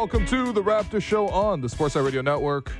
welcome 0.00 0.24
to 0.24 0.50
the 0.50 0.62
Raptor 0.62 0.98
Show 0.98 1.28
on 1.28 1.60
the 1.60 1.68
Sportsnet 1.68 2.02
Radio 2.02 2.22
Network. 2.22 2.72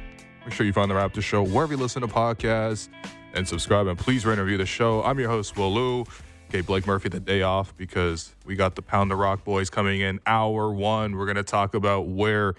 Make 0.46 0.55
sure 0.55 0.64
you 0.64 0.73
find 0.73 0.91
the 0.91 0.95
Raptor 0.95 1.23
Show 1.23 1.43
wherever 1.43 1.75
you 1.75 1.79
listen 1.79 2.00
to 2.00 2.09
podcasts 2.09 2.89
and 3.34 3.46
subscribe. 3.46 3.89
And 3.89 3.98
please 3.98 4.25
rate 4.25 4.39
and 4.39 4.41
review 4.41 4.57
the 4.57 4.64
show. 4.64 5.02
I'm 5.02 5.19
your 5.19 5.29
host, 5.29 5.55
Will 5.55 5.70
Lou. 5.70 6.06
Gave 6.48 6.64
Blake 6.64 6.87
Murphy 6.87 7.11
the 7.11 7.20
day 7.20 7.43
off 7.43 7.77
because 7.77 8.34
we 8.46 8.56
got 8.56 8.75
the 8.75 8.80
Pound 8.80 9.11
the 9.11 9.16
Rock 9.16 9.45
boys 9.45 9.69
coming 9.69 10.01
in 10.01 10.19
hour 10.25 10.73
one. 10.73 11.14
We're 11.14 11.27
going 11.27 11.37
to 11.37 11.43
talk 11.43 11.75
about 11.75 12.09
where 12.09 12.55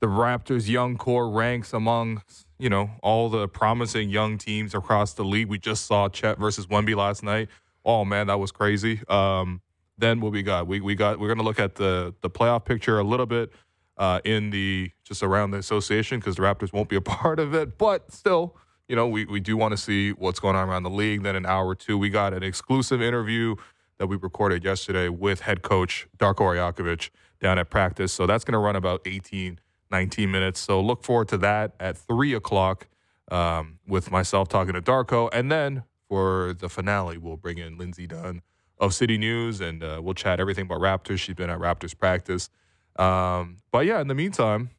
the 0.00 0.06
Raptors' 0.06 0.66
young 0.66 0.96
core 0.96 1.28
ranks 1.28 1.74
among, 1.74 2.22
you 2.58 2.70
know, 2.70 2.92
all 3.02 3.28
the 3.28 3.46
promising 3.46 4.08
young 4.08 4.38
teams 4.38 4.74
across 4.74 5.12
the 5.12 5.26
league. 5.26 5.48
We 5.48 5.58
just 5.58 5.84
saw 5.84 6.08
Chet 6.08 6.38
versus 6.38 6.68
Wemby 6.68 6.96
last 6.96 7.22
night. 7.22 7.48
Oh 7.84 8.06
man, 8.06 8.28
that 8.28 8.38
was 8.38 8.50
crazy. 8.50 9.02
Um, 9.10 9.60
then 9.98 10.22
what 10.22 10.32
we 10.32 10.42
got? 10.42 10.66
We 10.66 10.80
we 10.80 10.94
got 10.94 11.20
we're 11.20 11.28
going 11.28 11.38
to 11.38 11.44
look 11.44 11.60
at 11.60 11.74
the 11.74 12.14
the 12.22 12.30
playoff 12.30 12.64
picture 12.64 12.98
a 12.98 13.04
little 13.04 13.26
bit 13.26 13.52
uh, 13.96 14.20
in 14.24 14.50
the 14.50 14.90
just 15.04 15.22
around 15.22 15.50
the 15.52 15.58
association 15.58 16.18
because 16.18 16.36
the 16.36 16.42
Raptors 16.42 16.72
won't 16.72 16.88
be 16.88 16.96
a 16.96 17.00
part 17.16 17.38
of 17.38 17.54
it, 17.54 17.78
but 17.78 18.12
still, 18.12 18.56
you 18.88 18.96
know, 18.96 19.08
we 19.08 19.24
we 19.24 19.40
do 19.40 19.56
want 19.56 19.72
to 19.72 19.76
see 19.76 20.10
what's 20.12 20.40
going 20.40 20.56
on 20.56 20.68
around 20.68 20.82
the 20.82 20.90
league. 20.90 21.22
Then 21.22 21.36
an 21.36 21.46
hour 21.46 21.66
or 21.66 21.74
two, 21.74 21.98
we 21.98 22.10
got 22.10 22.34
an 22.34 22.42
exclusive 22.42 23.02
interview 23.02 23.56
that 23.98 24.06
we 24.06 24.16
recorded 24.16 24.64
yesterday 24.64 25.08
with 25.08 25.40
head 25.40 25.62
coach 25.62 26.06
Darko 26.18 26.54
Rajaković 26.54 27.10
down 27.40 27.58
at 27.58 27.70
practice. 27.70 28.12
So 28.12 28.26
that's 28.26 28.44
going 28.44 28.52
to 28.52 28.58
run 28.58 28.76
about 28.76 29.02
18, 29.06 29.58
19 29.90 30.30
minutes. 30.30 30.60
So 30.60 30.80
look 30.80 31.02
forward 31.02 31.28
to 31.28 31.38
that 31.38 31.74
at 31.80 31.96
three 31.96 32.34
o'clock 32.34 32.88
um, 33.30 33.78
with 33.86 34.10
myself 34.10 34.48
talking 34.48 34.74
to 34.74 34.82
Darko, 34.82 35.28
and 35.32 35.50
then 35.50 35.84
for 36.08 36.54
the 36.58 36.68
finale, 36.68 37.18
we'll 37.18 37.36
bring 37.36 37.58
in 37.58 37.76
Lindsay 37.76 38.06
Dunn 38.06 38.42
of 38.78 38.92
CityNews, 38.92 39.60
and 39.60 39.82
uh, 39.82 40.00
we'll 40.02 40.14
chat 40.14 40.38
everything 40.38 40.66
about 40.66 40.80
Raptors. 40.80 41.18
She's 41.18 41.34
been 41.34 41.50
at 41.50 41.58
Raptors 41.58 41.98
practice. 41.98 42.50
Um, 42.98 43.58
but 43.72 43.86
yeah, 43.86 44.00
in 44.00 44.08
the 44.08 44.14
meantime, 44.14 44.70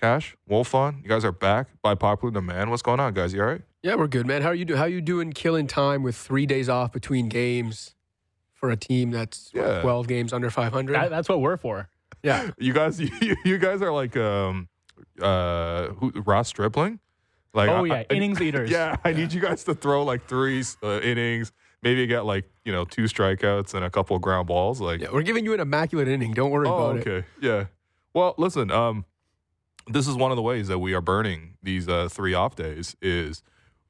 Cash, 0.00 0.36
Wolfond, 0.50 1.02
you 1.02 1.08
guys 1.08 1.24
are 1.24 1.32
back 1.32 1.68
by 1.82 1.94
popular 1.94 2.32
demand. 2.32 2.70
What's 2.70 2.82
going 2.82 3.00
on, 3.00 3.14
guys? 3.14 3.32
You 3.32 3.40
all 3.42 3.46
right? 3.48 3.62
Yeah, 3.82 3.94
we're 3.96 4.08
good, 4.08 4.26
man. 4.26 4.42
How 4.42 4.48
are 4.48 4.54
you 4.54 4.64
doing? 4.64 4.78
How 4.78 4.86
you 4.86 5.00
doing 5.00 5.32
killing 5.32 5.66
time 5.66 6.02
with 6.02 6.16
three 6.16 6.46
days 6.46 6.68
off 6.68 6.92
between 6.92 7.28
games 7.28 7.94
for 8.54 8.70
a 8.70 8.76
team 8.76 9.10
that's 9.10 9.50
what, 9.52 9.62
Yeah. 9.66 9.82
12 9.82 10.08
games 10.08 10.32
under 10.32 10.50
500? 10.50 10.94
That, 10.94 11.10
that's 11.10 11.28
what 11.28 11.40
we're 11.40 11.56
for. 11.58 11.88
yeah. 12.22 12.50
You 12.58 12.72
guys, 12.72 12.98
you, 13.22 13.36
you 13.44 13.58
guys 13.58 13.82
are 13.82 13.92
like 13.92 14.16
um, 14.16 14.68
uh, 15.20 15.88
who, 15.88 16.12
Ross 16.24 16.48
Stripling. 16.48 16.98
Like, 17.52 17.68
Oh 17.70 17.84
yeah, 17.84 17.94
I- 17.94 18.06
innings 18.14 18.40
eaters. 18.42 18.70
Yeah, 18.70 18.96
I 19.04 19.12
need 19.12 19.32
you 19.32 19.40
guys 19.40 19.62
to 19.64 19.74
throw 19.74 20.02
like 20.04 20.26
three 20.26 20.64
uh, 20.82 21.00
innings, 21.00 21.52
maybe 21.82 22.06
get 22.06 22.24
like 22.24 22.44
you 22.64 22.72
know 22.72 22.84
two 22.84 23.04
strikeouts 23.04 23.74
and 23.74 23.84
a 23.84 23.90
couple 23.90 24.16
of 24.16 24.22
ground 24.22 24.46
balls. 24.46 24.80
Like, 24.80 25.00
yeah. 25.00 25.08
We're 25.12 25.22
giving 25.22 25.44
you 25.44 25.54
an 25.54 25.60
immaculate 25.60 26.08
inning. 26.08 26.32
Don't 26.32 26.50
worry 26.50 26.68
oh, 26.68 26.74
about 26.74 26.96
it. 26.96 27.00
okay, 27.08 27.26
yeah. 27.40 27.66
Well, 28.12 28.34
listen, 28.38 28.70
um, 28.70 29.04
this 29.86 30.08
is 30.08 30.14
one 30.16 30.30
of 30.30 30.36
the 30.36 30.42
ways 30.42 30.68
that 30.68 30.78
we 30.78 30.94
are 30.94 31.00
burning 31.00 31.54
these 31.62 31.88
uh, 31.88 32.08
three 32.10 32.34
off 32.34 32.56
days. 32.56 32.96
Is 33.02 33.42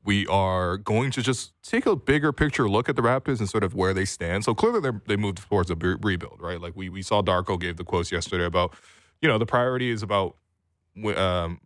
we 0.05 0.27
are 0.27 0.77
going 0.77 1.11
to 1.13 1.23
just 1.23 1.53
take 1.63 1.87
a 1.87 1.97
bigger 1.97 2.33
picture 2.33 2.69
look 2.69 2.89
at 2.89 2.97
the 2.97 3.03
Raptors 3.03 3.39
and 3.39 3.49
sort 3.49 3.65
of 3.65 3.75
where 3.75 3.95
they 3.95 4.05
stand. 4.05 4.45
So 4.45 4.55
clearly, 4.55 4.81
they 4.81 4.91
they 5.07 5.17
moved 5.17 5.39
towards 5.39 5.71
a 5.71 5.75
re- 5.75 5.97
rebuild, 6.01 6.41
right? 6.41 6.61
Like 6.61 6.75
we 6.77 6.89
we 6.89 7.03
saw 7.03 7.23
Darko 7.23 7.59
gave 7.59 7.77
the 7.77 7.85
quotes 7.85 8.13
yesterday 8.13 8.45
about, 8.45 8.75
you 9.23 9.29
know, 9.29 9.39
the 9.39 9.47
priority 9.47 9.91
is 9.91 10.03
about, 10.03 10.37
um, 11.17 11.61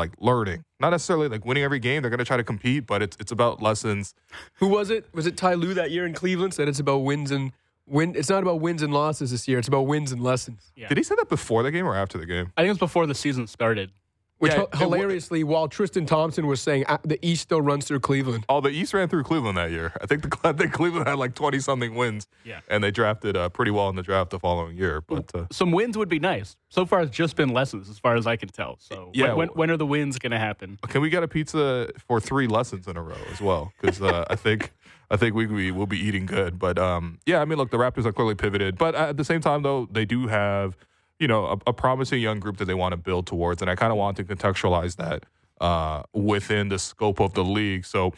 like 0.00 0.12
learning, 0.18 0.64
not 0.80 0.90
necessarily 0.90 1.28
like 1.28 1.44
winning 1.44 1.62
every 1.62 1.78
game. 1.78 2.02
They're 2.02 2.10
going 2.10 2.18
to 2.18 2.24
try 2.24 2.36
to 2.36 2.44
compete, 2.44 2.86
but 2.86 3.02
it's 3.02 3.16
it's 3.20 3.30
about 3.30 3.62
lessons. 3.62 4.14
Who 4.54 4.66
was 4.66 4.90
it? 4.90 5.06
Was 5.14 5.26
it 5.26 5.36
Ty 5.36 5.54
Lue 5.54 5.74
that 5.74 5.90
year 5.90 6.06
in 6.06 6.14
Cleveland 6.14 6.54
said 6.54 6.68
it's 6.68 6.80
about 6.80 6.98
wins 6.98 7.30
and 7.30 7.52
win? 7.86 8.14
It's 8.16 8.30
not 8.30 8.42
about 8.42 8.60
wins 8.60 8.82
and 8.82 8.92
losses 8.92 9.30
this 9.30 9.46
year. 9.46 9.58
It's 9.58 9.68
about 9.68 9.82
wins 9.82 10.10
and 10.10 10.22
lessons. 10.22 10.72
Yeah. 10.74 10.88
Did 10.88 10.96
he 10.96 11.04
say 11.04 11.14
that 11.16 11.28
before 11.28 11.62
the 11.62 11.70
game 11.70 11.86
or 11.86 11.94
after 11.94 12.18
the 12.18 12.26
game? 12.26 12.52
I 12.56 12.62
think 12.62 12.68
it 12.68 12.72
was 12.72 12.78
before 12.78 13.06
the 13.06 13.14
season 13.14 13.46
started. 13.46 13.92
Which 14.40 14.52
Yeah, 14.52 14.60
hi- 14.60 14.64
it 14.72 14.76
hilariously, 14.76 15.44
while 15.44 15.68
Tristan 15.68 16.06
Thompson 16.06 16.46
was 16.46 16.60
saying 16.62 16.84
uh, 16.88 16.96
the 17.04 17.18
East 17.24 17.42
still 17.42 17.60
runs 17.60 17.84
through 17.86 18.00
Cleveland. 18.00 18.46
Oh, 18.48 18.60
the 18.62 18.70
East 18.70 18.94
ran 18.94 19.06
through 19.08 19.22
Cleveland 19.24 19.58
that 19.58 19.70
year. 19.70 19.92
I 20.00 20.06
think 20.06 20.22
the 20.22 20.38
I 20.48 20.52
think 20.52 20.72
Cleveland 20.72 21.06
had 21.06 21.18
like 21.18 21.34
twenty 21.34 21.58
something 21.60 21.94
wins. 21.94 22.26
Yeah. 22.42 22.60
and 22.68 22.82
they 22.82 22.90
drafted 22.90 23.36
uh, 23.36 23.50
pretty 23.50 23.70
well 23.70 23.88
in 23.90 23.96
the 23.96 24.02
draft 24.02 24.30
the 24.30 24.38
following 24.38 24.76
year. 24.78 25.02
But 25.02 25.30
uh, 25.34 25.44
Some 25.52 25.72
wins 25.72 25.96
would 25.98 26.08
be 26.08 26.18
nice. 26.18 26.56
So 26.70 26.86
far, 26.86 27.02
it's 27.02 27.14
just 27.14 27.36
been 27.36 27.50
lessons, 27.50 27.90
as 27.90 27.98
far 27.98 28.16
as 28.16 28.26
I 28.26 28.36
can 28.36 28.48
tell. 28.48 28.76
So 28.80 29.10
Yeah, 29.12 29.28
when, 29.34 29.36
when, 29.36 29.48
when 29.48 29.70
are 29.72 29.76
the 29.76 29.86
wins 29.86 30.18
going 30.18 30.30
to 30.32 30.38
happen? 30.38 30.78
can 30.88 31.02
we 31.02 31.10
get 31.10 31.22
a 31.22 31.28
pizza 31.28 31.90
for 32.08 32.18
three 32.20 32.46
lessons 32.46 32.88
in 32.88 32.96
a 32.96 33.02
row 33.02 33.16
as 33.32 33.40
well? 33.42 33.72
Because 33.80 34.00
uh, 34.00 34.24
I 34.30 34.36
think 34.36 34.72
I 35.10 35.16
think 35.18 35.34
we 35.34 35.46
we 35.46 35.70
will 35.70 35.86
be 35.86 35.98
eating 35.98 36.24
good. 36.24 36.58
But 36.58 36.78
um, 36.78 37.18
yeah, 37.26 37.42
I 37.42 37.44
mean, 37.44 37.58
look, 37.58 37.70
the 37.70 37.76
Raptors 37.76 38.06
are 38.06 38.12
clearly 38.12 38.36
pivoted, 38.36 38.78
but 38.78 38.94
at 38.94 39.18
the 39.18 39.24
same 39.24 39.42
time, 39.42 39.62
though, 39.62 39.86
they 39.92 40.06
do 40.06 40.28
have 40.28 40.76
you 41.20 41.28
know 41.28 41.46
a, 41.46 41.70
a 41.70 41.72
promising 41.72 42.20
young 42.20 42.40
group 42.40 42.56
that 42.56 42.64
they 42.64 42.74
want 42.74 42.92
to 42.92 42.96
build 42.96 43.28
towards, 43.28 43.62
and 43.62 43.70
I 43.70 43.76
kind 43.76 43.92
of 43.92 43.98
want 43.98 44.16
to 44.16 44.24
contextualize 44.24 44.96
that 44.96 45.26
uh, 45.60 46.02
within 46.12 46.68
the 46.68 46.78
scope 46.78 47.20
of 47.20 47.34
the 47.34 47.44
league. 47.44 47.84
So 47.84 48.12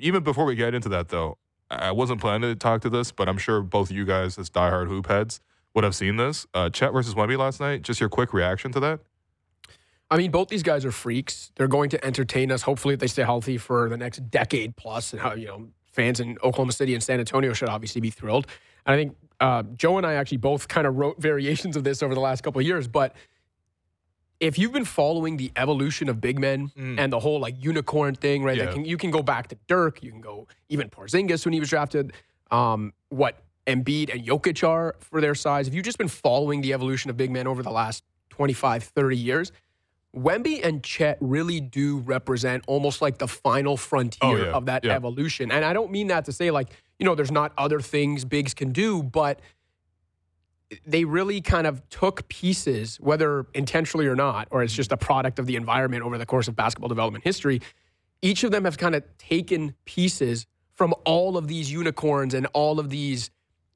even 0.00 0.22
before 0.22 0.46
we 0.46 0.54
get 0.54 0.74
into 0.74 0.88
that, 0.90 1.08
though, 1.08 1.36
I 1.70 1.92
wasn't 1.92 2.20
planning 2.20 2.50
to 2.50 2.56
talk 2.56 2.80
to 2.82 2.88
this, 2.90 3.12
but 3.12 3.28
I'm 3.28 3.38
sure 3.38 3.60
both 3.60 3.90
you 3.90 4.04
guys, 4.04 4.38
as 4.38 4.48
diehard 4.48 4.86
hoop 4.86 5.08
heads, 5.08 5.40
would 5.74 5.84
have 5.84 5.94
seen 5.94 6.16
this. 6.16 6.46
Uh, 6.54 6.70
Chet 6.70 6.92
versus 6.92 7.14
Wemby 7.14 7.36
last 7.36 7.60
night. 7.60 7.82
Just 7.82 8.00
your 8.00 8.08
quick 8.08 8.32
reaction 8.32 8.72
to 8.72 8.80
that. 8.80 9.00
I 10.10 10.16
mean, 10.16 10.30
both 10.30 10.48
these 10.48 10.62
guys 10.62 10.84
are 10.84 10.92
freaks. 10.92 11.50
They're 11.56 11.66
going 11.66 11.90
to 11.90 12.04
entertain 12.04 12.52
us. 12.52 12.62
Hopefully, 12.62 12.94
if 12.94 13.00
they 13.00 13.06
stay 13.06 13.24
healthy 13.24 13.58
for 13.58 13.88
the 13.88 13.96
next 13.96 14.30
decade 14.30 14.76
plus, 14.76 15.12
and 15.12 15.20
how 15.20 15.34
you 15.34 15.46
know 15.46 15.68
fans 15.90 16.20
in 16.20 16.36
Oklahoma 16.44 16.72
City 16.72 16.94
and 16.94 17.02
San 17.02 17.18
Antonio 17.18 17.52
should 17.52 17.68
obviously 17.68 18.00
be 18.00 18.10
thrilled. 18.10 18.46
And 18.86 18.94
I 18.94 18.96
think 18.96 19.16
uh, 19.40 19.62
Joe 19.76 19.98
and 19.98 20.06
I 20.06 20.14
actually 20.14 20.38
both 20.38 20.68
kind 20.68 20.86
of 20.86 20.96
wrote 20.96 21.20
variations 21.20 21.76
of 21.76 21.84
this 21.84 22.02
over 22.02 22.14
the 22.14 22.20
last 22.20 22.42
couple 22.42 22.60
of 22.60 22.66
years. 22.66 22.88
But 22.88 23.14
if 24.40 24.58
you've 24.58 24.72
been 24.72 24.84
following 24.84 25.36
the 25.36 25.52
evolution 25.56 26.08
of 26.08 26.20
big 26.20 26.38
men 26.38 26.70
and 26.98 27.12
the 27.12 27.20
whole 27.20 27.40
like 27.40 27.54
unicorn 27.62 28.14
thing, 28.14 28.42
right? 28.42 28.56
Yeah. 28.56 28.72
Can, 28.72 28.84
you 28.84 28.96
can 28.96 29.10
go 29.10 29.22
back 29.22 29.48
to 29.48 29.56
Dirk, 29.66 30.02
you 30.02 30.10
can 30.10 30.20
go 30.20 30.46
even 30.68 30.88
Porzingis 30.90 31.44
when 31.44 31.52
he 31.52 31.60
was 31.60 31.70
drafted. 31.70 32.12
Um, 32.50 32.92
what 33.08 33.42
Embiid 33.66 34.12
and 34.12 34.24
Jokic 34.26 34.66
are 34.66 34.96
for 35.00 35.20
their 35.20 35.34
size. 35.34 35.66
If 35.68 35.74
you've 35.74 35.84
just 35.84 35.98
been 35.98 36.08
following 36.08 36.60
the 36.60 36.72
evolution 36.72 37.10
of 37.10 37.16
big 37.16 37.30
men 37.30 37.46
over 37.46 37.62
the 37.62 37.70
last 37.70 38.04
25, 38.30 38.84
30 38.84 39.16
years, 39.16 39.52
Wemby 40.14 40.64
and 40.64 40.82
Chet 40.82 41.18
really 41.20 41.60
do 41.60 41.98
represent 41.98 42.64
almost 42.66 43.02
like 43.02 43.18
the 43.18 43.28
final 43.28 43.76
frontier 43.76 44.20
Oh, 44.22 44.36
yeah. 44.36 44.52
of 44.52 44.66
that 44.66 44.84
Yeah. 44.84 44.94
evolution. 44.94 45.50
And 45.50 45.64
I 45.64 45.72
don't 45.72 45.90
mean 45.90 46.06
that 46.08 46.24
to 46.26 46.32
say 46.32 46.50
like, 46.50 46.68
you 46.98 47.04
know, 47.06 47.14
there's 47.14 47.32
not 47.32 47.52
other 47.58 47.80
things 47.80 48.24
bigs 48.24 48.54
can 48.54 48.72
do, 48.72 49.02
but 49.02 49.40
they 50.86 51.04
really 51.04 51.40
kind 51.40 51.66
of 51.66 51.86
took 51.88 52.26
pieces, 52.28 52.98
whether 53.00 53.46
intentionally 53.54 54.06
or 54.06 54.16
not, 54.16 54.48
or 54.50 54.62
it's 54.62 54.74
just 54.74 54.92
a 54.92 54.96
product 54.96 55.38
of 55.38 55.46
the 55.46 55.56
environment 55.56 56.02
over 56.02 56.18
the 56.18 56.26
course 56.26 56.48
of 56.48 56.56
basketball 56.56 56.88
development 56.88 57.24
history. 57.24 57.60
Each 58.22 58.44
of 58.44 58.50
them 58.50 58.64
have 58.64 58.78
kind 58.78 58.94
of 58.94 59.04
taken 59.18 59.74
pieces 59.84 60.46
from 60.74 60.94
all 61.04 61.36
of 61.36 61.46
these 61.48 61.70
unicorns 61.70 62.34
and 62.34 62.46
all 62.52 62.80
of 62.80 62.90
these 62.90 63.30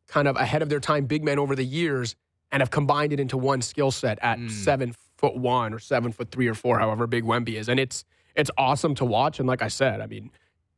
kind 0.06 0.26
of 0.26 0.36
ahead 0.36 0.62
of 0.62 0.68
their 0.68 0.80
time 0.80 1.06
big 1.06 1.22
men 1.22 1.38
over 1.38 1.54
the 1.54 1.64
years 1.64 2.16
and 2.50 2.62
have 2.62 2.70
combined 2.70 3.12
it 3.12 3.20
into 3.20 3.36
one 3.36 3.60
skill 3.60 3.90
set 3.90 4.18
at 4.22 4.38
mm. 4.38 4.50
seven 4.50 4.94
foot 5.18 5.36
one 5.36 5.74
or 5.74 5.78
seven 5.78 6.12
foot 6.12 6.30
three 6.30 6.48
or 6.48 6.54
four, 6.54 6.78
however 6.78 7.06
big 7.06 7.24
Wemby 7.24 7.54
is. 7.56 7.68
And 7.68 7.78
it's 7.78 8.04
it's 8.34 8.50
awesome 8.56 8.94
to 8.94 9.04
watch. 9.04 9.38
And 9.38 9.46
like 9.46 9.60
I 9.62 9.68
said, 9.68 10.00
I 10.00 10.06
mean, 10.06 10.30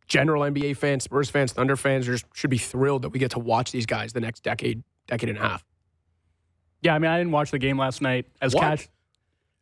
general 0.09 0.43
NBA 0.43 0.77
fans, 0.77 1.05
Spurs 1.05 1.31
fans, 1.31 1.53
Thunder 1.53 1.77
fans 1.77 2.06
just 2.06 2.25
should 2.34 2.50
be 2.50 2.59
thrilled 2.59 3.03
that 3.03 3.11
we 3.11 3.19
get 3.19 3.31
to 3.33 3.39
watch 3.39 3.71
these 3.71 3.87
guys 3.87 4.12
the 4.12 4.21
next 4.21 4.43
decade, 4.43 4.83
decade 5.06 5.29
and 5.29 5.39
a 5.39 5.43
half. 5.43 5.65
Yeah, 6.83 6.95
I 6.95 6.99
mean, 6.99 7.11
I 7.11 7.19
didn't 7.19 7.33
watch 7.33 7.50
the 7.50 7.59
game 7.59 7.79
last 7.79 8.00
night. 8.03 8.27
As 8.41 8.55
What? 8.55 8.62
Cash, 8.62 8.89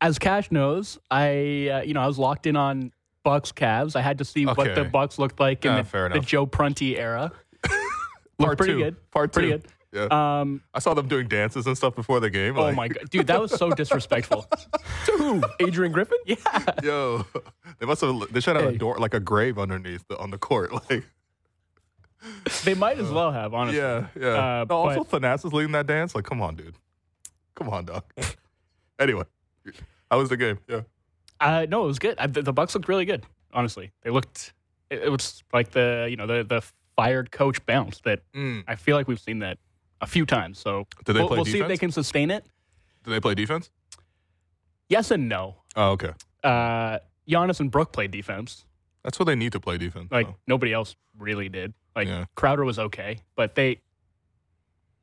as 0.01 0.19
Cash 0.21 0.51
knows, 0.53 0.99
I 1.11 1.69
uh, 1.73 1.83
you 1.83 1.93
know 1.93 2.01
I 2.01 2.07
was 2.07 2.19
locked 2.19 2.47
in 2.47 2.55
on 2.55 2.93
Bucks 3.25 3.51
Cavs. 3.51 3.97
I 3.97 4.01
had 4.01 4.19
to 4.19 4.25
see 4.25 4.47
what 4.47 4.75
the 4.77 4.85
Bucks 4.85 5.19
looked 5.19 5.41
like 5.41 5.65
in 5.65 5.73
Yeah, 5.73 5.83
the, 5.83 6.09
the. 6.15 6.21
Joe 6.21 6.47
Prunty 6.47 6.97
era. 6.97 7.33
Part 8.39 8.57
pretty 8.59 8.75
two. 8.75 8.79
good. 8.79 9.11
Part 9.11 9.33
Pretty 9.33 9.49
two. 9.51 9.59
good. 9.59 9.67
Yeah. 9.93 10.09
Um, 10.41 10.63
I 10.75 10.81
saw 10.81 10.93
them 10.95 11.09
doing 11.09 11.29
dances 11.29 11.67
and 11.67 11.77
stuff 11.77 11.95
before 11.97 12.21
the 12.21 12.29
game. 12.29 12.59
oh 12.59 12.63
like, 12.65 12.77
my 12.77 12.89
god, 12.89 13.09
dude, 13.11 13.27
that 13.29 13.41
was 13.41 13.53
so 13.53 13.71
disrespectful. 13.83 14.47
To 15.07 15.13
who? 15.13 15.43
Adrian 15.61 15.93
Griffin? 15.93 16.19
Yeah, 16.27 16.37
Yo, 16.83 17.27
they 17.79 17.87
must 17.87 18.03
have. 18.03 18.31
They 18.33 18.41
should 18.41 18.57
have 18.57 18.67
a 18.67 18.77
door 18.77 18.99
like 18.99 19.15
a 19.15 19.21
grave 19.21 19.59
underneath 19.59 20.07
the, 20.09 20.19
on 20.19 20.31
the 20.31 20.39
court. 20.39 20.71
Like, 20.91 21.05
they 22.65 22.75
might 22.75 22.99
as 22.99 23.11
well 23.11 23.31
have 23.31 23.55
honestly. 23.55 23.79
yeah, 23.79 24.09
yeah. 24.19 24.61
Uh, 24.63 24.65
no, 24.69 24.77
also, 24.77 25.05
but- 25.05 25.23
Thanasis 25.23 25.53
leading 25.53 25.73
that 25.73 25.87
dance. 25.87 26.15
Like, 26.15 26.25
come 26.25 26.43
on, 26.43 26.57
dude. 26.57 26.75
Come 27.55 27.69
on, 27.69 27.85
dog. 27.85 28.05
anyway, 28.99 29.23
how 30.11 30.19
was 30.19 30.29
the 30.29 30.37
game? 30.37 30.59
Yeah. 30.69 30.81
Uh, 31.41 31.67
no, 31.69 31.85
it 31.85 31.87
was 31.87 31.99
good. 32.01 32.19
I, 32.19 32.27
the, 32.27 32.43
the 32.43 32.53
Bucks 32.53 32.75
looked 32.75 32.89
really 32.89 33.05
good. 33.05 33.25
Honestly, 33.53 33.93
they 34.03 34.11
looked. 34.11 34.53
It, 34.91 35.05
it 35.05 35.09
was 35.13 35.43
like 35.53 35.71
the 35.71 36.09
you 36.11 36.17
know 36.17 36.27
the 36.27 36.43
the 36.45 36.63
fired 36.97 37.31
coach 37.31 37.65
bounce 37.65 38.01
that 38.01 38.21
Mm. 38.35 38.65
I 38.67 38.75
feel 38.75 38.97
like 38.97 39.07
we've 39.07 39.21
seen 39.21 39.39
that 39.39 39.59
a 40.01 40.07
few 40.07 40.25
times. 40.27 40.59
So 40.59 40.87
Did 41.05 41.13
they 41.15 41.21
we'll, 41.21 41.29
play 41.29 41.37
we'll 41.39 41.45
see 41.45 41.51
if 41.61 41.69
they 41.69 41.75
defense? 41.75 41.81
can 41.81 41.93
sustain 41.93 42.31
it. 42.31 42.45
Did 43.05 43.11
they 43.11 43.21
play 43.21 43.35
defense? 43.35 43.71
Yes 44.89 45.11
and 45.11 45.29
no. 45.29 45.57
Oh, 45.77 45.91
okay. 45.93 46.13
Uh, 46.43 46.99
Giannis 47.29 47.61
and 47.61 47.71
Brook 47.71 47.93
played 47.93 48.11
defense. 48.11 48.65
That's 49.05 49.19
what 49.19 49.27
they 49.27 49.35
need 49.37 49.53
to 49.53 49.61
play 49.61 49.79
defense. 49.79 50.09
Like 50.11 50.29
nobody 50.47 50.73
else 50.73 50.97
really 51.19 51.49
did. 51.49 51.75
Like 51.97 52.09
Yeah. 52.09 52.25
Crowder 52.35 52.65
was 52.65 52.79
okay, 52.79 53.19
but 53.37 53.55
they 53.55 53.81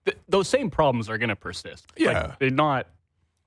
th- 0.06 0.18
those 0.28 0.48
same 0.48 0.70
problems 0.70 1.10
are 1.10 1.18
going 1.18 1.30
to 1.30 1.36
persist. 1.36 1.86
Like, 1.98 2.00
Yeah. 2.14 2.36
they're 2.40 2.50
not. 2.50 2.88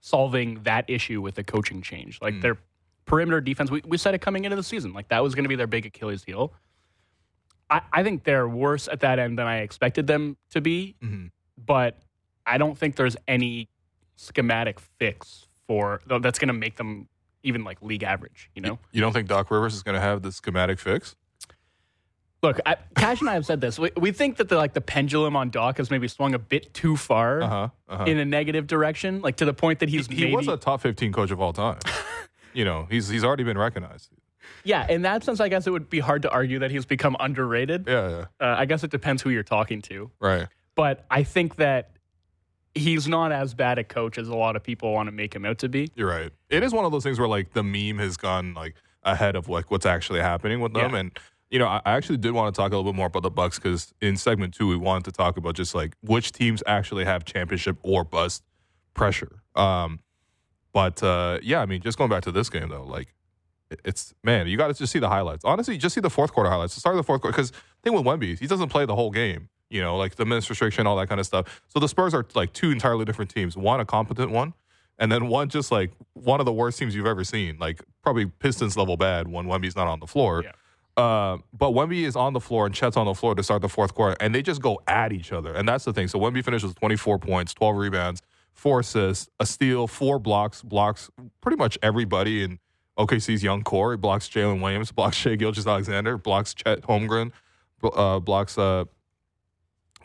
solving 0.01 0.63
that 0.63 0.85
issue 0.89 1.21
with 1.21 1.35
the 1.35 1.43
coaching 1.43 1.83
change. 1.83 2.21
Like 2.23 2.41
their 2.41 2.57
perimeter 3.05 3.41
defense, 3.41 3.69
we, 3.69 3.83
we 3.85 3.99
said 3.99 4.15
it 4.15 4.21
coming 4.21 4.45
into 4.45 4.55
the 4.57 4.63
season, 4.63 4.93
like 4.93 5.09
that 5.09 5.25
was 5.25 5.35
going 5.35 5.43
to 5.43 5.49
be 5.49 5.57
their 5.57 5.67
big 5.67 5.87
Achilles 5.87 6.23
heel. 6.23 6.53
I, 7.69 7.81
I 7.93 8.03
think 8.05 8.23
they're 8.23 8.49
worse 8.49 8.87
at 8.87 9.01
that 9.01 9.19
end 9.19 9.41
than 9.41 9.49
I 9.49 9.59
expected 9.59 10.07
them 10.07 10.37
to 10.51 10.61
be, 10.61 10.95
Mhm. 11.03 11.33
But 11.67 11.99
I 12.47 12.59
don't 12.59 12.77
think 12.79 12.97
there's 12.97 13.17
any 13.27 13.69
schematic 14.17 14.81
fix 14.99 15.47
for 15.67 16.01
that's 16.07 16.39
going 16.39 16.49
to 16.49 16.55
make 16.55 16.77
them 16.77 17.09
even 17.43 17.63
like 17.65 17.81
league 17.83 18.03
average. 18.03 18.51
You 18.55 18.63
know, 18.63 18.79
You 18.93 19.01
don't 19.01 19.13
think 19.13 19.29
Doc 19.29 19.51
Rivers 19.51 19.75
is 19.75 19.83
going 19.83 19.95
to 19.95 20.01
have 20.01 20.23
the 20.23 20.33
schematic 20.33 20.79
fix? 20.79 21.15
look, 22.43 22.61
I, 22.65 22.77
Cash 22.95 23.21
and 23.21 23.29
I 23.29 23.35
have 23.35 23.45
said 23.45 23.61
this. 23.61 23.79
We, 23.79 23.91
we 23.97 24.13
think 24.13 24.37
that 24.37 24.49
the 24.49 24.57
like 24.57 24.73
the 24.73 24.81
pendulum 24.81 25.35
on 25.37 25.51
Doc 25.51 25.79
has 25.79 25.91
maybe 25.91 26.07
swung 26.09 26.35
a 26.35 26.39
bit 26.39 26.73
too 26.73 26.97
far 26.97 27.43
Uh 27.43 27.49
huh. 27.49 27.69
Uh-huh. 27.89 28.05
in 28.05 28.19
a 28.19 28.25
negative 28.25 28.67
direction, 28.67 29.21
like 29.21 29.37
to 29.37 29.45
the 29.45 29.53
point 29.55 29.81
that 29.81 29.89
he's 29.89 30.07
he 30.07 30.25
maybe, 30.25 30.37
was 30.37 30.49
a 30.49 30.57
top 30.57 30.81
15 30.81 31.13
coach 31.13 31.31
of 31.31 31.41
all 31.41 31.53
time. 31.53 31.79
you 32.55 32.65
know, 32.65 32.87
he's 32.91 33.09
he's 33.09 33.25
already 33.25 33.45
been 33.45 33.59
recognized. 33.59 34.11
yeah. 34.65 34.87
In 34.89 35.03
that 35.03 35.25
sense, 35.25 35.41
I 35.41 35.49
guess 35.49 35.67
it 35.67 35.71
would 35.71 35.91
be 35.91 35.99
hard 35.99 36.23
to 36.23 36.31
argue 36.31 36.61
that 36.61 36.71
he's 36.71 36.87
become 36.87 37.17
underrated. 37.19 37.87
Yeah, 37.89 38.09
yeah. 38.09 38.25
Uh, 38.41 38.55
I 38.59 38.67
guess 38.67 38.85
it 38.85 38.91
depends 38.91 39.21
who 39.23 39.31
you're 39.31 39.43
talking 39.43 39.83
to, 39.83 40.11
Right. 40.21 40.47
But 40.79 41.05
I 41.11 41.25
think 41.25 41.57
that 41.57 41.91
he's 42.73 43.09
not 43.09 43.33
as 43.33 43.53
bad 43.53 43.81
a 43.81 43.85
coach 43.85 44.17
as 44.17 44.29
a 44.29 44.37
lot 44.37 44.55
of 44.55 44.63
people 44.63 44.93
want 44.93 45.09
to 45.09 45.11
make 45.11 45.35
him 45.35 45.45
out 45.45 45.59
to 45.59 45.69
be. 45.69 45.89
You're 45.97 46.07
right. 46.07 46.31
It 46.51 46.63
is 46.63 46.73
one 46.73 46.85
of 46.85 46.93
those 46.93 47.03
things 47.03 47.19
where 47.19 47.27
like 47.27 47.53
the 47.53 47.65
meme 47.65 47.99
has 47.99 48.17
gone 48.17 48.55
like 48.55 48.77
ahead 49.03 49.35
of 49.35 49.49
like 49.49 49.73
what's 49.73 49.85
actually 49.85 50.21
happening 50.21 50.61
with 50.61 50.75
them. 50.75 50.93
Yeah. 50.93 51.01
And 51.01 51.19
you 51.51 51.59
know, 51.59 51.67
I 51.67 51.81
actually 51.85 52.19
did 52.19 52.31
want 52.31 52.55
to 52.55 52.57
talk 52.57 52.71
a 52.71 52.77
little 52.77 52.93
bit 52.93 52.97
more 52.97 53.09
about 53.09 53.25
the 53.25 53.31
Bucks 53.31 53.59
because 53.59 53.93
in 54.01 54.17
segment 54.17 54.55
two 54.55 54.69
we 54.69 54.77
wanted 54.77 55.07
to 55.07 55.11
talk 55.11 55.37
about 55.37 55.57
just 55.57 55.75
like 55.75 55.95
which 56.01 56.31
teams 56.31 56.63
actually 56.65 57.05
have 57.05 57.25
championship 57.25 57.77
or 57.83 58.05
bust 58.05 58.45
pressure. 58.95 59.43
Um, 59.57 59.99
but 60.73 61.03
uh, 61.03 61.41
yeah, 61.43 61.61
I 61.61 61.67
mean, 61.67 61.83
just 61.83 61.99
going 61.99 62.09
back 62.09 62.23
to 62.23 62.31
this 62.31 62.49
game 62.51 62.69
though, 62.69 62.85
like 62.85 63.17
it's 63.85 64.15
man, 64.23 64.47
you 64.47 64.57
got 64.57 64.69
to 64.69 64.75
just 64.75 64.93
see 64.93 65.01
the 65.01 65.09
highlights. 65.09 65.45
Honestly, 65.45 65.77
just 65.77 65.97
see 65.97 66.01
the 66.01 66.09
fourth 66.09 66.33
quarter 66.33 66.51
highlights. 66.51 66.75
The 66.75 66.81
start 66.81 66.95
of 66.95 66.99
the 66.99 67.03
fourth 67.03 67.21
quarter 67.21 67.37
because 67.37 67.51
thing 67.83 67.95
with 67.95 68.05
Wemby, 68.05 68.39
he 68.39 68.47
doesn't 68.47 68.69
play 68.69 68.87
the 68.87 68.95
whole 68.95 69.11
game. 69.11 69.49
You 69.71 69.83
know, 69.83 69.97
like 69.97 70.17
the 70.17 70.25
minutes 70.25 70.49
restriction, 70.49 70.87
all 70.87 70.97
that 70.97 71.09
kind 71.09 71.21
of 71.21 71.27
stuff. 71.27 71.63
So 71.69 71.79
the 71.79 71.89
Spurs 71.89 72.15
are 72.15 72.25
like 72.35 72.53
two 72.53 72.71
entirely 72.71 73.05
different 73.05 73.31
teams. 73.31 73.57
One 73.57 73.81
a 73.81 73.85
competent 73.85 74.31
one, 74.31 74.55
and 74.99 75.13
then 75.13 75.29
one 75.29 75.49
just 75.49 75.71
like 75.71 75.93
one 76.15 76.41
of 76.41 76.47
the 76.47 76.53
worst 76.53 76.79
teams 76.79 76.95
you've 76.95 77.07
ever 77.07 77.25
seen. 77.25 77.59
Like 77.59 77.83
probably 78.03 78.27
Pistons 78.27 78.77
level 78.77 78.97
bad 78.97 79.29
when 79.29 79.47
Wemby's 79.47 79.77
not 79.77 79.87
on 79.87 80.01
the 80.01 80.07
floor. 80.07 80.45
Yeah. 80.45 80.53
Uh, 80.99 81.39
but 81.57 81.71
Wemby 81.71 82.05
is 82.05 82.17
on 82.17 82.33
the 82.33 82.41
floor 82.41 82.67
and 82.67 82.75
Chet's 82.75 82.97
on 82.97 83.07
the 83.07 83.15
floor 83.15 83.37
to 83.37 83.43
start 83.43 83.63
the 83.63 83.69
fourth 83.69 83.95
quarter, 83.95 84.17
and 84.21 84.35
they 84.35 84.43
just 84.43 84.61
go 84.61 84.81
at 84.89 85.13
each 85.13 85.33
other. 85.33 85.55
And 85.55 85.69
that's 85.69 85.85
the 85.85 85.93
thing. 85.93 86.09
So 86.09 86.19
Wemby 86.19 86.45
finishes 86.45 86.71
with 86.71 86.81
24 86.81 87.21
points, 87.21 87.55
12 87.55 87.77
rebounds, 87.77 88.23
four 88.53 88.81
assists, 88.81 89.29
a 89.39 89.47
steal, 89.47 89.87
four 89.87 90.19
blocks, 90.19 90.61
blocks 90.63 91.09
pretty 91.41 91.57
much 91.57 91.79
everybody 91.83 92.43
in 92.43 92.59
OKC's 92.99 93.45
young 93.45 93.63
core. 93.63 93.93
He 93.93 93.97
blocks 93.97 94.29
Jalen 94.29 94.61
Williams, 94.61 94.91
blocks 94.93 95.17
Shai 95.17 95.37
Gilgeous 95.37 95.69
Alexander, 95.69 96.19
blocks 96.19 96.53
Chet 96.53 96.83
Holmgren, 96.83 97.31
uh, 97.85 98.19
blocks 98.19 98.59
uh, 98.59 98.85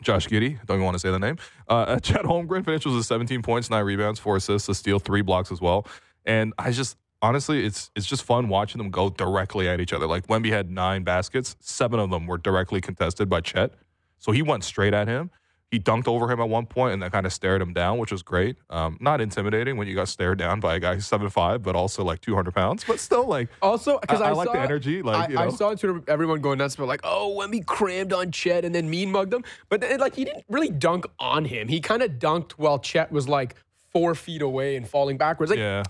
Josh 0.04 0.28
Giddey. 0.28 0.64
Don't 0.66 0.76
even 0.76 0.84
want 0.84 0.94
to 0.94 0.98
say 0.98 1.10
the 1.10 1.18
name. 1.18 1.38
Uh, 1.68 1.98
Chet 2.00 2.22
Holmgren 2.22 2.64
finishes 2.64 2.94
with 2.94 3.06
17 3.06 3.42
points, 3.42 3.70
nine 3.70 3.84
rebounds, 3.84 4.20
four 4.20 4.36
assists, 4.36 4.68
a 4.68 4.74
steal, 4.74 4.98
three 4.98 5.22
blocks 5.22 5.50
as 5.50 5.60
well. 5.60 5.86
And 6.24 6.52
I 6.58 6.70
just 6.70 6.96
honestly, 7.22 7.64
it's 7.64 7.90
it's 7.96 8.06
just 8.06 8.22
fun 8.22 8.48
watching 8.48 8.78
them 8.78 8.90
go 8.90 9.10
directly 9.10 9.68
at 9.68 9.80
each 9.80 9.92
other. 9.92 10.06
Like 10.06 10.26
Wemby 10.26 10.50
had 10.50 10.70
nine 10.70 11.02
baskets, 11.02 11.56
seven 11.60 11.98
of 11.98 12.10
them 12.10 12.26
were 12.26 12.38
directly 12.38 12.80
contested 12.80 13.28
by 13.28 13.40
Chet. 13.40 13.72
So 14.18 14.32
he 14.32 14.42
went 14.42 14.64
straight 14.64 14.94
at 14.94 15.08
him. 15.08 15.30
He 15.70 15.80
dunked 15.80 16.06
over 16.06 16.30
him 16.30 16.38
at 16.40 16.48
one 16.48 16.66
point 16.66 16.92
and 16.92 17.02
then 17.02 17.10
kind 17.10 17.26
of 17.26 17.32
stared 17.32 17.60
him 17.60 17.72
down, 17.72 17.98
which 17.98 18.12
was 18.12 18.22
great. 18.22 18.56
Um, 18.70 18.96
not 19.00 19.20
intimidating 19.20 19.76
when 19.76 19.88
you 19.88 19.94
got 19.96 20.06
stared 20.08 20.38
down 20.38 20.60
by 20.60 20.76
a 20.76 20.80
guy 20.80 20.94
who's 20.94 21.06
seven 21.06 21.28
five, 21.30 21.62
but 21.64 21.74
also 21.74 22.04
like 22.04 22.20
200 22.20 22.54
pounds, 22.54 22.84
but 22.86 23.00
still 23.00 23.26
like 23.26 23.48
Also, 23.60 23.98
because 23.98 24.20
I- 24.20 24.26
I, 24.26 24.28
I 24.28 24.32
like 24.34 24.46
saw, 24.46 24.52
the 24.52 24.60
energy, 24.60 25.02
like, 25.02 25.16
I, 25.16 25.32
you 25.32 25.34
know. 25.34 25.40
I 25.42 25.48
saw 25.48 25.70
on 25.70 25.76
Twitter 25.76 26.00
everyone 26.06 26.40
going 26.42 26.58
nuts 26.58 26.76
about 26.76 26.86
like, 26.86 27.00
oh, 27.02 27.36
Wemby 27.40 27.66
crammed 27.66 28.12
on 28.12 28.30
Chet 28.30 28.64
and 28.64 28.72
then 28.72 28.88
mean 28.88 29.10
mugged 29.10 29.34
him, 29.34 29.42
but 29.68 29.80
then, 29.80 29.98
like 29.98 30.14
he 30.14 30.24
didn't 30.24 30.44
really 30.48 30.68
dunk 30.70 31.06
on 31.18 31.44
him. 31.44 31.66
He 31.66 31.80
kind 31.80 32.02
of 32.02 32.12
dunked 32.12 32.52
while 32.52 32.78
Chet 32.78 33.10
was 33.10 33.28
like 33.28 33.56
four 33.92 34.14
feet 34.14 34.42
away 34.42 34.76
and 34.76 34.86
falling 34.88 35.16
backwards, 35.18 35.50
like 35.50 35.58
yeah, 35.58 35.82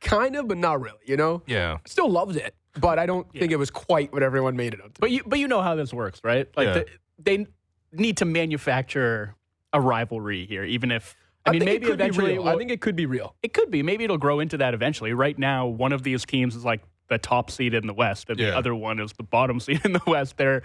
kind 0.00 0.34
of, 0.36 0.48
but 0.48 0.56
not 0.56 0.80
really. 0.80 0.96
You 1.06 1.16
know, 1.18 1.42
yeah. 1.46 1.78
still 1.86 2.08
loved 2.08 2.36
it, 2.36 2.54
but 2.78 2.98
I 2.98 3.04
don't 3.04 3.30
think 3.32 3.52
it 3.52 3.56
was 3.56 3.70
quite 3.70 4.12
what 4.14 4.22
everyone 4.22 4.56
made 4.56 4.72
it 4.72 4.80
up 4.80 4.94
to. 4.94 5.00
But 5.00 5.10
you 5.10 5.22
but 5.26 5.38
you 5.38 5.46
know 5.48 5.60
how 5.60 5.74
this 5.74 5.92
works, 5.92 6.20
right? 6.24 6.48
Like 6.56 6.66
Yeah. 6.68 6.72
the, 6.74 6.86
they 7.18 7.46
need 7.92 8.16
to 8.18 8.24
manufacture 8.24 9.34
a 9.72 9.80
rivalry 9.80 10.46
here, 10.46 10.64
even 10.64 10.90
if 10.90 11.16
I, 11.46 11.52
mean 11.52 11.60
think 11.60 11.70
it 11.70 11.80
maybe 11.82 11.92
eventually 11.92 12.38
will- 12.38 12.48
I 12.48 12.56
think 12.56 12.70
it 12.70 12.80
could 12.80 12.96
be 12.96 13.06
real. 13.06 13.34
it 13.42 13.52
could 13.54 13.70
be. 13.70 13.82
Maybe 13.82 14.04
it'll 14.04 14.18
grow 14.18 14.40
into 14.40 14.56
that 14.58 14.74
eventually. 14.74 15.12
Right 15.12 15.38
now, 15.38 15.66
one 15.66 15.92
of 15.92 16.02
these 16.02 16.24
teams 16.24 16.54
is 16.56 16.64
like 16.64 16.82
the 17.08 17.18
top 17.18 17.50
seed 17.50 17.74
in 17.74 17.86
the 17.86 17.94
West, 17.94 18.28
and 18.30 18.38
Yeah. 18.38 18.50
the 18.50 18.56
other 18.56 18.74
one 18.74 19.00
is 19.00 19.12
the 19.14 19.22
bottom 19.22 19.58
seed 19.66 19.80
in 19.84 19.92
the 19.92 20.02
West. 20.06 20.36
They're 20.36 20.62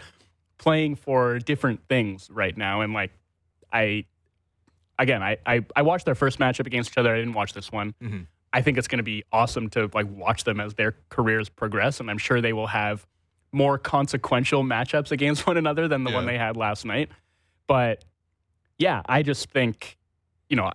playing 0.58 0.96
for 0.96 1.40
different 1.40 1.82
things 1.88 2.30
right 2.32 2.56
now, 2.58 2.82
and 2.82 2.94
like 2.94 3.12
I, 3.72 4.06
again, 5.00 5.22
I 5.24 5.38
I, 5.46 5.66
I 5.76 5.82
watched 5.82 6.06
their 6.06 6.16
first 6.16 6.40
matchup 6.40 6.66
against 6.68 6.92
each 6.92 6.98
other. 6.98 7.14
I 7.14 7.18
didn't 7.20 7.34
watch 7.34 7.54
this 7.54 7.72
one. 7.72 7.94
Mhm. 8.02 8.28
I 8.54 8.62
think 8.62 8.78
it's 8.78 8.88
going 8.88 9.00
to 9.00 9.04
be 9.04 9.24
awesome 9.34 9.70
to 9.72 9.90
like 9.94 10.08
watch 10.10 10.46
them 10.46 10.60
as 10.62 10.76
their 10.76 10.96
careers 11.10 11.50
progress, 11.50 12.00
and 12.00 12.10
I'm 12.10 12.18
sure 12.18 12.42
they 12.42 12.54
will 12.54 12.68
have 12.68 13.06
more 13.56 13.78
consequential 13.78 14.64
matchups 14.64 15.12
against 15.12 15.48
one 15.48 15.56
another 15.56 15.88
than 15.88 16.04
the 16.04 16.12
one 16.12 16.26
they 16.26 16.38
had 16.38 16.58
last 16.58 16.84
night. 16.84 17.10
But 17.68 18.04
yeah, 18.78 19.02
I 19.06 19.24
just 19.24 19.50
think, 19.50 19.98
you 20.50 20.58
know, 20.58 20.72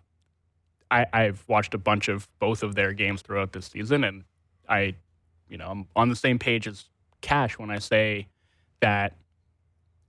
I, 0.91 1.05
I've 1.13 1.45
watched 1.47 1.75
a 1.75 1.79
bunch 1.79 2.09
of 2.09 2.27
both 2.39 2.63
of 2.63 2.75
their 2.75 2.95
games 2.95 3.21
throughout 3.21 3.53
this 3.53 3.67
season, 3.67 4.03
and 4.03 4.25
I, 4.67 4.95
you 5.49 5.59
know, 5.59 5.69
I'm 5.71 5.89
on 5.95 6.09
the 6.09 6.17
same 6.17 6.39
page 6.39 6.67
as 6.67 6.87
Cash 7.21 7.59
when 7.59 7.71
I 7.71 7.79
say 7.81 8.29
that 8.81 9.15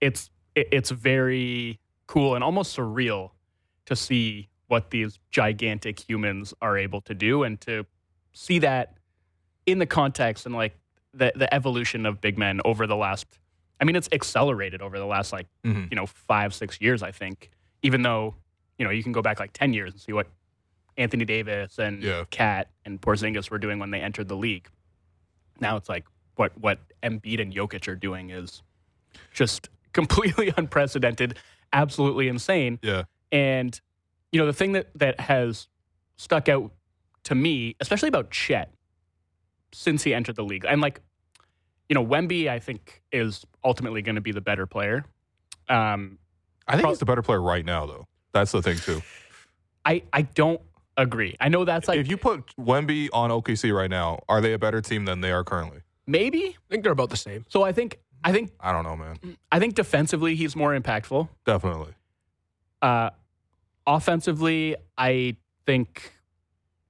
it's 0.00 0.30
it, 0.54 0.68
it's 0.72 0.90
very 0.90 1.78
cool 2.06 2.34
and 2.34 2.42
almost 2.42 2.74
surreal 2.74 3.32
to 3.84 3.94
see 3.94 4.48
what 4.68 4.90
these 4.90 5.18
gigantic 5.30 6.00
humans 6.00 6.54
are 6.62 6.78
able 6.78 7.02
to 7.02 7.14
do, 7.14 7.42
and 7.42 7.60
to 7.60 7.84
see 8.32 8.58
that 8.60 8.94
in 9.66 9.78
the 9.78 9.86
context 9.86 10.46
and 10.46 10.54
like 10.54 10.74
the 11.14 11.32
the 11.34 11.52
evolution 11.52 12.06
of 12.06 12.20
big 12.20 12.38
men 12.38 12.60
over 12.64 12.86
the 12.86 12.96
last. 12.96 13.26
I 13.80 13.84
mean, 13.84 13.96
it's 13.96 14.08
accelerated 14.12 14.80
over 14.80 14.98
the 14.98 15.06
last 15.06 15.32
like 15.32 15.46
Mhm. 15.64 15.90
you 15.90 15.96
know 15.96 16.06
five 16.06 16.54
six 16.54 16.80
years. 16.80 17.02
I 17.02 17.10
think, 17.10 17.50
even 17.82 18.02
though 18.02 18.34
you 18.78 18.84
know 18.84 18.90
you 18.90 19.02
can 19.02 19.12
go 19.12 19.22
back 19.22 19.38
like 19.40 19.52
ten 19.52 19.72
years 19.72 19.92
and 19.92 20.00
see 20.00 20.12
what 20.12 20.28
Anthony 20.96 21.24
Davis 21.24 21.78
and 21.78 22.02
Yeah. 22.02 22.24
KAT 22.30 22.68
and 22.84 23.00
Porzingis 23.00 23.50
were 23.50 23.58
doing 23.58 23.78
when 23.78 23.90
they 23.90 24.00
entered 24.00 24.28
the 24.28 24.36
league. 24.36 24.68
Now 25.60 25.76
it's 25.76 25.88
like 25.88 26.04
what 26.36 26.56
what 26.58 26.78
Embiid 27.02 27.40
and 27.40 27.52
Jokic 27.52 27.88
are 27.88 27.96
doing 27.96 28.30
is 28.30 28.62
just 29.32 29.68
completely 29.92 30.52
unprecedented, 30.56 31.38
absolutely 31.72 32.28
insane. 32.28 32.78
Yeah. 32.82 33.04
And 33.30 33.78
you 34.30 34.40
know 34.40 34.46
the 34.46 34.52
thing 34.52 34.72
that 34.72 34.88
that 34.94 35.20
has 35.20 35.68
stuck 36.16 36.48
out 36.48 36.72
to 37.24 37.34
me, 37.34 37.76
especially 37.80 38.08
about 38.08 38.30
Chet, 38.30 38.72
since 39.72 40.02
he 40.02 40.14
entered 40.14 40.36
the 40.36 40.44
league, 40.44 40.64
and 40.66 40.80
like 40.80 41.00
you 41.88 41.94
know 41.94 42.04
Wemby, 42.04 42.48
I 42.48 42.58
think 42.58 43.02
is 43.12 43.44
ultimately 43.64 44.02
going 44.02 44.14
to 44.16 44.20
be 44.20 44.32
the 44.32 44.40
better 44.40 44.66
player. 44.66 45.04
Um, 45.68 46.18
I 46.66 46.72
think 46.72 46.82
Pro- 46.82 46.90
he's 46.90 46.98
the 46.98 47.04
better 47.06 47.22
player 47.22 47.40
right 47.42 47.64
now, 47.64 47.86
though. 47.86 48.06
That's 48.32 48.52
the 48.52 48.62
thing 48.62 48.78
too. 48.78 49.02
I 49.84 50.02
I 50.12 50.22
don't 50.22 50.60
agree. 50.96 51.36
I 51.40 51.48
know 51.48 51.64
that's 51.64 51.88
like 51.88 51.98
if 51.98 52.08
you 52.08 52.16
put 52.16 52.54
Wemby 52.56 53.08
on 53.12 53.30
OKC 53.30 53.74
right 53.74 53.90
now, 53.90 54.20
are 54.28 54.40
they 54.40 54.52
a 54.52 54.58
better 54.58 54.80
team 54.80 55.04
than 55.04 55.20
they 55.20 55.32
are 55.32 55.44
currently? 55.44 55.80
maybe. 56.06 56.56
I 56.58 56.70
think 56.70 56.82
they're 56.82 56.92
about 56.92 57.10
the 57.10 57.16
same. 57.16 57.44
So 57.48 57.62
I 57.62 57.72
think 57.72 57.98
I 58.24 58.32
think 58.32 58.52
I 58.60 58.72
don't 58.72 58.84
know, 58.84 58.96
man. 58.96 59.36
I 59.50 59.58
think 59.58 59.74
defensively 59.74 60.34
he's 60.34 60.54
more 60.56 60.78
impactful. 60.78 61.28
Definitely. 61.46 61.92
Uh, 62.80 63.10
offensively, 63.86 64.76
I 64.98 65.36
think 65.66 66.12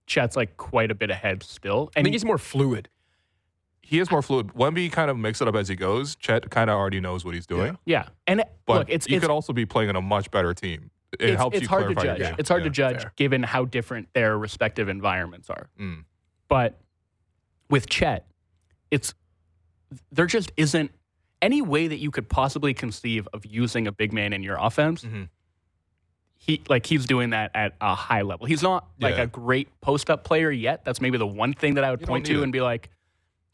Chet's 0.06 0.36
like 0.36 0.56
quite 0.56 0.90
a 0.90 0.94
bit 0.94 1.10
ahead 1.10 1.42
still. 1.42 1.90
I 1.96 2.00
And 2.00 2.04
think 2.06 2.14
he's 2.14 2.24
more 2.24 2.38
fluid. 2.38 2.88
He 3.82 3.98
is 3.98 4.10
more 4.10 4.22
fluid. 4.22 4.48
Wemby 4.48 4.90
kind 4.90 5.10
of 5.10 5.18
makes 5.18 5.40
it 5.40 5.48
up 5.48 5.54
as 5.54 5.68
he 5.68 5.76
goes. 5.76 6.16
Chet 6.16 6.50
kind 6.50 6.70
of 6.70 6.76
already 6.76 7.00
knows 7.00 7.24
what 7.24 7.34
he's 7.34 7.46
doing. 7.46 7.76
yeah, 7.84 8.06
and 8.26 8.40
it- 8.40 8.50
But 8.66 8.78
look, 8.78 8.90
it's 8.90 9.08
you 9.08 9.16
it's 9.16 9.24
could 9.24 9.30
also 9.30 9.52
be 9.52 9.66
playing 9.66 9.90
in 9.90 9.96
a 9.96 10.00
much 10.02 10.30
better 10.30 10.54
team. 10.54 10.90
It 11.20 11.30
it's, 11.30 11.36
helps 11.36 11.56
it's 11.56 11.62
you 11.64 11.68
hard 11.68 11.88
to 11.88 11.94
clarify 11.94 12.04
your 12.04 12.16
judge. 12.18 12.26
game. 12.30 12.36
It's 12.38 12.48
hard 12.48 12.64
to 12.64 12.70
judge 12.70 13.02
fair. 13.02 13.12
given 13.16 13.42
how 13.42 13.64
different 13.66 14.08
their 14.14 14.38
respective 14.38 14.88
environments 14.88 15.50
are. 15.50 15.68
Mm. 15.78 16.04
But 16.48 16.80
with 17.68 17.86
Chet, 17.88 18.26
it's 18.90 19.12
there 20.10 20.24
just 20.26 20.52
isn't 20.56 20.90
any 21.42 21.60
way 21.60 21.86
that 21.88 21.98
you 21.98 22.10
could 22.10 22.30
possibly 22.30 22.72
conceive 22.72 23.28
of 23.34 23.44
using 23.44 23.86
a 23.86 23.92
big 23.92 24.12
man 24.12 24.32
in 24.32 24.42
your 24.42 24.56
offense. 24.58 25.02
Mhm. 25.04 25.28
He 26.44 26.60
like 26.68 26.86
he's 26.86 27.06
doing 27.06 27.30
that 27.30 27.52
at 27.54 27.74
a 27.80 27.94
high 27.94 28.22
level. 28.22 28.46
He's 28.46 28.62
not 28.64 28.88
like 29.00 29.16
Yeah. 29.16 29.22
a 29.22 29.26
great 29.28 29.68
post 29.80 30.10
up 30.10 30.24
player 30.24 30.50
yet. 30.50 30.84
That's 30.84 31.00
maybe 31.00 31.16
the 31.16 31.26
one 31.26 31.52
thing 31.54 31.74
that 31.74 31.84
I 31.84 31.90
would 31.92 32.00
You 32.00 32.06
point 32.08 32.26
to 32.26 32.40
it. 32.40 32.42
and 32.42 32.52
be 32.52 32.60
like, 32.60 32.90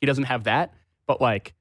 he 0.01 0.07
doesn't 0.07 0.25
have 0.25 0.45
that. 0.45 0.73
But 1.07 1.21
like 1.21 1.53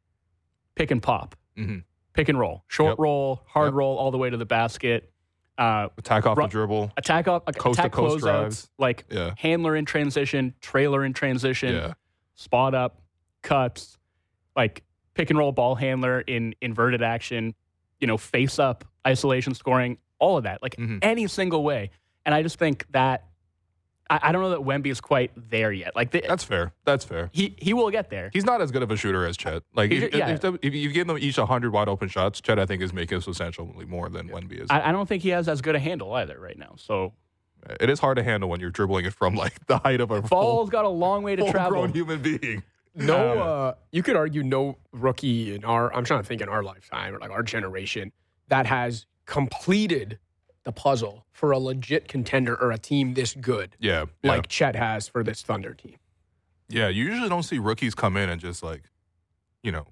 pick 0.76 0.90
and 0.90 1.04
pop, 1.04 1.36
Mhm. 1.58 1.84
pick 2.14 2.30
and 2.30 2.40
roll, 2.40 2.64
short 2.70 2.92
Yep. 2.92 3.00
roll, 3.00 3.42
hard 3.48 3.68
Yep. 3.68 3.74
roll, 3.74 3.98
all 3.98 4.12
the 4.12 4.18
way 4.18 4.30
to 4.30 4.38
the 4.38 4.46
basket. 4.46 5.12
Uh, 5.58 5.90
Attack 5.98 6.26
off 6.28 6.38
Ru- 6.38 6.44
the 6.46 6.50
dribble. 6.50 6.92
attack 6.96 7.28
off, 7.28 7.44
Coast 7.58 7.82
to 7.82 7.90
coast 7.90 8.18
closeouts, 8.18 8.20
drives. 8.22 8.70
like 8.78 9.04
Yeah. 9.10 9.34
handler 9.38 9.76
in 9.76 9.84
transition, 9.86 10.54
trailer 10.62 11.04
in 11.04 11.12
transition, 11.14 11.74
Yeah. 11.76 11.94
spot 12.36 12.74
up, 12.74 13.02
cuts, 13.42 13.98
like 14.56 14.84
pick 15.14 15.30
and 15.30 15.38
roll 15.38 15.52
ball 15.52 15.76
handler 15.76 16.22
in 16.22 16.56
inverted 16.62 17.02
action, 17.02 17.54
you 18.00 18.08
know, 18.08 18.18
face 18.18 18.60
up, 18.60 18.86
isolation 19.06 19.54
scoring, 19.56 19.98
all 20.20 20.38
of 20.38 20.44
that, 20.44 20.62
like 20.62 20.76
Mhm. 20.78 21.00
any 21.02 21.28
single 21.28 21.64
way. 21.64 21.92
And 22.26 22.34
I 22.36 22.44
just 22.44 22.60
think 22.60 22.86
that 22.92 23.24
I, 24.10 24.20
I 24.24 24.32
don't 24.32 24.42
know 24.42 24.52
that 24.52 24.62
Wemby 24.62 24.88
is 24.88 25.02
quite 25.02 25.32
there 25.36 25.72
yet. 25.72 25.96
Like 25.96 26.12
the, 26.12 26.24
That's 26.26 26.44
fair. 26.44 26.72
That's 26.86 27.04
fair. 27.04 27.30
he 27.34 27.56
he 27.58 27.74
will 27.74 27.90
get 27.92 28.10
there. 28.10 28.30
He's 28.34 28.46
not 28.46 28.62
as 28.62 28.72
good 28.72 28.82
of 28.84 28.90
a 28.92 28.96
shooter 28.96 29.26
as 29.26 29.36
Chet. 29.36 29.64
Like, 29.76 29.92
if, 29.92 30.16
yeah. 30.16 30.30
if, 30.42 30.44
if 30.62 30.74
you 30.74 30.92
give 30.92 31.08
them 31.08 31.18
each 31.18 31.38
100 31.38 31.72
wide 31.74 31.90
open 31.90 32.08
shots, 32.08 32.40
Chet, 32.40 32.58
I 32.58 32.66
think, 32.66 32.82
is 32.82 32.94
making 32.94 33.20
substantially 33.22 33.86
more 33.86 34.08
than 34.10 34.30
Wemby 34.30 34.62
is. 34.64 34.68
I, 34.70 34.90
I 34.90 34.92
don't 34.94 35.08
think 35.10 35.24
he 35.24 35.30
has 35.30 35.50
as 35.50 35.62
good 35.62 35.76
a 35.76 35.80
handle 35.80 36.14
either 36.14 36.40
right 36.40 36.58
now. 36.58 36.76
So 36.78 37.14
it 37.82 37.90
is 37.90 38.00
hard 38.00 38.16
to 38.18 38.24
handle 38.24 38.48
when 38.50 38.60
you're 38.62 38.70
dribbling 38.70 39.06
it 39.06 39.14
from 39.14 39.36
like 39.36 39.66
the 39.68 39.78
height 39.80 40.00
of 40.00 40.10
a 40.12 40.22
ball's 40.22 40.70
got 40.70 40.86
a 40.86 40.90
long 40.90 41.24
way 41.24 41.36
to 41.36 41.52
travel. 41.52 41.72
grown 41.82 41.92
human 41.94 42.22
being. 42.22 42.64
No, 42.96 43.16
uh, 43.40 43.74
you 43.92 44.02
could 44.04 44.16
argue 44.16 44.42
no 44.42 44.78
rookie 44.94 45.54
in 45.54 45.64
our. 45.66 45.94
I'm 45.94 46.04
trying 46.06 46.22
to 46.22 46.28
think 46.28 46.42
in 46.42 46.50
our 46.50 46.64
lifetime 46.64 47.14
or 47.14 47.20
like 47.20 47.30
our 47.30 47.44
generation 47.44 48.12
that 48.48 48.66
has 48.66 49.06
completed 49.28 50.18
the 50.64 50.72
puzzle 50.72 51.26
for 51.32 51.52
a 51.52 51.60
legit 51.60 52.08
contender 52.08 52.56
or 52.60 52.72
a 52.72 52.78
team 52.80 53.14
this 53.14 53.36
good, 53.36 53.76
Yeah. 53.80 54.06
Yeah. 54.24 54.32
like 54.32 54.48
Chet 54.48 54.76
has 54.76 55.08
for 55.08 55.24
this 55.24 55.44
Thunder 55.44 55.74
team. 55.76 55.98
yeah. 56.68 56.88
You 56.88 57.06
usually 57.06 57.30
don't 57.30 57.44
see 57.44 57.60
rookies 57.60 57.94
come 57.94 58.18
in 58.18 58.28
and 58.30 58.42
just 58.42 58.64
like, 58.64 58.82
you 59.64 59.72
know, 59.72 59.86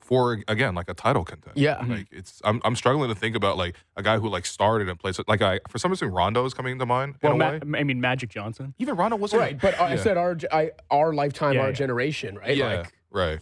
for 0.00 0.40
again 0.48 0.74
like 0.74 0.88
a 0.90 0.94
title 0.94 1.24
contender. 1.24 1.58
Yeah. 1.58 1.82
Like 1.86 2.06
it's 2.10 2.40
I'm 2.44 2.60
I'm 2.64 2.76
struggling 2.76 3.08
to 3.08 3.14
think 3.14 3.34
about 3.36 3.56
like 3.56 3.76
a 3.96 4.02
guy 4.02 4.18
who 4.18 4.28
like 4.28 4.44
started 4.46 4.88
and 4.88 4.98
plays 4.98 5.18
like 5.26 5.40
I 5.42 5.60
for 5.68 5.78
some 5.78 5.90
reason 5.92 6.10
Rondo 6.10 6.44
is 6.44 6.54
coming 6.54 6.78
to 6.80 6.86
mind 6.86 7.14
well, 7.22 7.36
Ma- 7.36 7.58
I 7.78 7.84
mean 7.84 8.00
Magic 8.00 8.28
Johnson. 8.28 8.74
Even 8.78 8.96
Rondo 8.96 9.16
wasn't 9.16 9.40
Right, 9.40 9.58
but 9.60 9.80
I 9.80 9.96
said 9.96 10.16
our 10.16 10.36
I, 10.52 10.72
our 10.90 11.12
lifetime, 11.14 11.54
Yeah, 11.54 11.60
our 11.62 11.66
yeah. 11.68 11.72
generation, 11.74 12.36
right? 12.36 12.56
Yeah, 12.56 12.66
Like, 12.78 12.92
right. 13.10 13.38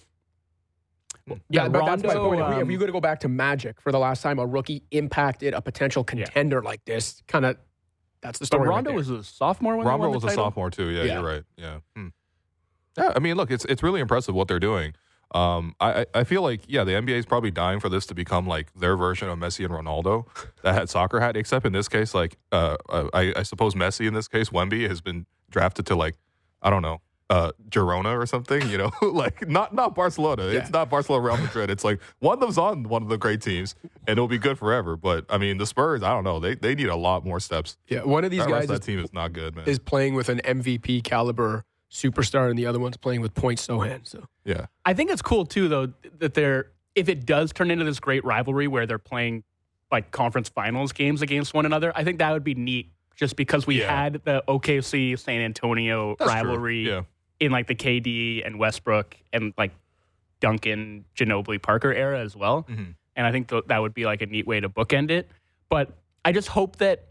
Yeah, 1.48 1.68
but 1.68 1.84
that's 1.86 2.02
my 2.02 2.14
Rondo, 2.14 2.28
point. 2.28 2.40
If, 2.40 2.48
we, 2.48 2.54
if 2.56 2.62
um, 2.62 2.70
you 2.70 2.78
go 2.78 2.86
to 2.86 2.92
go 2.92 3.00
back 3.00 3.20
to 3.20 3.28
Magic 3.28 3.80
for 3.80 3.92
the 3.92 3.98
last 3.98 4.22
time 4.22 4.38
a 4.38 4.46
rookie 4.46 4.82
impacted 4.90 5.54
a 5.54 5.60
potential 5.60 6.04
contender 6.04 6.62
like 6.62 6.84
this, 6.84 7.22
kind 7.28 7.44
of 7.44 7.56
that's 8.22 8.38
the 8.38 8.44
But 8.44 8.46
story. 8.46 8.68
right 8.68 8.74
Rondo 8.76 8.90
there. 8.90 8.96
was 8.96 9.10
a 9.10 9.22
sophomore 9.24 9.76
when 9.76 9.86
Rondo 9.86 10.02
they 10.04 10.08
won 10.08 10.14
was 10.14 10.22
the 10.22 10.28
a 10.28 10.32
sophomore 10.34 10.70
too. 10.70 10.88
Yeah, 10.90 11.04
Yeah. 11.04 11.14
you're 11.14 11.26
right. 11.26 11.42
Yeah. 11.56 11.78
Hmm. 11.96 12.08
Yeah, 12.98 13.12
I 13.14 13.18
mean, 13.18 13.36
look, 13.36 13.50
it's 13.50 13.64
it's 13.66 13.82
really 13.82 14.00
impressive 14.00 14.34
what 14.34 14.48
they're 14.48 14.58
doing. 14.60 14.94
Um, 15.32 15.74
I 15.78 16.00
I 16.00 16.06
I 16.16 16.24
feel 16.24 16.42
like 16.42 16.62
yeah, 16.66 16.82
the 16.84 16.92
NBA 16.92 17.10
is 17.16 17.24
probably 17.26 17.50
dying 17.52 17.78
for 17.80 17.88
this 17.88 18.04
to 18.06 18.14
become 18.14 18.46
like 18.48 18.72
their 18.74 18.96
version 18.96 19.28
of 19.28 19.38
Messi 19.38 19.64
and 19.64 19.72
Ronaldo 19.72 20.26
that 20.62 20.74
had 20.74 20.90
soccer 20.90 21.20
hat. 21.20 21.36
Except 21.36 21.64
in 21.64 21.72
this 21.72 21.88
case, 21.88 22.14
like 22.14 22.36
uh, 22.52 22.76
uh, 22.88 23.08
I, 23.14 23.32
I 23.36 23.42
suppose 23.44 23.74
Messi 23.74 24.06
in 24.08 24.14
this 24.14 24.26
case, 24.28 24.50
Wemby 24.50 24.88
has 24.88 25.00
been 25.00 25.26
drafted 25.48 25.86
to 25.86 25.94
like 25.94 26.16
I 26.62 26.68
don't 26.68 26.82
know. 26.82 27.00
Uh, 27.30 27.52
Girona 27.68 28.20
or 28.20 28.26
something, 28.26 28.68
you 28.68 28.76
know, 28.76 28.90
like 29.02 29.48
not 29.48 29.72
not 29.72 29.94
Barcelona. 29.94 30.46
It's 30.48 30.70
not 30.70 30.90
Barcelona, 30.90 31.24
Real 31.24 31.36
Madrid. 31.36 31.70
It's 31.70 31.84
like 31.84 32.00
one 32.18 32.34
of 32.34 32.40
them's 32.40 32.58
on 32.58 32.82
one 32.88 33.04
of 33.04 33.08
the 33.08 33.16
great 33.18 33.40
teams, 33.40 33.76
and 34.08 34.14
it'll 34.18 34.26
be 34.26 34.36
good 34.36 34.58
forever. 34.58 34.96
But 34.96 35.26
I 35.30 35.38
mean, 35.38 35.56
the 35.58 35.64
Spurs, 35.64 36.02
I 36.02 36.10
don't 36.10 36.24
know. 36.24 36.40
They 36.40 36.56
they 36.56 36.74
need 36.74 36.88
a 36.88 36.96
lot 36.96 37.24
more 37.24 37.38
steps. 37.38 37.76
yeah, 37.86 38.02
one 38.02 38.24
of 38.24 38.32
these 38.32 38.40
That 38.40 38.48
guys 38.48 38.64
of 38.64 38.70
is, 38.72 38.80
that 38.80 38.84
team 38.84 38.98
is 38.98 39.12
not 39.12 39.32
good, 39.32 39.54
man. 39.54 39.68
is 39.68 39.78
playing 39.78 40.14
with 40.14 40.28
an 40.28 40.40
MVP 40.44 41.04
caliber 41.04 41.64
superstar, 41.88 42.50
and 42.50 42.58
the 42.58 42.66
other 42.66 42.80
one's 42.80 42.96
playing 42.96 43.20
with 43.20 43.32
Point 43.34 43.60
Sochan. 43.60 44.00
So 44.08 44.24
yeah, 44.44 44.66
I 44.84 44.92
think 44.94 45.12
it's 45.12 45.22
cool 45.22 45.46
too, 45.46 45.68
though, 45.68 45.92
that 46.18 46.34
they're 46.34 46.72
if 46.96 47.08
it 47.08 47.26
does 47.26 47.52
turn 47.52 47.70
into 47.70 47.84
this 47.84 48.00
great 48.00 48.24
rivalry 48.24 48.66
where 48.66 48.86
they're 48.86 48.98
playing 48.98 49.44
like 49.92 50.10
conference 50.10 50.48
finals 50.48 50.90
games 50.90 51.22
against 51.22 51.54
one 51.54 51.64
another. 51.64 51.92
I 51.94 52.02
think 52.02 52.18
that 52.18 52.32
would 52.32 52.42
be 52.42 52.56
neat, 52.56 52.90
just 53.14 53.36
because 53.36 53.68
we 53.68 53.78
Yeah. 53.80 53.94
had 54.02 54.20
the 54.24 54.42
OKC 54.48 55.16
San 55.16 55.40
Antonio 55.42 56.16
That's 56.18 56.28
rivalry 56.28 56.88
Yeah. 56.88 57.02
In 57.40 57.50
like 57.50 57.66
the 57.66 57.74
KD 57.74 58.46
and 58.46 58.58
Westbrook 58.58 59.16
and 59.32 59.52
like 59.58 59.72
Duncan, 60.40 61.04
Ginobili, 61.16 61.60
Parker 61.60 61.92
era 61.92 62.20
as 62.20 62.36
well. 62.36 62.64
Mhm. 62.70 62.94
And 63.16 63.26
I 63.26 63.32
think 63.32 63.48
th- 63.48 63.64
that 63.66 63.78
would 63.78 63.94
be 63.94 64.04
like 64.06 64.22
a 64.22 64.26
neat 64.26 64.46
way 64.46 64.60
to 64.60 64.68
bookend 64.68 65.10
it. 65.10 65.28
But 65.68 65.90
I 66.24 66.32
just 66.32 66.48
hope 66.48 66.76
that 66.76 67.06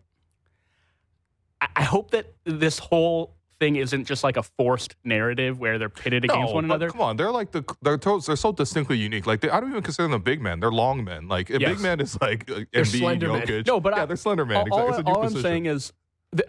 I- 1.62 1.68
I 1.78 1.84
hope 1.84 2.12
that 2.12 2.28
this 2.46 2.80
whole 2.80 3.36
thing 3.60 3.76
isn't 3.76 4.06
just 4.06 4.24
like 4.24 4.38
a 4.38 4.44
forced 4.44 4.96
narrative 5.04 5.60
where 5.60 5.78
they're 5.78 5.90
pitted 5.90 6.24
against 6.24 6.54
one 6.54 6.64
another. 6.64 6.90
Come 6.90 7.02
on, 7.02 7.18
they're 7.18 7.32
like 7.32 7.52
the 7.52 7.66
they're 7.82 7.98
to, 7.98 8.22
they're 8.26 8.38
so 8.38 8.54
distinctly 8.54 8.98
unique. 8.98 9.28
Like 9.28 9.42
they, 9.42 9.50
I 9.50 9.60
don't 9.60 9.70
even 9.72 9.84
consider 9.84 10.08
them 10.08 10.22
big 10.22 10.42
men. 10.42 10.62
They're 10.62 10.72
long 10.72 11.04
men. 11.04 11.28
Like 11.28 11.50
a 11.50 11.60
Yes. 11.60 11.72
big 11.74 11.82
man 11.82 12.00
is 12.00 12.18
like 12.22 12.50
uh, 12.50 12.62
They're 12.72 12.84
Embiid, 12.84 13.00
slender 13.00 13.28
men. 13.34 13.42
Jokic. 13.46 13.68
No, 13.68 13.82
but 13.82 13.94
yeah, 13.96 14.04
I- 14.04 14.06
they're 14.06 14.16
slender 14.16 14.46
man. 14.46 14.58
all, 14.58 14.64
Exactly. 14.68 14.82
all- 14.82 14.90
It's 14.90 15.00
a 15.00 15.04
new 15.04 15.12
all 15.12 15.18
I'm 15.18 15.24
position. 15.28 15.42
saying 15.44 15.66
is 15.66 15.92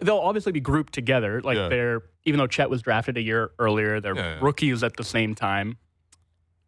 they'll 0.01 0.17
obviously 0.19 0.51
be 0.51 0.59
grouped 0.59 0.93
together. 0.93 1.41
Like 1.41 1.57
Yeah. 1.57 1.69
they're 1.69 2.01
even 2.25 2.37
though 2.37 2.47
Chet 2.47 2.69
was 2.69 2.81
drafted 2.83 3.17
a 3.17 3.21
year 3.21 3.51
earlier, 3.57 3.99
they're 3.99 4.15
Yeah, 4.15 4.35
yeah. 4.35 4.39
rookies 4.41 4.83
at 4.83 4.95
the 4.97 5.03
same 5.03 5.33
time, 5.33 5.77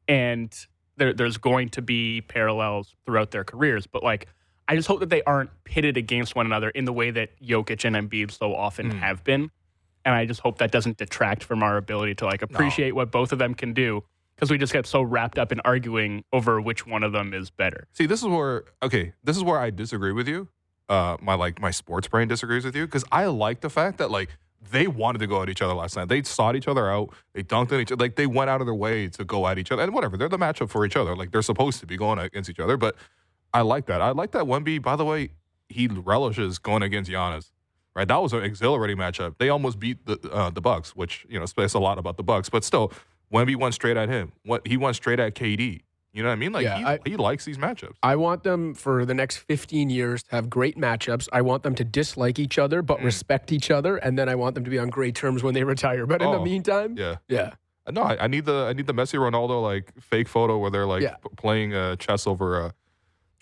and 0.08 0.53
there, 0.98 1.13
there's 1.13 1.38
going 1.38 1.70
to 1.70 1.82
be 1.82 2.22
parallels 2.22 2.96
throughout 3.05 3.32
their 3.32 3.43
careers. 3.43 3.88
But 3.88 4.03
like, 4.03 4.27
I 4.67 4.75
just 4.75 4.88
hope 4.88 5.00
that 5.01 5.10
they 5.10 5.22
aren't 5.24 5.50
pitted 5.63 5.98
against 5.98 6.36
one 6.36 6.46
another 6.46 6.70
in 6.70 6.86
the 6.86 6.93
way 6.93 7.12
that 7.12 7.39
Jokic 7.41 7.84
and 7.86 7.96
Embiid 7.96 8.32
so 8.32 8.55
often 8.55 8.91
Mm. 8.93 9.00
have 9.00 9.24
been. 9.24 9.51
And 10.05 10.13
I 10.15 10.25
just 10.25 10.41
hope 10.41 10.58
that 10.58 10.72
doesn't 10.72 10.98
detract 10.98 11.43
from 11.43 11.63
our 11.63 11.77
ability 11.77 12.15
to 12.15 12.25
like 12.25 12.41
appreciate 12.41 12.93
what 12.93 13.12
both 13.12 13.32
of 13.32 13.39
them 13.39 13.53
can 13.53 13.74
do 13.74 14.03
because 14.36 14.50
we 14.51 14.58
just 14.58 14.74
get 14.74 14.86
so 14.86 15.01
wrapped 15.01 15.38
up 15.39 15.51
in 15.51 15.60
arguing 15.62 16.24
over 16.34 16.60
which 16.60 16.86
one 16.86 17.03
of 17.03 17.12
them 17.13 17.34
is 17.34 17.50
better. 17.50 17.88
See, 17.93 18.05
this 18.05 18.22
is 18.22 18.27
where 18.27 18.63
okay, 18.82 19.13
this 19.24 19.38
is 19.38 19.43
where 19.43 19.60
I 19.60 19.70
disagree 19.70 20.12
with 20.12 20.27
you. 20.27 20.50
Uh, 20.94 21.18
my 21.22 21.34
like 21.34 21.60
my 21.60 21.72
sports 21.72 22.08
brain 22.08 22.28
disagrees 22.28 22.64
with 22.64 22.76
you 22.76 22.86
because 22.86 23.04
I 23.12 23.26
like 23.26 23.62
the 23.62 23.70
fact 23.72 23.98
that 23.98 24.12
like 24.12 24.30
they 24.70 24.86
wanted 24.86 25.18
to 25.20 25.28
go 25.28 25.42
at 25.42 25.50
each 25.50 25.64
other 25.64 25.74
last 25.74 25.96
night. 25.96 26.08
They 26.08 26.22
sought 26.22 26.56
each 26.56 26.68
other 26.68 26.88
out. 26.88 27.10
They 27.34 27.42
dunked 27.42 27.72
on 27.72 27.80
each 27.80 27.92
other. 27.92 28.06
Like 28.06 28.16
they 28.16 28.28
went 28.28 28.52
out 28.52 28.62
of 28.62 28.68
their 28.68 28.76
way 28.76 29.08
to 29.08 29.26
go 29.26 29.48
at 29.48 29.58
each 29.58 29.72
other. 29.72 29.82
And 29.82 29.92
whatever, 29.92 30.18
they're 30.18 30.30
the 30.30 30.38
matchup 30.38 30.70
for 30.70 30.86
each 30.86 30.96
other. 30.96 31.16
Like 31.16 31.32
they're 31.32 31.42
supposed 31.42 31.80
to 31.80 31.88
be 31.88 31.98
going 31.98 32.20
against 32.20 32.48
each 32.48 32.60
other. 32.60 32.78
But 32.78 32.96
I 33.56 33.62
like 33.62 33.88
that. 33.88 34.02
I 34.02 34.12
like 34.12 34.34
that 34.34 34.44
Wemby. 34.44 34.84
By 34.84 34.96
the 34.96 35.04
way, 35.04 35.30
he 35.68 35.88
relishes 35.88 36.60
going 36.60 36.84
against 36.84 37.10
Giannis. 37.10 37.50
Right, 37.96 38.08
that 38.08 38.22
was 38.22 38.32
an 38.34 38.44
exhilarating 38.44 38.98
matchup. 38.98 39.40
They 39.40 39.50
almost 39.50 39.80
beat 39.80 40.06
the 40.06 40.20
uh, 40.32 40.52
the 40.52 40.62
Bucks, 40.62 40.96
which 40.96 41.26
you 41.28 41.40
know 41.40 41.48
says 41.48 41.74
a 41.74 41.80
lot 41.80 41.98
about 41.98 42.18
the 42.18 42.24
Bucks. 42.24 42.50
But 42.50 42.64
still, 42.64 42.94
Wemby 43.34 43.56
went 43.56 43.74
straight 43.74 43.98
at 43.98 44.10
him. 44.10 44.32
What 44.46 44.68
he 44.68 44.78
went 44.78 44.96
straight 44.96 45.20
at 45.20 45.34
KD. 45.34 45.82
You 46.13 46.22
know 46.24 46.29
what 46.29 46.34
I 46.34 46.38
mean? 46.38 46.51
Like 46.51 46.63
Yeah, 46.63 46.77
he, 46.77 46.86
I- 46.86 47.00
he 47.05 47.17
likes 47.17 47.43
these 47.46 47.58
matchups. 47.58 47.96
I 48.03 48.15
want 48.15 48.43
them 48.43 48.75
for 48.75 49.03
the 49.05 49.13
next 49.15 49.38
15 49.38 49.89
years 49.89 50.22
to 50.24 50.32
have 50.36 50.50
great 50.50 50.77
matchups. 50.77 51.27
I 51.34 51.41
want 51.41 51.63
them 51.63 51.74
to 51.75 51.84
dislike 51.84 52.38
each 52.39 52.60
other 52.60 52.82
but 52.84 53.00
Mm. 53.00 53.05
respect 53.05 53.51
each 53.51 53.72
other, 53.72 53.98
and 53.98 54.17
then 54.17 54.29
I 54.29 54.36
want 54.36 54.53
them 54.55 54.63
to 54.63 54.70
be 54.70 54.77
on 54.77 54.89
great 54.89 55.15
terms 55.15 55.41
when 55.43 55.53
they 55.55 55.63
retire. 55.75 56.05
But 56.05 56.22
in 56.22 56.32
the 56.32 56.38
Oh, 56.38 56.43
meantime, 56.46 56.96
Yeah. 56.98 57.15
yeah, 57.27 57.53
No, 57.91 58.03
I, 58.03 58.25
I 58.25 58.27
need 58.27 58.46
the 58.46 58.67
I 58.70 58.74
need 58.74 58.86
the 58.88 58.93
Messi 58.93 59.17
Ronaldo 59.17 59.62
like 59.62 59.91
fake 60.00 60.27
photo 60.27 60.58
where 60.60 60.70
they're 60.72 60.86
like 60.86 61.01
Yeah. 61.01 61.15
p- 61.15 61.29
playing 61.36 61.74
uh, 61.74 61.96
chess 61.96 62.27
over 62.27 62.60
a, 62.60 62.74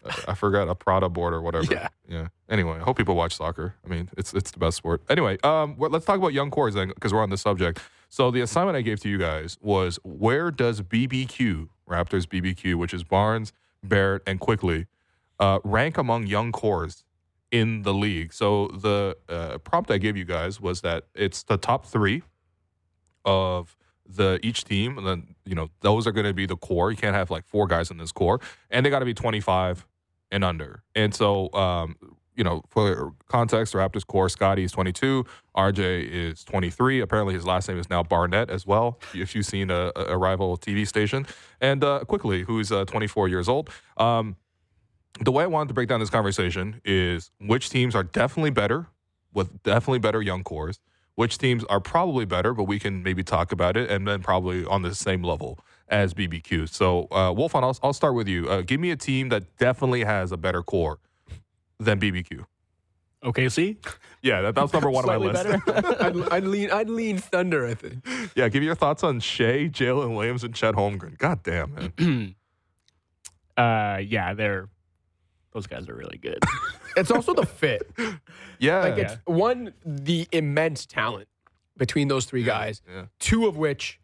a 0.05 0.31
I 0.31 0.33
forgot 0.33 0.67
a 0.69 0.73
Prada 0.75 1.09
board 1.09 1.33
or 1.33 1.41
whatever. 1.41 1.71
Yeah. 1.73 1.89
Yeah. 2.07 2.27
Anyway, 2.49 2.77
I 2.79 2.83
hope 2.83 2.97
people 2.97 3.15
watch 3.15 3.35
soccer. 3.35 3.75
I 3.85 3.89
mean, 3.89 4.09
it's 4.17 4.33
it's 4.33 4.49
the 4.51 4.59
best 4.59 4.77
sport. 4.77 5.03
Anyway, 5.09 5.37
um, 5.43 5.75
let's 5.77 6.05
talk 6.05 6.17
about 6.17 6.31
young 6.33 6.49
cores 6.49 6.73
then 6.73 6.87
because 6.87 7.13
we're 7.13 7.21
on 7.21 7.29
this 7.29 7.41
subject. 7.41 7.79
So 8.09 8.29
the 8.31 8.41
assignment 8.41 8.75
I 8.77 8.81
gave 8.81 8.99
to 9.01 9.09
you 9.09 9.17
guys 9.17 9.57
was 9.61 9.99
where 10.03 10.51
does 10.51 10.81
BBQ 10.81 11.69
Raptors 11.91 12.25
BBQ, 12.25 12.75
which 12.75 12.93
is 12.93 13.03
Barnes, 13.03 13.53
Barrett, 13.83 14.23
and 14.25 14.39
Quickley, 14.39 14.87
uh, 15.39 15.59
rank 15.63 15.97
among 15.97 16.27
young 16.27 16.51
cores 16.51 17.03
in 17.51 17.83
the 17.83 17.93
league? 17.93 18.33
So 18.33 18.67
the 18.67 19.17
uh, 19.29 19.57
prompt 19.59 19.91
I 19.91 19.97
gave 19.97 20.15
you 20.17 20.25
guys 20.25 20.61
was 20.61 20.81
that 20.81 21.05
it's 21.13 21.43
the 21.43 21.57
top 21.57 21.85
three 21.85 22.23
of 23.25 23.75
the 24.05 24.39
each 24.43 24.63
team, 24.63 24.97
and 24.97 25.05
then 25.05 25.35
you 25.45 25.55
know 25.55 25.69
those 25.81 26.07
are 26.07 26.11
going 26.11 26.25
to 26.25 26.33
be 26.33 26.45
the 26.45 26.57
core. 26.57 26.91
You 26.91 26.97
can't 26.97 27.15
have 27.15 27.29
like 27.29 27.45
four 27.45 27.67
guys 27.67 27.91
in 27.91 27.97
this 27.97 28.11
core, 28.11 28.39
and 28.69 28.85
they 28.85 28.89
got 28.89 28.99
to 28.99 29.05
be 29.05 29.13
twenty 29.13 29.39
five 29.39 29.85
and 30.31 30.43
under. 30.43 30.83
And 30.95 31.13
so, 31.13 31.51
um, 31.53 31.95
you 32.35 32.43
know, 32.43 32.63
for 32.69 33.13
context, 33.27 33.73
Raptors 33.73 34.05
core, 34.05 34.29
Scotty 34.29 34.63
is 34.63 34.71
twenty 34.71 34.91
two, 34.91 35.25
RJ 35.55 36.09
is 36.09 36.43
twenty 36.43 36.69
three. 36.69 37.01
Apparently, 37.01 37.33
his 37.33 37.45
last 37.45 37.67
name 37.67 37.77
is 37.77 37.89
now 37.89 38.03
Barnett 38.03 38.49
as 38.49 38.65
well. 38.65 38.99
If 39.13 39.35
you've 39.35 39.45
seen 39.45 39.69
a, 39.69 39.91
a 39.95 40.17
rival 40.17 40.57
TV 40.57 40.87
station, 40.87 41.25
and 41.59 41.83
uh, 41.83 42.03
Quickley, 42.05 42.43
who's 42.43 42.71
uh, 42.71 42.85
twenty 42.85 43.07
four 43.07 43.27
years 43.27 43.49
old. 43.49 43.69
Um, 43.97 44.35
the 45.19 45.31
way 45.31 45.43
I 45.43 45.47
wanted 45.47 45.67
to 45.67 45.73
break 45.73 45.89
down 45.89 45.99
this 45.99 46.09
conversation 46.09 46.81
is 46.85 47.31
which 47.39 47.69
teams 47.69 47.95
are 47.95 48.03
definitely 48.03 48.51
better 48.51 48.87
with 49.33 49.61
definitely 49.63 49.99
better 49.99 50.21
young 50.21 50.43
cores 50.43 50.79
which 51.15 51.37
teams 51.37 51.63
are 51.65 51.79
probably 51.79 52.25
better, 52.25 52.53
but 52.53 52.63
we 52.63 52.79
can 52.79 53.03
maybe 53.03 53.23
talk 53.23 53.51
about 53.51 53.77
it, 53.77 53.89
and 53.89 54.07
then 54.07 54.21
probably 54.21 54.65
on 54.65 54.81
the 54.81 54.95
same 54.95 55.23
level 55.23 55.59
as 55.87 56.13
BBQ. 56.13 56.69
So, 56.69 57.03
uh, 57.11 57.31
Wolfond, 57.31 57.63
I'll, 57.63 57.77
I'll 57.83 57.93
start 57.93 58.15
with 58.15 58.27
you. 58.27 58.47
Uh, 58.49 58.61
give 58.61 58.79
me 58.79 58.91
a 58.91 58.95
team 58.95 59.29
that 59.29 59.57
definitely 59.57 60.03
has 60.03 60.31
a 60.31 60.37
better 60.37 60.63
core 60.63 60.99
than 61.83 61.99
BBQ. 61.99 62.45
Okay, 63.23 63.49
see? 63.49 63.77
Yeah, 64.23 64.41
that, 64.41 64.55
that 64.55 64.61
was 64.61 64.73
number 64.73 64.89
one 64.89 65.07
on 65.07 65.19
my 65.19 65.31
list. 65.31 65.45
I'd, 65.67 66.33
I'd 66.33 66.43
lean, 66.43 66.71
I'd 66.71 66.89
lean 66.89 67.17
Thunder. 67.19 67.67
I 67.67 67.75
think. 67.75 68.05
yeah, 68.35 68.49
give 68.49 68.61
me 68.61 68.65
your 68.65 68.75
thoughts 68.75 69.03
on 69.03 69.19
Shai, 69.19 69.67
Jalen 69.69 70.15
Williams, 70.15 70.43
and 70.43 70.55
Chet 70.55 70.73
Holmgren. 70.73 71.17
God 71.17 71.43
damn, 71.43 71.73
man. 71.75 72.35
uh, 73.57 73.97
yeah, 73.97 74.33
they're 74.33 74.69
those 75.53 75.67
guys 75.67 75.87
are 75.89 75.95
really 75.95 76.17
good. 76.17 76.39
It's 76.97 77.09
also 77.09 77.33
the 77.33 77.45
fit. 77.45 77.89
Yeah. 78.59 78.79
Like 78.79 78.97
it's 78.97 79.15
one 79.23 79.73
the 79.85 80.27
immense 80.33 80.85
talent 80.85 81.29
between 81.77 82.09
those 82.09 82.25
three 82.25 82.43
guys. 82.43 82.81
yeah. 82.85 83.05
Two 83.17 83.47
of 83.47 83.55
which 83.55 83.97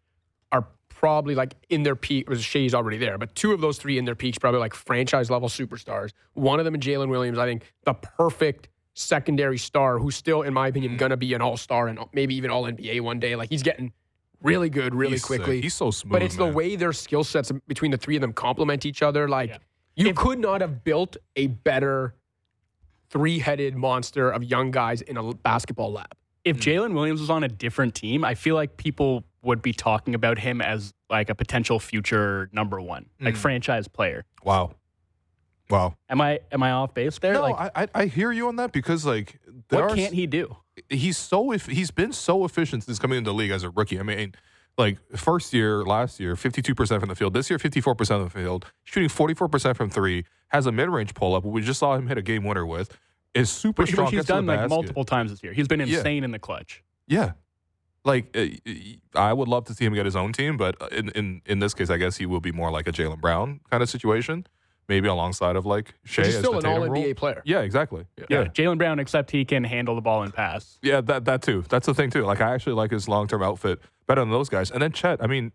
are 0.53 0.65
probably 0.99 1.35
like 1.35 1.53
in 1.69 1.83
their 1.83 1.95
peak. 1.95 2.27
Was 2.29 2.43
Shai's 2.43 2.73
already 2.73 2.97
there, 2.97 3.17
but 3.17 3.33
two 3.35 3.51
of 3.53 3.61
those 3.61 3.77
three 3.77 3.97
in 3.99 4.05
their 4.05 4.15
peaks 4.15 4.37
probably 4.39 4.59
like 4.59 4.73
franchise 4.73 5.29
level 5.29 5.47
superstars. 5.47 6.11
One 6.33 6.57
of 6.59 6.65
them 6.65 6.73
in 6.75 6.81
Jalen 6.81 7.09
Williams, 7.09 7.37
I 7.37 7.45
think 7.45 7.71
the 7.85 7.93
perfect 7.93 8.69
secondary 8.95 9.59
star 9.59 9.99
who's 9.99 10.15
still, 10.15 10.41
in 10.41 10.53
my 10.55 10.67
Mm. 10.67 10.69
opinion, 10.71 10.97
gonna 10.97 11.17
be 11.17 11.33
an 11.35 11.41
all 11.41 11.55
star 11.55 11.87
and 11.87 11.99
maybe 12.13 12.33
even 12.35 12.49
all 12.49 12.65
NBA 12.65 12.99
one 13.01 13.19
day. 13.19 13.35
Like 13.35 13.49
he's 13.49 13.61
getting 13.61 13.93
really 14.41 14.69
good 14.69 14.95
really 14.95 15.11
He's 15.13 15.21
sick. 15.21 15.27
quickly. 15.37 15.61
He's 15.61 15.75
so 15.75 15.91
smooth. 15.91 16.11
but 16.13 16.23
it's 16.23 16.37
man. 16.37 16.49
the 16.49 16.55
way 16.55 16.75
their 16.75 16.93
skill 16.93 17.23
sets 17.23 17.51
between 17.67 17.91
the 17.91 17.97
three 17.97 18.15
of 18.15 18.21
them 18.21 18.33
complement 18.33 18.85
each 18.85 19.03
other. 19.03 19.27
Like 19.29 19.49
Yeah. 19.49 19.57
you 19.95 20.13
could 20.15 20.39
not 20.39 20.61
have 20.61 20.83
built 20.83 21.15
a 21.35 21.45
better 21.47 22.15
three-headed 23.09 23.75
monster 23.75 24.29
of 24.29 24.43
young 24.43 24.71
guys 24.71 25.01
in 25.01 25.17
a 25.17 25.33
basketball 25.33 25.91
lab. 25.93 26.07
if 26.43 26.57
Jalen 26.57 26.93
Williams 26.93 27.19
was 27.19 27.29
on 27.29 27.43
a 27.43 27.47
different 27.49 27.93
team, 27.93 28.23
I 28.23 28.33
feel 28.33 28.55
like 28.55 28.77
people 28.77 29.25
would 29.47 29.61
be 29.63 29.73
talking 29.73 30.13
about 30.13 30.37
him 30.39 30.61
as 30.61 30.93
like 31.09 31.29
a 31.29 31.35
potential 31.35 31.79
future 31.79 32.49
number 32.53 32.79
one, 32.79 33.07
like 33.19 33.33
Mm. 33.33 33.37
franchise 33.37 33.87
player. 33.87 34.25
Wow. 34.43 34.75
Wow. 35.69 35.95
Am 36.09 36.21
I 36.21 36.39
am 36.51 36.63
I 36.63 36.71
off 36.71 36.93
base 36.93 37.17
there? 37.19 37.33
No, 37.33 37.41
like, 37.41 37.71
I, 37.75 37.83
I 37.83 37.87
I 37.95 38.05
hear 38.05 38.31
you 38.31 38.47
on 38.47 38.55
that 38.57 38.71
because 38.71 39.05
like 39.05 39.39
there 39.69 39.81
what 39.81 39.91
are 39.91 39.95
can't 39.95 40.13
he 40.13 40.25
do? 40.27 40.55
he's 40.89 41.17
so 41.17 41.51
if 41.51 41.65
he's 41.65 41.91
been 41.91 42.13
so 42.13 42.45
efficient 42.45 42.83
since 42.83 42.99
coming 42.99 43.17
into 43.17 43.31
the 43.31 43.33
league 43.33 43.51
as 43.51 43.63
a 43.63 43.69
rookie. 43.69 43.99
I 43.99 44.03
mean, 44.03 44.33
like 44.77 44.97
first 45.17 45.53
year, 45.53 45.83
last 45.83 46.19
year, 46.21 46.35
fifty 46.37 46.61
two 46.61 46.73
percent 46.75 47.01
from 47.01 47.09
the 47.09 47.15
field. 47.15 47.33
This 47.33 47.49
year, 47.49 47.59
fifty 47.59 47.81
four 47.81 47.95
percent 47.95 48.21
of 48.21 48.31
the 48.31 48.39
field, 48.39 48.71
shooting 48.85 49.09
forty 49.09 49.33
four 49.33 49.49
percent 49.49 49.75
from 49.75 49.89
three. 49.89 50.23
Has 50.49 50.65
a 50.67 50.71
mid 50.71 50.87
range 50.89 51.13
pull 51.13 51.35
up. 51.35 51.43
We 51.43 51.61
just 51.61 51.79
saw 51.79 51.95
him 51.95 52.07
hit 52.07 52.17
a 52.17 52.21
game 52.21 52.43
winner 52.45 52.65
with. 52.65 52.97
Is 53.33 53.49
super 53.49 53.81
Which, 53.83 53.91
strong. 53.91 54.05
which 54.05 54.11
he's 54.13 54.19
gets 54.19 54.27
to 54.27 54.33
the 54.33 54.37
done 54.37 54.45
like 54.45 54.57
basket. 54.59 54.69
multiple 54.69 55.03
times 55.03 55.31
this 55.31 55.43
year. 55.43 55.51
He's 55.51 55.67
been 55.67 55.81
Yeah. 55.81 55.97
insane 55.97 56.23
in 56.23 56.31
the 56.31 56.39
clutch. 56.39 56.81
Yeah, 57.07 57.33
like 58.07 58.35
uh, 58.35 58.45
I 59.13 59.33
would 59.33 59.47
love 59.47 59.65
to 59.65 59.73
see 59.73 59.85
him 59.85 59.93
get 59.93 60.05
his 60.05 60.15
own 60.15 60.33
team, 60.33 60.57
but 60.57 60.81
uh, 60.81 60.87
in 60.87 61.09
in 61.09 61.41
in 61.45 61.59
this 61.59 61.73
case, 61.73 61.89
I 61.89 61.97
guess 61.97 62.17
he 62.17 62.25
will 62.25 62.39
be 62.41 62.51
more 62.51 62.71
like 62.71 62.87
a 62.87 62.91
Jaylen 62.91 63.19
Brown 63.21 63.59
kind 63.69 63.83
of 63.83 63.89
situation, 63.89 64.47
maybe 64.87 65.07
alongside 65.07 65.55
of 65.55 65.65
like 65.65 65.93
Shai. 66.03 66.21
But 66.23 66.25
he's 66.25 66.35
as 66.35 66.39
still 66.41 66.51
the 66.53 66.57
an 66.59 66.63
Tatum 66.63 66.81
all 66.81 66.89
role. 66.89 67.03
NBA 67.03 67.15
player. 67.17 67.41
Yeah, 67.45 67.59
exactly. 67.61 68.05
Yeah, 68.17 68.25
yeah. 68.29 68.43
Jaylen 68.45 68.77
Brown, 68.77 68.99
except 68.99 69.29
he 69.31 69.45
can 69.45 69.63
handle 69.63 69.93
the 69.95 70.01
ball 70.01 70.23
and 70.23 70.33
pass. 70.33 70.79
Yeah, 70.81 71.01
that 71.01 71.25
that 71.25 71.41
too. 71.41 71.63
That's 71.69 71.85
the 71.85 71.93
thing 71.93 72.09
too. 72.09 72.23
Like 72.23 72.41
I 72.41 72.53
actually 72.53 72.73
like 72.73 72.91
his 72.91 73.07
long 73.07 73.27
term 73.27 73.43
outfit 73.43 73.79
better 74.07 74.21
than 74.21 74.31
those 74.31 74.49
guys. 74.49 74.71
And 74.71 74.81
then 74.81 74.91
Chet, 74.91 75.21
I 75.21 75.27
mean, 75.27 75.51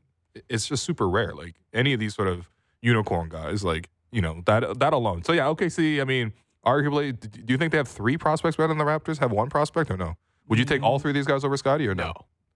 it's 0.49 0.67
just 0.67 0.85
super 0.85 1.09
rare. 1.09 1.35
Like 1.35 1.57
any 1.73 1.93
of 1.95 2.01
these 2.01 2.15
sort 2.15 2.29
of 2.29 2.49
unicorn 2.83 3.29
guys, 3.29 3.65
like 3.65 3.89
you 4.11 4.21
know 4.21 4.43
that 4.47 4.79
that 4.79 4.93
alone. 4.93 5.25
So 5.25 5.33
yeah, 5.33 5.47
OKC. 5.47 6.01
I 6.01 6.05
mean, 6.05 6.33
arguably, 6.67 7.19
do 7.19 7.53
you 7.53 7.59
think 7.59 7.73
they 7.73 7.79
have 7.79 7.89
three 7.89 8.19
prospects 8.19 8.57
better 8.57 8.69
than 8.69 8.79
the 8.79 8.85
Raptors? 8.85 9.19
Have 9.19 9.33
one 9.33 9.49
prospect 9.49 9.91
or 9.91 9.97
no? 9.97 10.17
Would 10.49 10.59
you 10.59 10.65
take 10.65 10.83
all 10.83 10.99
three 10.99 11.13
of 11.13 11.15
these 11.15 11.27
guys 11.27 11.45
over 11.45 11.57
Scotty 11.57 11.87
or 11.89 11.95
no? 11.95 12.05
No. 12.09 12.13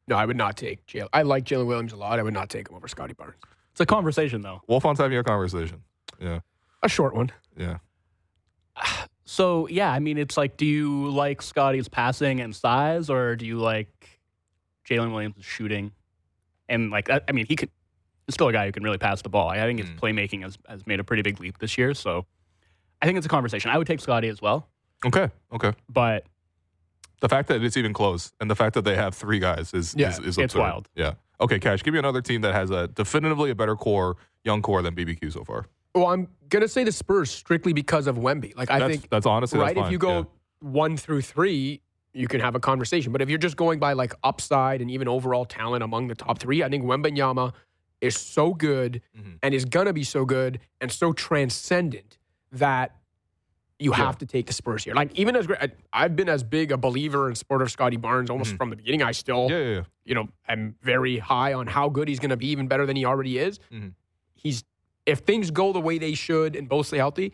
No, 0.08 0.16
I 0.16 0.24
would 0.24 0.36
not 0.36 0.56
take 0.56 0.86
Jalen. 0.86 1.08
I 1.12 1.22
like 1.22 1.44
Jalen 1.44 1.66
Williams 1.66 1.92
a 1.92 1.96
lot. 1.96 2.18
I 2.18 2.22
would 2.22 2.34
not 2.34 2.48
take 2.48 2.68
him 2.68 2.76
over 2.76 2.86
Scotty 2.88 3.12
Barnes. 3.14 3.34
It's 3.72 3.80
a 3.80 3.86
conversation 3.86 4.40
though. 4.42 4.62
Wolf 4.68 4.84
Wolfond's 4.84 5.00
having 5.00 5.18
a 5.18 5.24
conversation. 5.24 5.82
Yeah, 6.20 6.40
A 6.82 6.88
short 6.88 7.14
one. 7.14 7.30
yeah. 7.56 7.78
So 9.28 9.66
yeah, 9.66 9.90
I 9.90 9.98
mean, 9.98 10.18
it's 10.18 10.36
like, 10.36 10.56
do 10.56 10.64
you 10.64 11.08
like 11.10 11.42
Scotty's 11.42 11.88
passing 11.88 12.40
and 12.40 12.54
size, 12.54 13.10
or 13.10 13.34
do 13.34 13.44
you 13.44 13.58
like 13.58 14.20
Jalen 14.88 15.10
Williams' 15.12 15.44
shooting? 15.44 15.90
And 16.68 16.92
like, 16.92 17.10
I, 17.10 17.20
I 17.28 17.32
mean, 17.32 17.44
he 17.46 17.56
could. 17.56 17.68
He's 18.28 18.34
still 18.34 18.46
a 18.48 18.52
guy 18.52 18.66
who 18.66 18.72
can 18.72 18.84
really 18.84 18.98
pass 18.98 19.22
the 19.22 19.28
ball. 19.28 19.48
I 19.48 19.56
think 19.62 19.80
his 19.80 19.88
Mm. 19.88 19.98
playmaking 19.98 20.42
has 20.42 20.56
has 20.68 20.86
made 20.86 21.00
a 21.00 21.04
pretty 21.04 21.22
big 21.22 21.40
leap 21.40 21.58
this 21.58 21.76
year. 21.76 21.92
So 21.92 22.24
I 23.02 23.06
think 23.06 23.16
it's 23.16 23.26
a 23.26 23.28
conversation. 23.28 23.68
I 23.72 23.78
would 23.78 23.86
take 23.88 23.98
Scotty 24.00 24.28
as 24.28 24.40
well, 24.40 24.68
Okay, 25.04 25.28
okay. 25.52 25.72
but 25.88 26.24
The 27.20 27.28
fact 27.28 27.48
that 27.48 27.62
it's 27.62 27.76
even 27.76 27.92
close 27.92 28.32
and 28.40 28.50
the 28.50 28.54
fact 28.54 28.74
that 28.74 28.82
they 28.84 28.94
have 28.96 29.14
three 29.14 29.38
guys 29.38 29.72
is 29.72 29.94
Yeah, 29.96 30.10
is, 30.10 30.18
is 30.18 30.38
it's 30.38 30.54
wild. 30.54 30.88
Yeah. 30.94 31.14
Okay, 31.40 31.58
Cash. 31.58 31.82
Give 31.82 31.92
me 31.92 31.98
another 31.98 32.20
team 32.22 32.40
that 32.42 32.54
has 32.54 32.70
a 32.70 32.88
definitively 32.88 33.50
a 33.50 33.54
better 33.54 33.76
core, 33.76 34.16
young 34.44 34.62
core 34.62 34.82
than 34.82 34.94
BBQ 34.94 35.32
so 35.32 35.44
far. 35.44 35.66
Well, 35.94 36.06
I'm 36.08 36.28
gonna 36.50 36.68
say 36.68 36.84
the 36.84 36.92
Spurs 36.92 37.30
strictly 37.30 37.72
because 37.72 38.06
of 38.06 38.16
Wemby. 38.16 38.54
Like 38.56 38.70
I 38.70 38.78
that's, 38.78 38.90
think 38.90 39.08
that's 39.10 39.26
honestly 39.26 39.58
right. 39.58 39.74
That's 39.74 39.86
If 39.86 39.92
you 39.92 39.98
go 39.98 40.18
Yeah. 40.18 40.24
one 40.60 40.96
through 40.96 41.22
three, 41.22 41.80
you 42.12 42.28
can 42.28 42.40
have 42.40 42.54
a 42.54 42.60
conversation. 42.60 43.12
But 43.12 43.22
if 43.22 43.28
you're 43.30 43.38
just 43.38 43.56
going 43.56 43.78
by 43.78 43.94
like 43.94 44.14
upside 44.22 44.80
and 44.82 44.90
even 44.90 45.08
overall 45.08 45.44
talent 45.46 45.82
among 45.82 46.08
the 46.08 46.14
top 46.14 46.38
three, 46.38 46.62
I 46.62 46.68
think 46.68 46.84
Wembenyama 46.84 47.52
is 48.02 48.14
so 48.16 48.52
good 48.52 49.00
Mhm. 49.18 49.38
and 49.42 49.54
is 49.54 49.64
gonna 49.64 49.92
be 49.94 50.04
so 50.04 50.24
good 50.26 50.60
and 50.82 50.92
so 50.92 51.12
transcendent 51.14 52.18
that 52.52 52.94
you 53.78 53.90
Yeah. 53.90 53.96
have 53.96 54.18
to 54.18 54.26
take 54.26 54.46
the 54.46 54.52
Spurs 54.52 54.84
here. 54.84 54.94
Like 54.94 55.14
even 55.18 55.36
as 55.36 55.46
great, 55.46 55.58
I've 55.92 56.16
been 56.16 56.28
as 56.28 56.42
big 56.42 56.72
a 56.72 56.76
believer 56.78 57.26
and 57.28 57.36
supporter 57.36 57.64
of 57.64 57.70
Scotty 57.70 57.96
Barnes 57.98 58.30
almost 58.30 58.54
Mhm. 58.54 58.56
from 58.56 58.70
the 58.70 58.76
beginning. 58.76 59.02
I 59.02 59.12
still, 59.12 59.48
Yeah, 59.50 59.58
yeah, 59.58 59.80
you 60.04 60.14
know, 60.14 60.28
am 60.48 60.76
very 60.82 61.18
high 61.18 61.52
on 61.52 61.66
how 61.66 61.88
good 61.90 62.08
he's 62.08 62.18
going 62.18 62.30
to 62.30 62.36
be, 62.38 62.46
even 62.48 62.68
better 62.68 62.86
than 62.86 62.96
he 62.96 63.04
already 63.04 63.38
is. 63.38 63.58
Mhm. 63.72 63.92
He's 64.34 64.64
if 65.04 65.20
things 65.20 65.50
go 65.50 65.72
the 65.72 65.80
way 65.80 65.98
they 65.98 66.14
should 66.14 66.56
and 66.56 66.68
both 66.68 66.86
stay 66.88 66.96
healthy, 66.96 67.32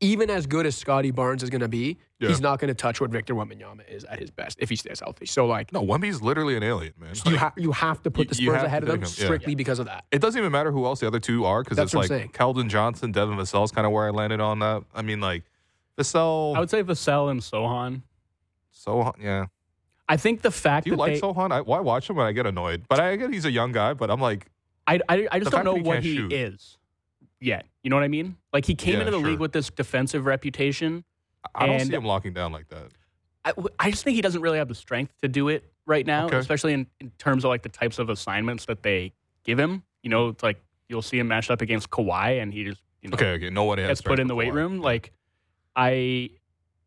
even 0.00 0.30
as 0.30 0.46
good 0.46 0.64
as 0.64 0.76
Scotty 0.76 1.10
Barnes 1.10 1.42
is 1.42 1.50
going 1.50 1.60
to 1.60 1.68
be, 1.68 1.98
he's 2.20 2.40
not 2.40 2.58
going 2.60 2.68
to 2.68 2.74
touch 2.74 3.00
what 3.00 3.10
Victor 3.10 3.34
Wembanyama 3.34 3.80
is 3.88 4.04
at 4.04 4.18
his 4.20 4.30
best 4.30 4.58
if 4.60 4.68
he 4.70 4.76
stays 4.76 5.00
healthy. 5.00 5.26
So 5.26 5.44
like 5.46 5.72
No, 5.72 5.82
Wemby's 5.82 6.22
literally 6.22 6.56
an 6.56 6.62
alien, 6.62 6.92
man. 6.98 7.14
you, 7.24 7.32
Like, 7.32 7.40
ha- 7.40 7.52
you 7.56 7.72
have 7.72 8.00
to 8.02 8.10
put 8.10 8.28
the 8.28 8.36
You- 8.36 8.44
you 8.44 8.50
Spurs 8.52 8.62
ahead 8.64 8.82
of 8.84 8.88
them 8.90 9.00
yeah. 9.00 9.06
strictly 9.06 9.54
because 9.54 9.78
of 9.78 9.86
that. 9.86 10.04
it 10.12 10.20
doesn't 10.20 10.38
even 10.38 10.52
matter 10.52 10.70
who 10.72 10.84
else 10.86 11.00
the 11.00 11.06
other 11.06 11.20
two 11.20 11.44
are 11.46 11.62
because 11.64 11.78
it's 11.78 11.94
like. 11.94 12.32
Keldon 12.32 12.68
Johnson, 12.68 13.12
Devin 13.12 13.36
Vassell's 13.36 13.72
kind 13.72 13.86
of 13.86 13.92
where 13.92 14.06
I 14.06 14.10
landed 14.10 14.40
on 14.40 14.58
that. 14.60 14.84
I 14.94 15.02
mean, 15.02 15.20
like 15.20 15.42
Vassell. 15.98 16.56
I 16.56 16.60
would 16.60 16.70
say 16.70 16.82
Vassell 16.82 17.30
and 17.30 17.40
Sochan. 17.40 18.02
Sochan, 18.74 19.14
yeah. 19.20 19.46
I 20.08 20.16
think 20.16 20.42
the 20.42 20.50
fact 20.50 20.84
Do 20.84 20.90
you 20.90 20.96
that 20.96 21.00
like 21.00 21.14
they, 21.14 21.20
Sochan? 21.20 21.52
I, 21.52 21.60
why 21.60 21.80
watch 21.80 22.10
him 22.10 22.16
when 22.16 22.26
I 22.26 22.32
get 22.32 22.46
annoyed? 22.46 22.84
But 22.88 23.00
I 23.00 23.16
get 23.16 23.32
he's 23.32 23.44
a 23.44 23.50
young 23.50 23.72
guy, 23.72 23.94
but 23.94 24.10
I'm 24.10 24.20
like, 24.20 24.46
I, 24.86 25.00
I, 25.08 25.28
I 25.30 25.38
just 25.38 25.50
don't 25.52 25.64
know 25.64 25.76
he 25.76 25.82
what 25.82 26.02
he 26.02 26.16
shoot. 26.16 26.32
is 26.32 26.78
yet. 27.40 27.66
You 27.82 27.90
know 27.90 27.96
what 27.96 28.02
I 28.02 28.08
mean? 28.08 28.36
Like 28.52 28.64
he 28.64 28.74
came 28.74 28.94
Yeah, 28.94 29.00
into 29.00 29.12
the 29.12 29.18
sure. 29.20 29.28
league 29.30 29.38
with 29.40 29.52
this 29.52 29.70
defensive 29.70 30.26
reputation. 30.26 31.04
I 31.54 31.66
don't 31.66 31.80
see 31.80 31.92
him 31.94 32.04
locking 32.04 32.32
down 32.32 32.52
like 32.52 32.68
that. 32.68 32.88
I, 33.44 33.52
I 33.78 33.90
just 33.90 34.04
think 34.04 34.16
he 34.16 34.20
doesn't 34.20 34.42
really 34.42 34.58
have 34.58 34.68
the 34.68 34.74
strength 34.74 35.14
to 35.22 35.28
do 35.28 35.48
it 35.48 35.64
right 35.86 36.06
now, 36.06 36.26
Okay. 36.26 36.36
especially 36.36 36.74
in, 36.74 36.86
in 37.00 37.10
terms 37.18 37.44
of 37.44 37.48
like 37.48 37.62
the 37.62 37.68
types 37.70 37.98
of 37.98 38.10
assignments 38.10 38.66
that 38.66 38.82
they 38.82 39.12
give 39.44 39.58
him. 39.58 39.82
You 40.02 40.10
know, 40.10 40.28
it's 40.28 40.42
like 40.42 40.60
you'll 40.88 41.02
see 41.02 41.18
him 41.18 41.28
matched 41.28 41.50
up 41.50 41.62
against 41.62 41.88
Kawhi, 41.90 42.42
and 42.42 42.52
he 42.52 42.64
just 42.64 42.82
you 43.00 43.08
know 43.10 43.14
Okay, 43.14 43.30
okay. 43.32 43.48
No 43.50 43.64
one 43.64 43.78
has 43.78 43.88
gets 43.88 44.02
put 44.02 44.18
in 44.18 44.26
the 44.26 44.34
weight 44.34 44.52
room. 44.52 44.80
Like 44.80 45.12
I, 45.76 46.30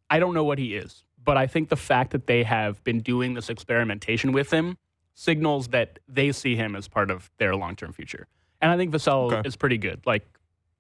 I 0.10 0.20
don't 0.20 0.34
know 0.34 0.44
what 0.44 0.60
he 0.60 0.76
is, 0.76 1.04
but 1.24 1.38
I 1.38 1.48
think 1.48 1.70
the 1.70 1.76
fact 1.76 2.12
that 2.12 2.28
they 2.28 2.44
have 2.44 2.84
been 2.84 3.00
doing 3.02 3.34
this 3.34 3.50
experimentation 3.50 4.32
with 4.32 4.52
him 4.52 4.78
signals 5.16 5.68
that 5.70 6.00
they 6.08 6.32
see 6.32 6.56
him 6.56 6.76
as 6.76 6.88
part 6.88 7.12
of 7.12 7.30
their 7.38 7.56
long 7.56 7.76
term 7.76 7.94
future. 7.94 8.28
And 8.62 8.72
I 8.72 8.78
think 8.78 8.92
Vassell 8.94 9.32
Okay. 9.34 9.48
is 9.48 9.56
pretty 9.56 9.78
good. 9.78 10.02
Like 10.06 10.26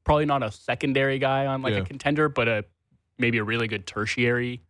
probably 0.03 0.25
not 0.25 0.41
a 0.43 0.51
secondary 0.51 1.19
guy 1.19 1.45
on 1.45 1.61
like 1.61 1.73
Yeah. 1.73 1.81
a 1.81 1.85
contender, 1.85 2.29
but 2.29 2.47
a 2.47 2.65
maybe 3.17 3.37
a 3.37 3.43
really 3.43 3.67
good 3.67 3.85
tertiary 3.85 4.61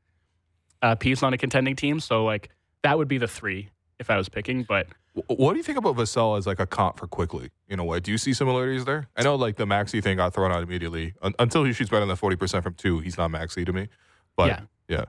uh, 0.81 0.95
piece 0.95 1.23
on 1.23 1.33
a 1.33 1.37
contending 1.37 1.75
team. 1.75 1.99
So 1.99 2.25
like 2.25 2.49
that 2.83 2.97
would 2.97 3.07
be 3.07 3.17
the 3.17 3.27
three 3.27 3.69
if 3.99 4.09
I 4.09 4.17
was 4.17 4.29
picking. 4.29 4.63
But 4.63 4.87
What 5.27 5.53
do 5.53 5.57
you 5.57 5.63
think 5.63 5.77
about 5.77 5.95
Vassell 5.95 6.37
as 6.37 6.45
like 6.47 6.59
a 6.59 6.65
comp 6.65 6.97
for 6.99 7.07
Quickley? 7.07 7.49
In 7.67 7.79
a 7.79 7.83
way, 7.85 7.99
do 7.99 8.11
you 8.11 8.17
see 8.17 8.33
similarities 8.33 8.85
there? 8.85 9.07
I 9.15 9.23
know 9.23 9.35
like 9.35 9.55
the 9.55 9.65
Maxey 9.65 10.01
thing 10.01 10.17
got 10.17 10.33
thrown 10.33 10.51
out 10.51 10.63
immediately. 10.63 11.13
Un- 11.21 11.33
until 11.39 11.63
he 11.63 11.73
shoots 11.73 11.89
better 11.89 12.05
than 12.05 12.15
forty 12.15 12.35
percent 12.35 12.63
from 12.63 12.73
two, 12.73 12.99
he's 12.99 13.17
not 13.17 13.29
Maxey 13.31 13.65
to 13.65 13.73
me. 13.73 13.87
But 14.35 14.47
yeah, 14.47 14.59
yeah. 14.87 15.05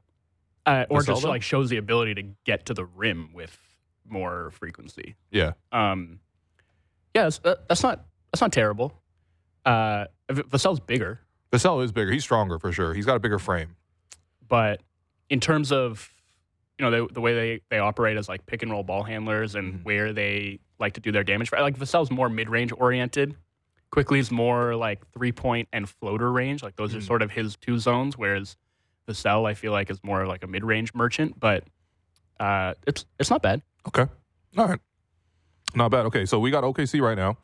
uh, 0.67 0.85
or 0.91 1.01
Vassell, 1.01 1.07
just 1.07 1.23
though? 1.23 1.29
like 1.29 1.43
shows 1.43 1.71
the 1.71 1.77
ability 1.79 2.15
to 2.17 2.23
get 2.45 2.67
to 2.67 2.75
the 2.75 2.85
rim 2.85 3.31
with 3.33 3.59
more 4.07 4.51
frequency. 4.51 5.17
yeah, 5.31 5.53
Um, 5.73 6.21
yeah, 7.15 7.23
that's, 7.25 7.39
that, 7.39 7.69
that's 7.69 7.83
not 7.83 8.05
that's 8.33 8.43
not 8.43 8.53
terrible. 8.53 8.93
Uh, 9.65 10.05
Vassell's 10.31 10.81
bigger, 10.81 11.21
Vassell 11.51 11.83
is 11.83 11.91
bigger. 11.91 12.11
He's 12.13 12.23
stronger 12.23 12.59
for 12.59 12.71
sure. 12.71 12.93
He's 12.93 13.07
got 13.07 13.17
a 13.17 13.21
bigger 13.21 13.39
frame. 13.39 13.77
but 14.47 14.83
in 15.31 15.41
terms 15.41 15.73
of 15.73 16.11
you 16.79 16.85
know 16.85 16.91
the, 17.07 17.13
the 17.13 17.21
way 17.21 17.35
they, 17.35 17.61
they 17.71 17.79
operate 17.79 18.17
as 18.17 18.29
like 18.29 18.45
pick 18.47 18.63
and 18.63 18.71
roll 18.73 18.83
ball 18.83 19.03
handlers 19.03 19.55
and 19.55 19.75
Mhm. 19.75 19.85
where 19.85 20.13
they 20.13 20.59
like 20.79 20.95
to 20.95 21.01
do 21.01 21.13
their 21.13 21.25
damage, 21.25 21.53
like 21.53 21.79
Vassell's 21.79 22.11
more 22.11 22.29
mid 22.29 22.49
range 22.49 22.73
oriented. 22.77 23.37
Quickley's 23.91 24.31
more 24.33 24.75
like 24.75 25.07
three 25.13 25.31
point 25.33 25.69
and 25.73 25.89
floater 25.89 26.33
range. 26.33 26.63
Like 26.63 26.75
those 26.77 26.95
are 26.95 26.99
Mhm. 26.99 27.07
sort 27.07 27.23
of 27.23 27.31
his 27.31 27.57
two 27.57 27.79
zones, 27.79 28.19
whereas 28.19 28.57
Vassell 29.09 29.49
I 29.49 29.55
feel 29.55 29.71
like 29.73 29.89
is 29.91 30.03
more 30.03 30.27
like 30.27 30.43
a 30.43 30.47
mid 30.49 30.65
range 30.65 30.93
merchant. 30.95 31.39
But 31.39 31.65
uh, 32.41 32.75
it's 32.87 33.07
it's 33.21 33.31
not 33.31 33.41
bad. 33.43 33.63
Okay. 33.87 34.07
All 34.59 34.67
right. 34.67 34.81
Not 35.77 35.91
bad. 35.91 36.07
Okay, 36.07 36.25
so 36.27 36.39
we 36.41 36.51
got 36.51 36.65
OKC 36.65 37.01
right 37.01 37.17
now, 37.17 37.37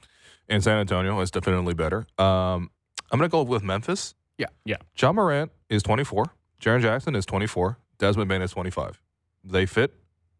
and 0.48 0.62
San 0.62 0.78
Antonio 0.78 1.20
is 1.20 1.30
definitely 1.30 1.74
better. 1.74 2.06
Um, 2.18 2.70
I'm 3.12 3.18
gonna 3.18 3.28
go 3.28 3.42
with 3.42 3.62
Memphis. 3.62 4.14
Yeah. 4.38 4.46
Yeah. 4.64 4.76
Ja 4.98 5.12
Morant 5.12 5.52
is 5.68 5.82
24. 5.84 6.26
Jaren 6.60 6.80
Jackson 6.80 7.14
is 7.14 7.26
24. 7.26 7.78
Desmond 7.98 8.28
Bane 8.28 8.42
is 8.42 8.50
25. 8.52 9.00
They 9.44 9.66
fit, 9.66 9.94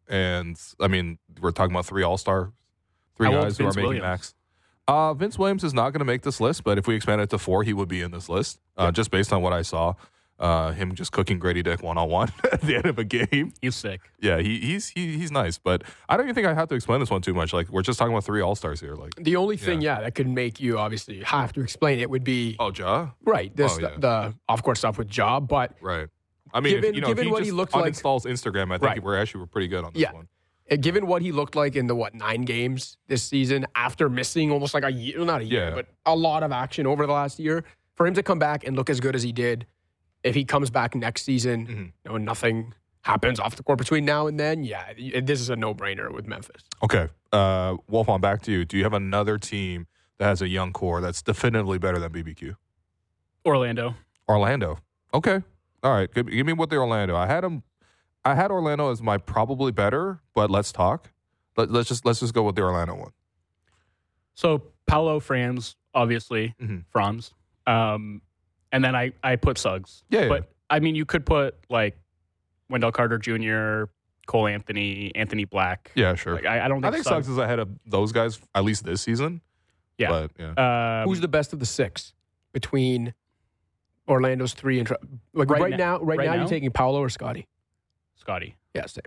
and 0.07 0.59
I 0.79 0.87
mean, 0.87 1.17
we're 1.39 1.51
talking 1.51 1.73
about 1.73 1.85
three 1.85 2.03
All 2.03 2.17
Star, 2.17 2.51
three 3.15 3.31
How 3.31 3.41
guys 3.43 3.57
who 3.57 3.65
are 3.65 3.69
making 3.69 3.83
Williams? 3.83 4.03
max. 4.03 4.33
Uh, 4.87 5.13
Vince 5.13 5.37
Williams 5.39 5.63
is 5.63 5.73
not 5.73 5.91
going 5.91 5.99
to 5.99 6.05
make 6.05 6.21
this 6.23 6.41
list, 6.41 6.63
but 6.63 6.77
if 6.77 6.85
we 6.87 6.95
expand 6.95 7.21
it 7.21 7.29
to 7.29 7.37
four, 7.37 7.63
he 7.63 7.71
would 7.73 7.87
be 7.87 8.01
in 8.01 8.11
this 8.11 8.27
list, 8.29 8.59
uh, 8.77 8.91
just 8.91 9.09
based 9.11 9.31
on 9.31 9.41
what 9.41 9.53
I 9.53 9.61
saw. 9.61 9.93
Uh, 10.39 10.71
him 10.71 10.95
just 10.95 11.11
cooking 11.11 11.39
Gradey 11.39 11.63
Dick 11.63 11.83
one 11.83 11.99
on 11.99 12.09
one 12.09 12.31
at 12.51 12.61
the 12.61 12.75
end 12.75 12.87
of 12.87 12.97
a 12.97 13.03
game. 13.03 13.53
He's 13.61 13.75
sick. 13.75 14.01
Yeah, 14.19 14.39
he, 14.39 14.59
he's 14.59 14.89
he, 14.89 15.15
he's 15.19 15.31
nice, 15.31 15.59
but 15.59 15.83
I 16.09 16.17
don't 16.17 16.25
even 16.25 16.33
think 16.33 16.47
I 16.47 16.55
have 16.55 16.67
to 16.69 16.75
explain 16.75 16.99
this 16.99 17.11
one 17.11 17.21
too 17.21 17.35
much. 17.35 17.53
Like 17.53 17.69
we're 17.69 17.83
just 17.83 17.99
talking 17.99 18.11
about 18.11 18.23
three 18.23 18.41
All 18.41 18.55
Stars 18.55 18.81
here. 18.81 18.95
Like, 18.95 19.13
The 19.17 19.35
only 19.35 19.55
thing, 19.55 19.81
yeah. 19.81 20.01
that 20.01 20.15
could 20.15 20.27
make 20.27 20.59
you 20.59 20.79
obviously 20.79 21.21
have 21.21 21.53
to 21.53 21.61
explain 21.61 21.99
it 21.99 22.09
would 22.09 22.23
be 22.23 22.55
oh, 22.59 22.71
Ja, 22.75 23.09
right 23.23 23.55
this 23.55 23.77
Oh, 23.77 23.81
yeah. 23.81 23.89
the 23.99 24.33
off 24.49 24.63
course 24.63 24.79
stuff 24.79 24.97
with 24.97 25.07
Job, 25.09 25.47
but 25.47 25.75
right. 25.79 26.07
I 26.53 26.59
mean, 26.59 26.73
Given- 26.75 26.89
if, 26.89 26.95
you 26.95 27.01
know, 27.01 27.07
given 27.07 27.25
he 27.25 27.31
what 27.31 27.37
just 27.39 27.45
he 27.47 27.51
looked 27.51 27.73
like- 27.75 27.93
uninstalls 27.93 28.25
Instagram, 28.25 28.65
I 28.71 28.77
think 28.77 28.83
Right. 28.83 29.03
we're 29.03 29.17
actually 29.17 29.41
we're 29.41 29.47
pretty 29.47 29.67
good 29.67 29.83
on 29.83 29.93
this 29.93 30.01
Yeah. 30.01 30.13
one. 30.13 30.27
given 30.79 31.05
what 31.05 31.21
he 31.21 31.33
looked 31.33 31.53
like 31.53 31.75
in 31.75 31.87
the 31.87 31.95
what 31.95 32.15
nine 32.15 32.43
games 32.43 32.97
this 33.07 33.21
season 33.23 33.65
after 33.75 34.07
missing 34.09 34.51
almost 34.51 34.73
like 34.73 34.85
a 34.85 34.89
year, 34.89 35.19
not 35.25 35.41
a 35.41 35.43
year, 35.43 35.67
Yeah. 35.67 35.75
but 35.75 35.87
a 36.05 36.15
lot 36.15 36.43
of 36.43 36.53
action 36.53 36.87
over 36.87 37.05
the 37.05 37.11
last 37.11 37.39
year, 37.39 37.65
for 37.95 38.07
him 38.07 38.13
to 38.13 38.23
come 38.23 38.39
back 38.39 38.63
and 38.65 38.77
look 38.77 38.89
as 38.89 39.01
good 39.01 39.13
as 39.13 39.21
he 39.21 39.33
did, 39.33 39.65
if 40.23 40.33
he 40.33 40.45
comes 40.45 40.69
back 40.69 40.95
next 40.95 41.23
season, 41.23 41.67
Mhm. 41.67 41.85
you 42.05 42.11
know, 42.11 42.17
nothing 42.17 42.73
happens 43.01 43.37
off 43.37 43.57
the 43.57 43.63
court 43.63 43.79
between 43.79 44.05
now 44.05 44.27
and 44.27 44.39
then, 44.39 44.63
yeah, 44.63 44.93
this 45.21 45.41
is 45.41 45.49
a 45.49 45.57
no 45.57 45.73
brainer 45.75 46.09
with 46.09 46.25
Memphis. 46.25 46.63
Okay, 46.81 47.09
uh, 47.33 47.75
Wolf, 47.89 48.07
on 48.07 48.21
back 48.21 48.41
to 48.43 48.51
you. 48.53 48.63
Do 48.63 48.77
you 48.77 48.83
have 48.83 48.93
another 48.93 49.37
team 49.37 49.87
that 50.19 50.25
has 50.27 50.41
a 50.41 50.47
young 50.47 50.71
core 50.71 51.01
that's 51.01 51.21
definitively 51.21 51.79
better 51.79 51.99
than 51.99 52.13
BBQ? 52.13 52.55
Orlando. 53.45 53.95
Orlando. 54.29 54.77
Okay. 55.13 55.41
All 55.83 55.91
right. 55.91 56.13
Give, 56.13 56.27
give 56.29 56.45
me 56.45 56.53
what 56.53 56.69
the 56.69 56.77
Orlando. 56.77 57.15
I 57.15 57.27
had 57.27 57.43
them. 57.43 57.63
I 58.23 58.35
had 58.35 58.51
Orlando 58.51 58.91
as 58.91 59.01
my 59.01 59.17
probably 59.17 59.71
better, 59.71 60.21
but 60.35 60.51
let's 60.51 60.71
talk. 60.71 61.11
Let, 61.57 61.71
let's 61.71 61.89
just 61.89 62.05
let's 62.05 62.19
just 62.19 62.33
go 62.33 62.43
with 62.43 62.55
the 62.55 62.61
Orlando 62.61 62.95
one. 62.95 63.11
So 64.35 64.63
Paolo 64.85 65.19
Franz, 65.19 65.75
obviously 65.93 66.55
Mhm. 66.61 66.85
Franz, 66.89 67.33
um, 67.67 68.21
and 68.71 68.83
then 68.83 68.95
I 68.95 69.13
I 69.23 69.35
put 69.35 69.57
Suggs. 69.57 70.03
Yeah, 70.09 70.21
yeah. 70.21 70.27
but 70.29 70.51
I 70.69 70.79
mean 70.79 70.95
you 70.95 71.05
could 71.05 71.25
put 71.25 71.55
like 71.69 71.97
Wendell 72.69 72.91
Carter 72.91 73.17
Jr., 73.17 73.91
Cole 74.27 74.47
Anthony, 74.47 75.11
Anthony 75.15 75.45
Black. 75.45 75.91
Yeah, 75.95 76.15
sure. 76.15 76.35
Like, 76.35 76.45
I, 76.45 76.65
I 76.65 76.67
don't 76.67 76.83
I 76.85 76.91
think, 76.91 77.03
think 77.03 77.13
Suggs 77.15 77.27
is 77.27 77.37
ahead 77.37 77.59
of 77.59 77.69
those 77.85 78.11
guys 78.11 78.39
at 78.55 78.63
least 78.63 78.85
this 78.85 79.01
season. 79.01 79.41
Yeah. 79.97 80.09
But 80.09 80.31
yeah. 80.39 81.01
Um, 81.01 81.09
Who's 81.09 81.21
the 81.21 81.27
best 81.27 81.53
of 81.53 81.59
the 81.59 81.65
six 81.65 82.13
between 82.53 83.13
Orlando's 84.11 84.53
three 84.53 84.77
and 84.77 84.87
Tra- 84.87 84.97
like 85.33 85.49
right, 85.49 85.61
Right 85.61 85.71
now? 85.71 85.77
now- 85.77 85.99
Right, 86.03 86.17
right 86.19 86.25
now, 86.25 86.33
now? 86.33 86.39
you're 86.41 86.49
taking 86.49 86.71
Paolo 86.71 86.99
or 87.01 87.09
Scotty? 87.09 87.47
Scotty? 88.15 88.55
Yeah, 88.75 88.85
same. 88.85 89.03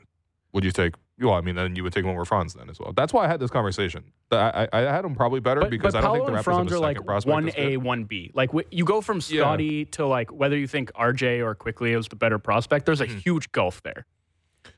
Would 0.53 0.64
you 0.64 0.71
take? 0.73 0.95
Well, 1.21 1.35
I 1.35 1.40
mean, 1.40 1.55
then 1.55 1.77
you 1.77 1.83
would 1.85 1.93
take 1.93 2.05
one 2.05 2.14
over 2.14 2.25
Franz 2.25 2.55
then 2.55 2.69
as 2.69 2.79
well. 2.81 2.93
That's 2.93 3.12
why 3.12 3.25
I 3.25 3.29
had 3.29 3.38
this 3.40 3.51
conversation. 3.51 4.05
I, 4.33 4.69
I, 4.73 4.79
I 4.79 4.81
had 4.93 5.05
them 5.05 5.14
probably 5.14 5.38
better 5.40 5.61
But, 5.61 5.71
because 5.71 5.93
but 5.93 5.99
I 5.99 6.01
don't 6.03 6.11
Paolo 6.11 6.14
think 6.19 6.27
the 6.27 6.33
and 6.33 6.35
Raptors 6.35 6.37
have 6.37 6.45
Franz 6.45 6.73
a 6.73 6.75
are 6.75 6.79
second 6.79 6.83
like 6.83 7.07
prospect. 7.07 7.33
one 7.33 7.51
A, 7.57 7.77
one 7.77 8.05
B. 8.05 8.31
Like 8.35 8.51
wh- 8.53 8.73
you 8.73 8.85
go 8.85 9.01
from 9.01 9.17
Yeah. 9.29 9.40
Scotty 9.43 9.85
to 9.87 10.07
like 10.07 10.33
whether 10.33 10.57
you 10.57 10.67
think 10.67 10.93
RJ 10.95 11.45
or 11.45 11.55
Quickley 11.55 11.93
is 11.93 12.09
the 12.09 12.17
better 12.17 12.38
prospect. 12.38 12.87
There's 12.87 13.01
a 13.01 13.07
Mhm. 13.07 13.23
huge 13.23 13.53
gulf 13.53 13.83
there. 13.85 14.07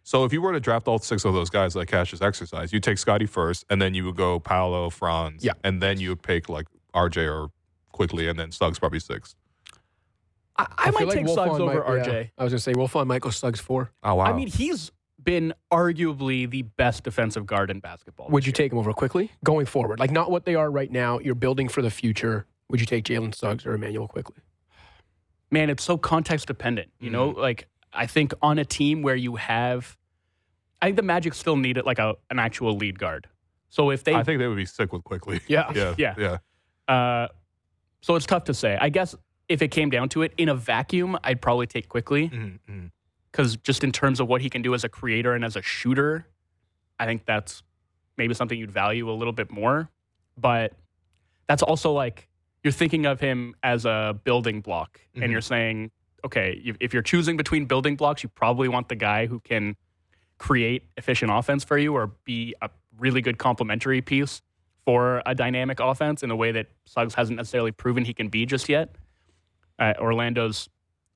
So 0.02 0.24
if 0.24 0.32
you 0.32 0.42
were 0.42 0.52
to 0.52 0.60
draft 0.60 0.88
all 0.88 0.98
six 0.98 1.24
of 1.24 1.32
those 1.34 1.48
guys 1.50 1.74
like 1.76 1.88
Cash's 1.88 2.20
exercise, 2.20 2.72
you 2.72 2.80
take 2.80 2.98
Scotty 2.98 3.26
first, 3.26 3.64
and 3.70 3.80
then 3.80 3.94
you 3.94 4.04
would 4.04 4.16
go 4.16 4.38
Paolo, 4.40 4.90
Franz, 4.90 5.42
Yeah. 5.44 5.52
and 5.64 5.82
then 5.82 5.98
you 6.00 6.10
would 6.10 6.22
pick 6.22 6.48
like 6.48 6.66
RJ 6.94 7.26
or 7.32 7.48
Quickley, 7.92 8.28
and 8.28 8.38
then 8.38 8.50
Suggs 8.52 8.78
probably 8.78 9.00
six. 9.00 9.34
I, 10.58 10.66
I, 10.78 10.90
might 10.90 10.98
feel 10.98 11.08
like 11.08 11.16
take 11.18 11.26
Wolfond 11.26 11.34
Suggs 11.34 11.60
over 11.60 11.64
might- 11.84 12.06
yeah. 12.06 12.12
RJ. 12.12 12.30
I 12.38 12.44
was 12.44 12.52
gonna 12.52 12.60
say 12.60 12.72
Wolfond 12.72 12.94
might 13.06 13.14
Michael 13.16 13.30
Suggs 13.32 13.60
four. 13.60 13.90
Oh 14.02 14.14
wow! 14.16 14.24
I 14.24 14.32
mean, 14.32 14.48
he's 14.48 14.90
been 15.22 15.52
arguably 15.72 16.48
the 16.48 16.62
best 16.62 17.02
defensive 17.04 17.46
guard 17.46 17.70
in 17.70 17.80
basketball. 17.80 18.28
Would 18.30 18.46
you 18.46 18.50
year. 18.50 18.54
take 18.54 18.72
him 18.72 18.78
over 18.78 18.92
Quickley 18.92 19.32
going 19.44 19.66
forward? 19.66 19.98
Like 19.98 20.10
not 20.12 20.30
what 20.30 20.44
they 20.44 20.54
are 20.54 20.70
right 20.70 20.90
now. 20.90 21.18
You're 21.18 21.34
building 21.34 21.68
for 21.68 21.82
the 21.82 21.90
future. 21.90 22.46
Would 22.70 22.80
you 22.80 22.86
take 22.86 23.04
Jalen 23.04 23.34
Suggs 23.34 23.66
or 23.66 23.74
Immanuel 23.74 24.08
Quickley? 24.08 24.36
man, 25.50 25.70
it's 25.70 25.82
so 25.84 25.96
context 25.96 26.46
dependent. 26.48 26.90
You 26.98 27.10
know, 27.10 27.30
Mm-hmm. 27.30 27.40
like 27.40 27.68
I 27.92 28.06
think 28.06 28.34
on 28.42 28.58
a 28.58 28.64
team 28.64 29.02
where 29.02 29.14
you 29.16 29.36
have, 29.36 29.96
I 30.82 30.86
think 30.86 30.96
the 30.96 31.02
Magic 31.02 31.34
still 31.34 31.56
need 31.56 31.76
it 31.78 31.86
like 31.86 31.98
a 31.98 32.14
an 32.30 32.38
actual 32.38 32.76
lead 32.76 32.98
guard. 32.98 33.28
So 33.70 33.90
if 33.90 34.04
they, 34.04 34.14
I 34.14 34.22
think 34.22 34.38
they 34.38 34.46
would 34.48 34.56
be 34.56 34.66
sick 34.66 34.92
with 34.92 35.04
Quickley. 35.04 35.40
Yeah. 35.48 35.72
yeah, 35.74 35.94
Yeah. 35.96 36.14
yeah. 36.88 36.92
uh, 36.94 37.28
so 38.00 38.14
it's 38.16 38.26
tough 38.26 38.44
to 38.44 38.54
say. 38.54 38.76
I 38.80 38.88
guess 38.90 39.14
if 39.48 39.62
it 39.62 39.68
came 39.68 39.90
down 39.90 40.08
to 40.10 40.22
it, 40.22 40.32
in 40.36 40.48
a 40.48 40.54
vacuum, 40.54 41.16
I'd 41.22 41.40
probably 41.40 41.66
take 41.66 41.88
Quickley 41.88 42.28
Mhm, 42.30 42.58
mhm. 42.68 42.90
because 43.30 43.56
just 43.58 43.84
in 43.84 43.92
terms 43.92 44.18
of 44.20 44.28
what 44.28 44.40
he 44.40 44.50
can 44.50 44.62
do 44.62 44.74
as 44.74 44.84
a 44.84 44.88
creator 44.88 45.34
and 45.34 45.44
as 45.44 45.56
a 45.56 45.62
shooter, 45.62 46.26
I 46.98 47.06
think 47.06 47.24
that's 47.26 47.62
maybe 48.16 48.34
something 48.34 48.58
you'd 48.58 48.70
value 48.72 49.10
a 49.10 49.12
little 49.12 49.32
bit 49.32 49.50
more. 49.50 49.90
But 50.36 50.72
that's 51.46 51.62
also 51.62 51.92
like 51.92 52.28
you're 52.64 52.72
thinking 52.72 53.06
of 53.06 53.20
him 53.20 53.54
as 53.62 53.84
a 53.84 54.18
building 54.24 54.60
block, 54.60 55.00
Mhm. 55.14 55.22
and 55.22 55.32
you're 55.32 55.40
saying, 55.40 55.92
okay, 56.24 56.60
if- 56.64 56.76
if 56.80 56.92
you're 56.92 57.02
choosing 57.02 57.36
between 57.36 57.66
building 57.66 57.94
blocks, 57.94 58.22
you 58.24 58.28
probably 58.30 58.66
want 58.68 58.88
the 58.88 58.96
guy 58.96 59.26
who 59.26 59.38
can 59.40 59.76
create 60.38 60.82
efficient 60.96 61.30
offense 61.30 61.62
for 61.62 61.78
you 61.78 61.94
or 61.94 62.08
be 62.24 62.54
a 62.60 62.68
really 62.98 63.20
good 63.20 63.38
complementary 63.38 64.00
piece 64.02 64.42
for 64.84 65.22
a 65.24 65.34
dynamic 65.34 65.78
offense 65.78 66.22
in 66.22 66.30
a 66.30 66.36
way 66.36 66.50
that 66.52 66.66
Suggs 66.84 67.14
hasn't 67.14 67.36
necessarily 67.36 67.70
proven 67.72 68.04
he 68.04 68.12
can 68.14 68.28
be 68.28 68.44
just 68.46 68.68
yet. 68.68 68.96
Uh, 69.78 69.94
Orlando's 69.98 70.68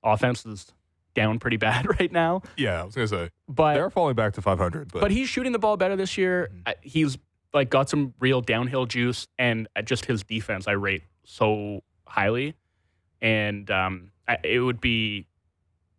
offense 0.03 0.45
is 0.47 0.73
down 1.15 1.39
pretty 1.39 1.57
bad 1.57 1.87
right 2.01 2.13
now, 2.13 2.43
Yeah, 2.57 2.83
I 2.83 2.85
was 2.85 2.95
gonna 2.95 3.09
say. 3.09 3.31
But 3.49 3.75
they're 3.75 3.91
falling 3.91 4.15
back 4.15 4.35
to 4.35 4.43
500, 4.43 4.93
but, 4.93 5.01
but 5.01 5.11
he's 5.11 5.29
shooting 5.29 5.53
the 5.53 5.59
ball 5.59 5.77
better 5.77 5.97
this 5.97 6.17
year. 6.17 6.51
Uh, 6.67 6.75
He's 6.83 7.19
like 7.53 7.69
got 7.71 7.89
some 7.91 8.15
real 8.21 8.41
downhill 8.41 8.87
juice, 8.87 9.27
and 9.39 9.69
uh, 9.75 9.83
just 9.83 10.05
his 10.05 10.23
defense 10.23 10.69
I 10.69 10.73
rate 10.73 11.03
so 11.25 11.83
highly, 12.07 12.55
and 13.21 13.71
um, 13.71 14.13
I, 14.29 14.39
it 14.45 14.61
would 14.61 14.81
be 14.81 15.27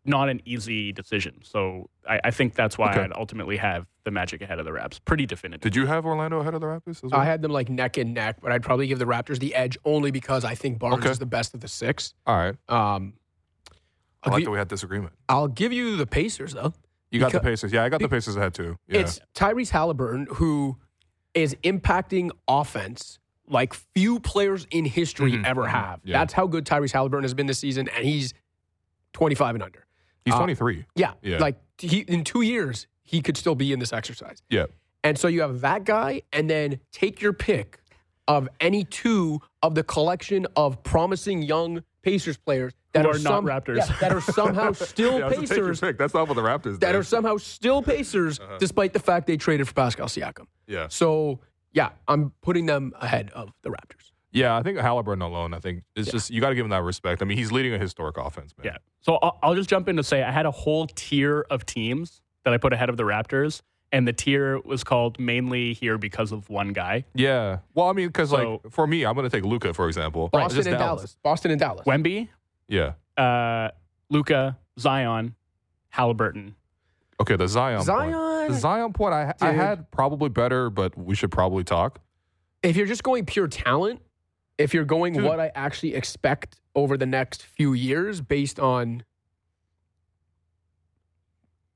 not 0.06 0.30
an 0.30 0.42
easy 0.46 0.92
decision. 0.92 1.40
So 1.44 1.90
I, 2.10 2.20
I 2.26 2.32
think 2.32 2.56
that's 2.56 2.78
why 2.78 2.92
Okay. 2.92 3.02
I'd 3.02 3.14
ultimately 3.14 3.58
have 3.58 3.86
the 4.04 4.10
Magic 4.12 4.42
ahead 4.42 4.58
of 4.58 4.66
the 4.66 4.74
Raps. 4.74 4.98
Pretty 5.00 5.26
definitive. 5.28 5.62
did 5.62 5.76
you 5.76 5.86
have 5.86 6.06
Orlando 6.06 6.40
ahead 6.40 6.56
of 6.56 6.62
the 6.62 6.68
Raptors? 6.68 7.04
As 7.04 7.12
well? 7.12 7.22
I 7.22 7.26
had 7.26 7.42
them 7.44 7.52
like 7.52 7.70
neck 7.70 7.98
and 7.98 8.14
neck, 8.14 8.38
but 8.42 8.52
I'd 8.52 8.64
probably 8.64 8.88
give 8.88 8.98
the 9.00 9.06
Raptors 9.06 9.38
the 9.40 9.54
edge 9.54 9.78
only 9.86 10.10
because 10.12 10.44
I 10.44 10.56
think 10.56 10.80
Barnes 10.80 11.00
Okay. 11.04 11.12
is 11.12 11.20
the 11.20 11.26
best 11.28 11.54
of 11.54 11.60
the 11.60 11.68
six. 11.68 12.14
All 12.26 12.36
right, 12.36 12.56
Um, 12.68 13.14
I 14.24 14.30
like 14.32 14.40
gi- 14.40 14.46
that 14.46 14.52
we 14.52 14.58
had 14.58 14.68
disagreement. 14.68 15.14
I'll 15.30 15.48
give 15.48 15.72
you 15.72 15.96
the 15.98 16.08
Pacers 16.08 16.54
though. 16.54 16.74
You 17.12 17.20
got 17.20 17.32
the 17.32 17.40
Pacers. 17.40 17.72
Yeah, 17.74 17.84
I 17.84 17.90
got 17.90 18.00
the 18.02 18.08
Pacers 18.10 18.36
ahead 18.38 18.54
too. 18.54 18.78
Yeah. 18.88 19.02
It's 19.02 19.20
Tyrese 19.36 19.70
Halliburton 19.70 20.28
who 20.36 20.78
is 21.34 21.56
impacting 21.64 22.30
offense 22.48 23.20
like 23.48 23.74
few 23.74 24.20
players 24.20 24.66
in 24.72 24.86
history 24.86 25.34
Mhm, 25.34 25.46
ever 25.46 25.64
mhm, 25.64 25.70
have. 25.72 26.00
yeah. 26.06 26.18
That's 26.20 26.34
how 26.34 26.48
good 26.48 26.66
Tyrese 26.66 26.94
Halliburton 26.94 27.24
has 27.26 27.34
been 27.34 27.48
this 27.48 27.60
season, 27.60 27.90
and 27.90 28.06
he's 28.06 28.34
25 29.14 29.56
and 29.56 29.64
under. 29.64 29.86
He's 30.26 30.34
uh, 30.34 30.38
23. 30.38 30.86
Yeah, 30.96 31.14
Yeah. 31.22 31.38
like 31.40 31.58
he 31.78 32.00
in 32.02 32.24
two 32.24 32.42
years 32.42 32.88
he 33.04 33.22
could 33.22 33.38
still 33.38 33.56
be 33.56 33.74
in 33.74 33.80
this 33.80 33.92
exercise. 33.94 34.42
Yeah. 34.50 34.66
And 35.04 35.18
so 35.18 35.28
you 35.28 35.42
have 35.42 35.62
that 35.62 35.84
guy, 35.84 36.22
and 36.32 36.48
then 36.50 36.80
take 36.92 37.22
your 37.22 37.34
pick 37.34 37.80
of 38.28 38.48
any 38.60 38.84
two 38.84 39.40
of 39.64 39.74
the 39.76 39.84
collection 39.84 40.46
of 40.56 40.84
promising 40.84 41.42
young 41.42 41.84
Pacers 42.04 42.38
players 42.38 42.74
that 42.94 43.04
Who 43.06 43.10
are, 43.12 43.16
are 43.16 43.20
not 43.20 43.24
some- 43.24 43.46
Raptors. 43.46 43.78
yeah, 43.78 43.96
that 44.00 44.12
are 44.14 44.22
somehow 44.22 44.72
still 44.92 45.20
Yeah, 45.20 45.26
I 45.28 45.30
take 45.30 45.40
your 45.40 45.48
Pacers. 45.48 45.80
pick. 45.80 45.98
That's 45.98 46.14
not 46.14 46.28
what 46.28 46.36
the 46.36 46.42
Raptors 46.42 46.80
That 46.80 46.92
did. 46.92 46.96
are 46.96 47.04
somehow 47.04 47.38
still 47.38 47.82
Pacers, 47.94 48.40
Uh-huh. 48.40 48.58
despite 48.60 48.94
the 48.94 49.00
fact 49.00 49.26
they 49.28 49.38
traded 49.38 49.68
for 49.68 49.74
Pascal 49.74 50.08
Siakam. 50.08 50.46
yeah. 50.68 50.88
So 50.90 51.40
yeah, 51.74 51.90
I'm 52.08 52.32
putting 52.42 52.66
them 52.68 52.94
ahead 53.00 53.32
of 53.32 53.50
the 53.64 53.70
Raptors. 53.70 54.01
Yeah, 54.34 54.56
I 54.56 54.64
think 54.64 54.78
Halliburton 54.78 55.22
alone. 55.22 55.54
I 55.54 55.60
think 55.60 55.84
it's 55.96 56.08
Yeah. 56.08 56.12
just 56.14 56.30
you 56.30 56.40
got 56.42 56.50
to 56.50 56.56
give 56.56 56.64
him 56.66 56.70
that 56.72 56.84
respect. 56.84 57.22
I 57.22 57.26
mean, 57.26 57.38
he's 57.38 57.52
leading 57.52 57.74
a 57.74 57.78
historic 57.78 58.18
offense, 58.18 58.54
man. 58.58 58.66
Yeah. 58.66 58.78
So 59.02 59.16
I'll, 59.22 59.38
I'll 59.44 59.56
just 59.56 59.70
jump 59.70 59.90
in 59.90 59.98
to 59.98 60.04
say 60.04 60.24
I 60.24 60.32
had 60.32 60.46
a 60.46 60.52
whole 60.52 60.88
tier 60.88 61.46
of 61.50 61.66
teams 61.66 62.22
that 62.46 62.54
I 62.54 62.58
put 62.58 62.72
ahead 62.74 62.90
of 62.90 62.98
the 62.98 63.04
Raptors, 63.04 63.62
and 63.92 64.08
the 64.08 64.14
tier 64.14 64.60
was 64.62 64.84
called 64.86 65.20
mainly 65.20 65.74
here 65.74 65.98
because 65.98 66.32
of 66.32 66.50
one 66.50 66.70
guy, 66.74 67.04
Yeah. 67.14 67.60
Well, 67.74 67.88
I 67.90 67.94
mean, 67.94 68.08
because 68.08 68.30
So- 68.30 68.62
like 68.64 68.72
for 68.72 68.88
me, 68.88 69.06
I'm 69.06 69.16
going 69.16 69.30
to 69.30 69.36
take 69.36 69.44
Luka 69.46 69.74
for 69.74 69.88
example. 69.88 70.30
Boston 70.30 70.56
Just 70.56 70.68
and 70.70 70.78
Dallas. 70.78 71.18
Boston 71.24 71.52
and 71.52 71.60
Dallas. 71.60 71.86
Wemby, 71.86 72.30
Yeah. 72.70 72.94
uh, 73.18 73.70
Luka, 74.10 74.58
Zion, 74.80 75.36
Halliburton. 75.90 76.56
Okay. 77.20 77.36
The 77.36 77.48
Zion. 77.48 77.78
Point. 77.78 77.86
Zion. 77.86 78.52
The 78.52 78.58
Zion 78.58 78.94
point. 78.94 79.14
I 79.14 79.34
I 79.42 79.52
had 79.52 79.92
probably 79.92 80.30
better, 80.30 80.70
but 80.70 80.98
we 80.98 81.16
should 81.16 81.32
probably 81.32 81.64
talk. 81.64 82.00
if 82.64 82.76
you're 82.78 82.88
just 82.88 83.04
going 83.04 83.26
pure 83.26 83.48
talent, 83.48 84.02
if 84.58 84.74
you're 84.74 84.86
going 84.86 85.14
Dude. 85.14 85.24
what 85.24 85.40
I 85.40 85.52
actually 85.56 85.96
expect 85.96 86.60
over 86.76 86.98
the 86.98 87.06
next 87.06 87.42
few 87.44 87.74
years 87.74 88.22
based 88.22 88.60
on 88.60 89.04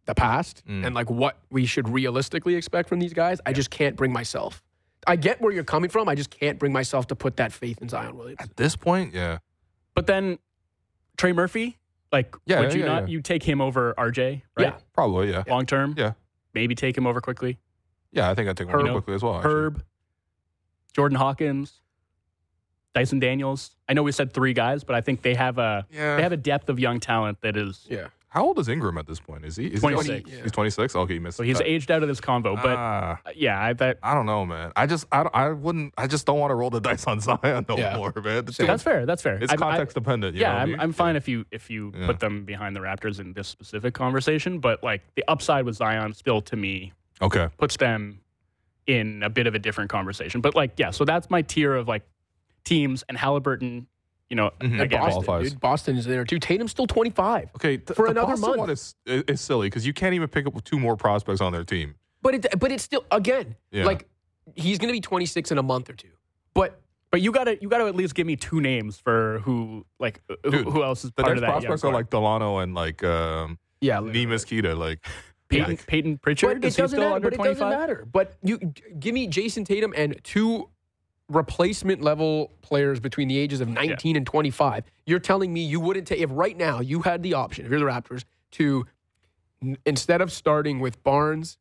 the 0.06 0.14
past 0.16 0.64
Mm. 0.68 0.86
and 0.86 0.96
like 0.96 1.10
what 1.10 1.38
we 1.50 1.66
should 1.66 1.90
realistically 1.90 2.56
expect 2.56 2.90
from 2.90 3.00
these 3.00 3.14
guys, 3.14 3.40
I 3.46 3.54
just 3.54 3.70
can't 3.72 3.96
bring 3.96 4.14
myself. 4.14 4.64
I 5.08 5.16
get 5.16 5.42
where 5.42 5.52
you're 5.52 5.64
coming 5.64 5.90
from. 5.90 6.08
I 6.10 6.16
just 6.16 6.30
can't 6.30 6.60
bring 6.60 6.72
myself 6.74 7.08
to 7.08 7.16
put 7.16 7.38
that 7.38 7.52
faith 7.52 7.82
in 7.82 7.90
Zion 7.90 8.16
Williams. 8.18 8.38
At 8.40 8.56
this 8.56 8.76
point, 8.76 9.14
yeah. 9.14 9.40
But 9.96 10.08
then 10.08 10.38
Trey 11.18 11.32
Murphy, 11.34 11.78
like, 12.12 12.36
Yeah, 12.46 12.60
would 12.62 12.74
you 12.74 12.82
yeah, 12.82 12.86
not? 12.86 13.04
yeah. 13.04 13.14
You 13.14 13.22
take 13.22 13.44
him 13.44 13.62
over 13.62 13.94
RJ, 13.98 14.44
right? 14.58 14.68
Yeah. 14.68 14.78
Probably, 14.94 15.32
yeah. 15.32 15.44
Long 15.48 15.66
term? 15.66 15.96
Yeah. 15.98 16.14
Maybe 16.54 16.76
take 16.76 16.98
him 16.98 17.06
over 17.08 17.20
Quickley. 17.22 17.58
Yeah, 18.12 18.30
I 18.30 18.36
think 18.36 18.48
I'd 18.48 18.58
take 18.58 18.68
him 18.68 18.74
Herb- 18.76 18.84
real 18.84 18.94
quickly 18.94 19.16
as 19.16 19.24
well. 19.24 19.36
actually. 19.38 19.52
Herb, 19.54 19.84
Jordan 20.94 21.18
Hawkins. 21.18 21.82
Dyson 22.96 23.20
Daniels. 23.20 23.76
I 23.90 23.94
know 23.94 24.04
we 24.04 24.12
said 24.14 24.34
three 24.34 24.54
guys, 24.54 24.84
but 24.86 24.96
I 24.96 25.02
think 25.02 25.22
they 25.22 25.36
have 25.36 25.58
a 25.60 25.86
Yeah. 25.92 26.16
they 26.16 26.24
have 26.24 26.32
a 26.32 26.38
depth 26.38 26.70
of 26.70 26.80
young 26.80 27.00
talent 27.00 27.42
that 27.42 27.58
is. 27.58 27.86
Yeah. 27.90 28.08
How 28.30 28.44
old 28.46 28.60
is 28.60 28.68
Ingram 28.68 28.98
at 28.98 29.06
this 29.08 29.20
point? 29.20 29.46
Is 29.46 29.56
he? 29.56 29.68
Is 29.68 29.80
26. 29.80 30.30
He, 30.30 30.42
he's 30.42 30.52
26. 30.52 30.94
Okay, 30.96 31.14
he 31.14 31.20
missed. 31.20 31.38
So 31.38 31.44
he's 31.44 31.58
that. 31.60 31.70
aged 31.70 31.90
out 31.90 32.02
of 32.04 32.10
this 32.10 32.20
convo, 32.20 32.56
but 32.62 32.76
Ah, 32.78 33.18
yeah, 33.34 33.62
I 33.62 33.72
bet 33.72 33.98
I 34.04 34.14
don't 34.14 34.26
know, 34.26 34.46
man. 34.46 34.74
I 34.76 34.88
just, 34.88 35.06
I, 35.10 35.22
I 35.34 35.50
wouldn't, 35.52 35.94
I 35.98 36.08
just 36.08 36.26
don't 36.26 36.40
want 36.40 36.52
to 36.52 36.56
roll 36.56 36.70
the 36.70 36.82
dice 36.90 37.06
on 37.08 37.22
Zion 37.22 37.66
no 37.70 37.78
Yeah. 37.78 37.96
more, 37.96 38.12
man. 38.16 38.44
The 38.46 38.52
that's 38.66 38.84
fair. 38.84 39.06
That's 39.06 39.22
fair. 39.22 39.36
It's 39.42 39.52
I'm- 39.54 39.64
I- 39.64 39.72
context 39.72 39.96
dependent. 39.96 40.36
You 40.36 40.42
yeah, 40.42 40.48
know 40.50 40.54
what 40.54 40.60
I 40.60 40.64
I'm, 40.64 40.70
mean? 40.72 40.80
I'm 40.82 40.92
fine 40.94 41.16
if 41.16 41.28
you 41.30 41.46
if 41.52 41.70
you 41.70 41.94
Yeah. 41.98 42.08
put 42.08 42.20
them 42.20 42.44
behind 42.44 42.76
the 42.76 42.82
Raptors 42.82 43.20
in 43.22 43.32
this 43.34 43.48
specific 43.48 43.94
conversation, 43.94 44.60
but 44.60 44.84
like 44.84 45.02
the 45.16 45.24
upside 45.30 45.64
with 45.66 45.76
Zion 45.76 46.14
still 46.14 46.42
to 46.42 46.56
me 46.58 46.92
Okay. 47.22 47.48
puts 47.58 47.78
them 47.78 48.20
in 48.86 49.24
a 49.24 49.30
bit 49.30 49.48
of 49.48 49.56
a 49.56 49.60
different 49.60 49.90
conversation. 49.90 50.42
But 50.42 50.56
like, 50.56 50.74
yeah, 50.78 50.92
so 50.92 51.06
that's 51.06 51.30
my 51.30 51.42
tier 51.42 51.74
of 51.74 51.88
like 51.88 52.04
teams 52.66 53.04
and 53.08 53.18
Halliburton. 53.18 53.88
You 54.30 54.36
know, 54.36 54.50
Mhm. 54.60 54.82
again, 54.82 55.00
Boston. 55.00 55.00
Boston, 55.00 55.24
qualifies. 55.24 55.50
dude. 55.52 55.60
Boston 55.60 55.98
is 55.98 56.06
there 56.06 56.26
too. 56.26 56.40
Tatum's 56.40 56.72
still 56.72 56.88
25. 56.88 57.50
Okay. 57.58 57.78
th- 57.78 57.96
For 57.96 58.06
the 58.08 58.12
another 58.12 58.30
Boston 58.34 58.42
month. 58.50 58.58
one 58.60 58.70
is, 58.72 58.96
is, 59.06 59.24
is 59.28 59.40
silly 59.42 59.68
because 59.68 59.86
you 59.86 59.94
can't 59.94 60.16
even 60.16 60.28
pick 60.28 60.48
up 60.48 60.64
two 60.64 60.80
more 60.80 60.96
prospects 60.98 61.42
on 61.42 61.54
their 61.54 61.64
team. 61.64 61.94
But 62.24 62.34
it, 62.36 62.60
but 62.60 62.72
it's 62.72 62.84
still 62.84 63.06
again 63.12 63.56
Yeah. 63.72 63.86
like 63.86 64.08
he's 64.56 64.80
going 64.80 64.90
to 64.90 64.94
be 64.94 65.00
26 65.00 65.52
in 65.52 65.60
a 65.60 65.64
month 65.64 65.92
or 65.92 65.94
two. 65.94 66.10
But 66.56 66.82
but 67.12 67.22
you 67.22 67.32
gotta 67.32 67.58
you 67.62 67.70
gotta 67.70 67.86
at 67.86 67.96
least 67.96 68.16
give 68.16 68.26
me 68.26 68.36
two 68.36 68.60
names 68.62 68.98
for 68.98 69.40
who 69.44 69.86
like 70.00 70.22
who, 70.44 70.50
Dude, 70.52 70.68
who 70.68 70.84
else 70.84 71.06
is 71.06 71.12
The 71.12 71.22
part 71.22 71.36
next 71.36 71.38
of 71.38 71.42
that. 71.42 71.48
young 71.48 71.62
prospects 71.62 71.84
are 71.84 71.94
like 71.94 72.10
Dalano 72.10 72.64
and 72.64 72.74
like 72.74 73.04
um, 73.04 73.60
yeah, 73.80 73.98
Neemias 74.00 74.46
Queta. 74.48 74.74
Like, 74.74 75.06
Payton, 75.50 75.68
like- 75.70 75.86
Payton 75.86 76.18
Pritchard. 76.18 76.62
But 76.62 76.68
it 76.68 76.76
doesn't 76.76 76.88
still 76.90 77.00
matter. 77.02 77.14
under 77.16 77.30
But 77.30 77.46
it 77.46 77.54
doesn't 77.60 77.70
matter. 77.70 78.08
But 78.12 78.34
you 78.42 78.58
give 79.00 79.14
me 79.14 79.28
Jayson 79.28 79.64
Tatum 79.66 79.94
and 79.96 80.20
two 80.24 80.70
replacement 81.30 82.02
level 82.02 82.52
players 82.62 83.00
between 83.00 83.28
the 83.28 83.38
ages 83.38 83.62
of 83.62 83.68
19 83.68 84.16
and 84.16 84.26
25. 84.26 84.86
You're 85.06 85.20
telling 85.20 85.52
me 85.54 85.62
you 85.62 85.80
wouldn't 85.80 86.08
take 86.08 86.20
if 86.20 86.30
right 86.32 86.56
now 86.56 86.80
you 86.82 87.02
had 87.02 87.24
the 87.24 87.34
option 87.34 87.66
if 87.66 87.72
you're 87.72 87.80
the 87.80 87.86
Raptors 87.86 88.24
to 88.52 88.86
n- 89.62 89.78
instead 89.86 90.22
of 90.22 90.32
starting 90.32 90.80
with 90.80 91.04
Barnes, 91.04 91.58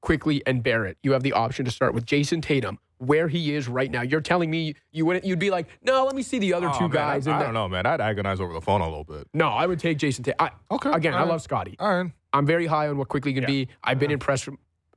Quickley 0.00 0.42
and 0.46 0.62
Barrett, 0.62 0.96
you 1.02 1.12
have 1.12 1.22
the 1.22 1.32
option 1.32 1.64
to 1.64 1.70
start 1.70 1.94
with 1.94 2.06
Jayson 2.06 2.40
Tatum. 2.42 2.78
Where 2.98 3.28
he 3.28 3.54
is 3.54 3.66
right 3.66 3.90
now, 3.90 4.02
you're 4.02 4.20
telling 4.20 4.50
me 4.50 4.74
you 4.92 5.06
wouldn't. 5.06 5.24
You'd 5.24 5.38
be 5.38 5.50
like, 5.50 5.68
no, 5.82 6.04
let 6.04 6.14
me 6.14 6.20
see 6.22 6.38
the 6.38 6.52
other 6.52 6.68
oh, 6.68 6.72
two 6.78 6.80
man, 6.82 6.90
guys. 6.90 7.26
I, 7.26 7.38
I 7.38 7.42
don't 7.44 7.54
know, 7.54 7.66
man. 7.66 7.86
I'd 7.86 7.98
agonize 7.98 8.42
over 8.42 8.52
the 8.52 8.60
phone 8.60 8.82
a 8.82 8.88
little 8.88 9.04
bit. 9.04 9.26
No, 9.32 9.48
I 9.48 9.64
would 9.64 9.80
take 9.80 9.96
Jayson 9.96 10.22
Tatum. 10.22 10.50
Okay. 10.70 10.90
again, 10.90 11.14
I 11.14 11.20
right. 11.20 11.28
love 11.28 11.40
Scotty. 11.40 11.76
All 11.78 12.02
right. 12.02 12.12
I'm 12.34 12.44
very 12.44 12.66
high 12.66 12.88
on 12.88 12.98
what 12.98 13.08
Quickley 13.08 13.32
can 13.32 13.44
Yeah. 13.44 13.46
be. 13.46 13.68
I've 13.82 13.98
been 13.98 14.10
impressed 14.10 14.50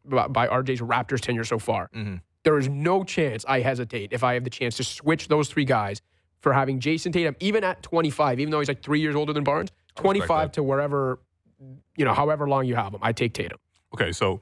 by, 0.04 0.28
by 0.28 0.48
RJ's 0.50 0.82
Raptors 0.82 1.22
tenure 1.22 1.46
so 1.46 1.60
far. 1.60 1.90
Mhm. 1.96 2.20
There 2.44 2.58
is 2.58 2.68
no 2.68 3.04
chance 3.04 3.46
I 3.48 3.62
hesitate 3.62 4.12
if 4.12 4.24
I 4.24 4.34
have 4.34 4.44
the 4.44 4.50
chance 4.50 4.76
to 4.78 4.84
switch 4.84 5.28
those 5.30 5.48
three 5.48 5.66
guys 5.66 6.02
for 6.42 6.52
having 6.52 6.80
Jayson 6.80 7.14
Tatum, 7.14 7.36
even 7.40 7.64
at 7.64 7.82
25, 7.84 8.40
even 8.40 8.52
though 8.52 8.60
he's 8.60 8.68
like 8.68 8.82
three 8.84 9.00
years 9.00 9.16
older 9.16 9.32
than 9.32 9.46
Barnes, 9.46 9.70
25 9.96 10.52
to 10.54 10.64
wherever, 10.64 11.20
you 11.96 12.04
know, 12.04 12.14
however 12.14 12.48
long 12.50 12.66
you 12.66 12.76
have 12.76 12.94
him. 12.94 13.00
I 13.02 13.14
take 13.14 13.34
Tatum. 13.34 13.60
Okay, 13.94 14.12
so 14.12 14.42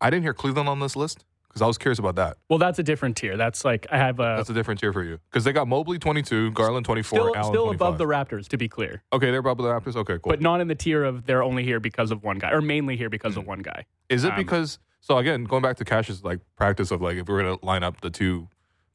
I 0.00 0.10
didn't 0.10 0.24
hear 0.24 0.34
Cleveland 0.34 0.68
on 0.68 0.80
this 0.80 0.96
list 0.96 1.24
because 1.46 1.62
I 1.62 1.68
was 1.68 1.78
curious 1.78 2.00
about 2.00 2.16
that. 2.16 2.36
Well, 2.50 2.58
that's 2.58 2.80
a 2.80 2.82
different 2.82 3.16
tier. 3.16 3.36
That's 3.36 3.64
like 3.64 3.86
I 3.92 3.96
have 3.98 4.18
a 4.18 4.34
That's 4.38 4.50
a 4.50 4.54
different 4.54 4.80
tier 4.80 4.92
for 4.92 5.04
you 5.04 5.20
because 5.30 5.44
they 5.44 5.52
got 5.52 5.68
Mobley 5.68 6.00
22, 6.00 6.50
Garland 6.50 6.84
24, 6.84 7.16
still 7.16 7.36
Allen 7.36 7.52
still 7.52 7.64
25. 7.66 7.74
above 7.74 7.98
the 7.98 8.06
Raptors 8.06 8.48
to 8.48 8.56
be 8.56 8.68
clear, 8.68 9.04
Okay, 9.12 9.30
they're 9.30 9.38
above 9.38 9.58
the 9.58 9.62
Raptors. 9.64 9.94
Okay, 9.94 10.14
cool. 10.14 10.30
but 10.30 10.40
not 10.42 10.60
in 10.60 10.66
the 10.66 10.74
tier 10.74 11.04
of 11.04 11.26
they're 11.26 11.44
only 11.44 11.62
here 11.62 11.78
because 11.78 12.10
of 12.10 12.24
one 12.24 12.38
guy 12.38 12.50
or 12.50 12.60
mainly 12.60 12.96
here 12.96 13.08
because 13.08 13.34
Mm. 13.34 13.38
of 13.38 13.46
one 13.46 13.60
guy. 13.60 13.84
Is 14.08 14.24
it 14.24 14.30
Um, 14.30 14.36
because 14.36 14.80
so 15.06 15.18
again 15.18 15.44
going 15.44 15.60
back 15.62 15.76
to 15.76 15.84
Cash's 15.84 16.24
like 16.24 16.40
practice 16.56 16.90
of 16.90 17.02
like 17.02 17.16
if 17.18 17.28
we 17.28 17.34
were 17.34 17.42
gonna 17.42 17.58
line 17.62 17.82
up 17.82 18.00
the 18.00 18.08
two 18.08 18.48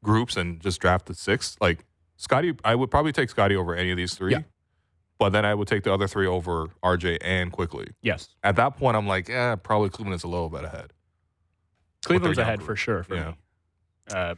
groups 0.04 0.36
and 0.36 0.60
just 0.60 0.80
draft 0.82 1.06
the 1.06 1.14
six, 1.14 1.56
like 1.62 1.86
Scotty, 2.18 2.54
I 2.66 2.74
would 2.74 2.90
probably 2.90 3.12
take 3.12 3.30
Scotty 3.30 3.56
over 3.56 3.76
any 3.76 3.92
of 3.92 3.98
these 3.98 4.16
three. 4.16 4.32
Yeah. 4.32 4.42
But 5.20 5.30
then 5.30 5.46
I 5.46 5.54
would 5.54 5.68
take 5.68 5.84
the 5.84 5.94
other 5.94 6.08
three 6.08 6.26
over 6.26 6.68
RJ 6.84 7.18
and 7.22 7.52
Quickley. 7.52 7.88
Yes, 8.02 8.30
At 8.44 8.56
that 8.56 8.78
point, 8.78 8.96
I'm 8.98 9.06
like, 9.06 9.28
yeah, 9.30 9.56
probably 9.56 9.90
Cleveland 9.90 10.16
is 10.16 10.24
a 10.24 10.28
little 10.28 10.50
bit 10.50 10.64
ahead. 10.64 10.94
Cleveland's 12.06 12.38
ahead 12.40 12.60
group. 12.60 12.68
for 12.68 12.76
sure 12.76 13.04
for 13.04 13.16
Yeah. 13.16 13.28
me. 13.30 13.36
Uh, 14.12 14.36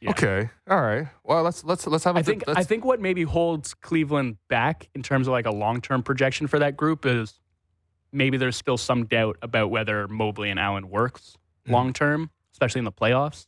yeah. 0.00 0.10
Okay, 0.10 0.50
all 0.68 0.80
right. 0.80 1.06
Well, 1.24 1.42
let's 1.42 1.62
let's 1.64 1.86
let's 1.86 2.04
have. 2.04 2.16
a 2.16 2.20
I 2.20 2.22
think 2.22 2.44
let's, 2.46 2.58
I 2.58 2.62
think 2.64 2.84
what 2.84 3.00
maybe 3.00 3.22
holds 3.22 3.74
Cleveland 3.74 4.36
back 4.48 4.88
in 4.94 5.02
terms 5.02 5.26
of 5.28 5.32
like 5.32 5.46
a 5.46 5.50
long 5.54 5.80
term 5.80 6.02
projection 6.02 6.46
for 6.46 6.58
that 6.58 6.76
group 6.76 7.04
is 7.04 7.38
maybe 8.12 8.36
there's 8.36 8.56
still 8.56 8.76
some 8.78 9.06
doubt 9.06 9.36
about 9.42 9.70
whether 9.70 10.08
Mobley 10.08 10.50
and 10.50 10.58
Allen 10.58 10.88
works 10.90 11.36
Mhm. 11.66 11.72
long 11.72 11.92
term, 11.92 12.30
especially 12.52 12.78
in 12.80 12.84
the 12.84 12.92
playoffs. 12.92 13.46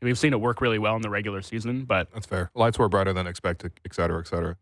We've 0.00 0.18
seen 0.18 0.32
it 0.32 0.40
work 0.40 0.60
really 0.60 0.78
well 0.78 0.94
in 0.96 1.02
the 1.02 1.10
regular 1.10 1.42
season, 1.42 1.84
but 1.84 2.10
That's 2.12 2.26
fair. 2.26 2.50
Lights 2.54 2.78
were 2.78 2.88
brighter 2.88 3.12
than 3.12 3.26
expected, 3.26 3.72
et 3.84 3.94
cetera, 3.94 4.20
et 4.20 4.28
cetera. 4.28 4.56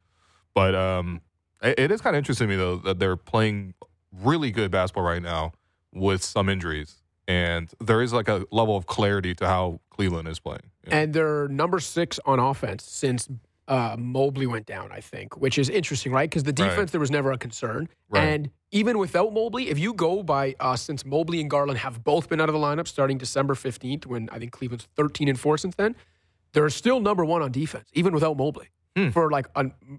But 0.55 0.75
um, 0.75 1.21
it, 1.63 1.79
it 1.79 1.91
is 1.91 2.01
kind 2.01 2.17
of 2.17 2.19
interesting 2.19 2.49
to 2.49 2.51
me 2.51 2.57
though 2.57 2.77
that 2.77 2.99
they're 2.99 3.17
playing 3.19 3.75
really 4.13 4.51
good 4.51 4.71
basketball 4.71 5.05
right 5.05 5.21
now 5.23 5.53
with 5.93 6.23
some 6.25 6.49
injuries, 6.49 7.03
and 7.29 7.71
there 7.81 8.01
is 8.03 8.13
like 8.15 8.29
a 8.29 8.47
level 8.51 8.77
of 8.77 8.87
clarity 8.87 9.35
to 9.35 9.47
how 9.47 9.81
Cleveland 9.91 10.27
is 10.29 10.39
playing. 10.41 10.71
Yeah. 10.87 10.97
And 10.97 11.13
they're 11.15 11.49
number 11.49 11.81
six 11.81 12.19
on 12.25 12.39
offense 12.39 12.85
since 12.85 13.29
uh, 13.69 13.97
Mobley 13.99 14.47
went 14.47 14.67
down, 14.67 14.93
I 14.93 15.01
think, 15.01 15.37
which 15.37 15.59
is 15.59 15.69
interesting, 15.69 16.13
right? 16.13 16.29
Because 16.31 16.45
the 16.45 16.55
Right. 16.59 16.71
defense, 16.71 16.91
there 16.93 17.01
was 17.01 17.11
never 17.11 17.33
a 17.33 17.39
concern. 17.39 17.89
Right. 18.09 18.23
And 18.23 18.51
even 18.71 18.99
without 18.99 19.33
Mobley, 19.33 19.69
if 19.71 19.79
you 19.79 19.93
go 19.93 20.23
by 20.23 20.55
uh, 20.61 20.77
since 20.77 21.05
Mobley 21.05 21.41
and 21.41 21.51
Garland 21.51 21.79
have 21.81 22.05
both 22.05 22.29
been 22.29 22.41
out 22.41 22.49
of 22.49 22.53
the 22.53 22.61
lineup 22.61 22.87
starting 22.87 23.19
December 23.19 23.55
15th, 23.55 24.07
when 24.07 24.29
I 24.31 24.39
think 24.39 24.53
Cleveland's 24.53 24.87
13 24.97 25.29
and 25.29 25.39
4 25.39 25.59
since 25.59 25.75
then, 25.75 25.97
they're 26.53 26.71
still 26.71 27.01
number 27.01 27.25
one 27.25 27.43
on 27.43 27.51
defense, 27.53 27.89
even 27.93 28.15
without 28.15 28.37
Mobley, 28.37 28.69
Hmm. 28.97 29.11
for 29.11 29.31
like 29.31 29.47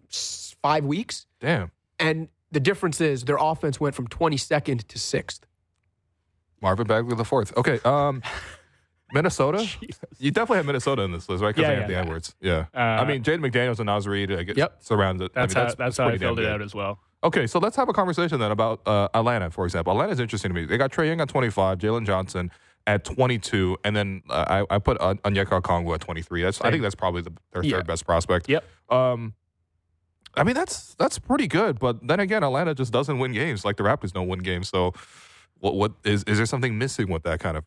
s- 0.10 0.56
five 0.62 0.86
weeks. 0.86 1.26
Damn, 1.40 1.72
And 2.00 2.30
the 2.52 2.60
difference 2.62 3.02
is 3.02 3.26
their 3.26 3.38
offense 3.40 3.80
went 3.80 3.94
from 3.96 4.08
22nd 4.08 4.88
to 4.88 4.98
6th. 4.98 5.42
Marvin 6.62 6.88
Bagley 6.88 7.16
the 7.16 7.26
fourth. 7.26 7.56
Okay, 7.58 7.80
um, 7.86 8.22
Minnesota. 9.14 9.68
You 10.20 10.32
definitely 10.32 10.58
have 10.58 10.66
Minnesota 10.66 11.04
in 11.04 11.12
this 11.12 11.30
list, 11.30 11.44
right? 11.44 11.56
Because 11.56 11.70
Yeah, 11.70 11.76
Anthony 11.76 11.94
yeah, 11.94 12.00
yeah. 12.00 12.04
Edwards. 12.06 12.36
Yeah. 12.42 12.66
Uh, 12.74 12.80
I 12.80 13.06
mean, 13.06 13.22
Jaden 13.24 13.48
McDaniels 13.48 13.78
and 13.78 13.86
Naz 13.86 14.08
Reid. 14.08 14.32
I 14.32 14.42
guess 14.42 14.58
Yep. 14.58 14.78
surrounds 14.80 15.22
it. 15.22 15.32
that's 15.36 15.56
I 15.56 15.60
mean, 15.60 15.68
how 15.70 15.76
that's, 15.76 15.98
how 15.98 16.08
I 16.08 16.18
filled 16.18 16.40
it 16.40 16.42
good. 16.44 16.52
out 16.52 16.62
as 16.64 16.74
well. 16.74 16.98
Okay, 17.24 17.46
so 17.46 17.60
let's 17.60 17.76
have 17.76 17.88
a 17.88 17.94
conversation 17.94 18.40
then 18.40 18.50
about 18.52 18.82
uh, 18.88 19.10
Atlanta, 19.14 19.52
for 19.52 19.66
example. 19.66 19.92
Atlanta's 19.94 20.20
interesting 20.20 20.50
to 20.50 20.56
me. 20.56 20.66
They 20.66 20.78
got 20.78 20.92
Trae 20.92 21.06
Young 21.08 21.22
at 21.22 21.30
25, 21.30 21.78
Jalen 21.78 22.06
Johnson 22.08 22.50
at 22.88 23.04
22, 23.04 23.78
and 23.84 23.96
then 23.96 24.24
uh, 24.30 24.64
I, 24.70 24.76
I 24.76 24.80
put 24.80 25.00
uh, 25.00 25.14
Onyeka 25.24 25.62
Okongwu 25.62 25.94
at 25.94 26.02
23. 26.02 26.42
That's 26.42 26.60
I 26.62 26.72
think 26.72 26.82
that's 26.82 26.96
probably 26.96 27.22
the, 27.22 27.34
their 27.54 27.64
Yeah. 27.64 27.78
third 27.78 27.86
best 27.88 28.06
prospect. 28.08 28.50
Yep. 28.50 28.64
Um, 28.90 29.34
I 30.36 30.44
mean 30.44 30.56
that's 30.56 30.96
that's 30.96 31.20
pretty 31.20 31.48
good, 31.48 31.78
but 31.80 32.06
then 32.08 32.20
again, 32.20 32.44
Atlanta 32.44 32.74
just 32.76 32.92
doesn't 32.94 33.20
win 33.20 33.34
games 33.34 33.64
like 33.66 33.78
the 33.78 33.84
Raptors 33.84 34.12
don't 34.14 34.28
win 34.28 34.40
games. 34.40 34.70
So, 34.70 34.94
what 35.60 35.76
what 35.76 35.94
is 36.04 36.24
is 36.26 36.38
there 36.38 36.46
something 36.46 36.78
missing 36.78 37.10
with 37.10 37.24
that 37.24 37.40
kind 37.40 37.58
of 37.58 37.64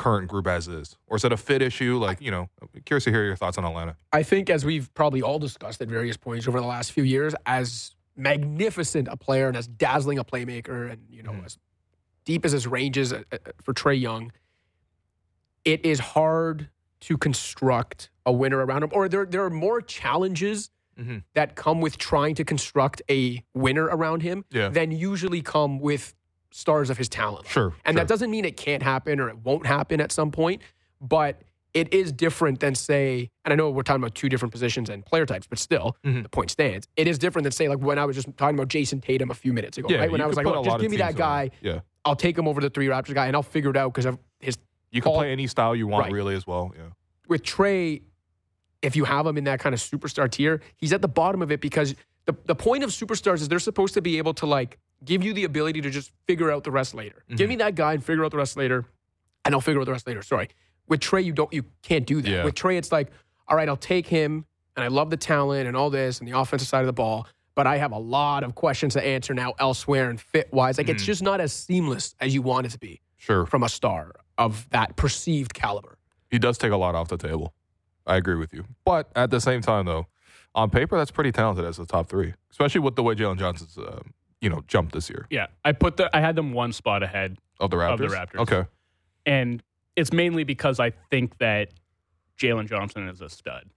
current 0.00 0.28
group 0.28 0.46
as 0.46 0.66
is, 0.66 0.96
or 1.06 1.16
is 1.18 1.24
it 1.24 1.32
a 1.32 1.36
fit 1.36 1.60
issue? 1.62 1.98
Like 1.98 2.20
you 2.20 2.30
know, 2.30 2.48
I'm 2.62 2.68
curious 2.84 3.04
to 3.04 3.10
hear 3.10 3.24
your 3.24 3.36
thoughts 3.36 3.58
on 3.58 3.64
Atlanta. 3.64 3.96
I 4.12 4.22
think, 4.22 4.48
as 4.50 4.64
we've 4.64 4.92
probably 4.94 5.20
all 5.22 5.38
discussed 5.38 5.80
at 5.82 5.88
various 5.88 6.16
points 6.16 6.48
over 6.48 6.58
the 6.60 6.66
last 6.66 6.92
few 6.92 7.04
years, 7.04 7.34
as 7.46 7.94
magnificent 8.16 9.08
a 9.08 9.16
player 9.16 9.48
and 9.48 9.56
as 9.56 9.66
dazzling 9.68 10.18
a 10.18 10.24
playmaker, 10.24 10.90
and 10.90 11.02
you 11.08 11.22
know, 11.22 11.32
Mhm. 11.32 11.44
as 11.46 11.58
deep 12.24 12.44
as 12.44 12.52
his 12.52 12.66
range 12.66 12.96
is 12.98 13.12
uh, 13.12 13.22
uh, 13.32 13.36
for 13.62 13.72
Trae 13.74 14.00
Young, 14.00 14.32
it 15.64 15.84
is 15.84 15.98
hard 16.00 16.68
to 17.00 17.16
construct 17.16 18.10
a 18.26 18.32
winner 18.32 18.64
around 18.64 18.82
him. 18.84 18.90
Or 18.92 19.08
there, 19.08 19.26
there 19.26 19.44
are 19.44 19.50
more 19.50 19.80
challenges 19.80 20.70
Mhm. 20.98 21.22
that 21.34 21.54
come 21.56 21.80
with 21.80 21.96
trying 21.98 22.34
to 22.34 22.44
construct 22.44 23.00
a 23.10 23.42
winner 23.54 23.84
around 23.84 24.22
him 24.22 24.44
Yeah. 24.50 24.68
than 24.68 24.90
usually 24.90 25.40
come 25.40 25.78
with 25.78 26.14
stars 26.50 26.90
of 26.90 26.98
his 26.98 27.08
talent. 27.08 27.46
Sure, 27.46 27.74
And 27.84 27.94
sure. 27.94 28.00
that 28.04 28.08
doesn't 28.08 28.30
mean 28.30 28.44
it 28.44 28.56
can't 28.56 28.82
happen 28.82 29.20
or 29.20 29.28
it 29.28 29.38
won't 29.38 29.66
happen 29.66 30.00
at 30.00 30.10
some 30.12 30.30
point, 30.30 30.62
but 31.00 31.42
it 31.72 31.94
is 31.94 32.10
different 32.10 32.58
than 32.58 32.74
say, 32.74 33.30
and 33.44 33.52
I 33.52 33.54
know 33.56 33.70
we're 33.70 33.82
talking 33.84 34.02
about 34.02 34.16
two 34.16 34.28
different 34.28 34.50
positions 34.50 34.90
and 34.90 35.06
player 35.06 35.24
types, 35.26 35.46
but 35.46 35.58
still, 35.60 35.96
Mhm. 36.04 36.24
the 36.24 36.28
point 36.28 36.50
stands. 36.50 36.88
It 36.96 37.06
is 37.06 37.18
different 37.18 37.44
than 37.44 37.52
say, 37.52 37.68
like 37.68 37.78
when 37.78 37.98
I 37.98 38.04
was 38.04 38.16
just 38.16 38.26
talking 38.36 38.56
about 38.56 38.68
Jayson 38.68 39.00
Tatum 39.00 39.30
a 39.30 39.34
few 39.34 39.52
minutes 39.52 39.78
ago, 39.78 39.88
yeah, 39.88 39.98
right? 39.98 40.10
When 40.10 40.20
I 40.20 40.26
was 40.26 40.36
like, 40.36 40.46
oh, 40.46 40.64
just 40.64 40.80
give 40.80 40.90
me 40.90 40.96
that 40.96 41.14
guy, 41.14 41.42
on. 41.44 41.50
Yeah. 41.60 41.80
I'll 42.04 42.16
take 42.16 42.36
him 42.36 42.48
over 42.48 42.60
the 42.60 42.70
three 42.70 42.86
Raptors 42.86 43.14
guy, 43.14 43.26
and 43.28 43.36
I'll 43.36 43.42
figure 43.44 43.70
it 43.70 43.76
out 43.76 43.92
because 43.92 44.06
of 44.06 44.18
his. 44.40 44.58
You 44.90 45.00
can 45.02 45.12
play 45.12 45.30
any 45.30 45.46
style 45.46 45.76
you 45.76 45.86
want, 45.86 46.04
Right. 46.06 46.12
really, 46.12 46.34
as 46.34 46.44
well. 46.46 46.72
Yeah. 46.76 46.86
With 47.28 47.44
Trae, 47.44 48.02
if 48.82 48.96
you 48.96 49.04
have 49.04 49.24
him 49.26 49.36
in 49.38 49.44
that 49.44 49.60
kind 49.60 49.72
of 49.74 49.80
superstar 49.80 50.28
tier, 50.28 50.60
he's 50.76 50.92
at 50.92 51.02
the 51.02 51.08
bottom 51.08 51.42
of 51.42 51.52
it 51.52 51.60
because 51.60 51.94
the, 52.24 52.34
the 52.46 52.54
point 52.56 52.82
of 52.82 52.90
superstars 52.90 53.36
is 53.42 53.48
they're 53.48 53.58
supposed 53.60 53.94
to 53.94 54.02
be 54.02 54.18
able 54.18 54.34
to 54.34 54.46
like 54.46 54.78
give 55.04 55.22
you 55.22 55.32
the 55.32 55.44
ability 55.44 55.80
to 55.82 55.90
just 55.90 56.12
figure 56.26 56.50
out 56.50 56.64
the 56.64 56.70
rest 56.70 56.94
later. 56.94 57.24
Give 57.28 57.38
Mm-hmm. 57.38 57.48
me 57.48 57.56
that 57.56 57.74
guy 57.74 57.94
and 57.94 58.04
figure 58.04 58.24
out 58.24 58.30
the 58.30 58.36
rest 58.36 58.56
later, 58.56 58.84
and 59.44 59.54
I'll 59.54 59.60
figure 59.60 59.80
out 59.80 59.86
the 59.86 59.92
rest 59.92 60.06
later. 60.06 60.22
Sorry. 60.22 60.48
With 60.88 61.00
Trae, 61.00 61.24
you 61.24 61.32
don't 61.32 61.52
you 61.52 61.64
can't 61.82 62.06
do 62.06 62.20
that. 62.20 62.28
Yeah. 62.30 62.44
With 62.44 62.54
Trae, 62.54 62.76
it's 62.76 62.92
like, 62.92 63.10
all 63.48 63.56
right, 63.56 63.68
I'll 63.68 63.76
take 63.76 64.06
him, 64.06 64.44
and 64.76 64.84
I 64.84 64.88
love 64.88 65.10
the 65.10 65.16
talent 65.16 65.66
and 65.68 65.76
all 65.76 65.90
this 65.90 66.18
and 66.18 66.28
the 66.28 66.38
offensive 66.38 66.68
side 66.68 66.80
of 66.80 66.86
the 66.86 66.92
ball, 66.92 67.26
but 67.54 67.66
I 67.66 67.76
have 67.78 67.92
a 67.92 67.98
lot 67.98 68.42
of 68.44 68.54
questions 68.54 68.94
to 68.94 69.04
answer 69.06 69.32
now 69.34 69.54
elsewhere 69.58 70.10
and 70.10 70.20
fit 70.20 70.52
wise. 70.52 70.78
Like 70.78 70.86
Mm-hmm. 70.88 70.96
it's 70.96 71.04
just 71.04 71.22
not 71.22 71.40
as 71.40 71.52
seamless 71.52 72.14
as 72.20 72.34
you 72.34 72.42
want 72.42 72.66
it 72.66 72.70
to 72.70 72.78
be 72.78 73.00
Sure. 73.16 73.46
from 73.46 73.62
a 73.62 73.68
star 73.68 74.12
of 74.38 74.68
that 74.70 74.96
perceived 74.96 75.54
caliber. 75.54 75.96
He 76.30 76.38
does 76.38 76.58
take 76.58 76.72
a 76.72 76.76
lot 76.76 76.94
off 76.94 77.08
the 77.08 77.18
table. 77.18 77.52
I 78.06 78.16
agree 78.16 78.36
with 78.36 78.52
you. 78.52 78.64
But 78.84 79.10
at 79.14 79.30
the 79.30 79.40
same 79.40 79.60
time, 79.60 79.84
though, 79.86 80.06
on 80.54 80.70
paper, 80.70 80.96
that's 80.96 81.10
pretty 81.10 81.30
talented 81.32 81.64
as 81.64 81.76
the 81.76 81.86
top 81.86 82.08
three, 82.08 82.34
especially 82.50 82.80
with 82.80 82.96
the 82.96 83.02
way 83.02 83.14
Jalen 83.14 83.38
Johnson's, 83.38 83.76
uh, 83.78 84.00
you 84.40 84.48
know, 84.50 84.62
jumped 84.66 84.92
this 84.92 85.10
year 85.10 85.26
Yeah, 85.30 85.46
I 85.64 85.72
put 85.72 85.96
the 85.96 86.14
I 86.16 86.20
had 86.20 86.34
them 86.36 86.52
one 86.52 86.72
spot 86.72 87.02
ahead, 87.02 87.38
of 87.58 87.70
the 87.70 87.76
Raptors. 87.76 87.92
Of 87.92 87.98
the 87.98 88.06
Raptors. 88.06 88.40
Okay. 88.40 88.64
and 89.26 89.62
it's 89.96 90.12
mainly 90.12 90.44
because 90.44 90.80
I 90.80 90.90
think 91.10 91.36
that 91.38 91.68
Jalen 92.38 92.68
Johnson 92.68 93.08
is 93.08 93.20
a 93.20 93.28
stud, 93.28 93.68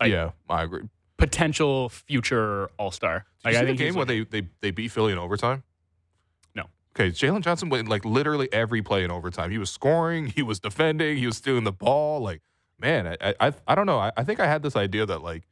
Like- 0.00 0.10
yeah, 0.10 0.30
I 0.48 0.62
agree. 0.64 0.82
potential 1.18 1.88
future 1.88 2.68
All 2.78 2.90
Star. 2.90 3.26
Did 3.44 3.52
you 3.54 3.58
see 3.60 3.64
the 3.66 3.74
game 3.74 3.94
where 3.94 4.04
like- 4.06 4.30
they, 4.30 4.40
they 4.42 4.48
they 4.60 4.70
beat 4.70 4.88
Philly 4.88 5.12
in 5.12 5.18
overtime? 5.18 5.62
No. 6.54 6.64
Okay, 6.96 7.10
Jalen 7.10 7.42
Johnson 7.42 7.68
went 7.68 7.88
like 7.88 8.04
literally 8.04 8.48
every 8.52 8.82
play 8.82 9.04
in 9.04 9.10
overtime. 9.10 9.50
He 9.50 9.58
was 9.58 9.70
scoring, 9.70 10.26
he 10.26 10.42
was 10.42 10.58
defending, 10.60 11.16
he 11.18 11.26
was 11.26 11.36
stealing 11.36 11.64
the 11.64 11.72
ball. 11.72 12.20
Like, 12.20 12.42
man, 12.80 13.16
I 13.20 13.34
I, 13.40 13.52
I 13.68 13.74
don't 13.74 13.86
know. 13.86 13.98
I, 13.98 14.10
I 14.16 14.24
think 14.24 14.40
I 14.40 14.46
had 14.46 14.62
this 14.62 14.74
idea 14.76 15.06
that 15.06 15.22
like, 15.22 15.44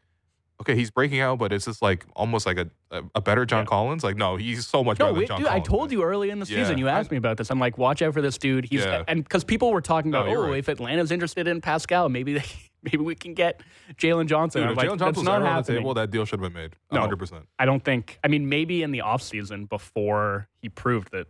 okay, 0.61 0.75
he's 0.75 0.91
breaking 0.91 1.21
out, 1.21 1.39
but 1.39 1.53
it's 1.53 1.65
just 1.67 1.83
like 1.83 2.05
almost 2.15 2.47
like 2.47 2.59
a 2.59 2.71
a, 3.15 3.21
better 3.21 3.45
John 3.45 3.63
Yeah. 3.65 3.67
Collins. 3.67 4.05
Like, 4.05 4.17
no, 4.17 4.37
he's 4.37 4.67
so 4.67 4.83
much 4.85 4.99
No, 4.99 5.07
better 5.07 5.19
than 5.19 5.27
John 5.29 5.39
dude, 5.41 5.49
I 5.49 5.61
told 5.61 5.91
man. 5.91 5.99
you 5.99 6.05
early 6.05 6.31
in 6.31 6.39
the 6.39 6.47
Yeah. 6.47 6.63
season. 6.63 6.79
You 6.79 6.89
asked 6.89 7.11
me 7.11 7.17
about 7.17 7.37
this. 7.37 7.51
I'm 7.51 7.59
like, 7.59 7.77
watch 7.79 8.01
out 8.01 8.15
for 8.15 8.23
this 8.23 8.39
dude. 8.39 8.65
He's 8.65 8.85
Yeah. 8.85 9.03
and 9.09 9.23
because 9.25 9.43
people 9.45 9.73
were 9.73 9.81
talking 9.81 10.11
about, 10.11 10.29
you're 10.31 10.47
oh, 10.47 10.51
right. 10.51 10.59
if 10.59 10.69
Atlanta's 10.69 11.11
interested 11.11 11.47
in 11.49 11.61
Pascal, 11.61 12.09
maybe 12.09 12.35
they, 12.35 12.45
maybe 12.83 12.99
we 12.99 13.15
can 13.17 13.35
get 13.35 13.61
Jalen 13.97 14.27
Johnson. 14.29 14.63
Dude, 14.63 14.71
if 14.71 14.77
like, 14.77 14.87
Jalen 14.87 14.91
that's 14.93 15.01
Johnson 15.01 15.21
was 15.23 15.25
not 15.27 15.35
on 15.37 15.43
the 15.43 15.49
happening. 15.49 15.79
table, 15.79 15.95
that 15.95 16.11
deal 16.11 16.25
should 16.25 16.41
have 16.41 16.53
been 16.53 16.63
made. 16.63 16.77
No. 16.93 17.01
100%. 17.07 17.43
I 17.59 17.67
don't 17.67 17.85
think. 17.85 18.19
I 18.25 18.29
mean, 18.29 18.49
maybe 18.49 18.83
in 18.83 18.93
the 18.93 19.01
offseason 19.05 19.69
before 19.69 20.49
he 20.63 20.69
proved 20.69 21.11
that 21.13 21.27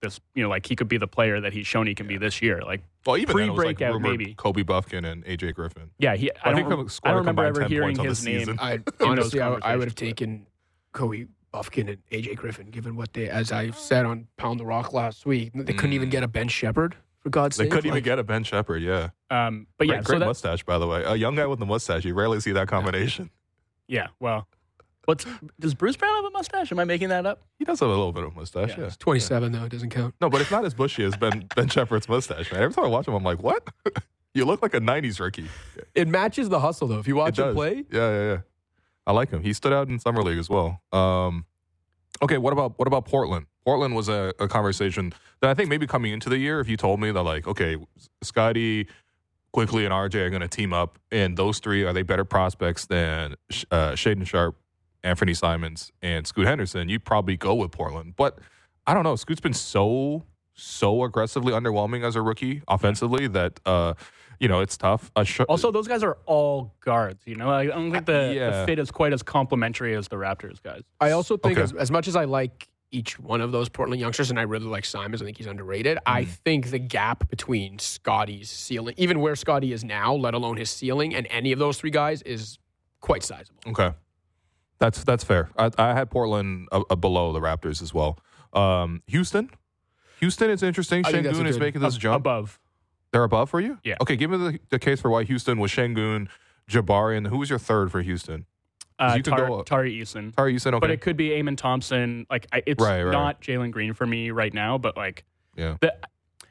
this, 0.00 0.20
you 0.34 0.42
know, 0.42 0.48
like 0.48 0.66
he 0.66 0.76
could 0.76 0.88
be 0.88 0.96
the 0.98 1.06
player 1.08 1.40
that 1.40 1.52
he's 1.52 1.66
shown 1.66 1.86
he 1.86 1.94
can 1.94 2.06
be 2.06 2.16
this 2.18 2.40
year. 2.40 2.60
Like, 2.62 2.82
Well, 3.06 3.16
even 3.16 3.36
then, 3.36 3.48
it 3.48 3.52
was 3.52 3.64
like 3.64 3.76
Pre-breakout, 3.78 3.94
rumored 3.94 4.18
maybe. 4.18 4.34
Kobe 4.34 4.62
Bufkin 4.62 5.04
and 5.10 5.24
AJ 5.24 5.54
Griffin. 5.54 5.90
yeah, 5.98 6.14
he. 6.16 6.30
I, 6.30 6.50
I 6.50 6.54
think 6.54 6.68
don't. 6.68 6.70
he'll 6.70 6.78
rem- 6.78 6.88
score 6.88 7.08
I 7.08 7.12
a 7.12 7.14
don't 7.16 7.20
remember 7.26 7.44
ever 7.44 7.64
hearing 7.64 7.96
points 7.96 8.22
on 8.24 8.30
the 8.30 8.32
his 8.34 8.46
name. 8.48 8.58
I 8.60 8.80
honestly, 9.00 9.40
I, 9.40 9.54
I 9.62 9.76
would 9.76 9.88
have 9.88 9.94
taken 9.96 10.46
Kobe 10.92 11.26
Bufkin 11.52 11.88
and 11.88 11.98
AJ 12.10 12.36
Griffin, 12.36 12.70
given 12.70 12.94
what 12.96 13.12
they, 13.12 13.28
as 13.28 13.50
I 13.52 13.70
said 13.70 14.04
on 14.06 14.26
Pound 14.36 14.60
the 14.60 14.66
Rock 14.66 14.92
last 14.92 15.26
week, 15.26 15.50
they 15.54 15.72
couldn't 15.72 15.94
even 15.94 16.08
Mm. 16.08 16.12
get 16.12 16.22
a 16.22 16.28
Ben 16.28 16.48
Sheppard 16.48 16.94
for 17.20 17.30
God's 17.30 17.56
They 17.56 17.64
sake. 17.64 17.70
They 17.70 17.74
couldn't 17.76 17.90
even 17.90 18.02
get 18.04 18.18
a 18.18 18.22
Ben 18.24 18.44
Sheppard, 18.44 18.82
yeah. 18.82 19.08
Um, 19.30 19.66
but 19.78 19.88
Great, 19.88 19.96
yeah, 19.96 20.02
great 20.02 20.14
so 20.14 20.18
that, 20.20 20.26
mustache, 20.26 20.62
by 20.64 20.78
the 20.78 20.86
way. 20.86 21.02
A 21.04 21.16
young 21.16 21.34
guy 21.34 21.46
with 21.46 21.60
a 21.60 21.66
mustache, 21.66 22.04
you 22.04 22.14
rarely 22.14 22.38
see 22.40 22.52
that 22.52 22.68
combination. 22.68 23.30
yeah. 23.88 24.08
Well, 24.20 24.46
what's 25.08 25.24
does 25.58 25.72
Bruce 25.72 25.96
Brown 25.96 26.14
have 26.16 26.24
a 26.26 26.30
mustache? 26.30 26.70
Am 26.70 26.78
I 26.78 26.84
making 26.84 27.08
that 27.08 27.24
up? 27.24 27.40
He 27.58 27.64
does 27.64 27.80
have 27.80 27.88
a 27.88 27.92
little 27.92 28.12
bit 28.12 28.24
of 28.24 28.32
a 28.32 28.34
mustache, 28.34 28.70
Yeah. 28.70 28.80
yeah. 28.80 28.86
It's 28.88 28.96
27 28.98 29.52
though; 29.52 29.64
it 29.64 29.70
doesn't 29.72 29.88
count. 29.90 30.14
No, 30.20 30.28
but 30.28 30.42
it's 30.42 30.50
not 30.50 30.64
as 30.66 30.74
bushy 30.74 31.02
as 31.04 31.16
Ben 31.16 31.48
Ben 31.56 31.68
Sheppard's 31.68 32.08
mustache, 32.08 32.52
man. 32.52 32.62
Every 32.62 32.74
time 32.74 32.84
I 32.84 32.88
watch 32.88 33.08
him, 33.08 33.14
I'm 33.14 33.24
like, 33.24 33.42
what? 33.42 33.66
you 34.34 34.44
look 34.44 34.60
like 34.60 34.74
a 34.74 34.80
'90s 34.80 35.18
rookie. 35.18 35.48
It 35.94 36.08
matches 36.08 36.50
the 36.50 36.60
hustle 36.60 36.88
though. 36.88 36.98
If 36.98 37.08
you 37.08 37.16
watch 37.16 37.38
him 37.38 37.54
play, 37.54 37.84
Yeah, 37.90 38.10
yeah, 38.10 38.24
yeah. 38.32 38.38
I 39.06 39.12
like 39.12 39.30
him. 39.30 39.42
He 39.42 39.54
stood 39.54 39.72
out 39.72 39.88
in 39.88 39.98
summer 39.98 40.22
league 40.22 40.38
as 40.38 40.50
well. 40.50 40.82
Um, 40.92 41.46
okay, 42.20 42.36
what 42.36 42.52
about 42.52 42.78
what 42.78 42.86
about 42.86 43.06
Portland? 43.06 43.46
Portland 43.64 43.94
was 43.96 44.08
a, 44.10 44.34
a 44.38 44.48
conversation 44.48 45.14
that 45.40 45.48
I 45.50 45.54
think 45.54 45.68
maybe 45.70 45.86
coming 45.86 46.12
into 46.12 46.28
the 46.28 46.36
year, 46.38 46.60
if 46.60 46.68
you 46.68 46.76
told 46.76 47.00
me 47.00 47.10
that 47.10 47.22
like, 47.22 47.46
okay, 47.46 47.76
Scotty, 48.22 48.88
Quickley, 49.52 49.84
and 49.84 49.92
RJ 49.92 50.14
are 50.16 50.30
going 50.30 50.40
to 50.42 50.48
team 50.48 50.72
up, 50.72 50.98
and 51.10 51.36
those 51.36 51.58
three 51.58 51.84
are 51.84 51.92
they 51.92 52.02
better 52.02 52.24
prospects 52.24 52.86
than 52.86 53.34
uh, 53.70 53.92
Shaedon 53.92 54.26
Sharpe, 54.26 54.56
Anthony 55.04 55.34
Simons, 55.34 55.92
and 56.02 56.26
Scoot 56.26 56.46
Henderson? 56.46 56.88
You'd 56.88 57.04
probably 57.04 57.36
go 57.36 57.54
with 57.54 57.70
Portland, 57.72 58.14
but 58.16 58.38
I 58.86 58.94
don't 58.94 59.04
know. 59.04 59.16
Scoot's 59.16 59.40
been 59.40 59.52
so 59.54 60.24
so 60.60 61.04
aggressively 61.04 61.52
underwhelming 61.52 62.04
as 62.04 62.16
a 62.16 62.22
rookie 62.22 62.62
offensively 62.66 63.28
that 63.28 63.60
uh, 63.64 63.94
you 64.40 64.48
know 64.48 64.60
it's 64.60 64.76
tough. 64.76 65.10
Uh, 65.14 65.22
Sh- 65.22 65.40
Also, 65.48 65.70
those 65.70 65.86
guys 65.86 66.02
are 66.02 66.18
all 66.26 66.74
guards. 66.80 67.22
You 67.26 67.36
know, 67.36 67.48
I 67.50 67.66
don't 67.66 67.92
think 67.92 68.06
the, 68.06 68.32
Yeah. 68.34 68.50
the 68.60 68.66
fit 68.66 68.78
is 68.80 68.90
quite 68.90 69.12
as 69.12 69.22
complimentary 69.22 69.94
as 69.94 70.08
the 70.08 70.16
Raptors 70.16 70.60
guys. 70.62 70.82
I 71.00 71.12
also 71.12 71.36
think 71.36 71.58
Okay. 71.58 71.62
as, 71.62 71.72
as 71.74 71.90
much 71.92 72.08
as 72.08 72.16
I 72.16 72.24
like 72.24 72.68
each 72.90 73.20
one 73.20 73.40
of 73.40 73.52
those 73.52 73.68
Portland 73.68 74.00
youngsters, 74.00 74.30
and 74.30 74.38
I 74.38 74.42
really 74.42 74.64
like 74.66 74.84
Simons, 74.84 75.20
I 75.22 75.26
think 75.26 75.36
he's 75.36 75.46
underrated. 75.46 75.98
I 76.06 76.22
Mm. 76.24 76.28
think 76.28 76.70
the 76.70 76.78
gap 76.80 77.28
between 77.28 77.78
Scotty's 77.78 78.50
ceiling, 78.50 78.94
even 78.96 79.20
where 79.20 79.36
Scotty 79.36 79.72
is 79.72 79.84
now, 79.84 80.12
let 80.14 80.34
alone 80.34 80.56
his 80.56 80.70
ceiling, 80.70 81.14
and 81.14 81.26
any 81.30 81.52
of 81.52 81.58
those 81.60 81.78
three 81.78 81.90
guys 81.90 82.22
is 82.22 82.58
quite 83.00 83.22
sizable. 83.22 83.60
Okay, 83.68 83.92
that's 84.78 85.04
that's 85.04 85.24
fair. 85.24 85.50
I, 85.56 85.70
I 85.78 85.94
had 85.94 86.10
Portland 86.10 86.68
uh, 86.72 86.82
uh, 86.90 86.96
below 86.96 87.32
the 87.32 87.40
Raptors 87.40 87.82
as 87.82 87.92
well. 87.94 88.18
Um, 88.52 89.02
Houston, 89.08 89.50
Houston 90.20 90.50
is 90.50 90.62
interesting. 90.62 91.04
I 91.06 91.10
think 91.12 91.24
that's 91.24 91.38
a 91.38 91.42
Sengun 91.42 91.48
is 91.48 91.56
good- 91.56 91.62
making 91.62 91.80
this 91.82 91.94
Ab- 91.96 92.00
jump. 92.00 92.16
above. 92.22 92.58
They're 93.12 93.24
above 93.24 93.48
for 93.50 93.60
you. 93.60 93.78
Yeah. 93.84 93.96
Okay, 94.02 94.16
give 94.16 94.30
me 94.30 94.36
the, 94.36 94.60
the 94.68 94.78
case 94.78 95.00
for 95.00 95.10
why 95.10 95.24
Houston 95.24 95.58
was 95.58 95.72
Sengun, 95.72 96.28
Jabari, 96.70 97.16
and 97.16 97.26
who 97.26 97.38
was 97.38 97.48
your 97.48 97.58
third 97.58 97.90
for 97.90 98.02
Houston? 98.02 98.44
Uh, 98.98 99.14
You 99.16 99.22
could 99.22 99.30
Tar- 99.30 99.46
go- 99.48 99.62
Tari 99.62 99.94
Eason. 99.98 100.34
Sorry, 100.34 100.52
you 100.52 100.58
okay. 100.58 100.78
But 100.78 100.90
it 100.90 101.00
could 101.00 101.16
be 101.16 101.32
Amen 101.32 101.56
Thompson. 101.56 102.26
Like 102.28 102.46
I, 102.52 102.62
it's 102.66 102.82
Right, 102.82 103.02
right. 103.02 103.12
not 103.12 103.40
Jalen 103.40 103.70
Green 103.70 103.94
for 103.94 104.06
me 104.06 104.30
right 104.30 104.52
now. 104.52 104.76
But 104.76 104.96
like, 104.96 105.24
Yeah. 105.56 105.76
the, 105.80 105.94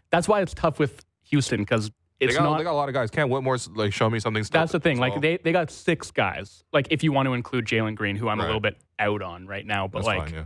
that's 0.09 0.27
why 0.27 0.41
it's 0.41 0.53
tough 0.53 0.79
with 0.79 1.05
Houston 1.25 1.59
because 1.59 1.91
they 2.19 2.27
got, 2.27 2.43
not. 2.43 2.57
they 2.57 2.63
got 2.63 2.71
a 2.71 2.73
lot 2.73 2.89
of 2.89 2.93
guys. 2.93 3.09
Cam 3.11 3.29
Whitmore's 3.29 3.69
like 3.69 3.93
show 3.93 4.09
me 4.09 4.19
something. 4.19 4.43
that's 4.51 4.71
the 4.71 4.79
thing. 4.79 4.97
So, 4.97 5.01
Like 5.01 5.21
they, 5.21 5.37
they 5.37 5.51
got 5.51 5.69
six 5.71 6.09
guys. 6.11 6.63
Like 6.73 6.87
if 6.89 7.03
you 7.03 7.11
want 7.11 7.27
to 7.27 7.33
include 7.33 7.65
Jalen 7.65 7.95
Green, 7.95 8.15
who 8.15 8.27
I'm 8.29 8.39
Right. 8.39 8.45
a 8.45 8.47
little 8.47 8.59
bit 8.61 8.77
out 8.99 9.21
on 9.21 9.45
right 9.47 9.65
now, 9.65 9.87
but 9.87 9.99
that's 9.99 10.07
like 10.07 10.19
fine, 10.25 10.33
yeah. 10.33 10.45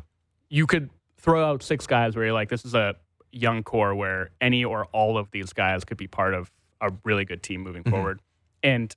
you 0.50 0.68
could 0.68 0.90
throw 1.18 1.46
out 1.46 1.64
six 1.64 1.88
guys 1.88 2.16
where 2.16 2.26
you're 2.26 2.34
like, 2.34 2.50
this 2.50 2.66
is 2.66 2.74
a 2.74 2.96
young 3.32 3.64
core 3.64 3.96
where 3.96 4.32
any 4.42 4.66
or 4.66 4.86
all 4.88 5.18
of 5.18 5.32
these 5.32 5.54
guys 5.54 5.86
could 5.86 5.98
be 5.98 6.08
part 6.08 6.34
of 6.34 6.52
a 6.82 6.92
really 7.06 7.24
good 7.26 7.42
team 7.44 7.62
moving 7.62 7.84
Mhm. 7.84 7.92
forward. 7.92 8.22
And 8.64 8.94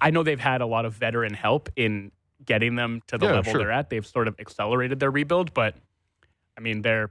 I 0.00 0.10
know 0.10 0.22
they've 0.22 0.38
had 0.38 0.60
a 0.60 0.66
lot 0.66 0.84
of 0.84 0.92
veteran 0.94 1.32
help 1.32 1.70
in 1.76 2.12
getting 2.44 2.74
them 2.74 3.00
to 3.06 3.16
the 3.16 3.26
Yeah, 3.26 3.32
level 3.32 3.52
sure. 3.52 3.58
they're 3.60 3.72
at. 3.72 3.88
They've 3.90 4.06
sort 4.06 4.28
of 4.28 4.38
accelerated 4.38 5.00
their 5.00 5.10
rebuild, 5.10 5.54
but 5.54 5.76
I 6.56 6.60
mean, 6.60 6.82
they're 6.82 7.10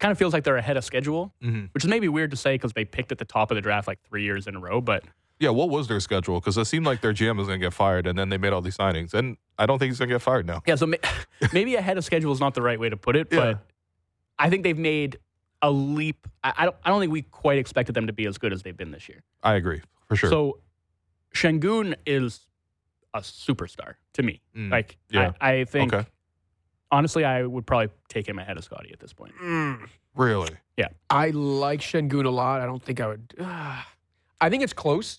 kind 0.00 0.10
of 0.10 0.18
feels 0.18 0.32
like 0.32 0.42
they're 0.44 0.56
ahead 0.56 0.76
of 0.76 0.84
schedule, 0.84 1.32
Mhm. 1.42 1.68
which 1.72 1.84
is 1.84 1.88
maybe 1.90 2.08
weird 2.08 2.30
to 2.32 2.36
say 2.36 2.54
because 2.54 2.72
they 2.72 2.84
picked 2.84 3.12
at 3.12 3.18
the 3.18 3.24
top 3.24 3.50
of 3.50 3.54
the 3.54 3.60
draft 3.60 3.86
like 3.86 4.00
three 4.02 4.24
years 4.24 4.46
in 4.46 4.56
a 4.56 4.60
row. 4.60 4.80
But 4.80 5.04
Yeah, 5.38 5.50
what 5.50 5.70
was 5.70 5.88
their 5.88 6.00
schedule? 6.00 6.40
Because 6.40 6.58
it 6.58 6.64
seemed 6.66 6.84
like 6.86 7.00
their 7.00 7.12
GM 7.14 7.36
was 7.38 7.46
going 7.46 7.60
to 7.60 7.66
get 7.66 7.72
fired, 7.72 8.06
and 8.06 8.18
then 8.18 8.28
they 8.28 8.36
made 8.38 8.52
all 8.52 8.60
these 8.60 8.76
signings, 8.76 9.14
and 9.14 9.36
I 9.58 9.64
don't 9.66 9.78
think 9.78 9.90
he's 9.90 9.98
going 9.98 10.08
to 10.10 10.14
get 10.16 10.22
fired 10.22 10.46
now. 10.46 10.62
yeah, 10.66 10.74
so 10.74 10.86
ma- 10.86 10.96
maybe 11.52 11.76
ahead 11.76 11.96
of 11.96 12.04
schedule 12.04 12.32
is 12.32 12.40
not 12.40 12.54
the 12.54 12.62
right 12.62 12.78
way 12.80 12.88
to 12.90 12.96
put 12.96 13.14
it, 13.16 13.28
Yeah. 13.30 13.38
but 13.40 13.66
I 14.38 14.50
think 14.50 14.64
they've 14.64 14.76
made 14.76 15.18
a 15.62 15.70
leap. 15.70 16.26
I, 16.42 16.52
I 16.58 16.64
don't. 16.64 16.76
I 16.84 16.88
don't 16.90 17.00
think 17.00 17.12
we 17.12 17.22
quite 17.22 17.58
expected 17.58 17.94
them 17.94 18.06
to 18.06 18.12
be 18.14 18.26
as 18.26 18.38
good 18.38 18.52
as 18.52 18.62
they've 18.62 18.76
been 18.76 18.90
this 18.90 19.08
year. 19.08 19.22
I 19.42 19.54
agree 19.54 19.82
for 20.08 20.16
sure. 20.16 20.30
So 20.30 20.60
Sengun 21.34 21.94
is 22.06 22.46
a 23.14 23.20
superstar 23.20 23.94
to 24.14 24.22
me. 24.22 24.40
Mm, 24.56 24.70
Like 24.70 24.96
yeah. 25.10 25.32
I, 25.40 25.52
I 25.52 25.64
think 25.64 25.92
Okay. 25.92 26.08
Honestly 26.92 27.24
I 27.24 27.44
would 27.44 27.66
probably 27.66 27.88
take 28.08 28.28
him 28.28 28.38
ahead 28.38 28.56
of 28.56 28.64
Scotty 28.64 28.90
at 28.92 29.00
this 29.00 29.12
point. 29.12 29.32
really, 30.16 30.50
Yeah. 30.76 30.88
I 31.08 31.30
like 31.30 31.80
Sengun 31.80 32.24
a 32.24 32.30
lot. 32.30 32.60
I 32.60 32.66
don't 32.66 32.82
think 32.82 33.00
I 33.00 33.06
would. 33.06 33.34
I 33.40 34.48
think 34.48 34.62
it's 34.62 34.72
close. 34.72 35.18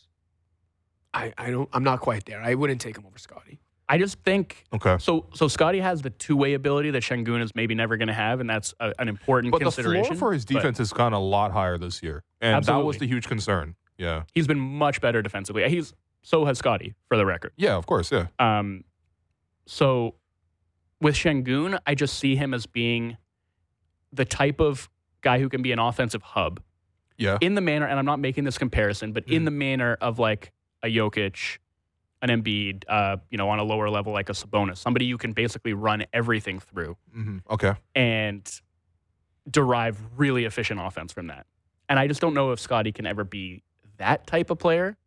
I, 1.14 1.34
I 1.38 1.52
don't. 1.52 1.70
I'm 1.74 1.84
not 1.84 2.00
quite 2.00 2.26
there. 2.26 2.42
I 2.42 2.56
wouldn't 2.56 2.82
take 2.82 2.98
him 2.98 3.06
over 3.06 3.18
Scotty. 3.18 3.60
I 3.90 3.98
just 3.98 4.20
think 4.24 4.64
okay. 4.74 4.96
so. 5.00 5.26
So 5.34 5.48
Scotty 5.50 5.80
has 5.82 6.02
the 6.02 6.10
two 6.10 6.38
way 6.38 6.54
ability 6.54 6.92
that 6.92 7.04
Sengun 7.04 7.44
is 7.44 7.54
maybe 7.54 7.76
never 7.76 7.98
going 7.98 8.08
to 8.08 8.14
have, 8.14 8.40
and 8.40 8.50
that's 8.50 8.74
a, 8.80 8.94
an 8.98 9.10
important 9.10 9.52
But 9.52 9.60
the 9.60 9.66
consideration. 9.66 10.16
floor 10.16 10.30
for 10.30 10.34
his 10.34 10.46
but 10.46 10.56
defense 10.56 10.78
has 10.78 10.94
gone 10.94 11.12
a 11.14 11.20
lot 11.20 11.52
higher 11.52 11.78
this 11.78 12.02
year, 12.02 12.24
and 12.40 12.64
that 12.64 12.78
was 12.78 12.98
the 12.98 13.08
huge 13.08 13.28
concern. 13.28 13.76
Yeah, 13.98 14.24
he's 14.34 14.48
been 14.48 14.60
much 14.60 15.02
better 15.02 15.22
defensively. 15.22 15.68
He's 15.70 15.94
so 16.24 16.46
has 16.46 16.58
Scotty 16.58 16.94
for 17.10 17.18
the 17.18 17.26
record. 17.26 17.52
yeah, 17.58 17.76
of 17.76 17.86
course, 17.86 18.12
yeah. 18.12 18.28
Um, 18.40 18.86
so 19.66 20.16
with 21.02 21.16
Sengun, 21.16 21.80
I 21.86 21.96
just 21.96 22.18
see 22.20 22.36
him 22.36 22.54
as 22.54 22.66
being 22.66 23.18
the 24.14 24.26
type 24.26 24.60
of 24.62 24.90
guy 25.22 25.40
who 25.40 25.50
can 25.50 25.62
be 25.62 25.72
an 25.72 25.80
offensive 25.80 26.22
hub 26.22 26.62
Yeah. 27.18 27.38
in 27.42 27.56
the 27.56 27.62
manner, 27.62 27.86
and 27.88 27.98
I'm 28.00 28.06
not 28.06 28.20
making 28.20 28.44
this 28.44 28.58
comparison, 28.58 29.12
but 29.14 29.26
in 29.28 29.42
Mhm. 29.42 29.46
the 29.46 29.52
manner 29.52 29.98
of 30.02 30.20
like 30.20 30.52
a 30.84 30.88
Jokic, 30.88 31.60
an 32.22 32.30
Embiid, 32.30 32.84
uh, 32.88 33.18
you 33.30 33.38
know, 33.38 33.50
on 33.50 33.60
a 33.60 33.64
lower 33.64 33.90
level 33.90 34.14
like 34.14 34.30
a 34.30 34.34
Sabonis, 34.34 34.78
somebody 34.78 35.06
you 35.06 35.18
can 35.18 35.34
basically 35.34 35.74
run 35.74 36.06
everything 36.14 36.60
through 36.60 36.98
hmm 37.14 37.40
Okay. 37.50 37.74
and 37.96 38.62
derive 39.50 40.00
really 40.18 40.46
efficient 40.46 40.80
offense 40.80 41.12
from 41.14 41.28
that. 41.28 41.48
And 41.90 41.98
I 42.00 42.08
just 42.08 42.22
don't 42.22 42.34
know 42.34 42.52
if 42.52 42.60
Scotty 42.60 42.92
can 42.92 43.06
ever 43.08 43.24
be 43.24 43.64
that 43.98 44.28
type 44.28 44.50
of 44.50 44.60
player. 44.60 44.98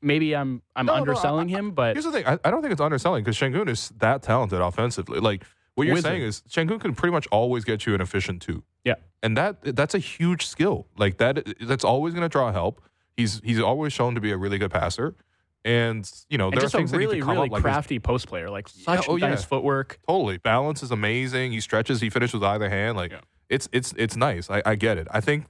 Maybe 0.00 0.34
I'm 0.36 0.62
I'm 0.76 0.86
No, 0.86 0.92
no, 0.94 1.00
underselling 1.00 1.52
I- 1.54 1.58
him, 1.58 1.70
but 1.72 1.94
Here's 1.96 2.04
the 2.04 2.12
thing. 2.12 2.26
I, 2.26 2.38
I 2.44 2.50
don't 2.50 2.62
think 2.62 2.72
it's 2.72 2.80
underselling 2.80 3.24
because 3.24 3.36
Sengun 3.38 3.68
is 3.68 3.90
that 3.98 4.22
talented 4.22 4.60
offensively. 4.60 5.18
Like 5.20 5.42
what 5.74 5.86
you're 5.86 5.96
saying 6.00 6.22
is 6.22 6.42
Sengun 6.48 6.80
can 6.80 6.94
pretty 6.94 7.12
much 7.12 7.26
always 7.28 7.64
get 7.64 7.86
you 7.86 7.94
an 7.94 8.00
efficient 8.00 8.42
two. 8.42 8.62
Yeah. 8.84 8.94
And 9.22 9.36
that 9.36 9.76
that's 9.76 9.94
a 9.94 9.98
huge 9.98 10.46
skill. 10.46 10.86
Like 10.96 11.18
that 11.18 11.46
that's 11.60 11.84
always 11.84 12.14
going 12.14 12.22
to 12.22 12.28
draw 12.28 12.52
help. 12.52 12.80
He's 13.16 13.40
he's 13.44 13.60
always 13.60 13.92
shown 13.92 14.14
to 14.14 14.20
be 14.20 14.30
a 14.30 14.36
really 14.36 14.58
good 14.58 14.70
passer. 14.70 15.16
And 15.64 16.08
you 16.30 16.38
know, 16.38 16.50
there 16.50 16.60
just 16.60 16.74
are 16.74 16.78
a 16.78 16.80
things 16.80 16.92
really 16.92 17.06
that 17.06 17.12
can 17.16 17.20
come 17.22 17.30
really 17.36 17.48
up 17.48 17.52
like 17.52 17.58
his- 17.58 17.62
crafty 17.64 17.98
post 17.98 18.28
player, 18.28 18.48
like 18.48 18.68
such 18.68 19.08
oh, 19.08 19.16
yeah. 19.16 19.28
nice 19.30 19.44
footwork. 19.44 19.98
Totally. 20.08 20.38
Balance 20.38 20.82
is 20.82 20.90
amazing. 20.92 21.52
He 21.52 21.60
stretches, 21.60 22.00
he 22.00 22.10
finishes 22.10 22.34
with 22.34 22.44
either 22.44 22.70
hand. 22.70 22.96
Like 22.96 23.10
Yeah. 23.10 23.20
it's 23.48 23.68
it's 23.72 23.92
it's 23.96 24.16
nice. 24.16 24.48
I, 24.48 24.62
I 24.64 24.74
get 24.76 24.98
it. 24.98 25.08
I 25.10 25.20
think 25.20 25.46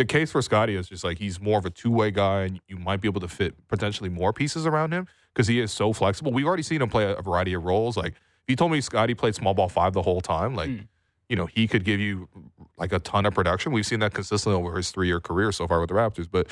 the 0.00 0.06
case 0.06 0.32
for 0.32 0.40
Scotty 0.40 0.76
is 0.76 0.88
just 0.88 1.04
like 1.04 1.18
he's 1.18 1.38
more 1.42 1.58
of 1.58 1.66
a 1.66 1.70
two 1.70 1.90
way 1.90 2.10
guy, 2.10 2.44
and 2.44 2.58
you 2.68 2.78
might 2.78 3.02
be 3.02 3.06
able 3.08 3.20
to 3.20 3.28
fit 3.28 3.54
potentially 3.68 4.08
more 4.08 4.32
pieces 4.32 4.64
around 4.64 4.92
him 4.92 5.06
because 5.34 5.46
he 5.46 5.60
is 5.60 5.70
so 5.72 5.92
flexible. 5.92 6.32
We've 6.32 6.46
already 6.46 6.62
seen 6.62 6.80
him 6.80 6.88
play 6.88 7.04
a 7.12 7.20
variety 7.20 7.52
of 7.52 7.64
roles. 7.64 7.98
Like 7.98 8.14
if 8.14 8.48
you 8.48 8.56
told 8.56 8.72
me 8.72 8.80
Scotty 8.80 9.12
played 9.12 9.34
small 9.34 9.52
ball 9.52 9.68
five 9.68 9.92
the 9.92 10.00
whole 10.00 10.22
time, 10.22 10.54
like 10.56 10.70
Mm. 10.70 10.88
you 11.28 11.36
know 11.36 11.44
he 11.44 11.68
could 11.68 11.84
give 11.84 12.00
you 12.00 12.30
like 12.78 12.94
a 12.94 12.98
ton 12.98 13.26
of 13.26 13.34
production. 13.34 13.72
We've 13.72 13.84
seen 13.84 14.00
that 14.00 14.14
consistently 14.14 14.58
over 14.58 14.74
his 14.74 14.90
three 14.90 15.06
year 15.06 15.20
career 15.20 15.52
so 15.52 15.68
far 15.68 15.80
with 15.80 15.90
the 15.90 15.94
Raptors. 15.94 16.28
But 16.30 16.46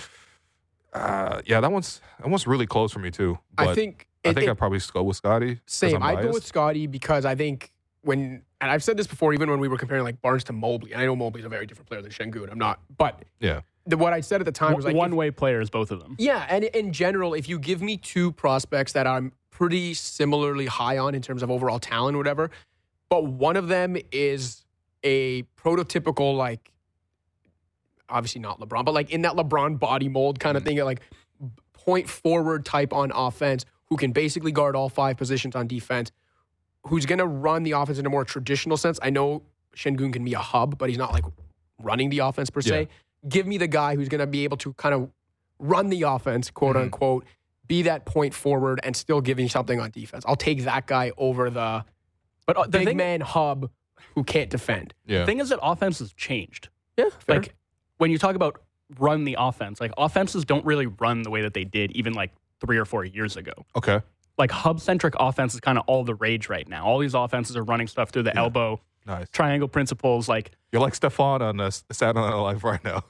uh, 0.92 1.40
yeah, 1.46 1.61
that 1.62 1.72
one's 1.72 2.03
that 2.18 2.28
one's 2.28 2.46
really 2.46 2.66
close 2.66 2.92
for 2.92 2.99
me 2.99 3.11
too. 3.11 3.38
But 3.55 3.68
I 3.68 3.74
think 3.74 4.09
I 4.26 4.34
think 4.34 4.51
I'd 4.51 4.59
probably 4.59 4.80
go 4.92 5.05
with 5.05 5.16
Scotty. 5.16 5.61
Same. 5.64 6.03
I'd 6.03 6.20
go 6.20 6.32
with 6.32 6.44
Scotty 6.44 6.86
because 6.86 7.24
I 7.24 7.34
think 7.34 7.72
when, 8.03 8.42
and 8.61 8.70
I've 8.70 8.82
said 8.82 8.96
this 8.96 9.06
before, 9.06 9.32
even 9.34 9.50
when 9.50 9.61
we 9.61 9.68
were 9.68 9.76
comparing 9.76 10.02
like 10.02 10.20
Barnes 10.20 10.44
to 10.44 10.52
Mobley. 10.52 10.92
And 10.92 11.00
I 11.00 11.04
know 11.04 11.14
Mobley's 11.14 11.44
a 11.44 11.48
very 11.48 11.66
different 11.66 11.88
player 11.88 12.02
than 12.02 12.11
Sengun. 12.11 12.50
I'm 12.50 12.59
not, 12.59 12.80
but 12.96 13.22
yeah. 13.40 13.61
the, 13.86 13.96
what 13.96 14.12
I 14.12 14.20
said 14.20 14.40
at 14.40 14.44
the 14.44 14.52
time 14.52 14.74
was 14.74 14.84
like, 14.84 14.96
one 14.96 15.12
if- 15.12 15.16
way 15.16 15.30
players, 15.30 15.70
both 15.70 15.90
of 15.90 16.00
them. 16.00 16.16
yeah, 16.18 16.46
and 16.48 16.64
in 16.64 16.92
general, 16.92 17.34
if 17.34 17.48
you 17.48 17.59
give 17.59 17.80
me 17.82 17.96
two 17.96 18.32
prospects 18.32 18.92
that 18.92 19.06
I'm 19.06 19.32
pretty 19.50 19.94
similarly 19.94 20.66
high 20.66 20.98
on 20.98 21.14
in 21.14 21.22
terms 21.22 21.42
of 21.42 21.50
overall 21.50 21.78
talent, 21.78 22.14
or 22.14 22.18
whatever, 22.18 22.50
but 23.09 23.24
one 23.24 23.56
of 23.56 23.68
them 23.68 23.96
is 24.12 24.64
a 25.04 25.42
prototypical 25.56 26.36
like, 26.36 26.72
obviously 28.09 28.40
not 28.40 28.61
LeBron, 28.61 28.84
but 28.84 28.94
like 28.94 29.11
in 29.11 29.22
that 29.22 29.34
LeBron 29.34 29.78
body 29.78 30.09
mold 30.09 30.40
kind 30.40 30.56
of 30.56 30.62
mm. 30.62 30.66
thing, 30.66 30.84
like 30.84 31.00
point 31.72 32.09
forward 32.09 32.64
type 32.64 32.92
on 32.92 33.12
offense, 33.14 33.64
who 33.86 33.96
can 33.96 34.12
basically 34.12 34.52
guard 34.52 34.76
all 34.76 34.88
five 34.88 35.16
positions 35.16 35.56
on 35.56 35.66
defense, 35.66 36.11
who's 36.86 37.06
going 37.06 37.18
to 37.18 37.26
run 37.26 37.62
the 37.62 37.72
offense 37.72 37.98
in 37.98 38.06
a 38.06 38.10
more 38.10 38.24
traditional 38.24 38.76
sense. 38.76 38.98
I 39.02 39.10
know 39.10 39.42
Sengun 39.76 40.12
can 40.12 40.24
be 40.24 40.34
a 40.34 40.38
hub, 40.38 40.78
but 40.78 40.88
he's 40.88 40.98
not 40.98 41.12
like 41.12 41.24
running 41.82 42.10
the 42.10 42.20
offense 42.20 42.50
per 42.50 42.60
se. 42.60 42.88
Give 43.28 43.46
me 43.46 43.58
the 43.58 43.66
guy 43.66 43.94
who's 43.96 44.08
going 44.08 44.20
to 44.20 44.26
be 44.26 44.44
able 44.44 44.56
to 44.58 44.72
kind 44.74 44.94
of 44.94 45.10
run 45.58 45.88
the 45.88 46.02
offense, 46.02 46.50
quote 46.50 46.76
Mhm. 46.76 46.82
unquote, 46.82 47.24
be 47.66 47.82
that 47.82 48.06
point 48.06 48.32
forward 48.32 48.80
and 48.82 48.96
still 48.96 49.20
give 49.20 49.38
you 49.38 49.48
something 49.48 49.78
on 49.80 49.90
defense. 49.90 50.24
I'll 50.26 50.36
take 50.36 50.62
that 50.64 50.86
guy 50.86 51.12
over 51.18 51.50
the 51.50 51.84
But 52.46 52.56
uh, 52.56 52.62
the 52.64 52.78
big 52.78 52.86
thing, 52.88 52.96
man 52.96 53.20
hub 53.20 53.70
who 54.14 54.24
can't 54.24 54.48
defend. 54.48 54.94
Yeah. 55.06 55.26
thing 55.26 55.38
is 55.40 55.50
that 55.50 55.58
offense 55.62 55.98
has 55.98 56.12
changed. 56.14 56.68
Yeah, 56.96 57.10
Like 57.28 57.54
when 57.98 58.10
you 58.10 58.18
talk 58.18 58.34
about 58.36 58.62
run 58.98 59.24
the 59.24 59.36
offense, 59.38 59.80
like 59.80 59.92
offenses 59.98 60.44
don't 60.46 60.64
really 60.64 60.86
run 60.86 61.22
the 61.22 61.30
way 61.30 61.42
that 61.42 61.52
they 61.54 61.64
did 61.64 61.90
even 61.92 62.14
like 62.14 62.32
three 62.60 62.78
or 62.78 62.84
four 62.86 63.04
years 63.04 63.36
ago. 63.36 63.52
okay. 63.76 64.00
Like 64.39 64.51
hub 64.53 64.80
centric 64.80 65.14
offense 65.18 65.55
is 65.55 65.61
kind 65.61 65.78
of 65.78 65.84
all 65.89 66.05
the 66.05 66.14
rage 66.14 66.49
right 66.49 66.66
now. 66.68 66.84
All 66.86 66.99
these 67.01 67.14
offenses 67.14 67.57
are 67.57 67.64
running 67.64 67.86
stuff 67.89 68.11
through 68.11 68.22
the 68.24 68.32
Yeah. 68.34 68.43
elbow, 68.43 68.80
Nice. 69.07 69.28
triangle 69.30 69.68
principles. 69.68 70.28
Like 70.28 70.53
You're 70.72 70.80
like 70.82 70.93
Stefon 70.95 71.41
on 71.41 71.59
uh, 71.61 71.70
Saturday 71.70 72.20
Night 72.20 72.34
Live 72.34 72.62
right 72.64 72.82
now. 72.84 73.03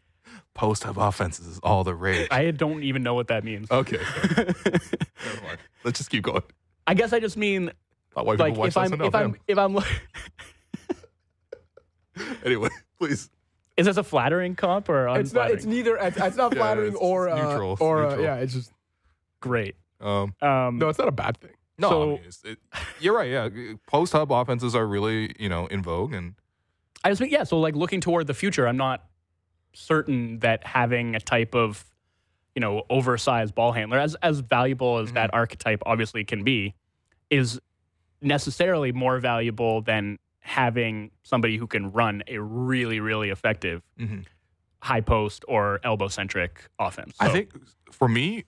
Post 0.54 0.84
up 0.86 0.96
offenses 0.98 1.46
is 1.46 1.60
all 1.62 1.84
the 1.84 1.94
rage. 1.94 2.28
I 2.30 2.50
don't 2.50 2.82
even 2.82 3.02
know 3.02 3.14
what 3.14 3.28
that 3.28 3.42
means. 3.44 3.70
okay. 3.70 3.98
Never 4.36 5.42
mind. 5.44 5.58
Let's 5.84 5.98
just 5.98 6.10
keep 6.10 6.24
going. 6.24 6.42
I 6.86 6.94
guess 6.94 7.12
I 7.12 7.20
just 7.20 7.36
mean 7.36 7.70
Not 8.16 8.26
why 8.26 8.34
like 8.34 8.50
people 8.52 8.60
watch 8.62 8.68
if 8.70 8.76
I'm 8.76 9.00
if 9.00 9.14
I'm 9.14 9.36
if 9.48 9.56
I'm 9.58 9.78
Anyway, 12.44 12.68
please. 12.98 13.30
is 13.76 13.86
this 13.86 13.96
a 13.96 14.02
flattering 14.04 14.54
comp 14.54 14.88
or 14.88 15.08
it's 15.18 15.32
not. 15.32 15.50
It's 15.50 15.64
neither. 15.64 15.96
It's, 15.96 16.16
it's 16.18 16.36
not 16.36 16.52
Yeah, 16.52 16.58
flattering 16.60 16.88
it's- 16.88 17.00
or 17.02 17.28
uh, 17.28 17.36
neutral, 17.36 17.72
it's 17.74 17.80
or 17.80 17.98
uh, 18.04 18.08
neutral. 18.10 18.24
yeah. 18.24 18.34
It's 18.36 18.52
just 18.52 18.72
great. 19.40 19.76
Um, 20.02 20.34
Um, 20.42 20.78
no. 20.78 20.88
It's 20.88 20.98
not 20.98 21.08
a 21.08 21.12
bad 21.12 21.38
thing. 21.38 21.52
no, 21.78 22.02
I 22.02 22.06
mean, 22.06 22.20
it, 22.44 22.58
you're 23.00 23.16
right. 23.16 23.30
Yeah, 23.30 23.48
post 23.86 24.12
hub 24.12 24.30
offenses 24.32 24.74
are 24.74 24.86
really 24.86 25.34
you 25.38 25.48
know 25.48 25.66
in 25.66 25.82
vogue, 25.82 26.12
and 26.12 26.34
I 27.04 27.08
just 27.10 27.20
think 27.20 27.32
yeah. 27.32 27.44
So 27.44 27.58
like 27.58 27.74
looking 27.74 28.00
toward 28.00 28.26
the 28.26 28.34
future, 28.34 28.66
I'm 28.68 28.76
not 28.76 29.04
certain 29.72 30.38
that 30.40 30.66
having 30.66 31.14
a 31.14 31.20
type 31.20 31.54
of 31.54 31.84
you 32.54 32.60
know 32.60 32.82
oversized 32.90 33.54
ball 33.54 33.72
handler, 33.72 33.98
as 33.98 34.14
as 34.16 34.40
valuable 34.40 34.98
as 34.98 35.12
that 35.12 35.32
archetype 35.32 35.82
obviously 35.86 36.24
can 36.24 36.44
be, 36.44 36.74
is 37.30 37.58
necessarily 38.20 38.92
more 38.92 39.18
valuable 39.18 39.80
than 39.82 40.18
having 40.40 41.10
somebody 41.22 41.56
who 41.56 41.66
can 41.66 41.90
run 41.92 42.22
a 42.28 42.38
really 42.38 43.00
really 43.00 43.30
effective 43.30 43.82
Mhm. 43.98 44.26
high 44.80 45.00
post 45.00 45.44
or 45.48 45.80
elbow 45.84 46.08
centric 46.08 46.68
offense. 46.78 47.14
I 47.20 47.28
think 47.30 47.50
for 47.90 48.08
me, 48.08 48.44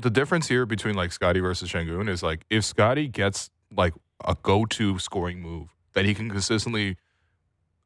the 0.00 0.10
difference 0.10 0.48
here 0.48 0.66
between 0.66 0.94
like 0.94 1.12
Scotty 1.12 1.40
versus 1.40 1.70
Sengun 1.70 2.08
is 2.08 2.22
like 2.22 2.44
if 2.50 2.64
Scotty 2.64 3.08
gets 3.08 3.50
like 3.76 3.94
a 4.24 4.36
go 4.42 4.64
to 4.66 4.98
scoring 4.98 5.40
move 5.40 5.68
that 5.92 6.04
he 6.04 6.14
can 6.14 6.30
consistently 6.30 6.96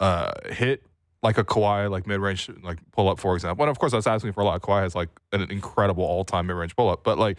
uh, 0.01 0.33
hit 0.51 0.83
like 1.23 1.39
a 1.39 1.45
Kawhi 1.45 1.91
like 1.91 2.07
mid 2.07 2.21
range 2.21 2.51
like 2.63 2.79
pull 2.93 3.09
up 3.09 3.19
for 3.19 3.35
example. 3.35 3.65
And 3.65 3.71
of 3.71 3.79
course 3.79 3.93
that's 3.93 4.07
asking 4.07 4.33
for 4.33 4.43
a 4.43 4.45
lot. 4.45 4.61
Kawhi 4.63 4.83
has 4.83 4.95
like 4.95 5.09
an 5.33 5.51
incredible 5.51 6.05
all 6.05 6.25
time 6.25 6.47
mid 6.47 6.57
range 6.57 6.77
pull 6.77 6.89
up, 6.89 7.05
but 7.05 7.19
like 7.19 7.39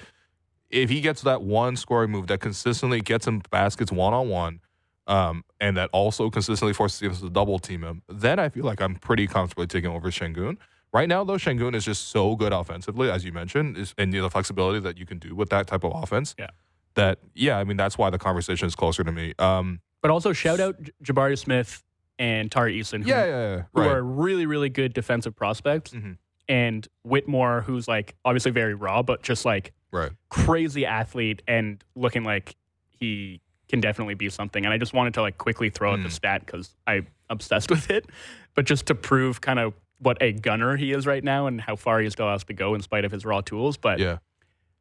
if 0.70 0.90
he 0.90 1.02
gets 1.02 1.22
that 1.22 1.42
one 1.42 1.76
scoring 1.76 2.12
move 2.12 2.28
that 2.28 2.40
consistently 2.40 3.02
gets 3.02 3.28
him 3.28 3.42
baskets 3.50 3.92
one 3.92 4.14
on 4.14 4.30
one. 4.30 4.60
Um, 5.08 5.44
and 5.62 5.78
that 5.78 5.92
also 5.94 6.32
consistently 6.32 6.74
forces 6.74 7.00
teams 7.00 7.22
to 7.22 7.30
double 7.30 7.60
team 7.60 7.84
him. 7.84 8.02
Then 8.10 8.40
I 8.40 8.50
feel 8.50 8.66
like 8.66 8.82
I'm 8.82 8.96
pretty 8.96 9.28
comfortably 9.28 9.68
taking 9.68 9.92
over 9.92 10.10
Sengun. 10.10 10.58
Right 10.96 11.10
now, 11.10 11.26
though, 11.26 11.34
Sengun 11.36 11.76
is 11.76 11.84
just 11.84 12.08
so 12.08 12.38
good 12.38 12.54
offensively, 12.54 13.12
as 13.12 13.26
you 13.26 13.34
mentioned, 13.34 13.78
is, 13.78 13.94
and 13.98 14.14
you 14.14 14.20
know, 14.22 14.28
the 14.28 14.32
flexibility 14.32 14.80
that 14.80 14.98
you 14.98 15.06
can 15.06 15.20
do 15.20 15.36
with 15.36 15.50
that 15.50 15.68
type 15.68 15.84
of 15.84 15.92
offense. 15.94 16.34
Yeah. 16.40 16.48
That 16.94 17.20
yeah, 17.34 17.58
I 17.58 17.66
mean 17.66 17.76
that's 17.76 17.98
why 17.98 18.10
the 18.10 18.18
conversation 18.18 18.66
is 18.68 18.76
closer 18.76 19.04
to 19.04 19.12
me. 19.12 19.34
Um, 19.38 19.82
but 20.02 20.10
also 20.10 20.32
shout 20.32 20.62
out 20.62 20.82
J- 20.82 20.92
Jabari 21.04 21.38
Smith 21.38 21.84
and 22.18 22.50
Tari 22.50 22.80
Eason, 22.80 23.04
who, 23.04 23.10
yeah, 23.10 23.26
yeah, 23.26 23.56
yeah, 23.58 23.62
who 23.74 23.82
right. 23.82 23.92
are 23.92 24.02
really 24.02 24.46
really 24.46 24.70
good 24.70 24.94
defensive 24.94 25.36
prospects, 25.36 25.92
Mhm. 25.92 26.16
and 26.48 26.88
Whitmore, 27.04 27.60
who's 27.68 27.90
like 27.90 28.16
obviously 28.24 28.52
very 28.52 28.74
raw, 28.76 29.02
but 29.02 29.22
just 29.22 29.44
like 29.44 29.74
right. 29.92 30.12
crazy 30.30 30.86
athlete 30.86 31.42
and 31.46 31.84
looking 31.98 32.24
like 32.24 32.56
he 32.88 33.42
can 33.68 33.82
definitely 33.82 34.14
be 34.14 34.30
something. 34.30 34.64
And 34.64 34.74
I 34.74 34.78
just 34.78 34.94
wanted 34.94 35.16
to 35.16 35.22
like 35.22 35.38
quickly 35.38 35.70
throw 35.70 35.92
out 35.92 36.02
the 36.02 36.08
Mm. 36.08 36.12
stat 36.14 36.46
because 36.46 36.74
I'm 36.88 37.08
obsessed 37.30 37.70
with 37.76 37.90
it, 37.92 38.06
but 38.54 38.64
just 38.66 38.86
to 38.86 38.96
prove 38.96 39.42
kind 39.42 39.60
of 39.60 39.74
what 40.06 40.18
a 40.22 40.32
gunner 40.32 40.78
he 40.78 40.92
is 40.92 41.06
right 41.08 41.24
now 41.24 41.48
and 41.48 41.60
how 41.60 41.76
far 41.76 42.00
he 42.00 42.10
still 42.10 42.30
has 42.30 42.44
to 42.46 42.54
go 42.54 42.76
in 42.76 42.82
spite 42.82 43.04
of 43.06 43.12
his 43.12 43.26
raw 43.26 43.42
tools. 43.42 43.76
But 43.78 44.00
Yeah, 44.00 44.18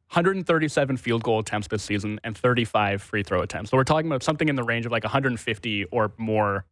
137 0.09 0.97
field 0.97 1.23
goal 1.23 1.39
attempts 1.39 1.67
this 1.67 1.83
season 1.83 2.19
and 2.23 2.37
35 2.37 3.01
free 3.01 3.23
throw 3.23 3.41
attempts. 3.41 3.71
So 3.71 3.77
we're 3.77 3.83
talking 3.83 4.07
about 4.07 4.23
something 4.23 4.47
in 4.47 4.55
the 4.55 4.63
range 4.63 4.85
of 4.85 4.91
like 4.91 5.03
150 5.03 5.85
or 5.85 6.13
more 6.17 6.65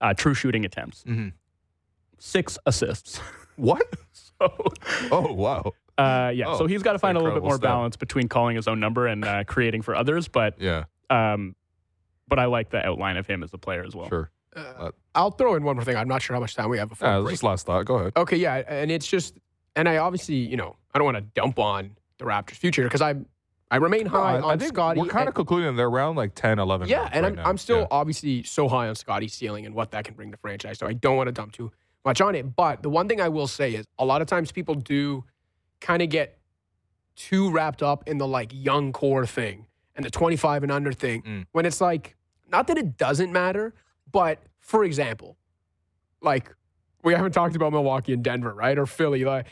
uh, 0.00 0.12
true 0.14 0.34
shooting 0.34 0.64
attempts. 0.64 1.02
Mhm. 1.04 1.32
Six 2.18 2.58
assists. 2.66 3.18
what? 3.56 3.82
so, 4.12 4.52
Oh 5.10 5.32
wow. 5.32 5.72
uh, 5.98 6.30
yeah. 6.34 6.44
Oh, 6.48 6.58
so 6.58 6.66
he's 6.66 6.82
got 6.82 6.92
to 6.92 6.98
find 6.98 7.16
a 7.16 7.20
little 7.20 7.34
bit 7.34 7.42
more 7.42 7.52
stat. 7.56 7.62
balance 7.62 7.96
between 7.96 8.28
calling 8.28 8.54
his 8.56 8.68
own 8.68 8.80
number 8.80 9.06
and 9.06 9.24
uh, 9.24 9.44
creating 9.44 9.82
for 9.82 9.94
others. 9.96 10.28
But 10.28 10.60
Yeah, 10.60 10.84
um, 11.10 11.56
but 12.28 12.38
I 12.38 12.44
like 12.46 12.70
the 12.70 12.84
outline 12.84 13.16
of 13.16 13.26
him 13.26 13.42
as 13.42 13.52
a 13.54 13.58
player 13.58 13.82
as 13.84 13.94
well. 13.94 14.08
sure. 14.08 14.30
Uh, 14.56 14.90
I'll 15.14 15.30
throw 15.30 15.54
in 15.54 15.62
one 15.64 15.76
more 15.76 15.84
thing. 15.84 15.96
I'm 15.96 16.08
not 16.08 16.22
sure 16.22 16.34
how 16.34 16.40
much 16.40 16.54
time 16.54 16.68
we 16.70 16.78
have 16.78 16.88
before. 16.88 17.08
Yeah, 17.08 17.24
just 17.30 17.42
last 17.42 17.66
thought. 17.66 17.84
Go 17.86 17.96
ahead. 17.96 18.12
Okay, 18.16 18.36
yeah, 18.36 18.62
and 18.68 18.90
it's 18.90 19.06
just, 19.06 19.38
and 19.76 19.88
I 19.88 19.96
obviously, 19.98 20.36
you 20.36 20.56
know, 20.56 20.76
I 20.94 20.98
don't 20.98 21.04
want 21.06 21.16
to 21.16 21.22
dump 21.22 21.58
on 21.58 21.92
the 22.18 22.24
Raptors' 22.24 22.52
future 22.56 22.84
because 22.84 23.02
I, 23.02 23.14
I 23.70 23.76
remain 23.76 24.04
No, 24.04 24.10
high 24.10 24.36
I, 24.36 24.40
on 24.40 24.62
I 24.62 24.66
Scotty. 24.66 25.00
we're 25.00 25.06
kind 25.08 25.28
of 25.28 25.34
concluding 25.34 25.74
they're 25.76 25.88
around 25.88 26.16
like 26.16 26.34
10, 26.34 26.58
11. 26.58 26.88
yeah, 26.88 27.08
and 27.12 27.22
right 27.24 27.30
I'm, 27.30 27.34
now. 27.36 27.44
I'm 27.44 27.58
still 27.58 27.80
Yeah. 27.80 27.86
obviously 27.90 28.42
so 28.44 28.68
high 28.68 28.88
on 28.88 28.94
Scotty's 28.94 29.34
ceiling 29.34 29.66
and 29.66 29.74
what 29.74 29.90
that 29.92 30.04
can 30.04 30.14
bring 30.14 30.30
to 30.30 30.36
franchise. 30.36 30.78
So 30.78 30.86
I 30.86 30.92
don't 30.92 31.16
want 31.16 31.26
to 31.28 31.32
dump 31.32 31.52
too 31.52 31.72
much 32.04 32.20
on 32.20 32.34
it. 32.34 32.54
But 32.54 32.82
the 32.82 32.90
one 32.90 33.08
thing 33.08 33.20
I 33.20 33.28
will 33.28 33.46
say 33.48 33.74
is 33.74 33.86
a 33.98 34.04
lot 34.04 34.20
of 34.22 34.28
times 34.28 34.52
people 34.52 34.74
do 34.74 35.24
kind 35.80 36.02
of 36.02 36.08
get 36.10 36.38
too 37.16 37.50
wrapped 37.50 37.82
up 37.82 38.08
in 38.08 38.18
the 38.18 38.26
like 38.26 38.50
young 38.52 38.92
core 38.92 39.26
thing 39.26 39.66
and 39.96 40.04
the 40.04 40.10
25 40.10 40.62
and 40.64 40.72
under 40.72 40.92
thing 40.92 41.22
Mm. 41.22 41.46
when 41.52 41.64
it's 41.66 41.80
like 41.80 42.16
not 42.50 42.66
that 42.66 42.76
it 42.78 42.96
doesn't 42.98 43.32
matter, 43.32 43.74
but 44.14 44.38
for 44.60 44.84
example, 44.84 45.36
like 46.22 46.48
we 47.02 47.12
haven't 47.12 47.32
talked 47.32 47.56
about 47.56 47.72
Milwaukee 47.72 48.14
and 48.14 48.22
Denver, 48.22 48.54
right? 48.54 48.78
Or 48.78 48.86
Philly. 48.86 49.24
Like 49.24 49.46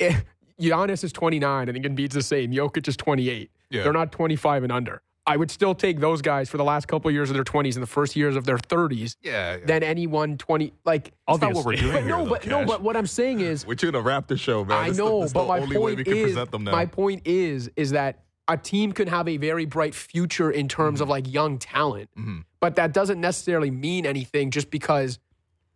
eh, 0.00 0.20
Giannis 0.60 1.04
is 1.04 1.12
29. 1.12 1.68
I 1.68 1.72
think 1.72 1.86
Embiid's 1.86 2.14
the 2.14 2.22
same. 2.22 2.50
Jokic 2.50 2.88
is 2.88 2.96
28. 2.96 3.50
Yeah. 3.70 3.84
They're 3.84 3.92
not 3.92 4.10
25 4.12 4.64
and 4.64 4.72
under. 4.72 5.00
I 5.28 5.36
would 5.36 5.50
still 5.50 5.74
take 5.74 5.98
those 6.00 6.22
guys 6.22 6.48
for 6.48 6.56
the 6.56 6.64
last 6.64 6.86
couple 6.86 7.08
of 7.08 7.14
years 7.14 7.30
of 7.30 7.34
their 7.34 7.44
20s 7.44 7.74
and 7.74 7.82
the 7.82 7.88
first 7.88 8.14
years 8.14 8.36
of 8.36 8.46
their 8.46 8.58
30s 8.58 9.16
yeah, 9.22 9.56
yeah. 9.56 9.64
than 9.64 9.82
anyone 9.82 10.38
20. 10.38 10.72
Like, 10.84 11.12
That's 11.26 11.40
not 11.40 11.54
what 11.54 11.64
we're 11.64 11.74
doing 11.74 11.92
but 11.92 12.02
here, 12.02 12.08
no, 12.10 12.24
though, 12.24 12.30
but 12.30 12.46
no, 12.46 12.64
but 12.64 12.80
what 12.80 12.96
I'm 12.96 13.08
saying 13.08 13.40
is, 13.40 13.66
We're 13.66 13.74
doing 13.74 13.96
a 13.96 14.00
Raptor 14.00 14.38
show, 14.38 14.64
man. 14.64 14.78
I 14.78 14.88
This 14.88 14.98
the- 14.98 15.04
know, 15.04 15.28
but 15.34 15.48
my 15.48 15.58
only 15.58 15.76
way 15.76 15.82
point 15.82 15.96
we 15.98 16.04
can 16.04 16.12
is, 16.16 16.22
present 16.26 16.50
them 16.52 16.64
now. 16.64 16.70
my 16.72 16.86
point 16.86 17.22
is, 17.24 17.70
is 17.74 17.90
that 17.90 18.20
a 18.48 18.56
team 18.56 18.92
could 18.92 19.08
have 19.08 19.26
a 19.28 19.36
very 19.36 19.64
bright 19.64 19.94
future 19.94 20.50
in 20.50 20.68
terms 20.68 21.00
of 21.00 21.08
like 21.08 21.32
young 21.32 21.58
talent, 21.58 22.08
Mhm. 22.16 22.44
but 22.60 22.76
that 22.76 22.92
doesn't 22.92 23.20
necessarily 23.20 23.70
mean 23.70 24.06
anything 24.06 24.50
just 24.50 24.70
because 24.70 25.18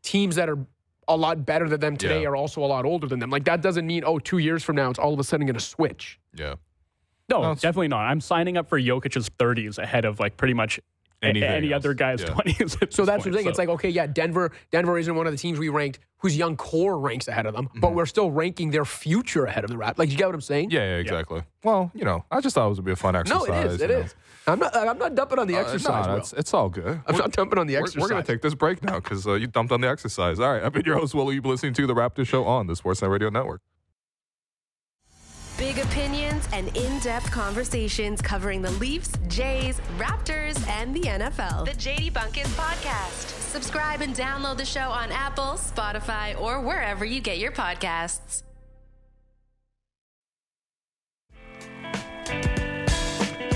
teams 0.02 0.36
that 0.36 0.48
are 0.48 0.58
a 1.08 1.16
lot 1.16 1.44
better 1.44 1.68
than 1.68 1.80
them 1.80 1.96
today 1.96 2.22
Yeah. 2.22 2.28
are 2.28 2.36
also 2.36 2.62
a 2.62 2.66
lot 2.66 2.84
older 2.84 3.08
than 3.08 3.18
them. 3.18 3.30
Like 3.30 3.44
that 3.44 3.60
doesn't 3.60 3.86
mean 3.86 4.04
oh, 4.06 4.18
two 4.20 4.38
years 4.38 4.62
from 4.62 4.76
now 4.76 4.90
it's 4.90 4.98
all 4.98 5.12
of 5.12 5.18
a 5.18 5.24
sudden 5.24 5.46
going 5.46 5.54
to 5.54 5.60
switch. 5.60 6.20
Yeah. 6.34 6.54
No, 7.28 7.42
No, 7.42 7.54
definitely 7.54 7.88
not. 7.88 8.06
I'm 8.06 8.20
signing 8.20 8.56
up 8.56 8.68
for 8.68 8.80
Jokic's 8.80 9.28
30s 9.30 9.78
ahead 9.78 10.04
of 10.04 10.20
like 10.20 10.36
pretty 10.36 10.54
much 10.54 10.78
anything 11.22 11.48
any 11.48 11.72
else. 11.72 11.84
other 11.84 11.94
guy's 11.94 12.20
Yeah. 12.22 12.28
20s. 12.30 12.92
So 12.92 13.04
that's 13.04 13.22
point, 13.24 13.32
the 13.32 13.38
thing. 13.38 13.48
It's 13.48 13.58
like, 13.58 13.68
okay, 13.68 13.88
yeah, 13.90 14.06
Denver 14.06 14.52
Denver 14.70 14.98
isn't 14.98 15.14
one 15.14 15.26
of 15.26 15.32
the 15.32 15.38
teams 15.38 15.58
we 15.58 15.68
ranked 15.68 15.98
whose 16.18 16.36
young 16.36 16.56
core 16.56 16.98
ranks 16.98 17.28
ahead 17.28 17.46
of 17.46 17.54
them, 17.54 17.66
Mm-hmm. 17.66 17.80
but 17.80 17.94
we're 17.94 18.06
still 18.06 18.30
ranking 18.30 18.70
their 18.70 18.84
future 18.84 19.46
ahead 19.46 19.64
of 19.64 19.70
the 19.70 19.76
rap. 19.78 19.98
Like, 19.98 20.10
you 20.10 20.16
get 20.18 20.26
what 20.26 20.34
I'm 20.34 20.40
saying? 20.40 20.70
Yeah, 20.70 20.80
yeah, 20.80 20.96
exactly. 20.96 21.42
Well, 21.64 21.90
you 21.94 22.04
know, 22.04 22.24
I 22.30 22.40
just 22.40 22.54
thought 22.54 22.70
it 22.70 22.76
would 22.76 22.84
be 22.84 22.92
a 22.92 22.96
fun 22.96 23.16
exercise. 23.16 23.48
No, 23.48 23.54
it 23.54 23.66
is. 23.66 23.80
It 23.80 23.90
you 23.90 23.96
is. 23.96 24.14
I'm 24.46 24.58
not. 24.58 24.74
I'm 24.76 24.98
not 24.98 25.14
dumping 25.14 25.38
on 25.38 25.46
the. 25.46 25.56
Uh, 25.56 25.60
exercise. 25.60 26.06
no, 26.06 26.16
it's, 26.16 26.32
it's 26.32 26.52
all 26.54 26.68
good. 26.70 26.86
I'm 26.86 27.02
We're- 27.14 27.18
not 27.18 27.32
dumping 27.32 27.58
on 27.58 27.66
the 27.66 27.74
We're, 27.74 27.80
exercise. 27.80 28.00
we're 28.02 28.08
going 28.08 28.22
to 28.22 28.32
take 28.32 28.42
this 28.42 28.54
break 28.54 28.82
now 28.82 28.98
because 29.00 29.26
uh, 29.26 29.34
you 29.34 29.46
dumped 29.46 29.72
on 29.72 29.80
the 29.82 29.88
exercise. 29.88 30.40
All 30.40 30.52
right. 30.52 30.62
I've 30.62 30.72
been 30.72 30.84
your 30.84 30.98
host, 30.98 31.14
Willie. 31.14 31.34
You've 31.34 31.42
been 31.42 31.52
listening 31.52 31.74
to 31.74 31.86
The 31.86 31.94
Raptor 31.94 32.26
Show 32.26 32.44
on 32.44 32.66
the 32.66 32.72
Sportsnet 32.74 33.10
Radio 33.10 33.28
Network. 33.30 33.60
Big 35.60 35.76
opinions 35.78 36.48
and 36.54 36.74
in-depth 36.74 37.30
conversations 37.30 38.22
covering 38.22 38.62
the 38.62 38.70
Leafs, 38.70 39.12
Jays, 39.28 39.78
Raptors, 39.98 40.66
and 40.66 40.96
the 40.96 41.02
NFL. 41.02 41.66
The 41.66 41.72
JD 41.72 42.14
Bunkis 42.14 42.48
Podcast. 42.56 43.28
Subscribe 43.50 44.00
and 44.00 44.16
download 44.16 44.56
the 44.56 44.64
show 44.64 44.88
on 44.88 45.12
Apple, 45.12 45.58
Spotify, 45.58 46.40
or 46.40 46.62
wherever 46.62 47.04
you 47.04 47.20
get 47.20 47.36
your 47.36 47.52
podcasts. 47.52 48.42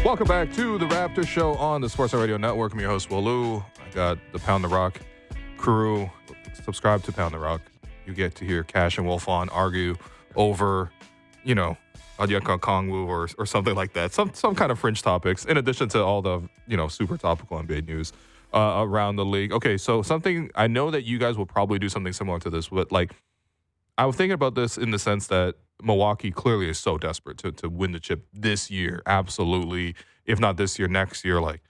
Welcome 0.05 0.27
back 0.27 0.53
to 0.57 0.77
The 0.77 0.87
Raptor 0.89 1.27
Show 1.27 1.55
on 1.55 1.81
the 1.81 1.87
Sportsnet 1.87 2.21
Radio 2.21 2.37
Network. 2.37 2.75
I'm 2.75 2.81
your 2.81 2.91
host, 2.91 3.09
Walu. 3.09 3.65
I 3.79 3.95
got 3.95 4.19
the 4.33 4.39
Pound 4.41 4.63
the 4.63 4.69
Rock 4.69 5.01
crew. 5.57 6.11
Subscribe 6.65 7.03
to 7.05 7.13
Pound 7.13 7.33
the 7.33 7.39
Rock. 7.39 7.63
You 8.05 8.13
get 8.13 8.35
to 8.35 8.45
hear 8.45 8.63
Cash 8.63 8.99
and 8.99 9.07
Wolfond 9.07 9.49
argue 9.53 9.97
over, 10.37 10.91
you 11.45 11.55
know, 11.55 11.79
Onyeka 12.19 12.59
Okongwu 12.59 13.07
or, 13.07 13.29
or 13.39 13.47
something 13.47 13.75
like 13.75 13.93
that. 13.95 14.13
Some 14.13 14.33
some 14.35 14.55
kind 14.55 14.71
of 14.71 14.79
fringe 14.79 15.03
topics, 15.03 15.45
in 15.45 15.57
addition 15.57 15.89
to 15.91 16.03
all 16.03 16.23
the, 16.23 16.43
you 16.67 16.77
know, 16.77 16.89
super 16.89 17.17
topical 17.17 17.61
NBA 17.61 17.87
news 17.87 18.13
uh, 18.53 18.85
around 18.87 19.17
the 19.17 19.25
league. 19.25 19.53
Okay, 19.53 19.77
so 19.77 20.03
something 20.03 20.51
I 20.55 20.67
know 20.67 20.91
that 20.91 21.05
you 21.05 21.19
guys 21.19 21.37
will 21.37 21.47
probably 21.47 21.79
do 21.79 21.89
something 21.89 22.13
similar 22.13 22.39
to 22.41 22.51
this, 22.51 22.69
but 22.69 22.93
like 22.93 23.13
I 23.99 24.07
was 24.07 24.17
thinking 24.17 24.35
about 24.35 24.55
this 24.55 24.79
in 24.79 24.91
the 24.91 24.99
sense 24.99 25.27
that 25.29 25.57
Milwaukee 25.83 26.31
clearly 26.31 26.69
is 26.69 26.79
so 26.79 26.99
desperate 26.99 27.39
to 27.39 27.53
to 27.53 27.69
win 27.69 27.93
the 27.93 28.01
chip 28.01 28.27
this 28.33 28.71
year. 28.71 29.03
Absolutely, 29.07 29.95
if 30.25 30.39
not 30.39 30.57
this 30.57 30.79
year, 30.79 30.89
next 30.89 31.25
year. 31.25 31.41
Like 31.41 31.63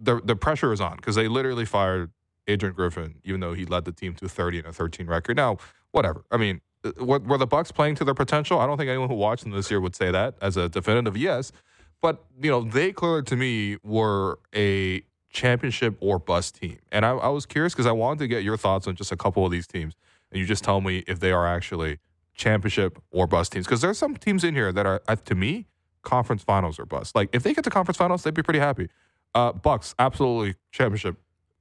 the 0.00 0.20
the 0.24 0.34
pressure 0.36 0.72
is 0.72 0.80
on 0.80 0.96
because 0.96 1.14
they 1.14 1.28
literally 1.28 1.64
fired 1.64 2.10
Adrian 2.48 2.74
Griffin, 2.74 3.16
even 3.24 3.40
though 3.40 3.54
he 3.54 3.64
led 3.64 3.84
the 3.84 3.92
team 3.92 4.14
to 4.14 4.28
30 4.28 4.58
and 4.58 4.66
a 4.66 4.72
13 4.72 5.06
record. 5.06 5.36
Now, 5.36 5.58
whatever. 5.92 6.24
I 6.30 6.36
mean, 6.36 6.60
were, 6.98 7.18
were 7.18 7.38
the 7.38 7.46
Bucks 7.46 7.72
playing 7.72 7.96
to 7.96 8.04
their 8.04 8.14
potential? 8.14 8.58
I 8.58 8.66
don't 8.66 8.76
think 8.76 8.88
anyone 8.88 9.08
who 9.08 9.14
watched 9.14 9.44
them 9.44 9.52
this 9.52 9.70
year 9.70 9.80
would 9.80 9.96
say 9.96 10.10
that 10.10 10.34
as 10.40 10.56
a 10.56 10.68
definitive 10.68 11.16
yes. 11.16 11.52
But 12.00 12.24
you 12.40 12.50
know, 12.50 12.62
they 12.62 12.92
clearly 12.92 13.22
to 13.24 13.36
me 13.36 13.76
were 13.82 14.38
a 14.54 15.02
championship 15.30 15.96
or 16.00 16.18
bust 16.18 16.56
team, 16.60 16.78
and 16.90 17.04
I, 17.04 17.10
I 17.10 17.28
was 17.28 17.46
curious 17.46 17.74
because 17.74 17.86
I 17.86 17.92
wanted 17.92 18.20
to 18.20 18.28
get 18.28 18.42
your 18.42 18.56
thoughts 18.56 18.86
on 18.86 18.96
just 18.96 19.12
a 19.12 19.16
couple 19.16 19.44
of 19.44 19.52
these 19.52 19.66
teams, 19.66 19.94
and 20.30 20.40
you 20.40 20.46
just 20.46 20.64
tell 20.64 20.80
me 20.80 21.04
if 21.06 21.20
they 21.20 21.30
are 21.30 21.46
actually 21.46 21.98
championship 22.34 22.98
or 23.10 23.26
bust 23.26 23.52
teams. 23.52 23.66
Because 23.66 23.82
there's 23.82 23.98
some 23.98 24.16
teams 24.16 24.44
in 24.44 24.54
here 24.54 24.72
that 24.72 24.86
are, 24.86 25.02
uh, 25.06 25.16
to 25.16 25.34
me, 25.34 25.66
conference 26.02 26.42
finals 26.42 26.78
or 26.78 26.86
bust. 26.86 27.14
Like 27.14 27.28
if 27.32 27.42
they 27.42 27.52
get 27.52 27.64
to 27.64 27.70
conference 27.70 27.98
finals, 27.98 28.22
they'd 28.22 28.34
be 28.34 28.42
pretty 28.42 28.60
happy. 28.60 28.88
Uh, 29.34 29.52
Bucks 29.52 29.94
absolutely 29.98 30.54
championship 30.72 31.16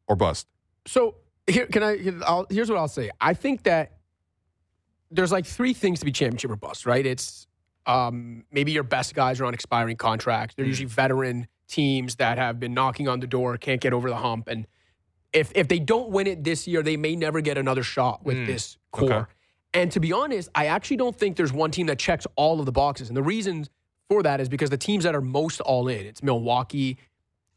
or 0.07 0.15
bust. 0.15 0.47
So 0.87 1.15
here, 1.47 1.67
can 1.67 1.83
I? 1.83 1.97
I'll, 2.25 2.47
here's 2.49 2.69
what 2.69 2.79
I'll 2.79 2.87
say. 2.87 3.11
I 3.19 3.33
think 3.33 3.63
that 3.63 3.98
there's 5.11 5.31
like 5.31 5.45
three 5.45 5.73
things 5.73 5.99
to 5.99 6.05
be 6.05 6.11
championship 6.11 6.51
or 6.51 6.55
bust, 6.55 6.85
right? 6.85 7.05
It's 7.05 7.47
um, 7.85 8.43
maybe 8.51 8.71
your 8.71 8.83
best 8.83 9.15
guys 9.15 9.39
are 9.41 9.45
on 9.45 9.53
expiring 9.53 9.97
contracts. 9.97 10.53
Mm. 10.53 10.57
They're 10.57 10.65
usually 10.65 10.85
veteran 10.87 11.47
teams 11.67 12.15
that 12.15 12.37
have 12.37 12.59
been 12.59 12.73
knocking 12.73 13.07
on 13.07 13.19
the 13.19 13.27
door, 13.27 13.57
can't 13.57 13.81
get 13.81 13.93
over 13.93 14.09
the 14.09 14.15
hump, 14.17 14.47
and 14.47 14.65
if 15.31 15.51
if 15.55 15.67
they 15.67 15.77
don't 15.79 16.09
win 16.09 16.25
it 16.25 16.43
this 16.43 16.67
year, 16.67 16.81
they 16.81 16.97
may 16.97 17.15
never 17.15 17.39
get 17.41 17.57
another 17.57 17.83
shot 17.83 18.25
with 18.25 18.37
Mm. 18.37 18.47
this 18.47 18.77
core. 18.91 19.13
Okay. 19.13 19.25
And 19.75 19.91
to 19.91 19.99
be 19.99 20.11
honest, 20.11 20.49
I 20.55 20.65
actually 20.65 20.97
don't 20.97 21.15
think 21.15 21.37
there's 21.37 21.53
one 21.53 21.69
team 21.69 21.85
that 21.87 21.99
checks 21.99 22.25
all 22.35 22.59
of 22.59 22.65
the 22.65 22.71
boxes. 22.71 23.07
And 23.09 23.15
the 23.15 23.21
reason 23.21 23.67
for 24.09 24.23
that 24.23 24.41
is 24.41 24.49
because 24.49 24.71
the 24.71 24.77
teams 24.77 25.03
that 25.03 25.13
are 25.13 25.21
most 25.21 25.61
all 25.61 25.87
in, 25.87 26.07
it's 26.07 26.23
Milwaukee, 26.23 26.97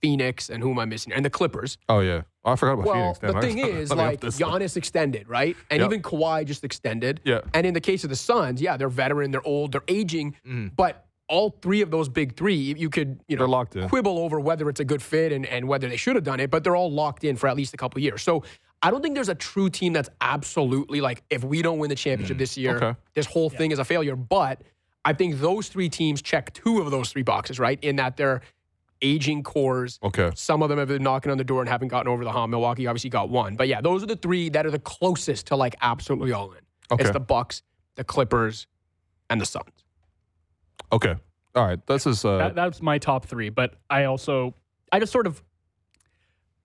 Phoenix, 0.03 0.51
and 0.51 0.63
who 0.63 0.71
am 0.73 0.79
I 0.79 0.85
missing? 0.85 1.13
And 1.15 1.25
the 1.25 1.31
Clippers. 1.31 1.79
Oh 1.89 2.01
yeah, 2.01 2.23
oh, 2.45 2.53
I 2.53 2.57
forgot 2.57 2.73
about 2.75 2.87
Well, 2.87 3.15
Phoenix. 3.15 3.19
Damn, 3.21 3.35
the 3.35 3.41
thing 3.41 3.59
is, 3.59 3.93
like 3.93 4.21
this 4.21 4.39
Giannis 4.39 4.77
extended, 4.77 5.29
right? 5.29 5.57
And 5.71 5.81
Yep. 5.81 5.87
even 5.91 6.03
Kawhi 6.03 6.45
just 6.47 6.65
extended. 6.65 7.21
Yeah. 7.25 7.41
And 7.55 7.67
in 7.67 7.75
the 7.75 7.81
case 7.81 8.05
of 8.05 8.11
the 8.11 8.17
Suns, 8.17 8.61
yeah, 8.61 8.77
they're 8.77 8.89
veteran, 8.89 9.31
they're 9.31 9.47
old, 9.47 9.73
they're 9.73 9.85
aging, 9.89 10.35
Mm. 10.47 10.73
but 10.77 11.07
all 11.29 11.51
three 11.63 11.81
of 11.81 11.91
those 11.91 12.09
big 12.11 12.37
three, 12.37 12.55
you 12.57 12.91
could 12.91 13.21
you 13.29 13.37
know 13.37 13.41
They're 13.43 13.49
locked 13.49 13.77
in. 13.77 13.89
quibble 13.89 14.19
over 14.19 14.39
whether 14.39 14.69
it's 14.69 14.81
a 14.81 14.85
good 14.85 15.01
fit 15.03 15.33
and, 15.33 15.47
and 15.47 15.67
whether 15.67 15.89
they 15.89 15.97
should 15.97 16.15
have 16.17 16.25
done 16.25 16.41
it, 16.41 16.51
but 16.51 16.63
they're 16.63 16.77
all 16.77 16.91
locked 16.91 17.25
in 17.25 17.37
for 17.37 17.49
at 17.49 17.57
least 17.57 17.73
a 17.73 17.77
couple 17.79 18.01
years. 18.03 18.23
So 18.23 18.43
I 18.83 18.91
don't 18.91 19.01
think 19.01 19.15
there's 19.15 19.29
a 19.31 19.35
true 19.35 19.71
team 19.71 19.93
that's 19.93 20.11
absolutely 20.21 21.01
like 21.01 21.23
if 21.31 21.45
we 21.45 21.63
don't 21.63 21.79
win 21.79 21.89
the 21.89 21.95
championship 21.95 22.37
this 22.39 22.59
year, 22.59 22.75
Mm. 22.75 22.83
Okay. 22.83 22.99
this 23.15 23.27
whole 23.27 23.49
thing 23.49 23.71
is 23.71 23.79
a 23.79 23.85
failure. 23.85 24.17
But 24.17 24.61
I 25.05 25.13
think 25.15 25.41
those 25.41 25.69
three 25.69 25.89
teams 25.89 26.21
check 26.21 26.53
two 26.53 26.81
of 26.81 26.91
those 26.91 27.11
three 27.11 27.23
boxes, 27.23 27.59
right? 27.59 27.79
In 27.83 27.97
that 27.97 28.17
they're 28.17 28.43
aging 29.03 29.43
cores. 29.43 29.99
Okay. 30.03 30.31
Some 30.35 30.63
of 30.63 30.69
them 30.69 30.79
have 30.79 30.89
been 30.89 31.03
knocking 31.03 31.31
on 31.31 31.39
the 31.39 31.45
door 31.45 31.61
and 31.61 31.69
haven't 31.69 31.89
gotten 31.89 32.11
over 32.11 32.25
the 32.25 32.33
hump. 32.33 32.51
Milwaukee 32.51 32.87
obviously 32.87 33.11
got 33.11 33.29
one. 33.29 33.57
But 33.57 33.69
yeah, 33.69 33.81
those 33.81 34.03
are 34.03 34.07
the 34.07 34.17
three 34.17 34.49
that 34.51 34.65
are 34.65 34.71
the 34.71 34.79
closest 34.79 35.49
to 35.49 35.57
like 35.57 35.75
absolutely 35.83 36.33
all 36.33 36.53
in. 36.53 36.61
Okay. 36.91 37.05
It's 37.05 37.13
the 37.13 37.21
Bucks, 37.21 37.63
the 37.97 38.05
Clippers, 38.05 38.67
and 39.29 39.41
the 39.41 39.47
Suns. 39.47 39.85
Okay. 40.93 41.15
All 41.55 41.67
right. 41.67 41.85
This 41.87 42.07
is 42.07 42.25
uh, 42.25 42.39
that, 42.39 42.55
that's 42.55 42.81
my 42.81 42.99
top 42.99 43.27
three. 43.27 43.49
But 43.49 43.75
I 43.91 44.05
also, 44.05 44.55
I 44.91 45.01
just 45.01 45.13
sort 45.13 45.27
of, 45.27 45.43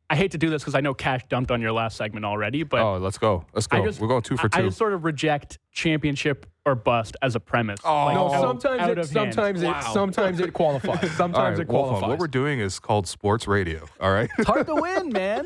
I 0.10 0.16
hate 0.16 0.32
to 0.32 0.38
do 0.38 0.49
this 0.49 0.62
because 0.62 0.74
I 0.76 0.80
know 0.80 0.93
Cash 0.93 1.24
dumped 1.28 1.51
on 1.51 1.62
your 1.62 1.74
last 1.74 1.97
segment 1.97 2.24
already, 2.26 2.64
but 2.64 2.80
oh, 2.80 2.97
let's 2.97 3.18
go. 3.18 3.43
Let's 3.53 3.68
go. 3.68 3.84
just- 3.84 3.99
We're 3.99 4.08
going 4.08 4.22
two 4.22 4.38
for 4.38 4.49
I, 4.53 4.60
I 4.60 4.62
just 4.62 4.78
sort 4.78 4.93
of 4.93 5.03
reject 5.03 5.60
championship 5.74 6.45
or 6.66 6.76
bust 6.76 7.18
as 7.22 7.36
a 7.36 7.41
premise. 7.41 7.80
Oh. 7.84 8.05
Like, 8.05 8.16
No, 8.16 8.34
out- 8.34 8.39
sometimes 8.41 8.82
out 8.82 8.89
it, 8.91 8.97
of 8.99 9.10
hand. 9.12 9.34
sometimes 9.34 9.62
it, 9.64 9.68
Wow. 9.68 9.82
sometimes 9.93 10.39
it 10.39 10.53
qualifies. 10.62 11.12
Sometimes 11.12 11.60
right, 11.60 11.68
it 11.68 11.68
Wolfond, 11.68 11.70
qualifies. 11.89 12.10
what 12.10 12.20
we're 12.20 12.28
doing 12.28 12.60
is 12.62 12.80
called 12.80 13.05
sports 13.05 13.47
radio. 13.47 13.86
All 13.99 14.12
right. 14.14 14.30
It's 14.38 14.47
hard 14.47 14.66
to 14.68 14.76
win, 14.76 15.10
man. 15.10 15.45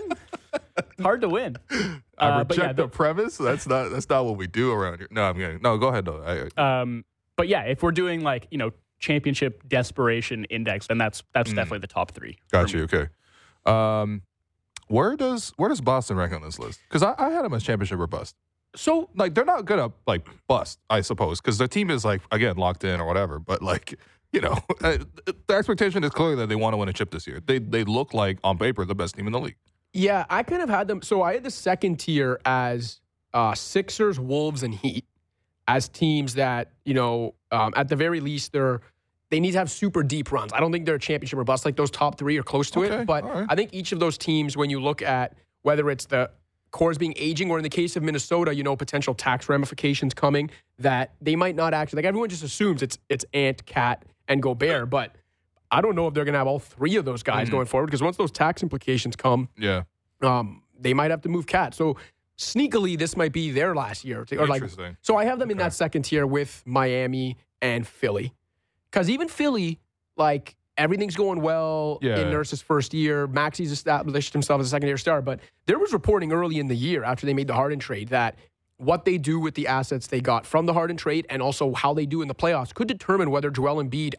It's 0.53 1.01
hard 1.01 1.21
to 1.21 1.29
win. 1.29 1.57
I 1.71 2.27
Uh, 2.27 2.39
reject 2.39 2.59
yeah, 2.59 2.67
the 2.73 2.83
the- 2.83 2.87
premise. 2.87 3.37
That's 3.37 3.65
not 3.67 3.89
that's 3.89 4.09
not 4.09 4.25
what 4.25 4.37
we 4.37 4.45
do 4.45 4.71
around 4.71 4.99
here. 4.99 5.07
No, 5.09 5.23
I'm 5.23 5.37
getting 5.39 5.59
no. 5.61 5.77
Go 5.79 5.87
ahead 5.87 6.05
though. 6.05 6.21
I, 6.57 6.81
Um, 6.81 7.03
but 7.35 7.47
yeah, 7.47 7.63
if 7.63 7.81
we're 7.81 7.91
doing 7.91 8.21
like 8.21 8.47
you 8.51 8.57
know 8.59 8.71
championship 8.99 9.67
desperation 9.67 10.43
index, 10.45 10.85
then 10.87 10.97
that's 10.99 11.23
that's 11.33 11.51
Mm. 11.51 11.55
definitely 11.55 11.79
the 11.79 11.87
top 11.87 12.11
three. 12.11 12.37
got 12.51 12.71
you. 12.73 12.79
me. 12.79 12.83
Okay. 12.85 13.07
Um, 13.65 14.21
where 14.91 15.15
does 15.15 15.53
where 15.57 15.69
does 15.69 15.81
Boston 15.81 16.17
rank 16.17 16.33
on 16.33 16.41
this 16.41 16.59
list? 16.59 16.79
Because 16.87 17.03
I, 17.03 17.15
I 17.17 17.29
had 17.29 17.45
them 17.45 17.53
as 17.53 17.63
championship 17.63 17.99
or 17.99 18.07
bust. 18.07 18.35
so 18.75 19.09
Like 19.15 19.33
they're 19.33 19.45
not 19.45 19.65
gonna 19.65 19.91
like 20.05 20.27
bust, 20.47 20.79
I 20.89 21.01
suppose, 21.01 21.39
because 21.41 21.57
their 21.57 21.67
team 21.67 21.89
is 21.89 22.05
like 22.05 22.21
again 22.31 22.57
locked 22.57 22.83
in 22.83 22.99
or 22.99 23.05
whatever. 23.05 23.39
But 23.39 23.61
like 23.61 23.97
you 24.31 24.41
know, 24.41 24.57
uh, 24.81 24.97
the 25.47 25.53
expectation 25.53 26.03
is 26.03 26.11
clearly 26.11 26.35
that 26.37 26.47
they 26.47 26.55
want 26.55 26.73
to 26.73 26.77
win 26.77 26.89
a 26.89 26.93
chip 26.93 27.11
this 27.11 27.27
year. 27.27 27.41
They 27.45 27.59
they 27.59 27.83
look 27.83 28.13
like 28.13 28.39
on 28.43 28.57
paper 28.57 28.85
the 28.85 28.95
best 28.95 29.15
team 29.15 29.27
in 29.27 29.33
the 29.33 29.39
league. 29.39 29.57
yeah, 29.93 30.25
I 30.29 30.43
kind 30.43 30.61
of 30.61 30.69
had 30.69 30.87
them. 30.87 31.01
So 31.01 31.21
I 31.21 31.33
had 31.33 31.43
the 31.43 31.51
second 31.51 31.97
tier 31.99 32.39
as 32.45 32.99
uh, 33.33 33.55
Sixers, 33.55 34.19
Wolves, 34.19 34.63
and 34.63 34.73
Heat 34.73 35.05
as 35.67 35.87
teams 35.87 36.35
that 36.35 36.71
you 36.85 36.93
know 36.93 37.35
um, 37.51 37.73
at 37.75 37.87
the 37.87 37.95
very 37.95 38.19
least 38.19 38.51
they're 38.51 38.81
they 39.31 39.39
need 39.39 39.53
to 39.53 39.57
have 39.57 39.71
super 39.71 40.03
deep 40.03 40.31
runs. 40.31 40.53
I 40.53 40.59
don't 40.59 40.71
think 40.71 40.85
they're 40.85 40.95
a 40.95 40.99
championship 40.99 41.39
or 41.39 41.43
bust 41.43 41.65
like 41.65 41.75
those 41.75 41.89
top 41.89 42.17
three 42.19 42.37
are 42.37 42.43
close 42.43 42.69
to 42.71 42.83
Okay, 42.83 42.95
it. 43.01 43.07
But 43.07 43.23
right. 43.23 43.45
I 43.49 43.55
think 43.55 43.73
each 43.73 43.91
of 43.91 43.99
those 43.99 44.17
teams, 44.17 44.55
when 44.55 44.69
you 44.69 44.79
look 44.79 45.01
at 45.01 45.33
whether 45.63 45.89
it's 45.89 46.05
the 46.05 46.29
cores 46.71 46.97
being 46.97 47.13
aging 47.17 47.49
or 47.49 47.57
in 47.57 47.63
the 47.63 47.69
case 47.69 47.95
of 47.95 48.03
Minnesota, 48.03 48.53
you 48.55 48.61
know, 48.63 48.75
potential 48.75 49.13
tax 49.13 49.49
ramifications 49.49 50.13
coming 50.13 50.49
that 50.79 51.13
they 51.21 51.35
might 51.35 51.55
not 51.55 51.73
actually 51.73 51.97
like 51.97 52.05
everyone 52.05 52.29
just 52.29 52.43
assumes 52.43 52.81
it's 52.83 52.97
it's 53.09 53.25
Ant, 53.33 53.65
KAT, 53.65 54.03
and 54.27 54.41
Gobert, 54.41 54.89
but 54.89 55.15
I 55.71 55.81
don't 55.81 55.95
know 55.95 56.07
if 56.07 56.13
they're 56.13 56.25
gonna 56.25 56.37
have 56.37 56.47
all 56.47 56.59
three 56.59 56.95
of 56.97 57.05
those 57.05 57.23
guys 57.23 57.47
Mhm. 57.47 57.51
going 57.51 57.65
forward 57.67 57.87
because 57.87 58.01
once 58.03 58.17
those 58.17 58.31
tax 58.31 58.61
implications 58.63 59.15
come, 59.15 59.47
Yeah, 59.57 59.83
um, 60.21 60.63
they 60.79 60.93
might 60.93 61.11
have 61.11 61.21
to 61.21 61.29
move 61.29 61.45
KAT. 61.47 61.73
So 61.73 61.95
sneakily, 62.37 62.97
this 62.97 63.15
might 63.15 63.31
be 63.31 63.51
their 63.51 63.73
last 63.75 64.03
year. 64.03 64.25
Or 64.37 64.47
like, 64.47 64.61
interesting. 64.63 64.97
so 65.01 65.15
I 65.15 65.25
have 65.25 65.39
them 65.39 65.51
in 65.51 65.57
that 65.57 65.73
second 65.73 66.03
tier 66.03 66.25
with 66.27 66.63
Miami 66.65 67.37
and 67.61 67.85
Philly, 67.87 68.33
because 68.91 69.09
even 69.09 69.27
Philly, 69.27 69.79
like 70.17 70.55
everything's 70.77 71.15
going 71.15 71.41
well 71.41 71.99
Yeah. 72.01 72.19
in 72.19 72.29
Nurse's 72.29 72.61
first 72.61 72.93
year. 72.93 73.27
Maxey's 73.27 73.71
established 73.71 74.33
himself 74.33 74.59
as 74.61 74.67
a 74.67 74.69
second 74.69 74.87
year 74.87 74.97
star, 74.97 75.21
but 75.21 75.39
there 75.67 75.79
was 75.79 75.93
reporting 75.93 76.31
early 76.31 76.57
in 76.59 76.67
the 76.67 76.75
year 76.75 77.03
after 77.03 77.25
they 77.25 77.33
made 77.33 77.47
the 77.47 77.53
Harden 77.53 77.79
trade 77.79 78.09
that. 78.09 78.35
What 78.77 79.05
they 79.05 79.19
do 79.19 79.39
with 79.39 79.53
the 79.53 79.67
assets 79.67 80.07
they 80.07 80.21
got 80.21 80.43
from 80.43 80.65
the 80.65 80.73
Harden 80.73 80.97
trade 80.97 81.27
and 81.29 81.39
also 81.39 81.71
how 81.75 81.93
they 81.93 82.07
do 82.07 82.23
in 82.23 82.27
the 82.27 82.33
playoffs 82.33 82.73
could 82.73 82.87
determine 82.87 83.29
whether 83.29 83.51
Joel 83.51 83.75
Embiid 83.83 84.15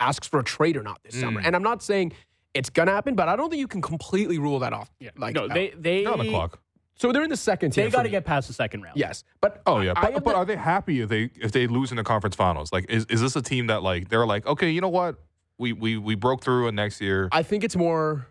asks 0.00 0.26
for 0.26 0.40
a 0.40 0.42
trade 0.42 0.74
or 0.78 0.82
not 0.82 1.02
this 1.04 1.16
Mm. 1.16 1.20
summer. 1.20 1.40
And 1.44 1.54
I'm 1.54 1.62
not 1.62 1.82
saying 1.82 2.14
it's 2.54 2.70
gonna 2.70 2.92
happen, 2.92 3.14
but 3.14 3.28
I 3.28 3.36
don't 3.36 3.50
think 3.50 3.60
you 3.60 3.68
can 3.68 3.82
completely 3.82 4.38
rule 4.38 4.58
that 4.60 4.72
off. 4.72 4.90
Yeah. 5.00 5.10
Like 5.18 5.34
no, 5.34 5.46
they 5.48 5.74
they 5.76 6.06
on 6.06 6.18
the 6.18 6.30
clock. 6.30 6.58
So 6.96 7.12
they're 7.12 7.22
in 7.22 7.30
the 7.30 7.36
second 7.36 7.70
tier. 7.70 7.84
they 7.84 7.90
got 7.90 8.02
to 8.02 8.08
get 8.08 8.24
past 8.24 8.48
the 8.48 8.54
second 8.54 8.82
round. 8.82 8.96
yes, 8.96 9.22
but 9.40 9.62
Oh 9.66 9.80
yeah, 9.80 9.92
but, 9.94 10.14
but 10.14 10.24
the- 10.24 10.34
are 10.36 10.44
they 10.44 10.56
happy 10.56 11.00
if 11.02 11.08
they 11.08 11.30
if 11.36 11.52
they 11.52 11.66
lose 11.66 11.90
in 11.90 11.96
the 11.96 12.04
conference 12.04 12.34
finals? 12.34 12.72
Like, 12.72 12.86
is, 12.90 13.06
is 13.08 13.20
this 13.20 13.36
a 13.36 13.42
team 13.42 13.66
that 13.68 13.82
like 13.82 14.08
they're 14.08 14.26
like, 14.26 14.46
okay, 14.46 14.70
you 14.70 14.80
know 14.80 14.88
what, 14.88 15.16
we 15.58 15.72
we 15.72 15.96
we 15.98 16.14
broke 16.14 16.42
through, 16.42 16.66
and 16.68 16.76
next 16.76 17.00
year, 17.00 17.28
I 17.32 17.42
think 17.42 17.62
it's 17.64 17.76
more 17.76 18.28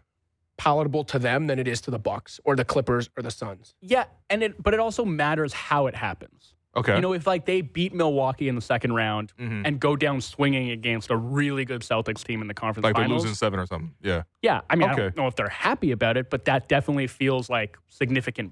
palatable 0.57 1.03
to 1.03 1.19
them 1.19 1.47
than 1.47 1.59
it 1.59 1.67
is 1.67 1.81
to 1.81 1.91
the 1.91 1.99
Bucks 1.99 2.39
or 2.45 2.55
the 2.55 2.65
Clippers 2.65 3.09
or 3.17 3.21
the 3.23 3.31
Suns. 3.31 3.75
Yeah, 3.81 4.05
and 4.29 4.41
it 4.41 4.61
but 4.61 4.73
it 4.73 4.79
also 4.79 5.05
matters 5.05 5.53
how 5.53 5.85
it 5.87 5.95
happens. 5.95 6.54
Okay. 6.77 6.95
You 6.95 7.01
know, 7.01 7.13
if 7.13 7.25
like 7.25 7.45
they 7.45 7.61
beat 7.61 7.93
Milwaukee 7.93 8.49
in 8.49 8.55
the 8.55 8.61
second 8.61 8.93
round 8.93 9.31
Mhm. 9.39 9.61
and 9.65 9.79
go 9.79 9.95
down 9.95 10.19
swinging 10.19 10.71
against 10.71 11.09
a 11.09 11.15
really 11.15 11.63
good 11.63 11.81
Celtics 11.81 12.23
team 12.23 12.41
in 12.41 12.47
the 12.49 12.53
conference 12.53 12.83
like 12.83 12.95
they're 12.95 13.07
losing 13.07 13.33
seven 13.33 13.59
or 13.59 13.65
something. 13.65 13.93
Yeah. 14.01 14.23
yeah, 14.41 14.61
I 14.69 14.75
mean, 14.75 14.89
I 14.89 14.95
don't 14.95 15.15
know 15.15 15.27
if 15.27 15.35
they're 15.35 15.47
happy 15.47 15.91
about 15.91 16.17
it, 16.17 16.29
but 16.29 16.45
that 16.45 16.67
definitely 16.67 17.07
feels 17.07 17.49
like 17.49 17.77
significant 17.87 18.51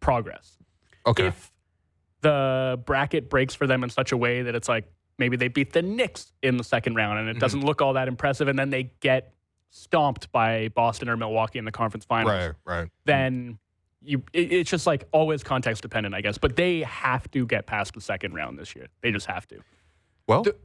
progress. 0.00 0.58
Okay. 1.06 1.28
If 1.28 1.52
the 2.20 2.80
bracket 2.84 3.30
breaks 3.30 3.54
for 3.54 3.66
them 3.66 3.82
in 3.82 3.90
such 3.90 4.12
a 4.12 4.16
way 4.16 4.42
that 4.42 4.54
it's 4.54 4.68
like 4.68 4.84
maybe 5.18 5.36
they 5.36 5.48
beat 5.48 5.72
the 5.72 5.82
Knicks 5.82 6.32
in 6.42 6.56
the 6.58 6.64
second 6.64 6.94
round 6.96 7.18
and 7.18 7.28
it 7.28 7.36
Mhm. 7.36 7.40
doesn't 7.40 7.64
look 7.64 7.80
all 7.80 7.94
that 7.94 8.08
impressive, 8.08 8.48
and 8.48 8.58
then 8.58 8.70
they 8.70 8.92
get 9.00 9.34
stomped 9.70 10.30
by 10.32 10.68
Boston 10.68 11.08
or 11.08 11.16
Milwaukee 11.16 11.58
in 11.58 11.64
the 11.64 11.72
conference 11.72 12.04
finals, 12.04 12.54
right. 12.66 12.80
Right. 12.80 12.88
then 13.04 13.58
you 14.08 14.22
it, 14.32 14.52
it's 14.52 14.70
just 14.70 14.86
like 14.86 15.06
always 15.12 15.42
context 15.42 15.82
dependent, 15.82 16.14
I 16.14 16.20
guess. 16.20 16.38
But 16.38 16.56
they 16.56 16.80
have 16.82 17.30
to 17.32 17.46
get 17.46 17.66
past 17.66 17.94
the 17.94 18.00
second 18.00 18.34
round 18.34 18.58
this 18.58 18.74
year. 18.74 18.86
They 19.02 19.12
just 19.12 19.26
have 19.26 19.46
to. 19.48 19.58
Well. 20.26 20.42
The- 20.42 20.56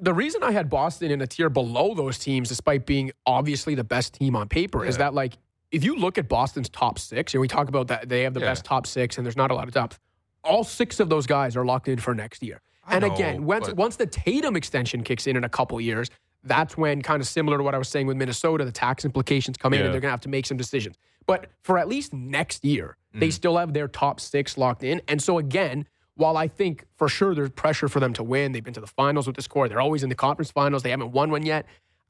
The 0.00 0.12
reason 0.12 0.42
I 0.42 0.50
had 0.50 0.68
Boston 0.68 1.12
in 1.12 1.20
a 1.20 1.26
tier 1.26 1.48
below 1.48 1.94
those 1.94 2.18
teams, 2.18 2.48
despite 2.48 2.84
being 2.84 3.12
obviously 3.26 3.76
the 3.76 3.84
best 3.84 4.12
team 4.14 4.34
on 4.34 4.48
paper, 4.48 4.84
is 4.84 4.96
that 4.98 5.14
like 5.14 5.34
if 5.70 5.84
you 5.84 5.94
look 5.96 6.18
at 6.18 6.28
Boston's 6.28 6.68
top 6.68 6.98
six, 6.98 7.32
and 7.32 7.40
we 7.40 7.46
talk 7.46 7.68
about 7.68 7.86
that 7.88 8.08
they 8.08 8.22
have 8.24 8.34
the 8.34 8.40
Yeah. 8.40 8.46
best 8.50 8.64
top 8.64 8.86
six, 8.88 9.16
and 9.18 9.24
there's 9.24 9.36
not 9.36 9.50
a 9.52 9.54
lot 9.54 9.68
of 9.68 9.72
depth. 9.74 10.00
All 10.42 10.64
six 10.64 10.98
of 10.98 11.08
those 11.08 11.26
guys 11.28 11.56
are 11.56 11.64
locked 11.64 11.86
in 11.88 11.98
for 12.00 12.12
next 12.12 12.42
year. 12.42 12.60
I 12.84 12.96
and 12.96 13.04
know, 13.06 13.14
again, 13.14 13.44
once 13.46 13.68
but- 13.68 13.76
once 13.76 13.94
the 13.96 14.06
Tatum 14.06 14.56
extension 14.56 15.04
kicks 15.04 15.26
in 15.28 15.36
in 15.36 15.44
a 15.44 15.48
couple 15.48 15.80
years, 15.80 16.10
that's 16.44 16.76
when 16.76 17.02
kind 17.02 17.20
of 17.20 17.26
similar 17.26 17.56
to 17.56 17.62
what 17.64 17.74
I 17.74 17.78
was 17.78 17.88
saying 17.88 18.06
with 18.06 18.16
Minnesota, 18.16 18.64
the 18.64 18.72
tax 18.72 19.04
implications 19.04 19.56
come 19.56 19.72
in, 19.72 19.80
Yeah. 19.80 19.86
and 19.86 19.94
they're 19.94 20.00
gonna 20.00 20.10
have 20.12 20.20
to 20.22 20.28
make 20.28 20.46
some 20.46 20.56
decisions. 20.56 20.96
But 21.26 21.50
for 21.62 21.78
at 21.78 21.88
least 21.88 22.12
next 22.12 22.64
year, 22.64 22.96
Mm. 23.14 23.20
they 23.20 23.30
still 23.30 23.56
have 23.56 23.72
their 23.72 23.88
top 23.88 24.20
six 24.20 24.58
locked 24.58 24.84
in. 24.84 25.00
And 25.08 25.22
so 25.22 25.38
again, 25.38 25.86
while 26.16 26.36
I 26.36 26.46
think 26.48 26.84
for 26.96 27.08
sure 27.08 27.34
there's 27.34 27.50
pressure 27.50 27.88
for 27.88 27.98
them 27.98 28.12
to 28.14 28.22
win, 28.22 28.52
they've 28.52 28.62
been 28.62 28.74
to 28.74 28.80
the 28.80 28.86
finals 28.86 29.26
with 29.26 29.36
this 29.36 29.48
core. 29.48 29.68
They're 29.68 29.80
always 29.80 30.02
in 30.02 30.08
the 30.10 30.14
conference 30.14 30.50
finals. 30.50 30.82
They 30.82 30.90
haven't 30.90 31.12
won 31.12 31.30
one 31.30 31.44
yet. 31.46 31.66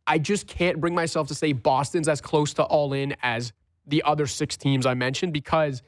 I 0.06 0.18
just 0.18 0.46
can't 0.46 0.80
bring 0.80 0.94
myself 0.94 1.28
to 1.28 1.34
say 1.34 1.52
Boston's 1.52 2.08
as 2.08 2.20
close 2.20 2.52
to 2.54 2.64
all 2.64 2.92
in 2.92 3.14
as 3.22 3.52
the 3.86 4.02
other 4.02 4.26
six 4.26 4.56
teams 4.56 4.84
I 4.84 4.94
mentioned 4.94 5.32
because 5.32 5.82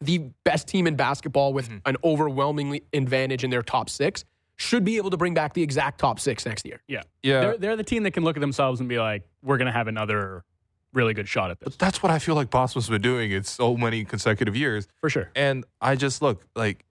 the 0.00 0.18
best 0.44 0.68
team 0.68 0.86
in 0.86 0.96
basketball 0.96 1.52
with 1.54 1.68
Mm-hmm. 1.68 1.78
an 1.86 1.96
overwhelming 2.04 2.80
advantage 2.92 3.44
in 3.44 3.50
their 3.50 3.62
top 3.62 3.88
six 3.88 4.24
should 4.56 4.84
be 4.84 4.96
able 4.96 5.10
to 5.10 5.16
bring 5.16 5.34
back 5.34 5.54
the 5.54 5.62
exact 5.62 5.98
top 5.98 6.20
six 6.20 6.46
next 6.46 6.64
year. 6.64 6.80
Yeah. 6.86 7.02
Yeah. 7.22 7.40
They're 7.40 7.58
they're 7.58 7.76
the 7.76 7.84
team 7.84 8.04
that 8.04 8.12
can 8.12 8.24
look 8.24 8.36
at 8.36 8.40
themselves 8.40 8.80
and 8.80 8.88
be 8.88 8.98
like, 8.98 9.24
we're 9.42 9.58
gonna 9.58 9.72
have 9.72 9.88
another 9.88 10.44
really 10.92 11.14
good 11.14 11.28
shot 11.28 11.50
at 11.50 11.60
this. 11.60 11.70
But 11.70 11.78
that's 11.78 12.02
what 12.02 12.12
I 12.12 12.18
feel 12.18 12.34
like 12.34 12.50
Boston's 12.50 12.88
been 12.88 13.02
doing. 13.02 13.32
It's 13.32 13.50
so 13.50 13.76
many 13.76 14.04
consecutive 14.04 14.56
years. 14.56 14.88
For 15.00 15.10
sure. 15.10 15.30
And 15.34 15.64
I 15.80 15.96
just 15.96 16.22
look 16.22 16.46
like 16.54 16.84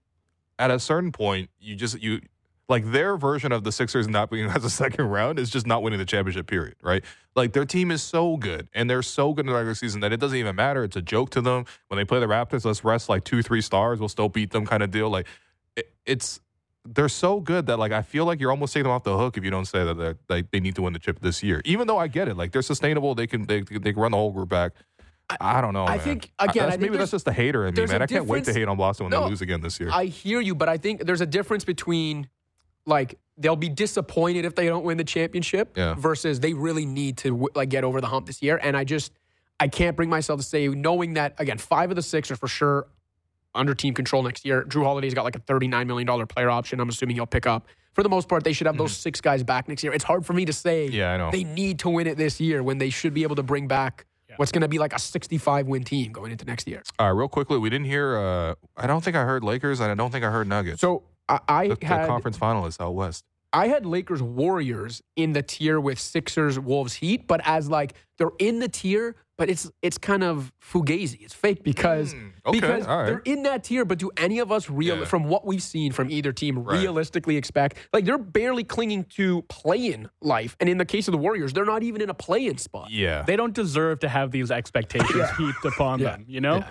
at 0.60 0.72
a 0.72 0.80
certain 0.80 1.12
point, 1.12 1.50
you 1.60 1.76
just 1.76 2.02
you 2.02 2.22
like 2.70 2.92
their 2.92 3.18
version 3.18 3.52
of 3.52 3.64
the 3.64 3.72
Sixers 3.72 4.08
not 4.08 4.30
being 4.30 4.46
as 4.50 4.64
a 4.64 4.70
second 4.70 5.06
round 5.06 5.40
is 5.40 5.50
just 5.50 5.66
not 5.66 5.82
winning 5.82 6.00
the 6.00 6.06
championship. 6.06 6.48
Period. 6.48 6.76
Right? 6.82 7.04
Like 7.36 7.54
their 7.54 7.66
team 7.66 7.92
is 7.92 8.04
so 8.04 8.38
good 8.38 8.68
and 8.74 8.90
they're 8.90 9.02
so 9.02 9.34
good 9.34 9.46
in 9.46 9.48
the 9.48 9.54
regular 9.54 9.76
season 9.76 10.02
that 10.02 10.14
it 10.14 10.20
doesn't 10.20 10.38
even 10.38 10.56
matter. 10.56 10.84
It's 10.84 10.96
a 10.96 11.02
joke 11.02 11.32
to 11.32 11.42
them 11.42 11.66
when 11.88 11.98
they 11.98 12.06
play 12.06 12.20
the 12.20 12.28
Raptors. 12.28 12.66
Let's 12.66 12.84
rest 12.84 13.10
like 13.10 13.24
two, 13.24 13.42
three 13.42 13.62
stars. 13.62 14.00
We'll 14.00 14.10
still 14.10 14.30
beat 14.30 14.52
them, 14.52 14.66
kind 14.66 14.84
of 14.84 14.92
deal. 14.92 15.10
Like 15.10 15.28
it, 15.76 15.92
it's 16.06 16.40
they're 16.86 17.10
so 17.10 17.40
good 17.40 17.68
that 17.68 17.78
like 17.80 17.92
I 17.92 18.02
feel 18.02 18.26
like 18.26 18.40
you're 18.40 18.52
almost 18.52 18.74
taking 18.74 18.84
them 18.84 18.92
off 18.92 19.04
the 19.04 19.18
hook 19.18 19.38
if 19.38 19.44
you 19.44 19.50
don't 19.52 19.66
say 19.66 19.84
that 19.84 19.94
they're, 19.98 20.16
they 20.28 20.42
they 20.52 20.60
need 20.60 20.76
to 20.76 20.82
win 20.82 20.94
the 20.94 21.00
chip 21.00 21.20
this 21.20 21.42
year. 21.42 21.62
Even 21.66 21.88
though 21.88 21.98
I 21.98 22.08
get 22.08 22.28
it, 22.28 22.36
like 22.36 22.52
they're 22.52 22.62
sustainable, 22.62 23.16
they 23.16 23.28
can 23.28 23.46
they 23.46 23.62
they 23.62 23.94
can 23.94 23.96
run 24.02 24.12
the 24.12 24.18
whole 24.18 24.32
group 24.32 24.50
back. 24.50 24.74
I, 25.40 25.62
don't 25.62 25.74
know. 25.74 25.86
I 25.86 25.96
man. 25.96 26.00
think, 26.00 26.32
again, 26.38 26.64
I 26.64 26.66
that's, 26.66 26.72
think 26.74 26.82
maybe 26.82 26.98
that's 26.98 27.12
just 27.12 27.26
the 27.26 27.32
hater 27.34 27.66
in 27.66 27.74
me, 27.74 27.86
man. 27.88 28.02
I 28.02 28.06
can't 28.06 28.26
wait 28.28 28.44
to 28.44 28.54
hate 28.54 28.68
on 28.68 28.78
Boston 28.78 29.06
when 29.06 29.12
No, 29.12 29.24
they 29.24 29.30
lose 29.30 29.42
again 29.42 29.62
this 29.62 29.80
year. 29.80 29.90
I 29.92 30.06
hear 30.06 30.42
you, 30.42 30.54
but 30.54 30.70
I 30.70 30.78
think 30.78 31.06
there's 31.06 31.22
a 31.22 31.26
difference 31.26 31.64
between 31.64 32.28
like 32.86 33.18
they'll 33.38 33.56
be 33.56 33.70
disappointed 33.70 34.46
if 34.46 34.54
they 34.54 34.68
don't 34.68 34.84
win 34.84 34.98
the 34.98 35.04
championship 35.04 35.76
Yeah. 35.78 35.96
versus 35.96 36.42
they 36.42 36.54
really 36.54 36.86
need 36.86 37.18
to 37.20 37.50
like 37.56 37.70
get 37.70 37.84
over 37.84 38.02
the 38.02 38.08
hump 38.08 38.28
this 38.28 38.42
year. 38.44 38.60
And 38.62 38.76
I 38.78 38.84
just 38.84 39.12
I 39.60 39.70
can't 39.70 39.96
bring 39.96 40.10
myself 40.10 40.42
to 40.42 40.46
say 40.46 40.68
knowing 40.68 41.14
that 41.14 41.34
again 41.40 41.58
five 41.58 41.90
of 41.90 41.96
the 41.96 42.04
six 42.04 42.30
are 42.30 42.36
for 42.36 42.50
sure 42.50 42.88
under 43.56 43.74
team 43.74 43.94
control 43.94 44.24
next 44.24 44.46
year. 44.46 44.64
Jrue 44.64 44.84
Holiday's 44.84 45.14
got 45.14 45.24
like 45.24 45.36
a 45.36 45.40
thirty 45.40 45.68
nine 45.68 45.88
million 45.88 46.08
dollar 46.08 46.26
player 46.26 46.50
option. 46.50 46.80
I'm 46.80 46.90
assuming 46.90 47.16
he'll 47.16 47.26
pick 47.26 47.46
up. 47.46 47.68
For 47.94 48.02
the 48.02 48.10
most 48.10 48.28
part, 48.28 48.44
they 48.44 48.54
should 48.54 48.66
have 48.66 48.78
those 48.78 48.96
six 48.96 49.22
guys 49.22 49.44
back 49.44 49.68
next 49.68 49.84
year. 49.84 49.94
It's 49.94 50.04
hard 50.04 50.26
for 50.26 50.34
me 50.34 50.46
to 50.46 50.54
say. 50.54 50.88
Yeah, 50.88 51.14
I 51.14 51.18
know. 51.18 51.30
they 51.32 51.44
need 51.44 51.80
to 51.80 51.90
win 51.90 52.08
it 52.08 52.18
this 52.18 52.42
year 52.42 52.64
when 52.64 52.80
they 52.80 52.90
should 52.90 53.14
be 53.14 53.22
able 53.24 53.36
to 53.36 53.44
bring 53.44 53.68
back 53.68 54.06
what's 54.38 54.52
going 54.52 54.62
to 54.64 54.68
be 54.68 54.80
like 54.80 54.94
a 54.94 55.00
65 55.00 55.68
win 55.68 55.84
team 55.84 56.12
going 56.12 56.32
into 56.32 56.46
next 56.46 56.68
year. 56.68 56.82
All 56.98 57.08
right, 57.08 57.18
real 57.18 57.28
quickly, 57.28 57.60
we 57.60 57.70
didn't 57.70 57.86
hear. 57.86 58.18
Uh, 58.18 58.56
I 58.76 58.88
don't 58.88 59.04
think 59.04 59.16
I 59.16 59.24
heard 59.24 59.44
Lakers, 59.44 59.80
and 59.80 59.92
I 59.92 59.96
don't 59.96 60.12
think 60.12 60.26
I 60.26 60.32
heard 60.32 60.48
Nuggets. 60.48 60.82
So 60.82 61.04
I, 61.30 61.40
I 61.48 61.68
the, 61.68 61.76
the 61.76 61.86
had 61.86 62.08
conference 62.08 62.38
finalists 62.38 62.82
out 62.82 62.96
west. 62.96 63.26
I 63.52 63.68
had 63.68 63.86
Lakers 63.86 64.24
Warriors 64.24 65.04
in 65.16 65.34
the 65.34 65.44
tier 65.44 65.80
with 65.80 66.00
Sixers 66.00 66.58
Wolves 66.60 66.96
Heat, 66.96 67.28
but 67.28 67.40
as 67.46 67.70
like 67.70 67.94
they're 68.18 68.32
in 68.40 68.58
the 68.60 68.68
tier, 68.68 69.16
but 69.38 69.50
it's 69.50 69.72
it's 69.82 69.98
kind 69.98 70.24
of 70.24 70.52
fugazi. 70.62 71.22
It's 71.22 71.34
fake 71.34 71.64
because 71.64 72.14
Mm, 72.14 72.32
okay, 72.46 72.60
because 72.60 72.86
all 72.88 72.98
right. 72.98 73.06
they're 73.08 73.22
in 73.26 73.44
that 73.44 73.64
tier. 73.64 73.84
But 73.86 73.98
do 73.98 74.12
any 74.18 74.40
of 74.40 74.52
us 74.52 74.70
real 74.70 75.00
Yeah. 75.00 75.06
from 75.06 75.24
what 75.26 75.46
we've 75.46 75.62
seen 75.64 75.92
from 75.92 76.10
either 76.12 76.32
team 76.32 76.60
Right. 76.60 76.80
realistically 76.82 77.36
expect 77.38 77.78
like 77.92 78.06
they're 78.06 78.18
barely 78.18 78.64
clinging 78.64 79.06
to 79.16 79.42
play-in 79.44 80.10
life? 80.22 80.56
And 80.60 80.70
in 80.70 80.78
the 80.78 80.86
case 80.86 81.08
of 81.08 81.12
the 81.14 81.18
Warriors, 81.18 81.52
they're 81.54 81.66
not 81.66 81.84
even 81.84 82.02
in 82.02 82.10
a 82.10 82.14
play-in 82.14 82.58
spot. 82.58 82.92
Yeah, 82.92 83.24
They 83.24 83.36
don't 83.36 83.54
deserve 83.54 84.00
to 84.02 84.10
have 84.10 84.32
these 84.32 84.52
expectations 84.52 85.30
heaped 85.38 85.66
upon 85.66 86.00
Yeah. 86.00 86.12
them, 86.12 86.26
you 86.28 86.40
know? 86.42 86.64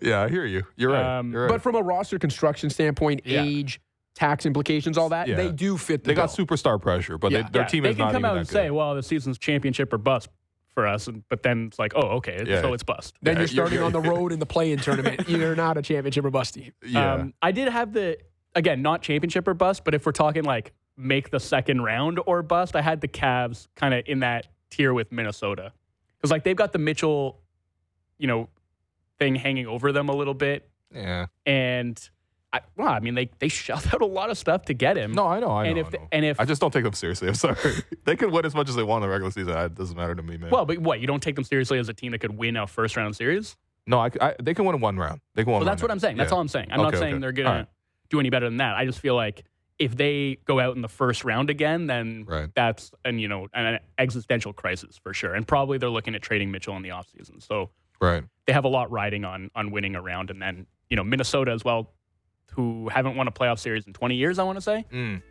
yeah, 0.00 0.22
I 0.22 0.28
hear 0.28 0.44
you. 0.44 0.64
You're 0.76 0.92
right. 0.92 1.18
Um, 1.18 1.32
You're 1.32 1.42
right. 1.44 1.48
But 1.52 1.62
from 1.62 1.74
a 1.74 1.82
roster 1.82 2.18
construction 2.18 2.68
standpoint, 2.70 3.22
Yeah. 3.24 3.42
age, 3.44 3.80
tax 4.14 4.44
implications, 4.44 4.98
all 4.98 5.08
that, 5.08 5.26
Yeah. 5.28 5.36
they 5.36 5.50
do 5.50 5.78
fit 5.78 6.04
the 6.04 6.08
they 6.08 6.14
got 6.14 6.28
superstar 6.28 6.80
pressure, 6.80 7.16
but 7.16 7.32
Yeah. 7.32 7.42
they, 7.44 7.48
their 7.50 7.62
Yeah, 7.62 7.68
team 7.68 7.82
they 7.84 7.90
is 7.90 7.96
can 7.96 8.04
not 8.06 8.12
come 8.12 8.24
out 8.26 8.36
and 8.36 8.46
good. 8.46 8.52
say, 8.52 8.70
well, 8.70 8.94
the 8.94 9.02
season's 9.02 9.38
championship 9.38 9.90
or 9.92 9.98
bust 9.98 10.28
for 10.74 10.86
us, 10.86 11.06
and, 11.06 11.22
but 11.28 11.42
then 11.42 11.66
it's 11.66 11.78
like, 11.78 11.92
oh, 11.94 12.16
okay, 12.18 12.42
Yeah. 12.46 12.62
so 12.62 12.72
it's 12.72 12.82
bust. 12.82 13.14
then 13.22 13.34
Yeah, 13.34 13.40
you're 13.40 13.46
you're- 13.46 13.54
starting 13.54 13.74
you're- 13.78 13.86
on 13.86 13.92
the 13.92 14.00
road 14.10 14.32
in 14.32 14.38
the 14.38 14.46
play-in 14.46 14.78
tournament. 14.78 15.28
You're 15.28 15.54
not 15.56 15.76
a 15.76 15.82
championship 15.82 16.24
or 16.24 16.30
bust 16.30 16.54
team. 16.54 16.72
yeah, 16.86 17.14
Um, 17.14 17.34
I 17.42 17.52
did 17.52 17.68
have 17.68 17.92
the 17.92 18.18
again 18.54 18.82
not 18.82 19.02
championship 19.02 19.46
or 19.48 19.54
bust, 19.54 19.84
but 19.84 19.94
if 19.94 20.04
we're 20.06 20.12
talking 20.12 20.44
like 20.44 20.72
make 20.96 21.30
the 21.30 21.40
second 21.40 21.82
round 21.82 22.20
or 22.26 22.42
bust, 22.42 22.76
I 22.76 22.82
had 22.82 23.00
the 23.00 23.08
Cavs 23.08 23.68
kind 23.76 23.94
of 23.94 24.04
in 24.06 24.20
that 24.20 24.46
tier 24.70 24.92
with 24.94 25.10
Minnesota 25.12 25.72
because 26.16 26.30
like 26.30 26.44
they've 26.44 26.56
got 26.56 26.72
the 26.72 26.78
Mitchell, 26.78 27.40
you 28.18 28.26
know, 28.26 28.48
thing 29.18 29.34
hanging 29.34 29.66
over 29.66 29.92
them 29.92 30.08
a 30.08 30.14
little 30.14 30.34
bit, 30.34 30.68
yeah. 30.94 31.26
and 31.46 31.98
I, 32.52 32.60
well, 32.76 32.88
I 32.88 33.00
mean 33.00 33.14
they 33.14 33.30
they 33.38 33.48
shelled 33.48 33.86
out 33.94 34.02
a 34.02 34.06
lot 34.06 34.30
of 34.30 34.36
stuff 34.38 34.64
to 34.66 34.74
get 34.74 34.96
him. 34.96 35.12
No, 35.12 35.26
I 35.26 35.40
know. 35.40 35.50
I 35.50 35.64
know. 35.64 35.70
and 35.70 35.78
I, 35.78 35.80
if 35.80 35.92
know. 35.92 36.08
and 36.12 36.24
if 36.24 36.40
I 36.40 36.44
just 36.44 36.60
don't 36.60 36.70
take 36.72 36.84
them 36.84 36.92
seriously. 36.92 37.28
I'm 37.28 37.34
sorry. 37.34 37.56
they 38.04 38.16
can 38.16 38.30
win 38.30 38.44
as 38.44 38.54
much 38.54 38.68
as 38.68 38.74
they 38.76 38.82
want 38.82 39.02
in 39.02 39.08
the 39.08 39.12
regular 39.12 39.30
season. 39.30 39.56
It 39.56 39.74
doesn't 39.74 39.96
matter 39.96 40.14
to 40.14 40.22
me, 40.22 40.36
man. 40.36 40.50
well, 40.50 40.66
but 40.66 40.78
what 40.78 41.00
you 41.00 41.06
don't 41.06 41.22
take 41.22 41.34
them 41.34 41.44
seriously 41.44 41.78
as 41.78 41.88
a 41.88 41.94
team 41.94 42.12
that 42.12 42.18
could 42.18 42.36
win 42.36 42.56
a 42.56 42.66
first 42.66 42.96
round 42.96 43.16
series. 43.16 43.56
no, 43.86 43.98
I, 44.00 44.10
I, 44.20 44.34
they 44.42 44.54
can 44.54 44.64
win 44.64 44.74
in 44.74 44.80
one 44.80 44.96
round. 44.98 45.20
They 45.34 45.42
can 45.44 45.52
win. 45.52 45.52
Well, 45.54 45.60
one 45.60 45.66
that's 45.66 45.80
what 45.82 45.88
round. 45.88 45.96
I'm 45.96 46.00
saying. 46.00 46.16
That's 46.18 46.30
Yeah. 46.30 46.34
all 46.34 46.40
I'm 46.40 46.48
saying. 46.48 46.68
I'm 46.70 46.80
Okay, 46.80 46.90
not 46.90 46.98
saying 46.98 47.14
okay. 47.14 47.20
they're 47.20 47.32
gonna 47.32 47.50
right. 47.50 47.66
do 48.10 48.20
any 48.20 48.30
better 48.30 48.46
than 48.46 48.58
that. 48.58 48.76
I 48.76 48.84
just 48.84 49.00
feel 49.00 49.14
like 49.14 49.44
if 49.78 49.96
they 49.96 50.36
go 50.44 50.60
out 50.60 50.76
in 50.76 50.82
the 50.82 50.88
first 50.88 51.24
round 51.24 51.48
again, 51.48 51.86
then 51.86 52.24
Right. 52.28 52.50
that's 52.54 52.92
an 53.06 53.18
you 53.18 53.28
know 53.28 53.48
an 53.54 53.78
existential 53.98 54.52
crisis 54.52 54.98
for 55.02 55.14
sure. 55.14 55.32
And 55.34 55.48
probably 55.48 55.78
they're 55.78 55.88
looking 55.88 56.14
at 56.14 56.20
trading 56.22 56.50
Mitchell 56.50 56.76
in 56.76 56.82
the 56.82 56.90
offseason. 56.90 57.42
So 57.42 57.70
Right. 58.00 58.22
they 58.46 58.52
have 58.52 58.64
a 58.64 58.68
lot 58.68 58.90
riding 58.92 59.24
on 59.24 59.50
on 59.54 59.70
winning 59.70 59.96
a 59.96 60.02
round. 60.02 60.30
And 60.30 60.40
then 60.42 60.66
you 60.90 60.96
know 60.96 61.02
Minnesota 61.04 61.50
as 61.52 61.64
well, 61.64 61.90
who 62.54 62.88
haven't 62.88 63.16
won 63.16 63.28
a 63.28 63.32
playoff 63.32 63.58
series 63.58 63.86
in 63.86 63.92
20 63.92 64.14
years. 64.14 64.38
I 64.38 64.42
want 64.44 64.56
to 64.56 64.62
say 64.62 64.84
Mm. 64.92 65.22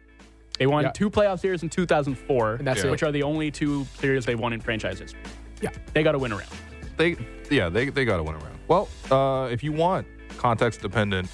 they 0.59 0.67
won 0.67 0.84
Yeah. 0.86 0.91
two 0.91 1.09
playoff 1.09 1.39
series 1.39 1.63
in 1.63 1.69
2004, 1.69 2.55
And 2.55 2.67
that's 2.67 2.82
Yeah. 2.82 2.88
it. 2.88 2.91
which 2.91 3.03
are 3.03 3.11
the 3.11 3.24
only 3.24 3.51
two 3.51 3.86
series 3.95 4.26
they 4.26 4.36
won 4.36 4.53
in 4.53 4.59
franchise 4.61 4.99
history. 4.99 5.22
Yeah. 5.61 5.69
they 5.93 6.01
got 6.03 6.13
to 6.13 6.19
win 6.19 6.32
around. 6.32 6.49
They, 6.97 7.15
yeah, 7.49 7.69
they 7.69 7.89
they 7.89 8.03
got 8.05 8.17
to 8.17 8.24
win 8.24 8.34
around. 8.36 8.57
Well, 8.67 8.89
uh, 9.11 9.47
if 9.51 9.63
you 9.63 9.72
want 9.72 10.07
context 10.38 10.82
dependent 10.82 11.30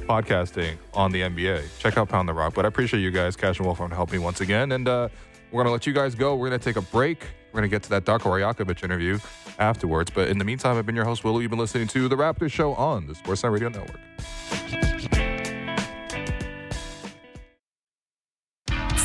podcasting 0.00 0.76
on 0.94 1.12
the 1.12 1.22
NBA, 1.22 1.62
check 1.78 1.96
out 1.96 2.08
Pound 2.08 2.28
the 2.28 2.32
Rock. 2.34 2.54
But 2.54 2.64
I 2.64 2.68
appreciate 2.68 3.00
you 3.00 3.10
guys, 3.10 3.36
Cash 3.36 3.58
and 3.58 3.66
Wolf, 3.66 3.78
for 3.78 3.88
helping 3.88 4.18
me 4.18 4.24
once 4.24 4.40
again. 4.40 4.72
And 4.72 4.88
uh, 4.88 5.08
we're 5.50 5.62
gonna 5.62 5.72
let 5.72 5.86
you 5.86 5.92
guys 5.92 6.14
go. 6.14 6.36
We're 6.36 6.48
gonna 6.48 6.58
take 6.58 6.76
a 6.76 6.82
break. 6.82 7.24
We're 7.52 7.58
gonna 7.60 7.68
get 7.68 7.82
to 7.84 7.90
that 7.90 8.04
Darko 8.04 8.26
Rajaković 8.30 8.84
interview 8.84 9.18
afterwards. 9.58 10.10
But 10.10 10.28
in 10.28 10.38
the 10.38 10.44
meantime, 10.44 10.76
I've 10.76 10.86
been 10.86 10.96
your 10.96 11.04
host, 11.04 11.24
Willow. 11.24 11.40
You've 11.40 11.50
been 11.50 11.58
listening 11.58 11.88
to 11.88 12.08
the 12.08 12.16
Raptors 12.16 12.52
Show 12.52 12.74
on 12.74 13.06
the 13.06 13.14
Sportsnet 13.14 13.52
Radio 13.52 13.68
Network. 13.68 14.79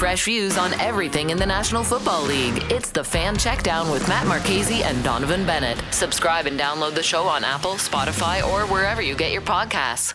Fresh 0.06 0.26
views 0.26 0.56
on 0.56 0.72
everything 0.80 1.32
in 1.32 1.38
the 1.39 1.47
National 1.47 1.84
Football 1.84 2.26
League. 2.26 2.62
It's 2.72 2.91
the 2.91 3.03
Fan 3.03 3.36
Checkdown 3.38 3.91
with 3.91 4.08
Matt 4.08 4.28
Marchese 4.28 4.84
and 4.84 5.03
Donnovan 5.03 5.47
Bennett. 5.47 5.84
Subscribe 5.91 6.45
and 6.45 6.60
download 6.60 6.93
the 6.93 7.01
show 7.01 7.24
on 7.24 7.43
Apple, 7.43 7.72
Spotify, 7.72 8.47
or 8.47 8.68
wherever 8.68 9.01
you 9.01 9.16
get 9.16 9.32
your 9.32 9.41
podcasts. 9.41 10.14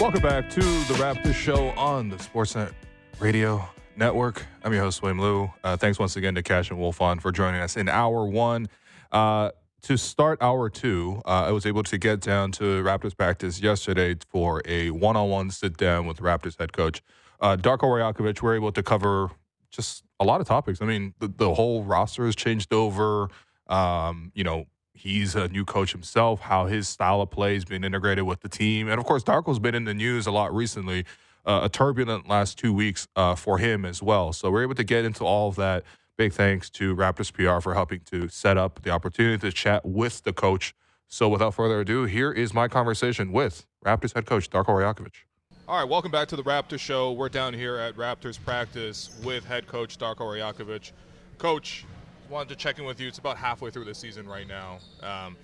Welcome 0.00 0.22
back 0.22 0.50
to 0.50 0.60
the 0.60 0.94
Raptors 0.98 1.34
Show 1.34 1.68
on 1.76 2.08
the 2.08 2.16
Sportsnet 2.16 2.72
Radio 3.20 3.64
Network. 4.00 4.46
I'm 4.64 4.72
your 4.72 4.82
host, 4.82 5.02
William 5.02 5.20
Lou. 5.20 5.52
Uh, 5.62 5.76
thanks 5.76 5.98
once 5.98 6.16
again 6.16 6.34
to 6.34 6.42
Cash 6.42 6.70
and 6.70 6.80
Wolfond 6.80 7.20
for 7.20 7.30
joining 7.30 7.60
us 7.60 7.76
in 7.76 7.86
hour 7.86 8.24
one. 8.24 8.66
Uh, 9.12 9.50
to 9.82 9.98
start 9.98 10.40
hour 10.40 10.70
two, 10.70 11.20
uh, 11.26 11.44
I 11.46 11.52
was 11.52 11.66
able 11.66 11.82
to 11.82 11.98
get 11.98 12.20
down 12.20 12.50
to 12.52 12.82
Raptors 12.82 13.14
practice 13.14 13.60
yesterday 13.60 14.16
for 14.26 14.62
a 14.64 14.90
one 14.90 15.16
on 15.16 15.28
one 15.28 15.50
sit 15.50 15.76
down 15.76 16.06
with 16.06 16.20
Raptors 16.20 16.58
head 16.58 16.72
coach. 16.72 17.02
Uh, 17.40 17.58
Darko 17.58 17.82
Rajaković, 17.82 18.40
we're 18.40 18.56
able 18.56 18.72
to 18.72 18.82
cover 18.82 19.32
just 19.70 20.02
a 20.18 20.24
lot 20.24 20.40
of 20.40 20.46
topics. 20.46 20.80
I 20.80 20.86
mean, 20.86 21.12
the, 21.18 21.28
the 21.28 21.52
whole 21.52 21.84
roster 21.84 22.24
has 22.24 22.34
changed 22.34 22.72
over. 22.72 23.28
Um, 23.66 24.32
you 24.34 24.44
know, 24.44 24.64
he's 24.94 25.34
a 25.34 25.48
new 25.48 25.66
coach 25.66 25.92
himself, 25.92 26.40
how 26.40 26.64
his 26.64 26.88
style 26.88 27.20
of 27.20 27.30
play 27.30 27.52
has 27.52 27.66
been 27.66 27.84
integrated 27.84 28.24
with 28.24 28.40
the 28.40 28.48
team. 28.48 28.88
And 28.88 28.98
of 28.98 29.04
course, 29.04 29.22
Darko's 29.22 29.58
been 29.58 29.74
in 29.74 29.84
the 29.84 29.94
news 29.94 30.26
a 30.26 30.30
lot 30.30 30.54
recently. 30.54 31.04
Uh, 31.46 31.60
a 31.62 31.68
turbulent 31.68 32.28
last 32.28 32.58
two 32.58 32.72
weeks 32.72 33.08
uh, 33.16 33.34
for 33.34 33.58
him 33.58 33.84
as 33.84 34.02
well. 34.02 34.32
So 34.32 34.50
we're 34.50 34.62
able 34.62 34.74
to 34.74 34.84
get 34.84 35.04
into 35.04 35.24
all 35.24 35.48
of 35.48 35.56
that. 35.56 35.84
Big 36.18 36.34
thanks 36.34 36.68
to 36.70 36.94
Raptors 36.94 37.32
PR 37.32 37.62
for 37.62 37.72
helping 37.72 38.00
to 38.10 38.28
set 38.28 38.58
up 38.58 38.82
the 38.82 38.90
opportunity 38.90 39.38
to 39.38 39.50
chat 39.50 39.84
with 39.86 40.22
the 40.22 40.34
coach. 40.34 40.74
So 41.08 41.28
without 41.28 41.54
further 41.54 41.80
ado, 41.80 42.04
here 42.04 42.30
is 42.30 42.52
my 42.52 42.68
conversation 42.68 43.32
with 43.32 43.66
Raptors 43.84 44.14
head 44.14 44.26
coach 44.26 44.50
Darko 44.50 44.66
Rajaković. 44.66 45.24
All 45.66 45.78
right, 45.78 45.88
welcome 45.88 46.10
back 46.10 46.28
to 46.28 46.36
the 46.36 46.42
Raptors 46.42 46.80
show. 46.80 47.12
We're 47.12 47.28
down 47.28 47.54
here 47.54 47.76
at 47.78 47.96
Raptors 47.96 48.38
practice 48.44 49.18
with 49.24 49.44
head 49.44 49.66
coach 49.66 49.98
Darko 49.98 50.18
Rajaković. 50.18 50.92
Coach, 51.38 51.86
wanted 52.28 52.48
to 52.50 52.56
check 52.56 52.78
in 52.78 52.84
with 52.84 53.00
you. 53.00 53.08
It's 53.08 53.18
about 53.18 53.36
halfway 53.36 53.70
through 53.70 53.84
the 53.84 53.94
season 53.94 54.28
right 54.28 54.46
now. 54.46 54.78
Um, 55.02 55.36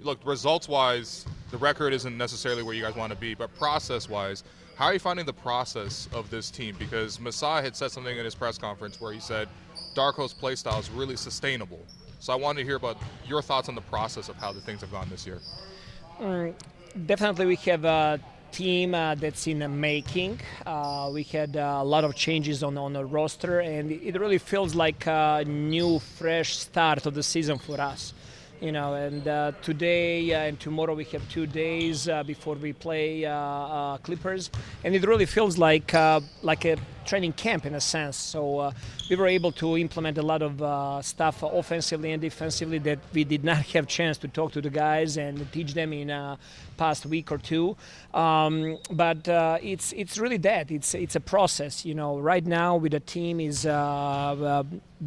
look, 0.00 0.24
results 0.26 0.68
wise, 0.68 1.26
the 1.50 1.56
record 1.56 1.92
isn't 1.92 2.16
necessarily 2.16 2.62
where 2.62 2.74
you 2.74 2.82
guys 2.82 2.94
want 2.94 3.12
to 3.12 3.18
be, 3.18 3.34
but 3.34 3.54
process 3.56 4.08
wise, 4.08 4.44
how 4.76 4.86
are 4.86 4.92
you 4.92 4.98
finding 4.98 5.24
the 5.24 5.32
process 5.32 6.08
of 6.12 6.30
this 6.30 6.50
team? 6.50 6.74
Because 6.78 7.20
Masai 7.20 7.62
had 7.62 7.76
said 7.76 7.90
something 7.90 8.16
in 8.16 8.24
his 8.24 8.34
press 8.34 8.58
conference 8.58 9.00
where 9.00 9.12
he 9.12 9.20
said 9.20 9.48
Darko's 9.94 10.32
play 10.32 10.56
style 10.56 10.80
is 10.80 10.90
really 10.90 11.16
sustainable. 11.16 11.80
So 12.18 12.32
I 12.32 12.36
wanted 12.36 12.60
to 12.60 12.66
hear 12.66 12.76
about 12.76 12.96
your 13.26 13.42
thoughts 13.42 13.68
on 13.68 13.74
the 13.74 13.82
process 13.82 14.28
of 14.28 14.36
how 14.36 14.52
the 14.52 14.60
things 14.60 14.80
have 14.80 14.90
gone 14.90 15.08
this 15.10 15.26
year. 15.26 15.40
Definitely, 17.06 17.46
we 17.46 17.56
have 17.56 17.84
a 17.84 18.20
team 18.50 18.94
uh, 18.94 19.14
that's 19.16 19.46
in 19.46 19.58
the 19.60 19.68
making. 19.68 20.40
Uh, 20.64 21.10
we 21.12 21.24
had 21.24 21.56
uh, 21.56 21.78
a 21.80 21.84
lot 21.84 22.04
of 22.04 22.14
changes 22.14 22.62
on, 22.62 22.78
on 22.78 22.92
the 22.92 23.04
roster, 23.04 23.60
and 23.60 23.90
it 23.90 24.18
really 24.18 24.38
feels 24.38 24.74
like 24.74 25.06
a 25.06 25.44
new, 25.46 25.98
fresh 25.98 26.56
start 26.56 27.04
of 27.06 27.14
the 27.14 27.22
season 27.22 27.58
for 27.58 27.80
us 27.80 28.14
you 28.60 28.72
know 28.72 28.94
and 28.94 29.26
uh, 29.28 29.52
today 29.62 30.32
uh, 30.32 30.38
and 30.48 30.58
tomorrow 30.60 30.94
we 30.94 31.04
have 31.04 31.28
two 31.28 31.46
days 31.46 32.08
uh, 32.08 32.22
before 32.22 32.54
we 32.54 32.72
play 32.72 33.24
uh, 33.24 33.32
uh, 33.32 33.98
clippers. 33.98 34.50
And 34.84 34.94
it 34.94 35.06
really 35.06 35.26
feels 35.26 35.58
like 35.58 35.94
uh, 35.94 36.20
like 36.42 36.64
a 36.64 36.76
training 37.04 37.32
camp 37.32 37.66
in 37.66 37.74
a 37.74 37.80
sense. 37.80 38.16
So 38.16 38.72
we 39.08 39.16
were 39.16 39.26
able 39.26 39.52
to 39.52 39.76
implement 39.78 40.18
a 40.18 40.22
lot 40.22 40.42
of 40.42 41.04
stuff 41.04 41.42
offensively 41.42 42.12
and 42.12 42.20
defensively 42.20 42.78
that 42.78 42.98
we 43.12 43.24
did 43.24 43.44
not 43.44 43.58
have 43.74 43.86
chance 43.86 44.18
to 44.18 44.28
talk 44.28 44.52
to 44.52 44.60
the 44.60 44.70
guys 44.70 45.16
and 45.16 45.50
teach 45.52 45.74
them 45.74 45.92
in 45.92 46.10
a 46.10 46.38
past 46.76 47.06
week 47.06 47.30
or 47.30 47.38
two. 47.38 47.76
Um, 48.12 48.78
but 48.90 49.28
it's 49.62 49.92
it's 49.92 50.18
really 50.18 50.38
that. 50.38 50.70
It's 50.70 50.94
it's 50.94 51.16
a 51.16 51.20
process 51.20 51.84
you 51.84 51.94
know. 51.94 52.18
Right 52.18 52.44
now 52.44 52.76
with 52.76 52.92
the 52.92 53.00
team 53.00 53.40
is 53.40 53.66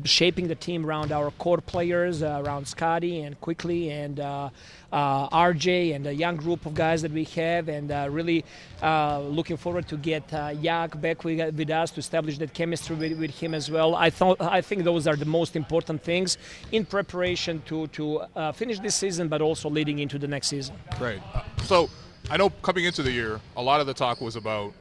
shaping 0.03 0.47
the 0.47 0.55
team 0.55 0.85
around 0.85 1.11
our 1.11 1.31
core 1.31 1.61
players, 1.61 2.21
uh, 2.21 2.41
around 2.43 2.67
Scotty 2.67 3.21
and 3.21 3.39
Quickley 3.41 3.89
and 3.89 4.19
uh, 4.19 4.49
uh, 4.86 4.86
RJ 4.93 5.95
and 5.95 6.07
a 6.07 6.13
young 6.13 6.35
group 6.35 6.65
of 6.65 6.73
guys 6.73 7.01
that 7.01 7.11
we 7.11 7.23
have, 7.25 7.67
and 7.69 7.91
uh, 7.91 8.07
really 8.09 8.45
uh, 8.81 9.19
looking 9.19 9.57
forward 9.57 9.87
to 9.87 9.97
get 9.97 10.33
uh, 10.33 10.53
Yak 10.61 10.99
back 11.01 11.23
with, 11.23 11.55
with, 11.55 11.69
us 11.69 11.91
to 11.91 11.99
establish 11.99 12.37
that 12.37 12.53
chemistry 12.53 12.95
with, 12.95 13.19
with, 13.19 13.31
him 13.31 13.53
as 13.53 13.69
well. 13.69 13.95
I 13.95 14.09
thought 14.09 14.39
I 14.41 14.61
think 14.61 14.83
those 14.83 15.07
are 15.07 15.15
the 15.15 15.25
most 15.25 15.55
important 15.55 16.01
things 16.01 16.37
in 16.71 16.85
preparation 16.85 17.61
to 17.67 17.87
to 17.87 18.21
finish 18.53 18.79
this 18.79 18.95
season, 18.95 19.27
but 19.27 19.41
also 19.41 19.69
leading 19.69 19.99
into 19.99 20.17
the 20.17 20.27
next 20.27 20.47
season. 20.47 20.75
Right. 20.99 21.21
So 21.63 21.89
I 22.29 22.37
know 22.37 22.49
coming 22.49 22.85
into 22.85 23.03
the 23.03 23.11
year, 23.11 23.39
a 23.55 23.61
lot 23.61 23.81
of 23.81 23.87
the 23.87 23.93
talk 23.93 24.21
was 24.21 24.35
about 24.35 24.73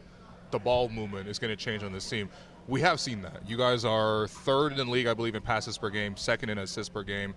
the 0.53 0.59
ball 0.59 0.89
movement 0.89 1.29
is 1.29 1.39
going 1.41 1.51
to 1.55 1.57
change 1.57 1.83
on 1.83 1.93
this 1.93 2.09
team 2.09 2.31
we 2.69 2.81
have 2.81 3.01
seen 3.01 3.23
that. 3.23 3.49
You 3.49 3.57
guys 3.57 3.85
are 3.85 4.27
third 4.29 4.73
in 4.73 4.79
the 4.79 4.85
league, 4.85 5.07
I 5.07 5.15
believe, 5.15 5.35
in 5.35 5.43
passes 5.43 5.79
per 5.79 5.91
game, 5.91 6.17
second 6.17 6.51
in 6.51 6.59
assists 6.59 6.89
per 6.89 7.03
game. 7.03 7.35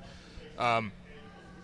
Um, 0.57 0.91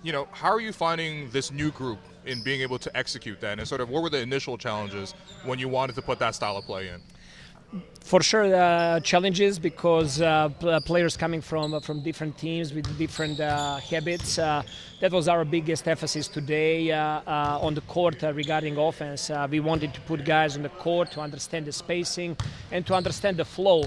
you 0.05 0.11
know, 0.11 0.27
how 0.31 0.49
are 0.49 0.59
you 0.59 0.71
finding 0.71 1.31
this 1.31 1.51
new 1.51 1.71
group 1.71 1.97
in 2.27 2.43
being 2.43 2.61
able 2.61 2.77
to 2.77 2.95
execute 2.95 3.41
that? 3.41 3.57
And 3.57 3.67
sort 3.67 3.81
of 3.81 3.89
what 3.89 4.03
were 4.03 4.09
the 4.11 4.21
initial 4.21 4.55
challenges 4.55 5.13
when 5.43 5.57
you 5.57 5.67
wanted 5.67 5.95
to 5.95 6.03
put 6.03 6.19
that 6.19 6.35
style 6.35 6.57
of 6.57 6.65
play 6.65 6.89
in? 6.89 7.01
For 8.05 8.21
sure 8.21 8.55
uh, 8.55 8.99
challenges 8.99 9.57
because 9.57 10.21
uh, 10.21 10.47
players 10.85 11.17
coming 11.17 11.41
from 11.41 11.73
uh, 11.73 11.79
from 11.79 12.03
different 12.03 12.37
teams 12.37 12.71
with 12.71 12.85
different 12.99 13.39
uh, 13.39 13.77
habits. 13.77 14.37
Uh, 14.37 14.61
that 15.01 15.11
was 15.11 15.27
our 15.27 15.43
biggest 15.43 15.87
emphasis 15.87 16.27
today 16.27 16.91
uh, 16.91 17.59
on 17.59 17.73
the 17.73 17.81
court 17.81 18.21
regarding 18.21 18.77
offense. 18.77 19.29
we 19.49 19.59
wanted 19.59 19.93
to 19.93 20.01
put 20.01 20.23
guys 20.23 20.55
on 20.55 20.63
the 20.63 20.69
court 20.69 21.11
to 21.11 21.19
understand 21.19 21.65
the 21.65 21.71
spacing 21.71 22.37
and 22.71 22.87
to 22.87 22.93
understand 22.93 23.35
the 23.37 23.43
flow. 23.43 23.83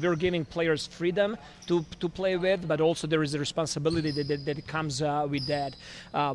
we're 0.00 0.14
giving 0.14 0.44
players 0.44 0.86
freedom 0.86 1.36
to, 1.66 1.84
to 1.98 2.08
play 2.08 2.36
with, 2.36 2.68
but 2.68 2.80
also 2.80 3.06
there 3.06 3.22
is 3.22 3.34
a 3.34 3.38
responsibility 3.38 4.10
that, 4.12 4.28
that, 4.28 4.44
that 4.44 4.66
comes 4.66 5.02
with 5.28 5.46
that. 5.48 5.74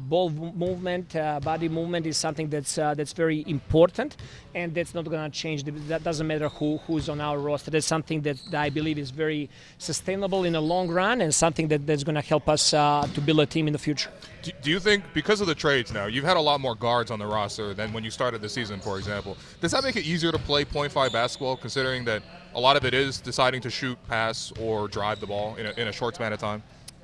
ball 0.09 0.29
movement, 0.29 1.13
body 1.41 1.69
movement 1.69 2.05
is 2.05 2.17
something 2.17 2.49
that's 2.49 2.75
that's 2.75 3.13
very 3.13 3.43
important, 3.47 4.17
and 4.53 4.75
that's 4.75 4.93
not 4.93 5.05
going 5.05 5.31
to 5.31 5.37
change. 5.43 5.63
That 5.87 6.03
doesn't 6.03 6.27
matter 6.27 6.49
who 6.49 6.72
who's 6.79 7.09
on 7.09 7.21
our 7.21 7.39
roster. 7.39 7.71
That's 7.71 7.85
something 7.85 8.21
that, 8.21 8.37
I 8.53 8.69
believe 8.69 8.97
is 8.97 9.11
very 9.11 9.49
sustainable 9.77 10.43
in 10.43 10.53
the 10.53 10.61
long 10.61 10.89
run 10.89 11.21
and 11.21 11.33
something 11.33 11.67
that, 11.69 11.85
that's 11.87 12.03
going 12.03 12.15
to 12.15 12.21
help 12.21 12.49
us 12.49 12.73
uh, 12.73 13.07
to 13.13 13.21
build 13.21 13.39
a 13.39 13.45
team 13.45 13.67
in 13.67 13.73
the 13.73 13.79
future. 13.79 14.09
Do, 14.41 14.51
do, 14.61 14.69
you 14.69 14.79
think, 14.79 15.03
because 15.13 15.41
of 15.41 15.47
the 15.47 15.55
trades 15.55 15.93
now, 15.93 16.05
you've 16.05 16.25
had 16.25 16.37
a 16.37 16.41
lot 16.41 16.59
more 16.59 16.75
guards 16.75 17.11
on 17.11 17.19
the 17.19 17.27
roster 17.27 17.73
than 17.73 17.93
when 17.93 18.03
you 18.03 18.11
started 18.11 18.41
the 18.41 18.49
season, 18.49 18.79
for 18.79 18.97
example. 18.97 19.37
Does 19.61 19.71
that 19.71 19.83
make 19.83 19.95
it 19.95 20.05
easier 20.05 20.31
to 20.31 20.39
play 20.39 20.65
point 20.65 20.91
five 20.91 21.11
basketball, 21.13 21.57
considering 21.57 22.03
that 22.05 22.23
a 22.55 22.59
lot 22.59 22.75
of 22.75 22.85
it 22.85 22.93
is 22.93 23.19
deciding 23.21 23.61
to 23.61 23.69
shoot, 23.69 23.97
pass, 24.07 24.51
or 24.59 24.87
drive 24.87 25.19
the 25.19 25.27
ball 25.27 25.55
in 25.55 25.65
a, 25.65 25.71
in 25.71 25.87
a 25.87 25.91
short 25.91 26.15
span 26.15 26.33
of 26.33 26.39
time? 26.39 26.61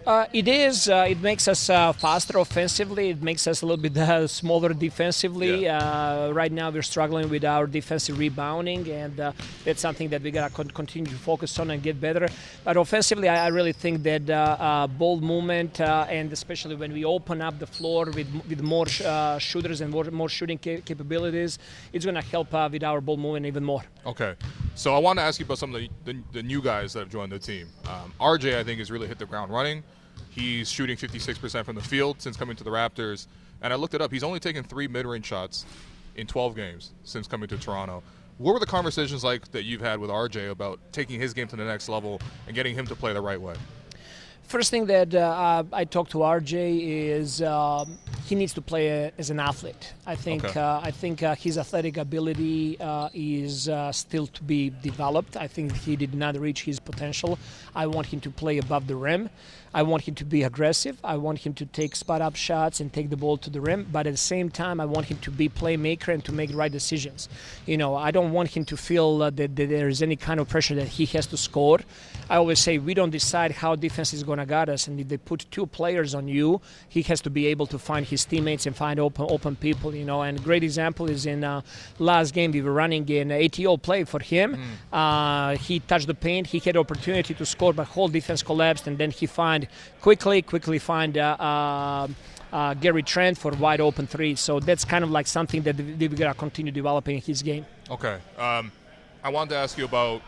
Uh, 0.07 0.25
it 0.33 0.47
is. 0.47 0.89
Uh, 0.89 1.05
it 1.09 1.21
makes 1.21 1.47
us 1.47 1.69
uh, 1.69 1.91
faster 1.93 2.39
offensively. 2.39 3.09
It 3.09 3.21
makes 3.21 3.45
us 3.47 3.61
a 3.61 3.65
little 3.65 3.81
bit 3.81 3.95
uh, 3.97 4.27
smaller 4.27 4.73
defensively. 4.73 5.63
Yeah. 5.65 5.77
Uh, 5.77 6.31
right 6.33 6.51
now, 6.51 6.69
we're 6.71 6.81
struggling 6.81 7.29
with 7.29 7.43
our 7.43 7.67
defensive 7.67 8.17
rebounding, 8.17 8.89
and 8.89 9.19
uh, 9.19 9.31
that's 9.65 9.81
something 9.81 10.09
that 10.09 10.21
we 10.21 10.31
gotta 10.31 10.53
con- 10.53 10.71
continue 10.71 11.11
to 11.11 11.17
focus 11.17 11.59
on 11.59 11.69
and 11.71 11.83
get 11.83 11.99
better. 11.99 12.27
But 12.63 12.77
offensively, 12.77 13.27
I, 13.29 13.45
I 13.45 13.47
really 13.49 13.73
think 13.73 14.01
that 14.03 14.25
ball 14.97 15.19
movement, 15.19 15.79
and 15.81 16.31
especially 16.33 16.75
when 16.75 16.93
we 16.93 17.05
open 17.05 17.41
up 17.41 17.59
the 17.59 17.67
floor 17.67 18.05
with 18.05 18.27
with 18.47 18.61
more 18.61 18.87
sh- 18.87 19.03
shooters 19.39 19.81
and 19.81 19.91
more, 19.91 20.05
more 20.05 20.29
shooting 20.29 20.57
ca- 20.57 20.81
capabilities, 20.81 21.59
it's 21.93 22.05
gonna 22.05 22.21
help 22.21 22.53
with 22.71 22.83
our 22.83 23.01
ball 23.01 23.17
movement 23.17 23.45
even 23.45 23.63
more. 23.63 23.83
Okay, 24.05 24.35
so 24.75 24.95
I 24.95 24.99
want 24.99 25.19
to 25.19 25.23
ask 25.23 25.39
you 25.39 25.45
about 25.45 25.57
some 25.59 25.75
of 25.75 25.81
the, 25.81 25.89
the, 26.05 26.17
the 26.31 26.41
new 26.43 26.61
guys 26.61 26.93
that 26.93 27.01
have 27.01 27.09
joined 27.09 27.31
the 27.31 27.39
team. 27.39 27.67
Um, 27.85 28.13
RJ, 28.19 28.57
I 28.57 28.63
think, 28.63 28.79
has 28.79 28.89
really 28.89 29.07
hit 29.07 29.19
the 29.19 29.25
ground 29.25 29.51
running. 29.51 29.83
He's 30.29 30.69
shooting 30.69 30.95
56% 30.95 31.65
from 31.65 31.75
the 31.75 31.81
field 31.81 32.21
since 32.21 32.37
coming 32.37 32.55
to 32.55 32.63
the 32.63 32.69
Raptors. 32.69 33.27
And 33.61 33.73
I 33.73 33.75
looked 33.75 33.93
it 33.93 34.01
up. 34.01 34.11
He's 34.11 34.23
only 34.23 34.39
taken 34.39 34.63
three 34.63 34.87
mid 34.87 35.05
range 35.05 35.25
shots 35.25 35.65
in 36.15 36.27
12 36.27 36.55
games 36.55 36.91
since 37.03 37.27
coming 37.27 37.49
to 37.49 37.57
Toronto. 37.57 38.03
What 38.37 38.53
were 38.53 38.59
the 38.59 38.65
conversations 38.65 39.23
like 39.23 39.51
that 39.51 39.63
you've 39.63 39.81
had 39.81 39.99
with 39.99 40.09
RJ 40.09 40.49
about 40.49 40.79
taking 40.93 41.19
his 41.19 41.33
game 41.33 41.47
to 41.49 41.55
the 41.57 41.65
next 41.65 41.89
level 41.89 42.21
and 42.47 42.55
getting 42.55 42.73
him 42.73 42.87
to 42.87 42.95
play 42.95 43.11
the 43.11 43.21
right 43.21 43.39
way? 43.39 43.55
First 44.49 44.71
thing 44.71 44.87
that 44.87 45.13
uh, 45.13 45.63
I 45.71 45.85
talked 45.85 46.11
to 46.13 46.19
RJ 46.19 46.81
is 46.81 47.41
um, 47.43 47.99
he 48.25 48.33
needs 48.33 48.51
to 48.55 48.61
play 48.61 49.11
as 49.15 49.29
an 49.29 49.39
athlete. 49.39 49.93
I 50.07 50.15
think 50.15 50.43
okay. 50.43 50.59
uh, 50.59 50.79
I 50.81 50.89
think 50.89 51.21
uh, 51.21 51.35
his 51.35 51.59
athletic 51.59 51.97
ability 51.97 52.79
uh, 52.79 53.09
is 53.13 53.69
uh, 53.69 53.91
still 53.91 54.25
to 54.25 54.41
be 54.41 54.71
developed. 54.81 55.37
I 55.37 55.47
think 55.47 55.75
he 55.75 55.95
did 55.95 56.15
not 56.15 56.35
reach 56.35 56.63
his 56.63 56.79
potential. 56.79 57.37
I 57.75 57.85
want 57.85 58.07
him 58.07 58.21
to 58.21 58.31
play 58.31 58.57
above 58.57 58.87
the 58.87 58.95
rim. 58.95 59.29
I 59.73 59.83
want 59.83 60.03
him 60.03 60.15
to 60.15 60.25
be 60.25 60.43
aggressive. 60.43 60.99
I 61.03 61.17
want 61.17 61.39
him 61.39 61.53
to 61.55 61.65
take 61.65 61.95
spot 61.95 62.21
up 62.21 62.35
shots 62.35 62.79
and 62.79 62.91
take 62.91 63.09
the 63.09 63.17
ball 63.17 63.37
to 63.37 63.49
the 63.49 63.61
rim. 63.61 63.87
But 63.91 64.07
at 64.07 64.13
the 64.13 64.17
same 64.17 64.49
time, 64.49 64.79
I 64.79 64.85
want 64.85 65.07
him 65.07 65.17
to 65.19 65.31
be 65.31 65.49
playmaker 65.49 66.13
and 66.13 66.23
to 66.25 66.31
make 66.31 66.51
the 66.51 66.55
right 66.55 66.71
decisions. 66.71 67.29
You 67.65 67.77
know, 67.77 67.95
I 67.95 68.11
don't 68.11 68.31
want 68.31 68.49
him 68.49 68.65
to 68.65 68.77
feel 68.77 69.21
uh, 69.21 69.29
that, 69.31 69.55
that 69.55 69.69
there 69.69 69.87
is 69.87 70.01
any 70.01 70.15
kind 70.15 70.39
of 70.39 70.49
pressure 70.49 70.75
that 70.75 70.87
he 70.87 71.05
has 71.07 71.27
to 71.27 71.37
score. 71.37 71.79
I 72.29 72.35
always 72.35 72.59
say 72.59 72.77
we 72.77 72.93
don't 72.93 73.09
decide 73.09 73.51
how 73.51 73.75
defense 73.75 74.13
is 74.13 74.23
going 74.23 74.37
to 74.37 74.45
guard 74.45 74.69
us, 74.69 74.87
and 74.87 74.99
if 74.99 75.07
they 75.07 75.17
put 75.17 75.45
two 75.49 75.65
players 75.65 76.13
on 76.13 76.27
you, 76.27 76.61
he 76.87 77.01
has 77.03 77.21
to 77.21 77.29
be 77.29 77.47
able 77.47 77.65
to 77.67 77.79
find 77.79 78.05
his 78.05 78.23
teammates 78.23 78.67
and 78.67 78.75
find 78.75 78.99
open 78.99 79.25
open 79.29 79.55
people. 79.55 79.95
You 79.95 80.05
know, 80.05 80.21
and 80.21 80.39
a 80.39 80.41
great 80.41 80.63
example 80.63 81.09
is 81.09 81.25
in 81.25 81.43
uh, 81.43 81.61
last 81.97 82.33
game 82.33 82.51
we 82.51 82.61
were 82.61 82.73
running 82.73 83.09
an 83.11 83.31
ATO 83.31 83.77
play 83.77 84.03
for 84.03 84.19
him. 84.19 84.55
Mm. 84.55 84.63
Uh, 84.93 85.57
he 85.57 85.79
touched 85.79 86.05
the 86.07 86.13
paint, 86.13 86.47
he 86.47 86.59
had 86.59 86.77
opportunity 86.77 87.33
to 87.33 87.45
score, 87.45 87.73
but 87.73 87.87
whole 87.87 88.07
defense 88.07 88.43
collapsed, 88.43 88.85
and 88.85 88.97
then 88.97 89.09
he 89.09 89.25
find 89.59 90.01
quickly, 90.01 90.41
quickly 90.41 90.79
find. 90.79 91.17
Uh, 91.17 91.35
uh 91.39 92.07
uh, 92.51 92.73
Gary 92.73 93.03
Trent 93.03 93.37
for 93.37 93.51
wide 93.51 93.79
open 93.79 94.07
three. 94.07 94.33
So 94.33 94.59
that's 94.59 94.83
kind 94.83 95.03
of 95.03 95.11
like 95.11 95.27
something 95.27 95.61
that 95.61 95.77
we're 95.77 96.09
gonna 96.09 96.33
continue 96.33 96.71
developing 96.71 97.17
in 97.17 97.21
his 97.21 97.43
game. 97.43 97.63
Okay. 97.91 98.17
Um, 98.39 98.71
I 99.23 99.29
wanted 99.29 99.51
to 99.51 99.57
ask 99.57 99.77
you 99.77 99.85
about 99.85 100.23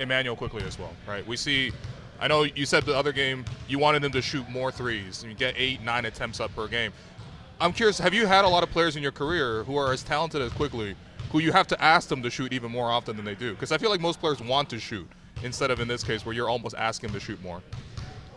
Immanuel 0.00 0.34
Quickley 0.34 0.62
as 0.62 0.78
well. 0.78 0.94
Right. 1.06 1.26
We 1.26 1.36
see. 1.36 1.72
I 2.20 2.26
know 2.26 2.44
you 2.44 2.64
said 2.64 2.84
the 2.84 2.96
other 2.96 3.12
game 3.12 3.44
you 3.68 3.78
wanted 3.78 4.02
him 4.02 4.12
to 4.12 4.22
shoot 4.22 4.48
more 4.48 4.72
threes. 4.72 5.22
You 5.28 5.34
get 5.34 5.54
eight, 5.58 5.82
nine 5.82 6.06
attempts 6.06 6.40
up 6.40 6.54
per 6.56 6.68
game. 6.68 6.90
I'm 7.60 7.74
curious. 7.74 7.98
Have 7.98 8.14
you 8.14 8.26
had 8.26 8.46
a 8.46 8.48
lot 8.48 8.62
of 8.62 8.70
players 8.70 8.96
in 8.96 9.02
your 9.02 9.12
career 9.12 9.62
who 9.64 9.76
are 9.76 9.92
as 9.92 10.02
talented 10.02 10.40
as 10.40 10.52
Quickley, 10.52 10.96
who 11.32 11.38
you 11.38 11.52
have 11.52 11.66
to 11.66 11.84
ask 11.84 12.08
them 12.08 12.22
to 12.22 12.30
shoot 12.30 12.50
even 12.54 12.72
more 12.72 12.90
often 12.90 13.14
than 13.14 13.26
they 13.26 13.34
do? 13.34 13.52
Because 13.52 13.72
I 13.72 13.76
feel 13.76 13.90
like 13.90 14.00
most 14.00 14.20
players 14.20 14.40
want 14.40 14.70
to 14.70 14.78
shoot 14.80 15.06
instead 15.42 15.70
of 15.70 15.80
in 15.80 15.88
this 15.88 16.02
case 16.02 16.24
where 16.24 16.34
you're 16.34 16.48
almost 16.48 16.74
asking 16.76 17.10
them 17.10 17.20
to 17.20 17.26
shoot 17.26 17.42
more. 17.42 17.60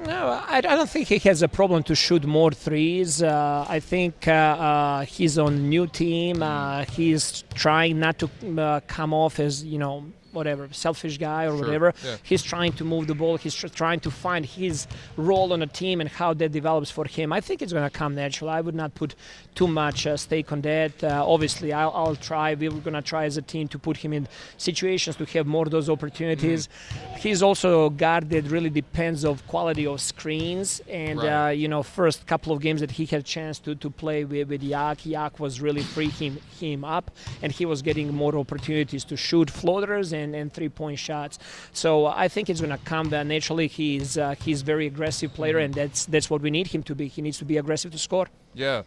No, 0.06 0.42
I, 0.48 0.62
don't 0.62 0.90
think 0.90 1.08
he 1.10 1.20
has 1.30 1.44
a 1.44 1.48
problem 1.48 1.84
to 1.84 1.96
shoot 1.96 2.26
more 2.26 2.52
threes. 2.52 3.22
Uh, 3.22 3.66
I 3.70 3.80
think 3.80 4.28
uh, 4.28 4.32
uh, 4.32 5.06
he's 5.06 5.38
on 5.38 5.70
new 5.70 5.86
team. 5.86 6.42
Uh, 6.42 6.86
he's 6.86 7.44
trying 7.54 8.00
not 8.00 8.18
to 8.20 8.30
uh, 8.60 8.80
come 8.88 9.14
off 9.14 9.40
as 9.40 9.64
you 9.64 9.78
know 9.78 10.06
whatever 10.34 10.68
selfish 10.72 11.18
guy 11.18 11.46
or 11.46 11.52
Sure, 11.58 11.60
whatever. 11.66 11.94
yeah. 12.06 12.18
He's 12.24 12.44
trying 12.44 12.74
to 12.74 12.84
move 12.84 13.08
the 13.08 13.16
ball. 13.16 13.38
He's 13.38 13.56
tr- 13.56 13.68
trying 13.68 14.00
to 14.02 14.12
find 14.12 14.46
his 14.46 14.88
role 15.18 15.54
on 15.54 15.62
a 15.62 15.68
team 15.68 16.02
and 16.02 16.10
how 16.10 16.34
that 16.36 16.52
develops 16.52 16.92
for 16.92 17.06
him. 17.06 17.32
I 17.34 17.42
think 17.42 17.62
it's 17.62 17.74
going 17.74 17.90
to 17.90 17.98
come 18.02 18.16
natural. 18.16 18.50
I 18.50 18.62
would 18.62 18.76
not 18.76 18.94
put 18.96 19.16
too 19.56 19.68
much 19.68 20.08
uh, 20.08 20.18
stake 20.18 20.52
on 20.52 20.62
that. 20.62 21.04
Uh, 21.04 21.24
obviously, 21.28 21.74
I'll, 21.74 21.92
I'll 21.96 22.16
try. 22.16 22.54
We're 22.54 22.72
going 22.72 22.94
to 22.94 23.02
try 23.02 23.26
as 23.26 23.38
a 23.38 23.42
team 23.54 23.68
to 23.70 23.80
put 23.88 23.98
him 23.98 24.14
in 24.14 24.28
situations 24.58 25.16
to 25.18 25.26
have 25.26 25.46
more 25.48 25.66
of 25.66 25.72
those 25.72 25.90
opportunities. 25.90 26.68
Mm-hmm. 26.68 27.16
He's 27.26 27.42
also 27.44 27.86
a 27.86 27.90
guard 27.90 28.30
that 28.32 28.46
really 28.56 28.70
depends 28.70 29.24
of 29.26 29.46
quality 29.48 29.86
of 29.86 30.00
screens 30.02 30.82
and 30.90 31.20
Right. 31.20 31.48
uh, 31.48 31.50
you 31.62 31.68
know 31.74 31.84
first 31.84 32.20
couple 32.32 32.52
of 32.54 32.60
games 32.62 32.80
that 32.84 32.92
he 32.92 33.06
had 33.14 33.22
chance 33.26 33.56
to, 33.66 33.76
to 33.84 33.90
play 34.04 34.20
with, 34.32 34.48
with 34.52 34.64
Yak, 34.64 35.06
Yak 35.06 35.34
was 35.40 35.54
really 35.66 35.84
freeing 35.94 36.12
him, 36.24 36.34
him 36.60 36.84
up 36.98 37.06
and 37.42 37.50
he 37.52 37.66
was 37.66 37.80
getting 37.82 38.08
more 38.24 38.36
opportunities 38.44 39.04
to 39.12 39.16
shoot 39.28 39.50
floaters 39.62 40.08
and, 40.14 40.21
and 40.22 40.54
three 40.54 40.70
point 40.70 41.00
shots. 41.00 41.40
So 41.74 42.06
I 42.06 42.28
think 42.28 42.50
it's 42.50 42.62
going 42.62 42.78
to 42.78 42.84
come 42.86 43.10
there 43.10 43.24
naturally. 43.24 43.68
He's 43.68 44.18
uh, 44.18 44.36
he's 44.44 44.62
very 44.62 44.88
aggressive 44.88 45.34
player 45.34 45.58
and 45.58 45.74
that's 45.74 46.06
that's 46.06 46.30
what 46.30 46.42
we 46.42 46.50
need 46.50 46.68
him 46.68 46.84
to 46.84 46.96
be. 46.96 47.08
He 47.08 47.22
needs 47.22 47.38
to 47.40 47.46
be 47.46 47.58
aggressive 47.58 47.92
to 47.92 47.98
score. 47.98 48.28
Yeah. 48.54 48.84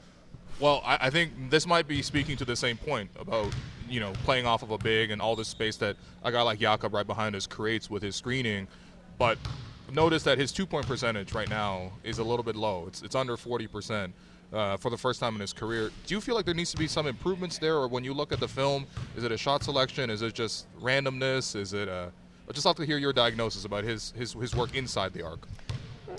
Well, 0.61 0.82
I, 0.85 0.99
I 1.03 1.11
think 1.11 1.32
this 1.51 1.66
might 1.66 1.89
be 1.89 2.03
speaking 2.03 2.37
to 2.37 2.45
the 2.45 2.57
same 2.57 2.76
point 2.76 3.11
about 3.18 3.53
you 3.89 4.01
know 4.01 4.12
playing 4.24 4.47
off 4.47 4.62
of 4.62 4.70
a 4.70 4.78
big 4.78 5.11
and 5.11 5.20
all 5.20 5.37
this 5.37 5.49
space 5.49 5.76
that 5.76 5.97
a 6.22 6.32
guy 6.32 6.43
like 6.43 6.59
Jakob 6.59 6.95
right 6.95 7.07
behind 7.07 7.35
us 7.35 7.47
creates 7.47 7.91
with 7.91 8.03
his 8.03 8.16
screening. 8.16 8.68
But 9.18 9.39
notice 9.93 10.22
that 10.24 10.39
his 10.39 10.53
two-point 10.53 10.87
percentage 10.87 11.32
right 11.32 11.49
now 11.49 11.93
is 12.03 12.18
a 12.18 12.24
little 12.24 12.43
bit 12.45 12.57
low. 12.57 12.85
It's 12.87 13.03
it's 13.03 13.14
under 13.14 13.37
40 13.37 13.66
percent. 13.66 14.14
Uh, 14.55 14.77
for 14.77 14.89
the 14.89 14.97
first 14.97 15.19
time 15.19 15.35
in 15.35 15.41
his 15.41 15.53
career, 15.53 15.91
do 16.07 16.15
you 16.15 16.21
feel 16.21 16.37
like 16.37 16.45
there 16.45 16.55
needs 16.55 16.71
to 16.71 16.77
be 16.77 16.87
some 16.87 17.09
improvements 17.09 17.59
there, 17.59 17.75
or 17.75 17.89
when 17.89 18.05
you 18.05 18.15
look 18.15 18.31
at 18.33 18.39
the 18.39 18.47
film, 18.47 18.87
is 19.17 19.25
it 19.25 19.33
a 19.33 19.37
shot 19.37 19.65
selection? 19.65 20.11
Is 20.11 20.23
it 20.23 20.33
just 20.33 20.69
randomness? 20.81 21.57
Is 21.57 21.73
it? 21.73 21.89
Uh, 21.89 22.07
I'd 22.49 22.55
just 22.55 22.65
love 22.65 22.77
to 22.77 22.87
hear 22.87 22.99
your 22.99 23.13
diagnosis 23.13 23.65
about 23.65 23.83
his 23.83 24.13
his, 24.17 24.35
his 24.35 24.55
work 24.55 24.77
inside 24.77 25.13
the 25.13 25.23
arc. 25.23 25.49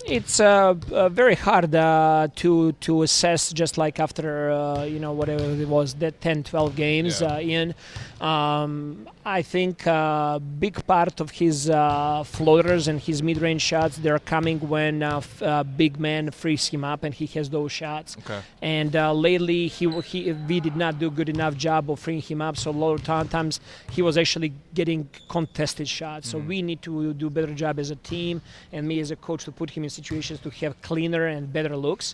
It's 0.04 0.40
uh, 0.40 0.74
uh, 0.92 1.08
very 1.08 1.34
hard 1.34 1.74
uh, 1.74 2.28
to 2.36 2.72
to 2.72 3.02
assess 3.02 3.52
just 3.52 3.78
like 3.78 3.98
after 3.98 4.50
uh, 4.50 4.84
you 4.84 4.98
know 5.00 5.12
whatever 5.12 5.44
it 5.44 5.68
was 5.68 5.94
that 5.94 6.20
10 6.20 6.42
12 6.44 6.76
games 6.76 7.20
Yeah. 7.20 7.34
uh, 7.34 7.40
in 7.40 7.74
um, 8.20 9.08
I 9.24 9.42
think 9.42 9.84
a 9.86 10.40
big 10.58 10.86
part 10.86 11.20
of 11.20 11.30
his 11.32 11.68
uh, 11.68 12.22
floaters 12.24 12.88
and 12.88 13.00
his 13.00 13.22
mid-range 13.22 13.60
shots 13.62 13.96
they're 13.98 14.18
coming 14.18 14.58
when 14.60 15.02
uh, 15.02 15.18
f- 15.18 15.42
uh, 15.42 15.64
big 15.64 15.98
man 15.98 16.30
frees 16.30 16.66
him 16.68 16.84
up 16.84 17.02
and 17.04 17.12
he 17.14 17.26
has 17.26 17.50
those 17.50 17.72
shots 17.72 18.16
Okay. 18.20 18.40
and 18.62 18.94
uh, 18.96 19.12
lately 19.12 19.66
he, 19.68 19.88
he 20.02 20.32
we 20.32 20.60
did 20.60 20.76
not 20.76 20.98
do 20.98 21.10
good 21.10 21.28
enough 21.28 21.56
job 21.56 21.90
of 21.90 21.98
freeing 22.00 22.22
him 22.22 22.40
up 22.40 22.56
so 22.56 22.70
a 22.70 22.72
lot 22.72 22.94
of 22.94 23.02
times 23.04 23.60
he 23.90 24.00
was 24.02 24.16
actually 24.16 24.52
getting 24.74 25.08
contested 25.28 25.88
shots 25.88 26.28
so 26.30 26.38
we 26.38 26.62
need 26.62 26.80
to 26.82 27.12
do 27.14 27.28
better 27.28 27.52
job 27.54 27.78
as 27.78 27.90
a 27.90 27.96
team 27.96 28.40
and 28.72 28.86
me 28.88 29.00
as 29.00 29.10
a 29.10 29.16
coach 29.16 29.44
to 29.44 29.52
put 29.52 29.70
him 29.70 29.84
in 29.86 29.90
situations 30.00 30.38
to 30.44 30.50
have 30.60 30.72
cleaner 30.88 31.24
and 31.34 31.42
better 31.58 31.74
looks 31.86 32.06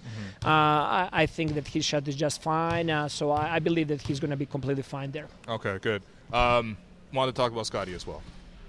uh, 0.45 0.49
I, 0.49 1.09
I 1.23 1.25
think 1.37 1.49
that 1.57 1.67
his 1.75 1.85
shot 1.91 2.03
is 2.11 2.17
just 2.27 2.37
fine 2.43 2.89
uh, 2.91 3.09
so 3.09 3.25
I, 3.31 3.45
I 3.57 3.59
believe 3.69 3.89
that 3.93 4.01
he's 4.07 4.21
going 4.23 4.35
to 4.37 4.41
be 4.45 4.49
completely 4.57 4.87
fine 4.97 5.11
there 5.17 5.29
Okay, 5.49 5.79
good. 5.81 6.03
Um, 6.33 6.77
wanted 7.13 7.33
to 7.33 7.37
talk 7.37 7.53
about 7.53 7.67
Scotty 7.67 7.95
as 7.95 8.07
well. 8.07 8.23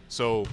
So 0.09 0.45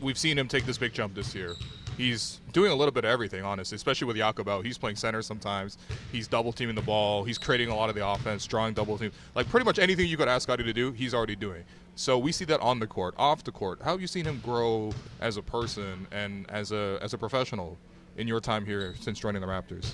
we've 0.00 0.18
seen 0.18 0.38
him 0.38 0.48
take 0.48 0.64
this 0.64 0.78
big 0.78 0.92
jump 0.92 1.14
this 1.14 1.34
year. 1.34 1.54
He's 1.96 2.40
doing 2.52 2.70
a 2.70 2.74
little 2.74 2.92
bit 2.92 3.04
of 3.04 3.10
everything, 3.10 3.44
honestly, 3.44 3.76
especially 3.76 4.06
with 4.06 4.16
Jakob 4.16 4.48
out. 4.48 4.64
He's 4.64 4.78
playing 4.78 4.96
center 4.96 5.22
sometimes. 5.22 5.78
He's 6.12 6.28
double 6.28 6.52
teaming 6.52 6.74
the 6.74 6.82
ball. 6.82 7.24
He's 7.24 7.38
creating 7.38 7.70
a 7.70 7.74
lot 7.74 7.88
of 7.88 7.94
the 7.94 8.06
offense, 8.06 8.46
drawing 8.46 8.74
double 8.74 8.98
teams. 8.98 9.14
Like 9.34 9.48
pretty 9.48 9.64
much 9.64 9.78
anything 9.78 10.06
you 10.08 10.16
could 10.16 10.28
ask 10.28 10.42
Scotty 10.44 10.64
to 10.64 10.72
do, 10.72 10.92
he's 10.92 11.14
already 11.14 11.36
doing. 11.36 11.64
So 11.94 12.18
we 12.18 12.30
see 12.30 12.44
that 12.46 12.60
on 12.60 12.78
the 12.78 12.86
court, 12.86 13.14
off 13.16 13.42
the 13.44 13.52
court. 13.52 13.80
How 13.82 13.92
have 13.92 14.02
you 14.02 14.06
seen 14.06 14.26
him 14.26 14.40
grow 14.44 14.92
as 15.20 15.38
a 15.38 15.42
person 15.42 16.06
and 16.12 16.48
as 16.50 16.70
a 16.70 16.98
as 17.00 17.14
a 17.14 17.18
professional 17.18 17.78
in 18.18 18.28
your 18.28 18.40
time 18.40 18.66
here 18.66 18.94
since 19.00 19.18
joining 19.18 19.40
the 19.40 19.46
Raptors? 19.46 19.92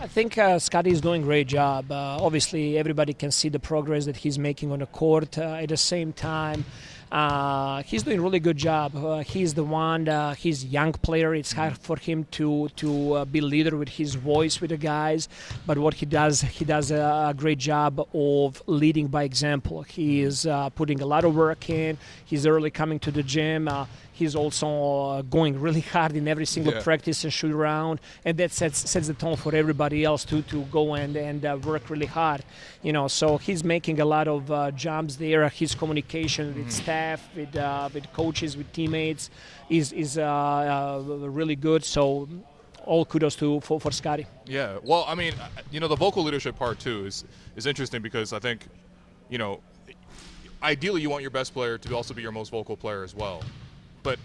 I 0.00 0.06
think 0.06 0.38
uh, 0.38 0.58
Scotty 0.58 0.90
is 0.90 1.00
doing 1.00 1.22
a 1.22 1.24
great 1.24 1.48
job. 1.48 1.90
Uh, 1.90 2.18
obviously, 2.20 2.78
everybody 2.78 3.12
can 3.12 3.30
see 3.30 3.48
the 3.48 3.58
progress 3.58 4.04
that 4.06 4.16
he's 4.16 4.38
making 4.38 4.70
on 4.70 4.78
the 4.78 4.86
court. 4.86 5.36
Uh, 5.36 5.58
at 5.62 5.68
the 5.68 5.76
same 5.76 6.12
time, 6.12 6.64
uh, 7.10 7.82
he's 7.82 8.02
doing 8.02 8.20
really 8.20 8.40
good 8.40 8.56
job. 8.56 8.94
Uh, 8.94 9.18
he's 9.20 9.54
the 9.54 9.64
one. 9.64 10.08
Uh, 10.08 10.34
he's 10.34 10.64
young 10.64 10.92
player. 10.92 11.34
It's 11.34 11.52
hard 11.52 11.78
for 11.78 11.96
him 11.96 12.26
to 12.32 12.68
to 12.76 13.12
uh, 13.14 13.24
be 13.24 13.40
leader 13.40 13.76
with 13.76 13.88
his 13.88 14.14
voice 14.14 14.60
with 14.60 14.70
the 14.70 14.76
guys. 14.76 15.28
But 15.66 15.78
what 15.78 15.94
he 15.94 16.06
does, 16.06 16.42
he 16.42 16.64
does 16.64 16.90
a, 16.90 17.34
great 17.36 17.58
job 17.58 18.06
of 18.12 18.62
leading 18.66 19.06
by 19.06 19.22
example. 19.22 19.82
He 19.82 20.22
is 20.22 20.46
uh, 20.46 20.70
putting 20.70 21.00
a 21.00 21.06
lot 21.06 21.24
of 21.24 21.34
work 21.34 21.70
in. 21.70 21.98
He's 22.24 22.46
early 22.46 22.70
coming 22.70 22.98
to 23.00 23.10
the 23.10 23.22
gym. 23.22 23.68
He's 24.18 24.34
also 24.34 24.66
uh, 24.66 25.22
going 25.22 25.54
really 25.66 25.84
hard 25.94 26.12
in 26.16 26.26
every 26.28 26.46
single 26.46 26.72
Yeah. 26.74 26.82
practice 26.88 27.18
and 27.24 27.32
shoot 27.32 27.52
around, 27.52 28.00
and 28.26 28.36
that 28.40 28.50
sets 28.52 28.78
sets 28.92 29.06
the 29.06 29.14
tone 29.14 29.36
for 29.36 29.52
everybody 29.62 29.98
else 30.10 30.22
to 30.30 30.42
to 30.52 30.58
go 30.78 30.84
and 31.02 31.16
and 31.16 31.40
uh, 31.44 31.56
work 31.70 31.84
really 31.92 32.10
hard. 32.20 32.40
You 32.86 32.92
know, 32.96 33.06
so 33.08 33.26
he's 33.46 33.62
making 33.64 34.00
a 34.00 34.04
lot 34.16 34.26
of 34.36 34.40
uh, 34.50 34.58
jumps 34.84 35.16
there. 35.16 35.48
His 35.48 35.74
communication 35.80 36.44
with 36.56 36.70
staff, 36.82 37.20
with 37.36 37.54
uh, 37.56 37.88
with 37.94 38.06
coaches, 38.20 38.56
with 38.58 38.68
teammates 38.72 39.30
is 39.70 39.92
is 39.92 40.18
uh, 40.18 40.24
uh, 40.24 41.28
really 41.40 41.56
good. 41.56 41.84
So. 41.84 42.28
All 42.94 43.04
kudos 43.04 43.36
to 43.36 43.60
for, 43.60 43.78
for 43.80 43.92
Scotty. 43.92 44.24
Yeah. 44.46 44.78
Well, 44.82 45.04
I 45.12 45.14
mean, 45.14 45.34
you 45.70 45.78
know, 45.80 45.88
the 45.88 45.96
vocal 46.06 46.22
leadership 46.24 46.54
part 46.56 46.78
too 46.78 47.04
is 47.06 47.24
is 47.54 47.66
interesting 47.66 48.00
because 48.02 48.32
I 48.32 48.40
think, 48.46 48.58
you 49.28 49.36
know, 49.36 49.60
ideally 50.62 51.02
you 51.02 51.10
want 51.10 51.22
your 51.22 51.30
best 51.30 51.52
player 51.52 51.76
to 51.78 51.94
also 51.96 52.14
be 52.14 52.22
your 52.22 52.32
most 52.32 52.50
vocal 52.50 52.76
player 52.78 53.02
as 53.04 53.14
well. 53.14 53.42
But 54.08 54.18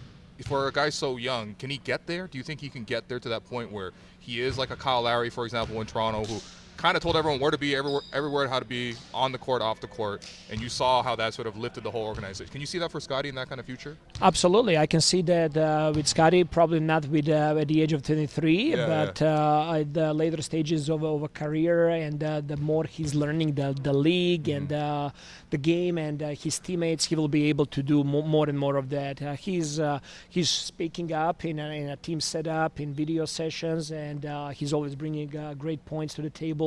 for 0.48 0.70
a 0.70 0.72
guy 0.72 0.90
so 0.90 1.18
young, 1.18 1.56
can 1.56 1.70
he 1.70 1.78
get 1.78 2.08
there? 2.08 2.28
Do 2.28 2.38
you 2.38 2.44
think 2.44 2.62
he 2.62 2.70
can 2.70 2.86
get 2.86 3.10
there 3.10 3.20
to 3.20 3.28
that 3.28 3.44
point 3.46 3.70
where 3.70 3.92
he 4.18 4.40
is 4.40 4.58
like 4.58 4.70
a 4.70 4.78
Kyle 4.78 5.02
Lowry, 5.02 5.30
for 5.30 5.44
example, 5.44 5.82
in 5.82 5.88
Toronto, 5.88 6.24
who 6.24 6.42
kind 6.78 6.98
of 6.98 7.04
told 7.04 7.16
everyone 7.16 7.40
where 7.40 7.52
to 7.52 7.58
be, 7.58 7.76
everywhere, 7.76 8.02
everywhere 8.14 8.48
how 8.48 8.60
to 8.60 8.66
be 8.66 8.96
on 9.14 9.32
the 9.32 9.38
court, 9.38 9.62
off 9.62 9.80
the 9.80 9.88
court, 9.88 10.30
and 10.50 10.60
you 10.60 10.70
saw 10.70 11.02
how 11.04 11.16
that 11.16 11.34
sort 11.34 11.48
of 11.48 11.58
lifted 11.58 11.84
the 11.84 11.92
whole 11.92 12.06
organization. 12.06 12.52
Can 12.52 12.62
you 12.62 12.68
see 12.68 12.80
that 12.80 12.92
for 12.92 13.00
Scotty 13.00 13.30
in 13.30 13.36
that 13.36 13.48
kind 13.50 13.60
of 13.60 13.66
future? 13.66 13.98
Absolutely, 14.22 14.78
I 14.78 14.86
can 14.86 15.02
see 15.02 15.22
that 15.24 15.56
uh, 15.58 15.92
with 15.96 16.08
Scotty. 16.08 16.44
Probably 16.44 16.80
not 16.80 17.08
with 17.08 17.30
uh, 17.30 17.56
at 17.60 17.68
the 17.68 17.82
age 17.82 17.94
of 17.94 18.02
23, 18.04 18.72
Yeah, 18.76 18.86
but 18.88 19.22
Uh, 19.22 19.74
at 19.80 19.94
the 19.94 20.14
later 20.14 20.42
stages 20.42 20.90
of, 20.90 21.04
of 21.04 21.24
a 21.24 21.28
career, 21.30 21.90
and 21.90 22.24
uh, 22.24 22.42
the 22.42 22.58
more 22.58 22.84
he's 22.86 23.14
learning 23.16 23.50
the 23.60 23.68
the 23.88 23.94
league 23.94 24.48
and 24.50 24.70
Mm-hmm. 24.70 25.08
uh, 25.08 25.10
the 25.54 25.58
game 25.74 25.98
and 26.08 26.18
uh, 26.24 26.30
his 26.44 26.56
teammates, 26.60 27.04
he 27.06 27.16
will 27.16 27.28
be 27.40 27.44
able 27.52 27.68
to 27.68 27.82
do 27.84 28.04
mo- 28.04 28.24
more 28.36 28.48
and 28.50 28.58
more 28.66 28.76
of 28.84 28.88
that. 28.98 29.16
Uh, 29.22 29.34
he's 29.46 29.80
uh, 29.80 30.00
he's 30.36 30.50
speaking 30.72 31.10
up 31.28 31.38
in 31.46 31.60
a, 31.60 31.68
in 31.82 31.88
a 31.90 31.98
team 32.08 32.20
setup, 32.32 32.80
in 32.80 32.90
video 33.02 33.24
sessions, 33.26 33.92
and 33.92 34.26
uh, 34.26 34.50
he's 34.60 34.72
always 34.78 34.96
bringing 35.04 35.30
uh, 35.38 35.54
great 35.66 35.82
points 35.94 36.14
to 36.16 36.22
the 36.28 36.30
table. 36.46 36.63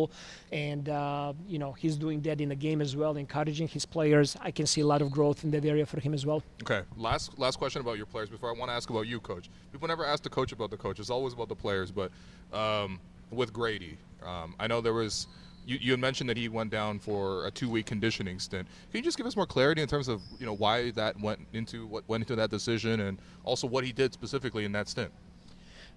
And 0.53 0.89
uh, 0.89 1.33
you 1.53 1.59
know 1.63 1.73
he's 1.73 1.97
doing 1.97 2.19
that 2.27 2.39
in 2.41 2.49
the 2.55 2.61
game 2.67 2.81
as 2.87 2.93
well, 3.01 3.13
encouraging 3.17 3.69
his 3.77 3.85
players. 3.87 4.29
I 4.49 4.51
can 4.59 4.67
see 4.67 4.83
a 4.87 4.89
lot 4.93 5.01
of 5.05 5.09
growth 5.11 5.39
in 5.45 5.51
that 5.55 5.65
area 5.65 5.87
for 5.87 6.01
him 6.01 6.15
as 6.15 6.25
well. 6.29 6.41
Okay. 6.63 6.83
Last 6.97 7.39
last 7.39 7.57
question 7.63 7.81
about 7.85 7.97
your 8.01 8.07
players 8.15 8.29
before 8.29 8.51
I 8.53 8.59
want 8.59 8.71
to 8.71 8.77
ask 8.79 8.91
about 8.91 9.07
you, 9.13 9.19
coach. 9.21 9.47
People 9.73 9.89
never 9.89 10.05
ask 10.13 10.23
the 10.23 10.35
coach 10.39 10.53
about 10.53 10.71
the 10.71 10.81
coach. 10.85 10.97
It's 11.01 11.11
always 11.11 11.33
about 11.33 11.49
the 11.49 11.61
players. 11.65 11.91
But 11.91 12.11
um, 12.53 13.01
with 13.31 13.53
Gradey, 13.53 13.97
um, 14.23 14.55
I 14.59 14.67
know 14.67 14.81
there 14.81 14.95
was. 14.95 15.27
You, 15.69 15.79
you 15.81 15.97
mentioned 15.97 16.31
that 16.31 16.37
he 16.37 16.49
went 16.49 16.71
down 16.71 17.01
for 17.01 17.45
a 17.49 17.51
two-week 17.51 17.87
conditioning 17.87 18.39
stint. 18.39 18.69
Can 18.93 18.99
you 18.99 19.03
just 19.03 19.17
give 19.17 19.27
us 19.27 19.35
more 19.35 19.47
clarity 19.47 19.83
in 19.83 19.89
terms 19.89 20.07
of 20.07 20.23
you 20.39 20.47
know 20.47 20.55
why 20.55 20.93
that 20.93 21.21
went 21.21 21.41
into 21.53 21.87
what 21.93 22.03
went 22.07 22.23
into 22.23 22.37
that 22.37 22.51
decision, 22.51 23.01
and 23.01 23.19
also 23.45 23.67
what 23.67 23.83
he 23.83 23.93
did 23.93 24.13
specifically 24.13 24.65
in 24.65 24.73
that 24.79 24.89
stint? 24.89 25.11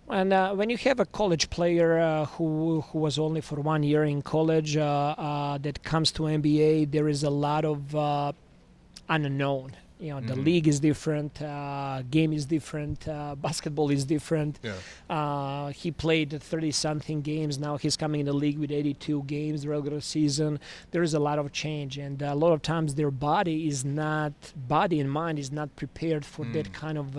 And 0.10 0.34
uh, 0.34 0.54
when 0.56 0.70
you 0.70 0.78
have 0.78 1.00
a 1.00 1.06
college 1.06 1.50
player 1.52 2.00
uh, 2.00 2.26
who 2.26 2.82
who 2.82 3.00
was 3.00 3.20
only 3.20 3.42
for 3.42 3.58
one 3.62 3.84
year 3.84 4.04
in 4.04 4.22
college 4.24 4.76
uh, 4.76 5.16
uh, 5.18 5.58
that 5.60 5.84
comes 5.84 6.12
to 6.14 6.24
NBA, 6.24 6.92
there 6.92 7.08
is 7.08 7.24
a 7.24 7.30
lot 7.30 7.64
of 7.64 7.96
uh, 7.96 8.32
unknown. 9.08 9.76
You 10.02 10.12
know, 10.14 10.22
the 10.22 10.34
Mhm. 10.34 10.46
league 10.46 10.68
is 10.70 10.80
different, 10.80 11.42
uh, 11.42 12.04
game 12.10 12.32
is 12.32 12.46
different, 12.46 13.06
uh, 13.06 13.36
basketball 13.48 13.90
is 13.92 14.06
different. 14.06 14.58
Yeah. 14.64 14.76
Uh, 15.18 15.68
he 15.82 15.92
played 15.92 16.30
30 16.42 16.72
something 16.72 17.20
games. 17.22 17.60
Now 17.60 17.76
he's 17.76 17.98
coming 17.98 18.22
in 18.22 18.26
the 18.26 18.32
league 18.46 18.58
with 18.60 18.72
82 18.72 19.24
games 19.24 19.68
regular 19.68 20.00
season. 20.00 20.58
There 20.92 21.04
is 21.04 21.14
a 21.14 21.20
lot 21.20 21.38
of 21.38 21.52
change, 21.52 21.98
and 21.98 22.22
a 22.22 22.34
lot 22.34 22.54
of 22.54 22.62
times 22.62 22.96
their 22.96 23.12
body 23.12 23.68
is 23.68 23.84
not, 23.84 24.32
body 24.56 25.02
and 25.02 25.12
mind 25.12 25.38
is 25.38 25.52
not 25.52 25.76
prepared 25.76 26.24
for 26.24 26.46
that 26.56 26.68
Mm. 26.72 26.74
kind 26.84 26.98
of 26.98 27.18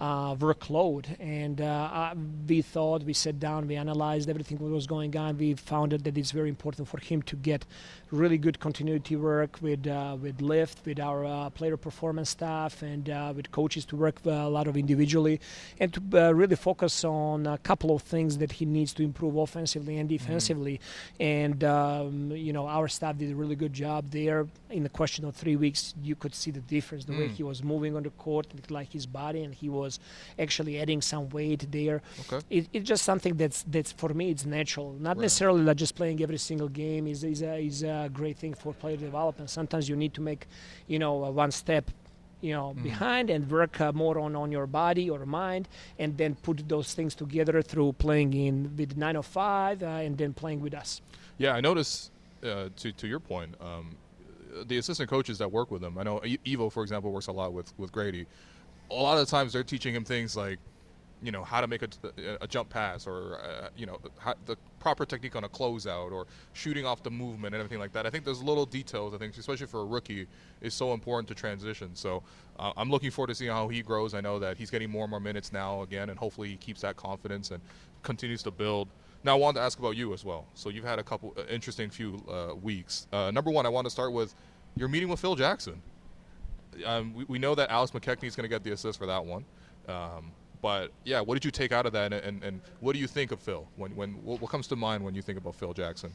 workload. 0.00 1.06
And 1.20 1.60
uh, 1.60 2.14
we 2.48 2.62
thought, 2.62 3.02
we 3.04 3.12
sat 3.12 3.38
down, 3.40 3.66
we 3.66 3.76
analyzed 3.76 4.28
everything 4.28 4.58
that 4.58 4.64
was 4.64 4.86
going 4.86 5.16
on. 5.16 5.38
We 5.38 5.54
found 5.54 5.92
it 5.92 6.04
that 6.04 6.16
it's 6.18 6.30
very 6.32 6.48
important 6.48 6.88
for 6.88 6.98
him 6.98 7.22
to 7.22 7.36
get 7.36 7.64
really 8.12 8.38
good 8.38 8.60
continuity 8.60 9.16
work 9.16 9.58
with 9.60 9.86
uh, 9.86 10.16
with 10.20 10.40
lift, 10.40 10.84
with 10.86 11.00
our 11.00 11.24
uh, 11.24 11.50
player 11.50 11.76
performance 11.76 12.30
staff, 12.30 12.82
and 12.82 13.10
uh, 13.10 13.32
with 13.34 13.50
coaches 13.50 13.84
to 13.86 13.96
work 13.96 14.20
uh, 14.26 14.30
a 14.30 14.48
lot 14.48 14.66
of 14.68 14.76
individually, 14.76 15.40
and 15.80 15.92
to 15.94 16.00
uh, 16.14 16.32
really 16.32 16.56
focus 16.56 17.04
on 17.04 17.46
a 17.46 17.58
couple 17.58 17.94
of 17.94 18.02
things 18.02 18.38
that 18.38 18.52
he 18.52 18.64
needs 18.64 18.92
to 18.94 19.02
improve 19.02 19.36
offensively 19.36 19.98
and 19.98 20.08
defensively. 20.08 20.80
And 21.18 21.64
um, 21.64 22.30
you 22.46 22.52
know, 22.52 22.66
our 22.68 22.88
staff 22.88 23.14
did 23.18 23.32
a 23.32 23.34
really 23.34 23.56
good 23.56 23.72
job 23.72 24.10
there. 24.10 24.46
In 24.70 24.82
the 24.82 24.88
question 25.00 25.24
of 25.24 25.34
three 25.34 25.56
weeks, 25.56 25.94
you 26.02 26.14
could 26.14 26.34
see 26.34 26.50
the 26.52 26.60
difference, 26.60 27.04
the 27.06 27.12
way 27.12 27.26
Mm. 27.28 27.36
he 27.40 27.42
was 27.42 27.58
moving 27.72 27.92
on 27.96 28.02
the 28.04 28.10
court, 28.10 28.46
like 28.70 28.92
his 28.92 29.06
body, 29.06 29.40
and 29.42 29.52
he 29.62 29.68
was 29.68 29.85
actually 30.44 30.74
adding 30.82 31.00
some 31.12 31.24
weight 31.30 31.62
there. 31.70 31.98
Okay. 32.22 32.40
It, 32.56 32.64
it's 32.74 32.88
just 32.92 33.04
something 33.10 33.34
that's 33.42 33.58
that's 33.74 33.92
for 34.00 34.10
me 34.20 34.24
it's 34.34 34.44
natural. 34.58 34.88
Not 35.06 35.16
Right. 35.16 35.22
necessarily 35.26 35.62
like 35.68 35.76
just 35.84 35.94
playing 36.00 36.18
every 36.26 36.38
single 36.50 36.68
game 36.84 37.04
is 37.12 37.20
is 37.24 37.42
a, 37.42 37.54
is 37.70 37.82
a 37.82 38.08
great 38.18 38.36
thing 38.42 38.54
for 38.62 38.70
player 38.82 38.96
development. 39.08 39.48
Sometimes 39.50 39.84
you 39.90 39.96
need 40.04 40.12
to 40.14 40.20
make, 40.30 40.42
you 40.92 40.98
know, 41.02 41.14
one 41.44 41.50
step. 41.50 41.86
You 42.42 42.52
know, 42.52 42.68
Mhm. 42.76 42.82
behind 42.90 43.30
and 43.34 43.42
work 43.50 43.80
uh, 43.80 43.92
more 44.02 44.16
on, 44.24 44.36
on 44.36 44.48
your 44.52 44.66
body 44.66 45.06
or 45.14 45.24
mind, 45.42 45.64
and 45.98 46.10
then 46.20 46.34
put 46.46 46.68
those 46.68 46.88
things 46.94 47.14
together 47.14 47.62
through 47.62 47.90
playing 47.94 48.34
in 48.46 48.54
with 48.76 48.90
905 48.96 49.82
uh, 49.82 49.86
and 50.06 50.18
then 50.18 50.32
playing 50.34 50.60
with 50.60 50.74
us. 50.74 51.00
Yeah, 51.38 51.54
I 51.58 51.60
notice. 51.60 52.10
Uh, 52.42 52.68
to 52.76 52.92
to 52.92 53.06
your 53.12 53.20
point, 53.20 53.54
um, 53.60 53.86
the 54.70 54.76
assistant 54.76 55.08
coaches 55.08 55.38
that 55.38 55.50
work 55.50 55.70
with 55.70 55.82
him. 55.82 55.96
I 55.98 56.02
know 56.02 56.20
Evo, 56.44 56.70
for 56.70 56.82
example, 56.82 57.10
works 57.10 57.26
a 57.28 57.32
lot 57.32 57.50
with 57.54 57.68
with 57.78 57.90
Gradey. 57.90 58.26
A 58.90 58.94
lot 58.94 59.18
of 59.18 59.26
the 59.26 59.30
times, 59.30 59.52
they're 59.52 59.64
teaching 59.64 59.94
him 59.94 60.04
things 60.04 60.36
like, 60.36 60.58
you 61.22 61.32
know, 61.32 61.42
how 61.42 61.60
to 61.60 61.66
make 61.66 61.82
a, 61.82 61.88
a 62.40 62.46
jump 62.46 62.68
pass, 62.68 63.06
or 63.06 63.40
uh, 63.40 63.68
you 63.76 63.86
know, 63.86 63.98
how, 64.18 64.34
the 64.44 64.56
proper 64.78 65.06
technique 65.06 65.34
on 65.34 65.44
a 65.44 65.48
closeout, 65.48 66.12
or 66.12 66.26
shooting 66.52 66.84
off 66.84 67.02
the 67.02 67.10
movement 67.10 67.54
and 67.54 67.60
everything 67.60 67.80
like 67.80 67.92
that. 67.92 68.06
I 68.06 68.10
think 68.10 68.24
those 68.24 68.42
little 68.42 68.66
details, 68.66 69.14
I 69.14 69.18
think, 69.18 69.36
especially 69.36 69.66
for 69.66 69.80
a 69.80 69.84
rookie, 69.84 70.26
is 70.60 70.74
so 70.74 70.92
important 70.92 71.26
to 71.28 71.34
transition. 71.34 71.90
So 71.94 72.22
uh, 72.58 72.72
I'm 72.76 72.90
looking 72.90 73.10
forward 73.10 73.28
to 73.28 73.34
seeing 73.34 73.50
how 73.50 73.68
he 73.68 73.82
grows. 73.82 74.14
I 74.14 74.20
know 74.20 74.38
that 74.38 74.58
he's 74.58 74.70
getting 74.70 74.90
more 74.90 75.04
and 75.04 75.10
more 75.10 75.18
minutes 75.20 75.52
now 75.52 75.82
again, 75.82 76.10
and 76.10 76.18
hopefully 76.18 76.50
he 76.50 76.56
keeps 76.56 76.82
that 76.82 76.96
confidence 76.96 77.50
and 77.50 77.62
continues 78.02 78.42
to 78.44 78.50
build. 78.50 78.88
Now, 79.24 79.32
I 79.32 79.38
wanted 79.38 79.58
to 79.58 79.64
ask 79.64 79.78
about 79.78 79.96
you 79.96 80.12
as 80.12 80.24
well. 80.24 80.46
So 80.54 80.68
you've 80.68 80.84
had 80.84 80.98
a 80.98 81.02
couple 81.02 81.34
uh, 81.36 81.42
interesting 81.50 81.90
few 81.90 82.22
uh, 82.30 82.54
weeks. 82.54 83.08
Uh, 83.12 83.32
number 83.32 83.50
one, 83.50 83.66
I 83.66 83.70
want 83.70 83.86
to 83.86 83.90
start 83.90 84.12
with 84.12 84.34
your 84.76 84.88
meeting 84.88 85.08
with 85.08 85.18
Phil 85.18 85.34
Jackson. 85.34 85.82
Um, 86.84 87.14
we, 87.14 87.24
we 87.24 87.38
know 87.38 87.54
that 87.54 87.70
Alex 87.70 87.92
McKechnie 87.92 88.24
is 88.24 88.36
going 88.36 88.44
to 88.44 88.48
get 88.48 88.64
the 88.64 88.72
assist 88.72 88.98
for 88.98 89.06
that 89.06 89.24
one. 89.24 89.44
Um, 89.88 90.32
but 90.62 90.90
yeah, 91.04 91.20
what 91.20 91.34
did 91.34 91.44
you 91.44 91.50
take 91.50 91.72
out 91.72 91.86
of 91.86 91.92
that, 91.92 92.12
and, 92.12 92.24
and, 92.24 92.42
and 92.42 92.60
what 92.80 92.94
do 92.94 92.98
you 92.98 93.06
think 93.06 93.30
of 93.30 93.40
Phil? 93.40 93.66
When, 93.76 93.94
when 93.94 94.10
what, 94.24 94.40
what 94.40 94.50
comes 94.50 94.66
to 94.68 94.76
mind 94.76 95.04
when 95.04 95.14
you 95.14 95.22
think 95.22 95.38
about 95.38 95.54
Phil 95.54 95.72
Jackson? 95.72 96.12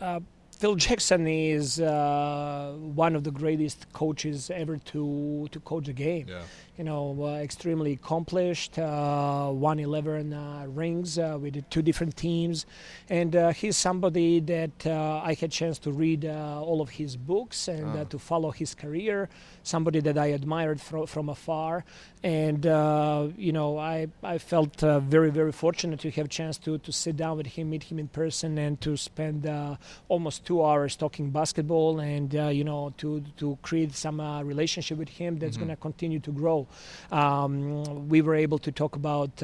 Uh, 0.00 0.20
Phil 0.58 0.74
Jackson 0.74 1.28
is 1.28 1.78
uh, 1.80 2.74
one 2.80 3.14
of 3.14 3.22
the 3.22 3.30
greatest 3.30 3.86
coaches 3.92 4.50
ever 4.50 4.76
to 4.90 5.46
to 5.52 5.60
coach 5.60 5.86
a 5.88 5.92
game. 5.92 6.26
Yeah, 6.28 6.42
you 6.76 6.82
know, 6.82 7.16
uh, 7.22 7.36
extremely 7.36 7.92
accomplished, 7.92 8.76
uh, 8.76 9.50
won 9.52 9.78
11 9.78 10.32
uh, 10.32 10.64
rings 10.68 11.16
uh, 11.16 11.38
with 11.40 11.54
two 11.70 11.80
different 11.82 12.16
teams. 12.16 12.66
And 13.08 13.36
uh, 13.36 13.50
he's 13.52 13.76
somebody 13.76 14.40
that 14.40 14.84
uh, 14.84 15.20
I 15.24 15.34
had 15.34 15.52
chance 15.52 15.78
to 15.80 15.92
read 15.92 16.24
uh, 16.24 16.60
all 16.60 16.80
of 16.80 16.90
his 16.90 17.16
books 17.16 17.68
and 17.68 17.86
Ah. 17.96 18.00
uh, 18.00 18.04
to 18.06 18.18
follow 18.18 18.50
his 18.50 18.74
career, 18.74 19.28
somebody 19.68 20.00
that 20.00 20.16
I 20.16 20.26
admired 20.38 20.80
fro- 20.80 21.06
from 21.06 21.28
afar. 21.28 21.84
And, 22.24 22.66
uh, 22.66 23.28
you 23.36 23.52
know, 23.52 23.78
I, 23.78 24.08
I 24.22 24.38
felt 24.38 24.82
uh, 24.82 24.98
very, 25.00 25.30
very 25.30 25.52
fortunate 25.52 26.00
to 26.00 26.10
have 26.10 26.26
a 26.26 26.28
chance 26.28 26.58
to, 26.58 26.78
to 26.78 26.90
sit 26.90 27.16
down 27.16 27.36
with 27.36 27.46
him, 27.46 27.70
meet 27.70 27.84
him 27.84 27.98
in 27.98 28.08
person, 28.08 28.58
and 28.58 28.80
to 28.80 28.96
spend 28.96 29.46
uh, 29.46 29.76
almost 30.08 30.44
two 30.44 30.64
hours 30.64 30.96
talking 30.96 31.30
basketball 31.30 32.00
and, 32.00 32.34
uh, 32.34 32.48
you 32.48 32.64
know, 32.64 32.92
to, 32.98 33.22
to 33.36 33.56
create 33.62 33.94
some 33.94 34.18
uh, 34.20 34.42
relationship 34.42 34.98
with 34.98 35.10
him 35.20 35.38
that's 35.38 35.56
Mhm. 35.56 35.60
going 35.60 35.70
to 35.70 35.76
continue 35.76 36.20
to 36.20 36.32
grow. 36.32 36.66
Um, 37.12 38.08
we 38.08 38.20
were 38.22 38.34
able 38.34 38.58
to 38.58 38.72
talk 38.72 38.96
about 38.96 39.42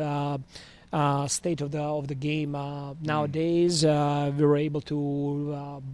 uh, 0.95 1.27
state 1.27 1.61
of 1.61 1.73
the 1.73 1.83
of 1.83 2.07
the 2.07 2.15
game 2.15 2.55
uh, 2.55 2.95
nowadays. 3.03 3.85
Uh, 3.85 4.33
we 4.37 4.45
were 4.45 4.57
able 4.57 4.81
to 4.81 5.01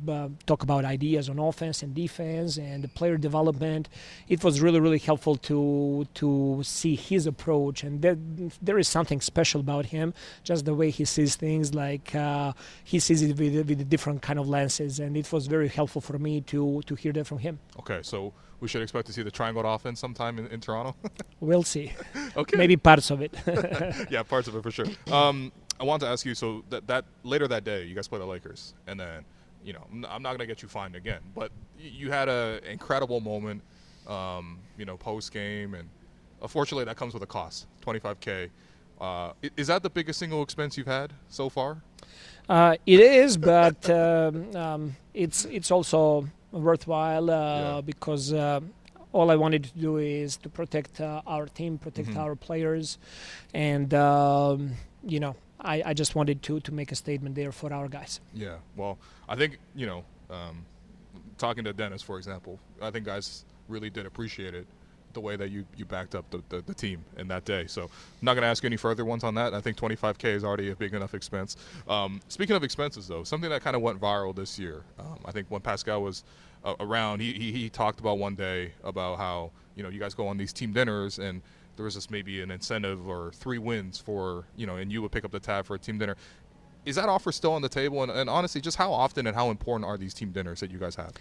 uh, 0.08 0.28
talk 0.44 0.62
about 0.62 0.84
ideas 0.84 1.30
on 1.30 1.38
offense 1.38 1.82
and 1.82 1.94
defense 1.94 2.58
and 2.58 2.84
the 2.84 2.88
player 2.88 3.16
development. 3.16 3.88
It 4.28 4.44
was 4.44 4.60
really 4.60 4.78
really 4.78 4.98
helpful 4.98 5.36
to 5.48 6.06
to 6.14 6.60
see 6.62 6.94
his 6.96 7.26
approach, 7.26 7.82
and 7.82 8.02
that, 8.02 8.18
there 8.60 8.78
is 8.78 8.88
something 8.88 9.22
special 9.22 9.60
about 9.60 9.86
him. 9.86 10.12
Just 10.44 10.66
the 10.66 10.74
way 10.74 10.90
he 10.90 11.06
sees 11.06 11.34
things, 11.34 11.74
like 11.74 12.14
uh, 12.14 12.52
he 12.84 12.98
sees 13.00 13.22
it 13.22 13.38
with 13.38 13.54
with 13.68 13.88
different 13.88 14.20
kind 14.20 14.38
of 14.38 14.46
lenses, 14.48 15.00
and 15.00 15.16
it 15.16 15.32
was 15.32 15.46
very 15.46 15.68
helpful 15.68 16.02
for 16.02 16.18
me 16.18 16.42
to 16.42 16.82
to 16.82 16.94
hear 16.94 17.12
that 17.14 17.26
from 17.26 17.38
him. 17.38 17.58
Okay, 17.78 18.00
so 18.02 18.34
we 18.60 18.68
should 18.68 18.82
expect 18.82 19.06
to 19.06 19.12
see 19.12 19.22
the 19.22 19.30
triangle 19.30 19.64
offense 19.66 19.98
sometime 20.00 20.38
in, 20.38 20.46
in 20.48 20.60
Toronto. 20.60 20.94
We'll 21.40 21.62
see. 21.62 21.92
okay, 22.36 22.58
Maybe 22.58 22.76
parts 22.76 23.10
of 23.10 23.22
it. 23.22 23.34
yeah, 24.10 24.22
parts 24.22 24.46
of 24.46 24.54
it 24.56 24.62
for 24.62 24.70
sure. 24.70 24.84
Um, 25.10 25.50
I 25.80 25.84
want 25.84 26.02
to 26.02 26.08
ask 26.08 26.26
you. 26.26 26.34
So 26.34 26.62
that 26.68 26.86
that 26.86 27.06
later 27.22 27.48
that 27.48 27.64
day, 27.64 27.84
you 27.84 27.94
guys 27.94 28.06
play 28.08 28.18
the 28.18 28.26
Lakers, 28.26 28.74
and 28.86 29.00
then 29.00 29.24
you 29.64 29.72
know 29.72 29.86
I'm 30.06 30.22
not 30.22 30.32
gonna 30.32 30.44
get 30.44 30.60
you 30.60 30.68
fined 30.68 30.94
again, 30.96 31.20
but 31.34 31.50
you 31.78 32.10
had 32.10 32.28
an 32.28 32.62
incredible 32.64 33.20
moment, 33.20 33.62
um, 34.06 34.58
you 34.76 34.84
know, 34.84 34.98
post 34.98 35.32
game, 35.32 35.72
and 35.72 35.88
unfortunately 36.42 36.84
that 36.84 36.96
comes 36.96 37.14
with 37.14 37.22
a 37.22 37.26
cost, 37.26 37.66
25k. 37.80 38.50
Uh, 39.00 39.32
is 39.56 39.68
that 39.68 39.82
the 39.82 39.88
biggest 39.88 40.18
single 40.18 40.42
expense 40.42 40.76
you've 40.76 40.86
had 40.86 41.14
so 41.30 41.48
far? 41.48 41.80
Uh, 42.50 42.76
it 42.84 43.00
is, 43.00 43.38
but 43.38 43.88
um, 44.02 44.54
um, 44.54 44.96
it's 45.14 45.46
it's 45.46 45.70
also 45.70 46.28
worthwhile 46.52 47.30
uh, 47.30 47.34
Yeah. 47.76 47.80
because 47.80 48.32
uh, 48.32 48.60
all 49.12 49.30
I 49.30 49.36
wanted 49.36 49.64
to 49.64 49.78
do 49.78 49.96
is 49.98 50.36
to 50.38 50.48
protect 50.48 51.00
uh, 51.00 51.22
our 51.26 51.46
team, 51.46 51.78
protect 51.78 52.08
Mhm. 52.10 52.16
our 52.16 52.36
players, 52.36 52.98
and 53.54 53.92
um, 53.94 54.72
you 55.02 55.18
know, 55.20 55.34
I, 55.60 55.82
I 55.86 55.94
just 55.94 56.14
wanted 56.14 56.42
to 56.42 56.60
to 56.60 56.72
make 56.72 56.92
a 56.92 56.94
statement 56.96 57.34
there 57.34 57.52
for 57.52 57.72
our 57.72 57.88
guys. 57.88 58.20
Yeah. 58.34 58.58
Well, 58.76 58.98
I 59.28 59.36
think 59.36 59.58
you 59.74 59.86
know, 59.86 60.04
um, 60.30 60.64
talking 61.38 61.64
to 61.64 61.72
Dennis, 61.72 62.02
for 62.02 62.18
example, 62.18 62.58
I 62.80 62.90
think 62.90 63.04
guys 63.06 63.44
really 63.68 63.90
did 63.90 64.06
appreciate 64.06 64.54
it, 64.54 64.66
the 65.12 65.20
way 65.20 65.36
that 65.36 65.50
you 65.50 65.64
you 65.76 65.84
backed 65.84 66.14
up 66.14 66.28
the, 66.30 66.42
the, 66.48 66.62
the 66.62 66.74
team 66.74 67.04
in 67.16 67.28
that 67.28 67.44
day. 67.44 67.66
So 67.66 67.82
I'm 67.82 67.90
not 68.22 68.34
going 68.34 68.42
to 68.42 68.48
ask 68.48 68.64
any 68.64 68.76
further 68.76 69.04
ones 69.04 69.24
on 69.24 69.34
that. 69.34 69.54
I 69.54 69.60
think 69.60 69.76
25k 69.76 70.24
is 70.26 70.44
already 70.44 70.70
a 70.70 70.76
big 70.76 70.94
enough 70.94 71.14
expense. 71.14 71.56
Um, 71.88 72.20
speaking 72.28 72.56
of 72.56 72.64
expenses, 72.64 73.08
though, 73.08 73.24
something 73.24 73.50
that 73.50 73.62
kind 73.62 73.76
of 73.76 73.82
went 73.82 74.00
viral 74.00 74.34
this 74.34 74.58
year. 74.58 74.82
Um, 74.98 75.18
I 75.24 75.32
think 75.32 75.46
when 75.48 75.60
Pascal 75.60 76.02
was 76.02 76.24
uh, 76.64 76.74
around, 76.80 77.20
he, 77.20 77.32
he 77.32 77.52
he 77.52 77.68
talked 77.68 78.00
about 78.00 78.18
one 78.18 78.34
day 78.34 78.72
about 78.84 79.18
how 79.18 79.50
you 79.76 79.82
know 79.82 79.88
you 79.88 80.00
guys 80.00 80.14
go 80.14 80.28
on 80.28 80.36
these 80.36 80.52
team 80.52 80.72
dinners 80.72 81.18
and 81.18 81.42
there 81.76 81.84
was 81.84 81.94
just 81.94 82.10
maybe 82.10 82.42
an 82.42 82.50
incentive 82.50 83.08
or 83.08 83.30
three 83.32 83.58
wins 83.58 83.98
for 83.98 84.44
you 84.56 84.66
know, 84.66 84.76
and 84.76 84.92
you 84.92 85.00
would 85.02 85.12
pick 85.12 85.24
up 85.24 85.30
the 85.30 85.40
tab 85.40 85.64
for 85.64 85.74
a 85.74 85.78
team 85.78 85.98
dinner 85.98 86.16
is 86.86 86.96
that 86.96 87.08
offer 87.08 87.30
still 87.32 87.52
on 87.52 87.62
the 87.62 87.68
table? 87.68 88.02
And, 88.02 88.10
and 88.10 88.30
honestly, 88.30 88.60
just 88.60 88.76
how 88.78 88.92
often 88.92 89.26
and 89.26 89.36
how 89.36 89.50
important 89.50 89.84
are 89.88 89.98
these 89.98 90.14
team 90.14 90.30
dinners 90.32 90.60
that 90.60 90.70
you 90.70 90.78
guys 90.78 90.96
have? 90.96 91.12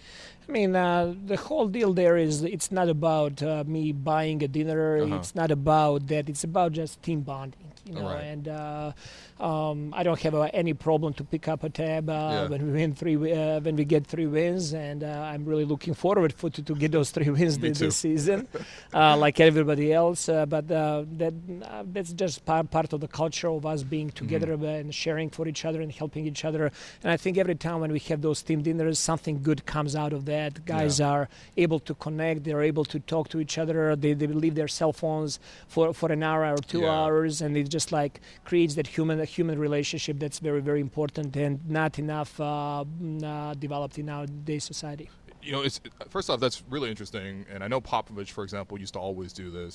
I 0.48 0.52
mean, 0.52 0.74
uh, 0.74 1.14
the 1.26 1.36
whole 1.36 1.68
deal 1.68 1.92
there 1.92 2.16
is 2.16 2.42
it's 2.42 2.72
not 2.72 2.88
about 2.88 3.42
uh, 3.42 3.64
me 3.66 3.92
buying 3.92 4.42
a 4.42 4.48
dinner. 4.48 5.02
Uh-huh. 5.02 5.16
It's 5.16 5.34
not 5.34 5.50
about 5.50 6.06
that. 6.08 6.28
It's 6.28 6.44
about 6.44 6.72
just 6.72 7.02
team 7.02 7.20
bonding, 7.20 7.72
you 7.84 7.94
know. 7.94 8.06
Right. 8.06 8.22
And 8.24 8.48
uh, 8.48 8.92
um, 9.38 9.92
I 9.94 10.02
don't 10.02 10.18
have 10.20 10.34
uh, 10.34 10.48
any 10.52 10.74
problem 10.74 11.12
to 11.14 11.24
pick 11.24 11.48
up 11.48 11.62
a 11.64 11.70
tab 11.70 12.08
uh, 12.08 12.12
Yeah. 12.12 12.48
when 12.48 12.66
we 12.66 12.72
win 12.72 12.94
three, 12.94 13.16
uh, 13.32 13.60
when 13.60 13.76
we 13.76 13.84
get 13.84 14.06
three 14.06 14.26
wins, 14.26 14.72
and 14.74 15.02
uh, 15.04 15.06
I'm 15.32 15.44
really 15.44 15.64
looking 15.64 15.94
forward 15.94 16.32
for 16.32 16.50
to, 16.50 16.62
to 16.62 16.74
get 16.74 16.92
those 16.92 17.10
three 17.10 17.30
wins 17.30 17.58
Me 17.62 17.68
thi- 17.68 17.74
too. 17.74 17.84
this 17.86 17.96
season, 17.96 18.48
uh, 18.94 19.16
like 19.16 19.40
everybody 19.40 19.92
else. 19.92 20.28
Uh, 20.28 20.46
but 20.46 20.70
uh, 20.70 21.04
that 21.18 21.34
uh, 21.64 21.84
that's 21.92 22.12
just 22.12 22.44
part, 22.44 22.70
part 22.70 22.92
of 22.92 23.00
the 23.00 23.08
culture 23.08 23.48
of 23.48 23.64
us 23.66 23.82
being 23.82 24.00
Mm-hmm. 24.10 24.16
together 24.26 24.54
uh, 24.54 24.64
and 24.80 24.94
sharing 24.94 25.28
for 25.30 25.46
each 25.52 25.62
other 25.68 25.80
and 25.84 25.90
helping 26.02 26.22
each 26.30 26.42
other. 26.48 26.64
And 27.02 27.08
I 27.16 27.18
think 27.22 27.34
every 27.44 27.58
time 27.66 27.78
when 27.82 27.92
we 27.98 28.02
have 28.10 28.20
those 28.28 28.40
team 28.48 28.60
dinners, 28.66 28.98
something 29.10 29.36
good 29.48 29.60
comes 29.74 29.92
out 30.02 30.12
of 30.18 30.22
that. 30.32 30.52
Guys 30.76 30.94
are 31.12 31.24
able 31.64 31.80
to 31.88 31.94
connect. 32.04 32.38
They're 32.46 32.66
able 32.72 32.86
to 32.94 32.98
talk 33.12 33.24
to 33.32 33.38
each 33.44 33.56
other. 33.62 33.78
They, 34.04 34.12
they 34.20 34.28
leave 34.44 34.54
their 34.60 34.72
cell 34.78 34.92
phones 35.02 35.32
for, 35.72 35.86
for 36.00 36.08
an 36.16 36.22
hour 36.30 36.42
or 36.56 36.62
two 36.72 36.82
Yeah. 36.82 36.98
hours, 36.98 37.34
and 37.42 37.50
it 37.60 37.68
just 37.78 37.90
like 38.00 38.14
creates 38.48 38.74
that 38.78 38.86
human 38.96 39.18
human 39.38 39.58
relationship 39.68 40.16
that's 40.22 40.38
very 40.48 40.62
very 40.70 40.80
important 40.88 41.30
and 41.44 41.54
not 41.78 41.92
enough 42.04 42.32
uh, 42.40 42.84
mm, 42.84 43.22
uh, 43.24 43.54
developed 43.66 43.96
in 44.02 44.08
our 44.16 44.26
day 44.50 44.60
society. 44.72 45.06
you 45.46 45.52
know, 45.54 45.62
it's 45.68 45.78
first 46.14 46.26
off 46.30 46.38
that's 46.44 46.58
really 46.74 46.88
interesting, 46.94 47.32
and 47.52 47.58
I 47.64 47.68
know 47.72 47.80
Popovich, 47.80 48.30
for 48.36 48.42
example, 48.46 48.72
used 48.86 48.94
to 48.98 49.00
always 49.08 49.30
do 49.42 49.46
this, 49.58 49.74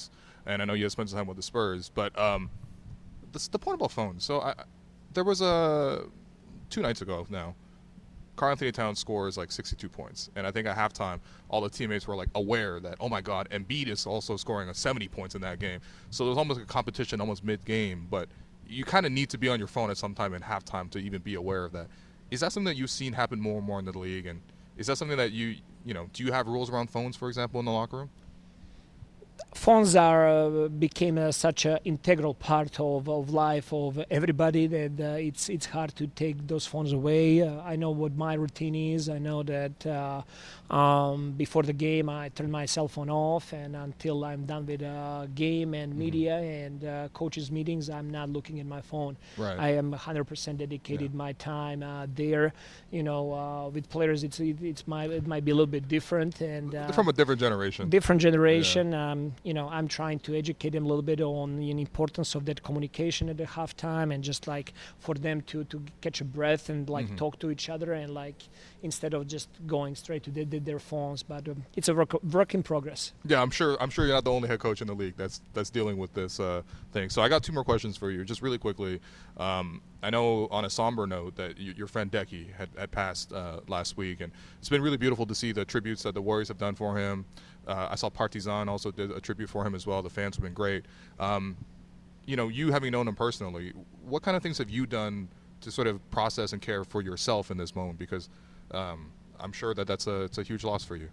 and 0.50 0.58
I 0.62 0.66
know 0.68 0.76
you 0.80 0.88
spent 0.90 1.10
some 1.10 1.18
time 1.20 1.28
with 1.32 1.38
the 1.42 1.48
Spurs, 1.52 1.84
but 2.02 2.12
um, 2.28 2.42
the, 3.34 3.40
the 3.52 3.60
portable 3.66 3.90
phone. 3.98 4.16
So 4.20 4.34
I, 4.42 4.54
there 5.16 5.24
was 5.24 5.42
a 5.42 6.04
two 6.70 6.82
nights 6.82 7.02
ago 7.02 7.26
now. 7.30 7.56
Karl 8.36 8.52
Anthony 8.52 8.74
Towns 8.74 9.00
scores 9.00 9.38
like 9.38 9.50
62 9.50 9.88
points, 9.88 10.30
and 10.36 10.46
I 10.46 10.52
think 10.52 10.68
at 10.68 10.76
halftime, 10.76 11.22
all 11.48 11.62
the 11.62 11.70
teammates 11.70 12.06
were 12.06 12.18
like 12.18 12.28
aware 12.36 12.82
that 12.82 12.98
oh 13.00 13.08
my 13.08 13.22
god, 13.22 13.50
Embiid 13.50 13.88
is 13.88 14.06
also 14.06 14.36
scoring 14.36 14.68
a 14.70 14.74
70 14.74 15.08
points 15.08 15.36
in 15.36 15.42
that 15.42 15.58
game. 15.58 15.80
So 16.10 16.26
there 16.26 16.30
was 16.30 16.38
almost 16.38 16.60
a 16.60 16.66
competition 16.66 17.22
almost 17.22 17.46
mid-game, 17.46 18.08
but 18.12 18.28
you 18.68 18.84
kind 18.84 19.06
of 19.06 19.12
need 19.12 19.30
to 19.30 19.38
be 19.38 19.48
on 19.48 19.58
your 19.58 19.70
phone 19.70 19.90
at 19.90 19.98
some 19.98 20.14
time 20.14 20.34
in 20.34 20.42
halftime 20.42 20.90
to 20.92 21.00
even 21.00 21.22
be 21.22 21.36
aware 21.36 21.64
of 21.64 21.72
that. 21.72 21.88
Is 22.30 22.42
that 22.42 22.52
something 22.52 22.66
that 22.66 22.76
you've 22.76 22.90
seen 22.90 23.14
happen 23.14 23.40
more 23.40 23.58
and 23.58 23.66
more 23.66 23.80
in 23.80 23.86
the 23.86 23.98
league? 23.98 24.26
And 24.26 24.42
is 24.78 24.88
that 24.88 24.98
something 24.98 25.18
that 25.18 25.32
you, 25.32 25.56
you 25.86 25.94
know, 25.94 26.10
do 26.12 26.24
you 26.24 26.32
have 26.32 26.48
rules 26.48 26.70
around 26.70 26.90
phones, 26.90 27.16
for 27.16 27.30
example, 27.30 27.60
in 27.60 27.66
the 27.66 27.72
locker 27.72 27.98
room? 27.98 28.10
Phones 29.56 29.96
are 29.96 30.28
uh, 30.28 30.68
became 30.68 31.18
uh, 31.18 31.32
such 31.32 31.66
an 31.66 31.80
integral 31.86 32.34
part 32.34 32.80
of, 32.80 33.10
of 33.10 33.30
life 33.32 33.74
of 33.74 34.04
everybody 34.12 34.68
that 34.68 35.00
uh, 35.00 35.18
it's 35.18 35.50
it's 35.50 35.66
hard 35.66 35.96
to 35.96 36.08
take 36.08 36.48
those 36.48 36.66
phones 36.68 36.92
away. 36.94 37.42
Uh, 37.42 37.62
I 37.62 37.76
know 37.76 37.92
what 37.92 38.16
my 38.16 38.34
routine 38.34 38.76
is. 38.76 39.10
I 39.10 39.18
know 39.18 39.44
that 39.44 39.88
uh, 39.88 40.22
um, 40.74 41.32
before 41.32 41.64
the 41.64 41.74
game 41.74 42.10
I 42.10 42.30
turn 42.30 42.52
my 42.52 42.66
cell 42.66 42.88
phone 42.88 43.10
off, 43.10 43.54
and 43.54 43.76
until 43.76 44.26
I'm 44.26 44.46
done 44.46 44.66
with 44.66 44.84
uh, 44.84 45.26
game 45.34 45.74
and 45.74 45.92
mm-hmm. 45.92 46.00
media 46.00 46.36
and 46.38 47.14
coaches 47.14 47.52
meetings, 47.52 47.90
I'm 47.90 48.10
not 48.10 48.30
looking 48.30 48.60
at 48.60 48.66
my 48.66 48.82
phone. 48.82 49.18
Right. 49.38 49.58
I 49.58 49.70
am 49.74 49.94
100% 49.94 50.58
dedicated 50.58 51.12
yeah. 51.12 51.18
my 51.18 51.34
time 51.34 51.84
there. 52.16 52.54
You 52.92 53.04
know, 53.04 53.72
with 53.74 53.90
players, 53.90 54.24
it's 54.24 54.40
it, 54.40 54.62
it's 54.62 54.88
my 54.88 55.06
it 55.06 55.28
might 55.28 55.46
be 55.46 55.52
a 55.52 55.56
little 55.56 55.66
bit 55.80 55.88
different 55.88 56.42
and 56.42 56.76
from 56.94 57.08
a 57.08 57.14
different 57.14 57.40
generation. 57.40 57.90
Different 57.90 58.22
generation. 58.22 58.92
Yeah. 58.92 59.12
Um, 59.12 59.25
you 59.44 59.54
know, 59.54 59.70
I'm 59.70 59.88
trying 59.88 60.20
to 60.20 60.36
educate 60.36 60.72
them 60.72 60.86
a 60.86 60.88
little 60.88 61.02
bit 61.02 61.22
on 61.22 61.58
the 61.58 61.72
importance 61.72 62.36
of 62.36 62.46
that 62.46 62.64
communication 62.64 63.30
at 63.30 63.38
the 63.38 63.46
halftime 63.46 64.14
and 64.14 64.24
just 64.24 64.48
like 64.48 64.74
for 65.00 65.16
them 65.16 65.42
to 65.42 65.64
to 65.66 65.82
catch 66.02 66.22
a 66.22 66.26
breath 66.26 66.70
and 66.70 66.90
like 66.90 67.06
mm-hmm. 67.06 67.16
talk 67.16 67.40
to 67.40 67.52
each 67.52 67.70
other 67.70 67.94
and 67.94 68.14
like 68.14 68.44
instead 68.84 69.14
of 69.14 69.28
just 69.28 69.50
going 69.66 69.96
straight 69.96 70.24
to 70.24 70.32
the, 70.32 70.44
the, 70.46 70.60
their 70.60 70.80
phones. 70.80 71.24
But 71.24 71.48
um, 71.48 71.64
it's 71.76 71.90
a 71.90 71.94
work, 71.94 72.22
work 72.24 72.54
in 72.54 72.64
progress. 72.64 73.14
Yeah, 73.26 73.42
I'm 73.42 73.52
sure. 73.52 73.78
I'm 73.82 73.90
sure 73.90 74.06
you're 74.06 74.16
not 74.16 74.24
the 74.24 74.32
only 74.32 74.48
head 74.48 74.60
coach 74.60 74.82
in 74.82 74.88
the 74.88 74.94
league 74.94 75.16
that's 75.18 75.42
that's 75.54 75.70
dealing 75.70 75.98
with 75.98 76.14
this 76.14 76.40
uh, 76.40 76.62
thing. 76.92 77.10
So 77.10 77.22
I 77.22 77.30
got 77.30 77.44
two 77.44 77.54
more 77.54 77.64
questions 77.64 77.98
for 77.98 78.12
you, 78.12 78.24
just 78.24 78.42
really 78.42 78.58
quickly. 78.58 79.00
Um, 79.38 79.82
I 80.04 80.12
know 80.12 80.48
on 80.52 80.66
a 80.66 80.70
somber 80.70 81.08
note 81.08 81.36
that 81.38 81.58
you, 81.58 81.74
your 81.76 81.88
friend 81.88 82.12
Deki 82.12 82.54
had, 82.54 82.70
had 82.78 82.92
passed 82.92 83.34
uh, 83.34 83.62
last 83.68 83.98
week, 83.98 84.22
and 84.22 84.32
it's 84.60 84.70
been 84.70 84.84
really 84.84 84.98
beautiful 84.98 85.26
to 85.26 85.34
see 85.34 85.52
the 85.52 85.66
tributes 85.66 86.04
that 86.04 86.14
the 86.14 86.22
Warriors 86.22 86.48
have 86.50 86.60
done 86.60 86.76
for 86.76 86.96
him. 86.96 87.26
Uh, 87.68 87.88
I 87.92 87.96
saw 87.96 88.10
Partizan 88.10 88.70
also 88.70 88.92
did 88.92 89.12
a 89.12 89.20
tribute 89.20 89.50
for 89.50 89.66
him 89.66 89.76
as 89.76 89.88
well. 89.88 90.02
The 90.02 90.10
fans 90.10 90.36
have 90.36 90.44
been 90.44 90.54
great. 90.54 90.86
Um, 91.20 91.58
you 92.26 92.36
know, 92.36 92.48
you 92.48 92.72
having 92.72 92.92
known 92.92 93.08
him 93.08 93.16
personally, 93.16 93.74
what 94.08 94.24
kind 94.24 94.36
of 94.36 94.44
things 94.44 94.58
have 94.58 94.70
you 94.70 94.86
done 94.86 95.28
to 95.62 95.72
sort 95.72 95.88
of 95.88 96.00
process 96.12 96.54
and 96.54 96.62
care 96.62 96.84
for 96.84 97.02
yourself 97.02 97.52
in 97.52 97.58
this 97.58 97.76
moment? 97.76 98.00
Because 98.00 98.30
um, 98.72 99.12
I'm 99.40 99.52
sure 99.52 99.74
that 99.74 99.88
that's 99.88 100.08
a 100.08 100.22
it's 100.22 100.38
a 100.38 100.44
huge 100.44 100.64
loss 100.64 100.84
for 100.84 100.96
you. 100.96 101.10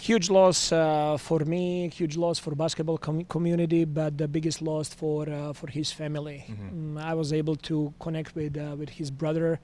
Huge 0.00 0.28
loss 0.28 0.70
uh, 0.70 1.16
for 1.16 1.40
me, 1.40 1.88
huge 1.88 2.16
loss 2.16 2.38
for 2.38 2.54
basketball 2.54 2.98
com- 2.98 3.24
community, 3.24 3.84
but 3.84 4.18
the 4.18 4.28
biggest 4.28 4.60
loss 4.60 4.88
for 4.92 5.28
uh, 5.28 5.52
for 5.52 5.68
his 5.68 5.90
family. 5.92 6.44
Mm-hmm. 6.48 6.98
Mm, 6.98 7.02
I 7.02 7.14
was 7.14 7.32
able 7.32 7.56
to 7.56 7.92
connect 7.98 8.34
with 8.34 8.56
uh, 8.56 8.76
with 8.76 8.90
his 8.90 9.10
brother 9.10 9.60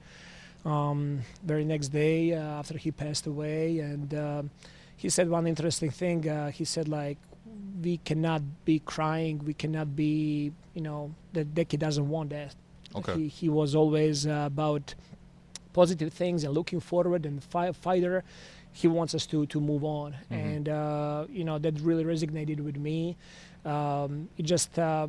um, 0.65 1.21
very 1.43 1.63
next 1.63 1.89
day 1.89 2.33
uh, 2.33 2.59
after 2.59 2.77
he 2.77 2.91
passed 2.91 3.27
away, 3.27 3.79
and 3.79 4.13
uh, 4.13 4.43
he 4.95 5.09
said 5.09 5.29
one 5.29 5.47
interesting 5.47 5.91
thing. 5.91 6.27
Uh, 6.27 6.51
he 6.51 6.65
said 6.65 6.87
like 6.87 7.17
we 7.81 7.97
cannot 7.97 8.41
be 8.65 8.79
crying, 8.79 9.41
we 9.45 9.53
cannot 9.53 9.95
be 9.95 10.51
you 10.73 10.81
know 10.81 11.13
that 11.33 11.53
Deki 11.53 11.77
doesn't 11.79 12.07
want 12.07 12.29
that. 12.29 12.55
Okay. 12.95 13.15
He 13.15 13.27
he 13.27 13.49
was 13.49 13.75
always 13.75 14.25
about 14.25 14.95
positive 15.73 16.13
things 16.13 16.45
and 16.45 16.53
looking 16.53 16.79
forward 16.79 17.25
and 17.25 17.43
fi- 17.43 17.73
fighter 17.73 18.23
he 18.71 18.87
wants 18.87 19.13
us 19.13 19.25
to 19.25 19.45
to 19.47 19.59
move 19.59 19.83
on 19.83 20.13
mm-hmm. 20.13 20.33
and 20.33 20.69
uh, 20.69 21.25
you 21.29 21.43
know 21.43 21.57
that 21.59 21.79
really 21.81 22.03
resonated 22.03 22.59
with 22.67 22.77
me 22.77 23.17
um, 23.65 24.29
it 24.37 24.43
just 24.43 24.79
uh, 24.79 25.07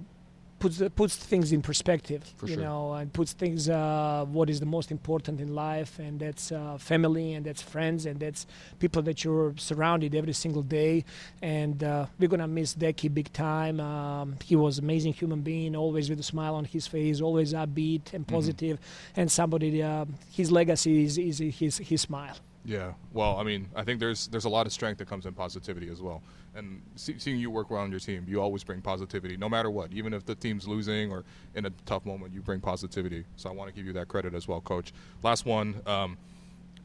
puts 0.58 0.82
puts 0.94 1.16
things 1.16 1.52
in 1.52 1.62
perspective, 1.62 2.22
For 2.36 2.46
you 2.46 2.54
sure. 2.54 2.62
know, 2.62 2.92
and 2.94 3.12
puts 3.12 3.32
things 3.32 3.68
uh, 3.68 4.24
what 4.28 4.48
is 4.50 4.60
the 4.60 4.66
most 4.66 4.90
important 4.90 5.40
in 5.40 5.54
life, 5.54 5.98
and 5.98 6.18
that's 6.18 6.52
uh, 6.52 6.78
family, 6.78 7.34
and 7.34 7.44
that's 7.44 7.62
friends, 7.62 8.06
and 8.06 8.18
that's 8.18 8.46
people 8.78 9.02
that 9.02 9.24
you're 9.24 9.54
surrounded 9.56 10.14
every 10.14 10.32
single 10.32 10.62
day. 10.62 11.04
And 11.42 11.82
uh, 11.82 12.06
we're 12.18 12.28
gonna 12.28 12.48
miss 12.48 12.74
Deki 12.74 13.12
big 13.12 13.32
time. 13.32 13.80
Um, 13.80 14.36
he 14.44 14.56
was 14.56 14.78
amazing 14.78 15.12
human 15.12 15.42
being, 15.42 15.76
always 15.76 16.08
with 16.08 16.20
a 16.20 16.24
smile 16.24 16.54
on 16.54 16.64
his 16.64 16.86
face, 16.86 17.20
always 17.20 17.52
upbeat 17.52 18.12
and 18.12 18.26
mm-hmm. 18.26 18.34
positive, 18.34 18.78
mm-hmm. 18.78 19.20
and 19.20 19.30
somebody. 19.30 19.82
Uh, 19.82 20.06
his 20.32 20.50
legacy 20.50 21.04
is, 21.04 21.18
is 21.18 21.38
his 21.38 21.78
his 21.78 22.00
smile. 22.00 22.36
Yeah. 22.66 22.94
Well, 23.12 23.36
I 23.36 23.44
mean, 23.44 23.68
I 23.76 23.84
think 23.84 24.00
there's 24.00 24.26
there's 24.26 24.44
a 24.44 24.48
lot 24.48 24.66
of 24.66 24.72
strength 24.72 24.98
that 24.98 25.08
comes 25.08 25.24
in 25.24 25.34
positivity 25.34 25.88
as 25.88 26.02
well. 26.02 26.20
And 26.56 26.82
see, 26.96 27.16
seeing 27.18 27.38
you 27.38 27.48
work 27.48 27.70
well 27.70 27.80
on 27.80 27.92
your 27.92 28.00
team, 28.00 28.26
you 28.28 28.40
always 28.42 28.64
bring 28.64 28.82
positivity, 28.82 29.36
no 29.36 29.48
matter 29.48 29.70
what. 29.70 29.92
Even 29.92 30.12
if 30.12 30.26
the 30.26 30.34
team's 30.34 30.66
losing 30.66 31.12
or 31.12 31.24
in 31.54 31.66
a 31.66 31.70
tough 31.84 32.04
moment, 32.04 32.34
you 32.34 32.40
bring 32.40 32.60
positivity. 32.60 33.24
So 33.36 33.48
I 33.48 33.52
want 33.52 33.68
to 33.70 33.74
give 33.74 33.86
you 33.86 33.92
that 33.92 34.08
credit 34.08 34.34
as 34.34 34.48
well, 34.48 34.60
Coach. 34.60 34.92
Last 35.22 35.46
one. 35.46 35.80
Um, 35.86 36.18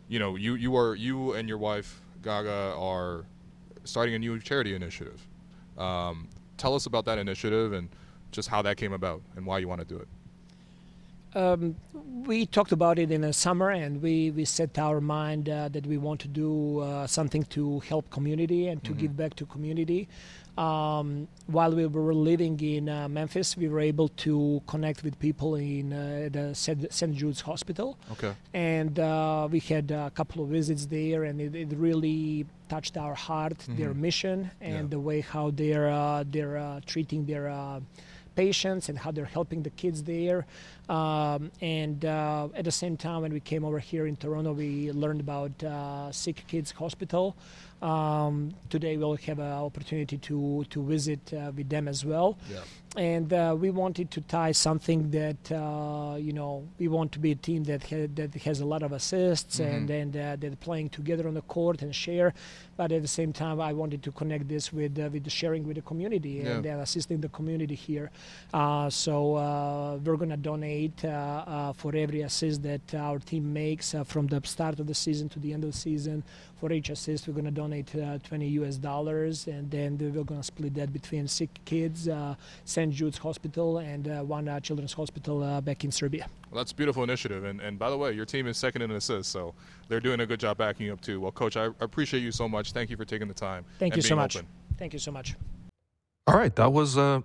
you 0.07 0.19
know, 0.19 0.35
you 0.35 0.53
you 0.53 0.75
are 0.75 0.93
you 0.93 1.33
and 1.33 1.49
your 1.49 1.57
wife 1.57 1.99
Gaga 2.21 2.75
are 2.77 3.25
starting 3.83 4.13
a 4.13 4.19
new 4.19 4.39
charity 4.39 4.75
initiative. 4.75 5.25
Um, 5.79 6.27
tell 6.57 6.75
us 6.75 6.85
about 6.85 7.05
that 7.05 7.17
initiative 7.17 7.73
and 7.73 7.89
just 8.31 8.49
how 8.49 8.61
that 8.61 8.77
came 8.77 8.93
about 8.93 9.23
and 9.35 9.47
why 9.47 9.57
you 9.57 9.67
want 9.67 9.81
to 9.81 9.87
do 9.87 9.97
it. 9.97 10.07
Um, 11.33 11.75
we 12.25 12.45
talked 12.45 12.71
about 12.71 12.99
it 12.99 13.11
in 13.11 13.21
the 13.21 13.33
summer, 13.33 13.69
and 13.69 14.01
we, 14.01 14.31
we 14.31 14.45
set 14.45 14.77
our 14.77 15.01
mind 15.01 15.49
uh, 15.49 15.69
that 15.69 15.87
we 15.87 15.97
want 15.97 16.19
to 16.21 16.27
do 16.27 16.79
uh, 16.79 17.07
something 17.07 17.43
to 17.45 17.79
help 17.81 18.09
community 18.09 18.67
and 18.67 18.83
to 18.83 18.91
mm-hmm. 18.91 19.01
give 19.01 19.17
back 19.17 19.35
to 19.35 19.45
community. 19.45 20.07
Um, 20.57 21.29
while 21.47 21.73
we 21.73 21.85
were 21.87 22.13
living 22.13 22.59
in 22.59 22.89
uh, 22.89 23.07
Memphis, 23.07 23.55
we 23.55 23.69
were 23.69 23.79
able 23.79 24.09
to 24.09 24.61
connect 24.67 25.03
with 25.03 25.17
people 25.19 25.55
in 25.55 25.93
uh, 25.93 26.29
the 26.29 26.53
St. 26.53 27.15
Jude's 27.15 27.41
Hospital. 27.41 27.97
Okay. 28.11 28.33
And 28.53 28.99
uh, 28.99 29.47
we 29.49 29.59
had 29.59 29.91
a 29.91 30.11
couple 30.11 30.43
of 30.43 30.49
visits 30.49 30.85
there, 30.87 31.23
and 31.23 31.39
it, 31.39 31.55
it 31.55 31.69
really 31.77 32.45
touched 32.67 32.97
our 32.97 33.15
heart, 33.15 33.57
mm-hmm. 33.59 33.77
their 33.77 33.93
mission, 33.93 34.51
and 34.59 34.73
yeah. 34.73 34.89
the 34.89 34.99
way 34.99 35.21
how 35.21 35.51
they're 35.51 35.89
uh, 35.89 36.25
they're 36.29 36.81
treating 36.85 37.25
their 37.25 37.49
patients 38.35 38.89
and 38.89 38.97
how 38.97 39.11
they're 39.11 39.25
helping 39.25 39.63
the 39.63 39.69
kids 39.71 40.03
there. 40.03 40.45
Um, 40.91 41.51
and 41.61 42.03
uh, 42.03 42.49
at 42.53 42.65
the 42.65 42.71
same 42.71 42.97
time, 42.97 43.21
when 43.21 43.31
we 43.31 43.39
came 43.39 43.63
over 43.63 43.79
here 43.79 44.07
in 44.07 44.17
Toronto, 44.17 44.51
we 44.51 44.91
learned 44.91 45.21
about 45.21 45.63
uh, 45.63 46.11
Sick 46.11 46.43
Kids 46.47 46.71
Hospital. 46.71 47.37
Um, 47.81 48.53
today 48.69 48.95
we'll 48.95 49.15
have 49.15 49.39
an 49.39 49.53
opportunity 49.53 50.17
to 50.17 50.65
to 50.69 50.83
visit 50.83 51.33
uh, 51.33 51.51
with 51.55 51.69
them 51.69 51.87
as 51.87 52.05
well. 52.05 52.37
Yeah. 52.49 52.59
And 52.95 53.31
uh, 53.31 53.55
we 53.57 53.69
wanted 53.69 54.11
to 54.11 54.21
tie 54.21 54.51
something 54.51 55.11
that 55.11 55.51
uh, 55.51 56.17
you 56.17 56.33
know 56.33 56.67
we 56.77 56.87
want 56.87 57.11
to 57.13 57.19
be 57.19 57.31
a 57.31 57.35
team 57.35 57.63
that 57.63 57.81
ha- 57.89 58.11
that 58.15 58.35
has 58.35 58.59
a 58.59 58.65
lot 58.65 58.83
of 58.83 58.91
assists 58.91 59.59
mm-hmm. 59.59 59.75
and 59.75 59.89
and 59.89 60.17
uh, 60.17 60.35
they're 60.35 60.55
playing 60.57 60.89
together 60.89 61.27
on 61.27 61.33
the 61.33 61.41
court 61.43 61.81
and 61.81 61.95
share. 61.95 62.33
But 62.77 62.91
at 62.91 63.01
the 63.01 63.07
same 63.07 63.33
time, 63.33 63.59
I 63.59 63.73
wanted 63.73 64.03
to 64.03 64.11
connect 64.11 64.47
this 64.47 64.71
with 64.71 64.99
uh, 64.99 65.09
with 65.11 65.23
the 65.23 65.31
sharing 65.31 65.65
with 65.65 65.77
the 65.77 65.81
community 65.81 66.41
yeah. 66.43 66.57
and 66.57 66.65
assisting 66.65 67.21
the 67.21 67.29
community 67.29 67.75
here. 67.75 68.11
Uh, 68.53 68.91
so 68.91 69.99
we're 70.03 70.17
gonna 70.17 70.37
donate 70.37 70.80
for 71.01 71.95
every 71.95 72.21
assist 72.21 72.63
that 72.63 72.95
our 72.95 73.19
team 73.19 73.51
makes 73.51 73.95
from 74.05 74.27
the 74.27 74.41
start 74.45 74.79
of 74.79 74.87
the 74.87 74.93
season 74.93 75.29
to 75.29 75.39
the 75.39 75.53
end 75.53 75.63
of 75.63 75.71
the 75.71 75.77
season. 75.77 76.23
For 76.55 76.71
each 76.71 76.89
assist, 76.89 77.27
we're 77.27 77.33
gonna 77.33 77.49
donate 77.49 77.71
donate 77.71 77.95
uh, 77.95 78.27
20 78.27 78.47
US 78.47 78.77
dollars, 78.77 79.47
and 79.47 79.69
then 79.69 79.97
we're 79.97 80.23
going 80.23 80.39
to 80.39 80.43
split 80.43 80.73
that 80.75 80.91
between 80.93 81.27
sick 81.27 81.49
kids, 81.65 82.07
uh, 82.07 82.35
St. 82.65 82.93
Jude's 82.93 83.17
Hospital, 83.17 83.79
and 83.79 84.07
uh, 84.07 84.21
one 84.21 84.47
uh, 84.47 84.59
children's 84.59 84.93
hospital 84.93 85.43
uh, 85.43 85.61
back 85.61 85.83
in 85.83 85.91
Serbia. 85.91 86.27
Well, 86.49 86.59
that's 86.59 86.71
a 86.71 86.75
beautiful 86.75 87.03
initiative. 87.03 87.43
And, 87.43 87.61
and 87.61 87.79
by 87.79 87.89
the 87.89 87.97
way, 87.97 88.11
your 88.11 88.25
team 88.25 88.47
is 88.47 88.57
second 88.57 88.81
in 88.81 88.91
assists, 88.91 89.31
so 89.31 89.53
they're 89.87 89.99
doing 89.99 90.19
a 90.19 90.25
good 90.25 90.39
job 90.39 90.57
backing 90.57 90.87
you 90.87 90.93
up 90.93 91.01
too. 91.01 91.19
Well, 91.19 91.31
Coach, 91.31 91.57
I 91.57 91.69
appreciate 91.79 92.21
you 92.21 92.31
so 92.31 92.47
much. 92.47 92.71
Thank 92.73 92.89
you 92.89 92.97
for 92.97 93.05
taking 93.05 93.27
the 93.27 93.33
time. 93.33 93.65
Thank 93.79 93.95
you 93.95 94.01
so 94.01 94.15
much. 94.15 94.35
Open. 94.35 94.47
Thank 94.77 94.93
you 94.93 94.99
so 94.99 95.11
much. 95.11 95.35
All 96.27 96.37
right, 96.37 96.55
that 96.55 96.71
was 96.71 96.97
uh, 96.97 97.21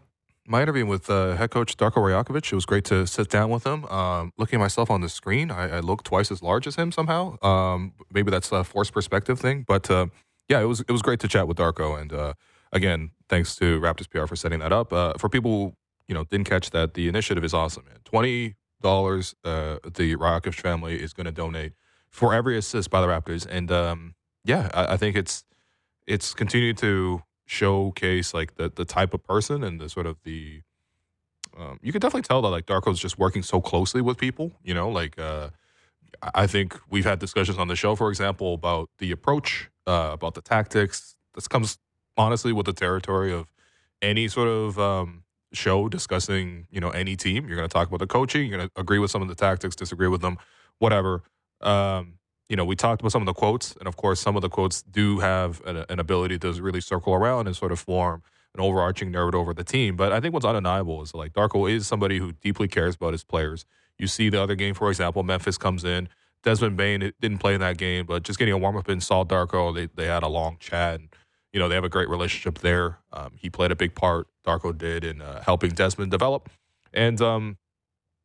my 0.49 0.63
interview 0.63 0.87
with 0.87 1.11
uh, 1.11 1.37
head 1.37 1.51
coach 1.51 1.77
Darko 1.77 1.97
Rajaković. 1.97 2.53
It 2.53 2.55
was 2.55 2.67
great 2.67 2.85
to 2.87 3.07
sit 3.07 3.29
down 3.29 3.51
with 3.51 3.67
him. 3.67 3.85
Um, 3.87 4.33
looking 4.39 4.59
at 4.59 4.63
myself 4.63 4.91
on 4.91 5.01
the 5.01 5.09
screen, 5.09 5.51
I, 5.51 5.77
I, 5.77 5.81
look 5.81 6.03
twice 6.03 6.31
as 6.31 6.43
large 6.43 6.67
as 6.67 6.77
him 6.77 6.93
somehow. 6.93 7.43
Um, 7.43 7.93
maybe 8.13 8.31
that's 8.31 8.53
a 8.53 8.65
forced 8.65 8.93
perspective 8.93 9.41
thing, 9.41 9.65
but 9.67 9.91
uh, 9.91 10.07
yeah, 10.49 10.61
it 10.61 10.67
was 10.67 10.81
it 10.81 10.91
was 10.91 11.03
great 11.03 11.21
to 11.21 11.29
chat 11.29 11.49
with 11.49 11.57
Darko, 11.57 12.01
and 12.01 12.13
uh, 12.13 12.35
again, 12.73 13.11
thanks 13.29 13.57
to 13.57 13.81
Raptors 13.81 14.09
PR 14.09 14.27
for 14.27 14.37
setting 14.37 14.61
that 14.61 14.73
up. 14.73 14.93
Uh, 14.93 15.15
for 15.19 15.29
people 15.29 15.51
who 15.51 15.73
you 16.09 16.15
know 16.15 16.25
didn't 16.25 16.49
catch 16.49 16.71
that, 16.71 16.95
the 16.95 17.09
initiative 17.09 17.45
is 17.45 17.53
awesome. 17.55 17.85
Man. 17.85 17.99
Twenty 18.05 18.55
dollars, 18.81 19.35
uh, 19.45 19.79
the 19.83 20.17
Rakic 20.17 20.55
family 20.55 21.03
is 21.03 21.13
going 21.13 21.27
to 21.27 21.33
donate 21.33 21.73
for 22.11 22.33
every 22.33 22.57
assist 22.57 22.91
by 22.91 23.01
the 23.01 23.07
Raptors. 23.07 23.47
And 23.49 23.71
um, 23.71 24.15
yeah, 24.45 24.71
I, 24.73 24.95
I 24.95 24.97
think 24.97 25.17
it's 25.17 25.45
it's 26.07 26.35
continued 26.35 26.79
to 26.79 27.23
showcase 27.47 28.35
like 28.35 28.57
the 28.57 28.69
the 28.69 28.85
type 28.85 29.15
of 29.15 29.23
person 29.23 29.63
and 29.63 29.81
the 29.81 29.89
sort 29.89 30.07
of 30.07 30.17
the 30.25 30.63
um, 31.57 31.79
you 31.83 31.93
can 31.93 32.01
definitely 32.01 32.23
tell 32.23 32.43
that 32.43 32.49
like 32.49 32.67
Darko's 32.67 32.99
just 32.99 33.19
working 33.19 33.43
so 33.43 33.61
closely 33.61 34.03
with 34.03 34.19
people. 34.19 34.53
You 34.63 34.75
know, 34.75 34.91
like 34.91 35.19
uh, 35.19 35.51
I 36.35 36.47
think 36.47 36.79
we've 36.91 37.05
had 37.05 37.19
discussions 37.19 37.59
on 37.59 37.69
the 37.69 37.77
show, 37.77 37.97
for 37.97 38.11
example, 38.11 38.55
about 38.55 38.91
the 38.99 39.11
approach, 39.11 39.71
uh, 39.87 40.11
about 40.13 40.35
the 40.35 40.43
tactics. 40.43 41.17
This 41.35 41.49
comes 41.49 41.79
honestly 42.17 42.53
with 42.53 42.67
the 42.67 42.73
territory 42.73 43.33
of 43.33 43.47
any 44.03 44.29
sort 44.29 44.49
of 44.49 44.79
um, 44.79 45.25
show 45.53 45.89
discussing, 45.89 46.67
you 46.71 46.81
know, 46.81 46.91
any 46.91 47.17
team. 47.17 47.47
You're 47.47 47.57
going 47.57 47.69
to 47.69 47.73
talk 47.73 47.89
about 47.89 48.01
the 48.01 48.07
coaching. 48.07 48.47
You're 48.47 48.59
going 48.59 48.69
to 48.69 48.81
agree 48.81 48.99
with 48.99 49.11
some 49.11 49.23
of 49.23 49.29
the 49.29 49.35
tactics, 49.35 49.77
disagree 49.77 50.09
with 50.09 50.21
them, 50.21 50.39
whatever. 50.79 51.23
Um, 51.61 52.15
you 52.49 52.57
know, 52.57 52.65
we 52.65 52.77
talked 52.77 53.03
about 53.03 53.13
some 53.13 53.23
of 53.23 53.27
the 53.27 53.33
quotes, 53.35 53.75
and 53.77 53.89
of 53.89 53.97
course, 53.97 54.21
some 54.21 54.37
of 54.37 54.43
the 54.43 54.49
quotes 54.49 54.83
do 54.83 55.19
have 55.19 55.61
an, 55.67 55.85
an 55.89 55.99
ability 55.99 56.39
to 56.41 56.53
really 56.63 56.81
circle 56.81 57.15
around 57.15 57.47
and 57.47 57.57
sort 57.57 57.73
of 57.73 57.81
form 57.81 58.23
an 58.55 58.61
overarching 58.61 59.11
narrative 59.11 59.41
over 59.41 59.53
the 59.53 59.65
team. 59.65 59.97
But 59.97 60.13
I 60.13 60.21
think 60.21 60.33
what's 60.33 60.47
undeniable 60.47 61.03
is 61.03 61.15
like 61.15 61.33
Darko 61.33 61.71
is 61.71 61.87
somebody 61.87 62.19
who 62.19 62.33
deeply 62.33 62.69
cares 62.69 62.95
about 62.95 63.13
his 63.13 63.25
players. 63.25 63.67
You 63.99 64.07
see 64.07 64.31
the 64.31 64.43
other 64.43 64.55
game, 64.55 64.75
for 64.75 64.89
example, 64.89 65.23
Memphis 65.23 65.59
comes 65.59 65.85
in. 65.85 66.09
Desmond 66.43 66.77
Bane 66.77 67.13
didn't 67.21 67.39
play 67.39 67.55
in 67.55 67.61
that 67.61 67.77
game, 67.77 68.07
but 68.07 68.23
just 68.23 68.39
getting 68.39 68.55
a 68.55 68.59
warm 68.59 68.77
up 68.77 68.89
in 68.89 69.01
saw 69.01 69.25
Darko. 69.25 69.75
They 69.75 69.87
they 69.95 70.07
had 70.07 70.23
a 70.23 70.29
long 70.29 70.59
chat. 70.61 71.01
And, 71.01 71.09
you 71.53 71.59
know, 71.59 71.69
they 71.69 71.75
have 71.75 71.85
a 71.85 71.89
great 71.89 72.09
relationship 72.09 72.59
there. 72.59 72.99
Um, 73.13 73.33
he 73.37 73.51
played 73.51 73.73
a 73.73 73.77
big 73.77 73.95
part. 73.95 74.29
Darko 74.47 74.77
did 74.77 75.05
in 75.05 75.23
uh, 75.23 75.43
helping 75.43 75.71
Desmond 75.71 76.11
develop, 76.11 76.49
and 76.93 77.21
um, 77.21 77.57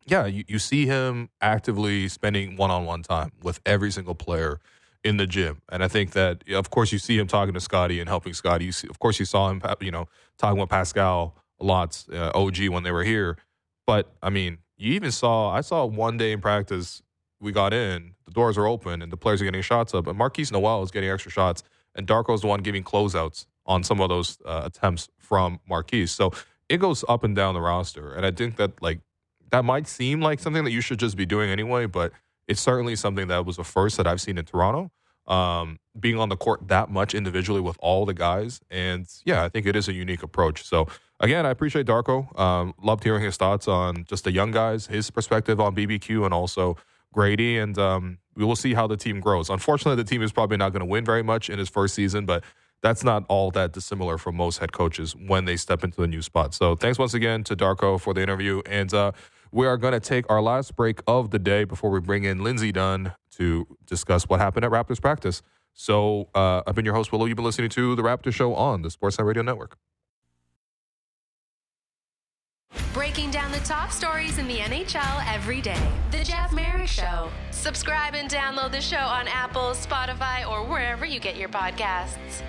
yeah, 0.05 0.25
you, 0.25 0.43
you 0.47 0.59
see 0.59 0.85
him 0.85 1.29
actively 1.41 2.07
spending 2.07 2.55
one 2.55 2.71
on 2.71 2.85
one 2.85 3.03
time 3.03 3.31
with 3.41 3.59
every 3.65 3.91
single 3.91 4.15
player 4.15 4.59
in 5.03 5.17
the 5.17 5.27
gym. 5.27 5.61
And 5.69 5.83
I 5.83 5.87
think 5.87 6.11
that, 6.11 6.43
of 6.51 6.69
course, 6.69 6.91
you 6.91 6.99
see 6.99 7.17
him 7.17 7.27
talking 7.27 7.53
to 7.53 7.59
Scotty 7.59 7.99
and 7.99 8.07
helping 8.07 8.33
Scotty. 8.33 8.65
You 8.65 8.71
see, 8.71 8.87
of 8.87 8.99
course, 8.99 9.19
you 9.19 9.25
saw 9.25 9.49
him, 9.49 9.61
you 9.79 9.91
know, 9.91 10.07
talking 10.37 10.59
with 10.59 10.69
Pascal 10.69 11.35
a 11.59 11.63
lot, 11.65 12.03
uh, 12.11 12.31
OG 12.33 12.69
when 12.69 12.83
they 12.83 12.91
were 12.91 13.03
here. 13.03 13.37
But 13.85 14.11
I 14.21 14.29
mean, 14.29 14.59
you 14.77 14.93
even 14.93 15.11
saw, 15.11 15.51
I 15.51 15.61
saw 15.61 15.85
one 15.85 16.17
day 16.17 16.31
in 16.31 16.41
practice, 16.41 17.01
we 17.39 17.51
got 17.51 17.73
in, 17.73 18.13
the 18.25 18.31
doors 18.31 18.57
are 18.57 18.67
open, 18.67 19.01
and 19.01 19.11
the 19.11 19.17
players 19.17 19.41
are 19.41 19.45
getting 19.45 19.61
shots 19.61 19.93
up. 19.93 20.07
And 20.07 20.17
Marquise 20.17 20.51
Noel 20.51 20.83
is 20.83 20.91
getting 20.91 21.09
extra 21.09 21.31
shots, 21.31 21.63
and 21.95 22.07
Darko's 22.07 22.41
the 22.41 22.47
one 22.47 22.61
giving 22.61 22.83
closeouts 22.83 23.45
on 23.65 23.83
some 23.83 23.99
of 23.99 24.09
those 24.09 24.37
uh, 24.45 24.61
attempts 24.65 25.09
from 25.17 25.59
Marquise. 25.67 26.11
So 26.11 26.31
it 26.69 26.77
goes 26.77 27.03
up 27.09 27.23
and 27.23 27.35
down 27.35 27.53
the 27.53 27.61
roster. 27.61 28.13
And 28.13 28.25
I 28.25 28.31
think 28.31 28.57
that, 28.57 28.81
like, 28.81 28.99
that 29.51 29.65
might 29.65 29.87
seem 29.87 30.21
like 30.21 30.39
something 30.39 30.63
that 30.63 30.71
you 30.71 30.81
should 30.81 30.99
just 30.99 31.15
be 31.15 31.25
doing 31.25 31.49
anyway, 31.49 31.85
but 31.85 32.11
it's 32.47 32.61
certainly 32.61 32.95
something 32.95 33.27
that 33.27 33.45
was 33.45 33.57
a 33.57 33.63
first 33.63 33.97
that 33.97 34.07
I've 34.07 34.21
seen 34.21 34.37
in 34.37 34.45
Toronto. 34.45 34.91
Um, 35.27 35.79
being 35.97 36.17
on 36.17 36.29
the 36.29 36.35
court 36.35 36.67
that 36.69 36.89
much 36.89 37.13
individually 37.13 37.61
with 37.61 37.77
all 37.79 38.05
the 38.05 38.13
guys, 38.13 38.59
and 38.69 39.07
yeah, 39.23 39.43
I 39.43 39.49
think 39.49 39.65
it 39.67 39.75
is 39.75 39.87
a 39.87 39.93
unique 39.93 40.23
approach. 40.23 40.63
So 40.63 40.87
again, 41.19 41.45
I 41.45 41.51
appreciate 41.51 41.85
Darko. 41.85 42.37
Um, 42.37 42.73
loved 42.81 43.03
hearing 43.03 43.23
his 43.23 43.37
thoughts 43.37 43.67
on 43.67 44.05
just 44.05 44.23
the 44.23 44.31
young 44.31 44.51
guys, 44.51 44.87
his 44.87 45.11
perspective 45.11 45.59
on 45.59 45.75
BBQ, 45.75 46.25
and 46.25 46.33
also 46.33 46.75
Gradey. 47.15 47.61
And 47.61 47.77
um, 47.77 48.17
we 48.35 48.43
will 48.43 48.55
see 48.55 48.73
how 48.73 48.87
the 48.87 48.97
team 48.97 49.19
grows. 49.19 49.49
Unfortunately, 49.49 50.01
the 50.01 50.09
team 50.09 50.21
is 50.21 50.31
probably 50.31 50.57
not 50.57 50.73
going 50.73 50.81
to 50.81 50.85
win 50.85 51.05
very 51.05 51.23
much 51.23 51.49
in 51.49 51.59
his 51.59 51.69
first 51.69 51.93
season, 51.93 52.25
but 52.25 52.43
that's 52.81 53.03
not 53.03 53.23
all 53.27 53.51
that 53.51 53.73
dissimilar 53.73 54.17
from 54.17 54.35
most 54.35 54.57
head 54.57 54.71
coaches 54.71 55.15
when 55.15 55.45
they 55.45 55.55
step 55.55 55.83
into 55.83 56.01
the 56.01 56.07
new 56.07 56.21
spot. 56.21 56.53
So 56.53 56.75
thanks 56.75 56.97
once 56.97 57.13
again 57.13 57.43
to 57.45 57.55
Darko 57.55 57.99
for 57.99 58.13
the 58.13 58.21
interview. 58.21 58.61
And 58.65 58.91
uh, 58.93 59.11
we 59.51 59.67
are 59.67 59.77
going 59.77 59.93
to 59.93 59.99
take 59.99 60.29
our 60.29 60.41
last 60.41 60.75
break 60.75 61.01
of 61.07 61.31
the 61.31 61.39
day 61.39 61.63
before 61.63 61.89
we 61.89 61.99
bring 61.99 62.23
in 62.23 62.43
Lindsay 62.43 62.71
Dunn 62.71 63.13
to 63.31 63.67
discuss 63.85 64.23
what 64.23 64.39
happened 64.39 64.65
at 64.65 64.71
Raptors 64.71 65.01
practice. 65.01 65.41
So 65.73 66.29
uh, 66.35 66.61
I've 66.65 66.75
been 66.75 66.85
your 66.85 66.93
host, 66.93 67.11
Will 67.11 67.19
Lou. 67.19 67.27
You've 67.27 67.37
been 67.37 67.45
listening 67.45 67.69
to 67.69 67.95
the 67.95 68.01
Raptor 68.01 68.33
Show 68.33 68.53
on 68.55 68.81
the 68.81 68.89
Sportsnet 68.89 69.25
Radio 69.25 69.43
Network. 69.43 69.77
Breaking 72.93 73.31
down 73.31 73.51
the 73.51 73.59
top 73.59 73.91
stories 73.91 74.37
in 74.37 74.47
the 74.47 74.57
NHL 74.57 75.33
every 75.33 75.61
day. 75.61 75.89
The 76.11 76.23
Jeff 76.23 76.53
Marek 76.53 76.87
Show. 76.87 77.29
Subscribe 77.51 78.15
and 78.15 78.29
download 78.29 78.71
the 78.71 78.81
show 78.81 78.97
on 78.97 79.27
Apple, 79.27 79.71
Spotify, 79.71 80.49
or 80.49 80.65
wherever 80.65 81.05
you 81.05 81.19
get 81.19 81.35
your 81.37 81.49
podcasts. 81.49 82.41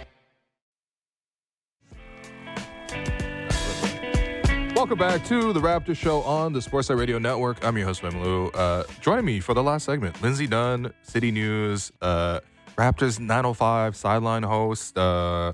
Welcome 4.82 4.98
back 4.98 5.24
to 5.26 5.52
the 5.52 5.60
Raptor 5.60 5.96
Show 5.96 6.22
on 6.22 6.52
the 6.52 6.59
Sportsnet 6.59 6.98
Radio 6.98 7.16
Network. 7.16 7.64
I'm 7.64 7.76
your 7.76 7.86
host, 7.86 8.02
Will 8.02 8.10
Lou. 8.10 8.48
Uh, 8.48 8.82
joining 9.00 9.24
me 9.24 9.38
for 9.38 9.54
the 9.54 9.62
last 9.62 9.84
segment, 9.84 10.20
Lindsay 10.20 10.48
Dunn, 10.48 10.92
CityNews, 11.06 11.92
uh, 12.02 12.40
Raptors 12.76 13.20
905 13.20 13.94
sideline 13.94 14.42
host, 14.42 14.98
uh, 14.98 15.52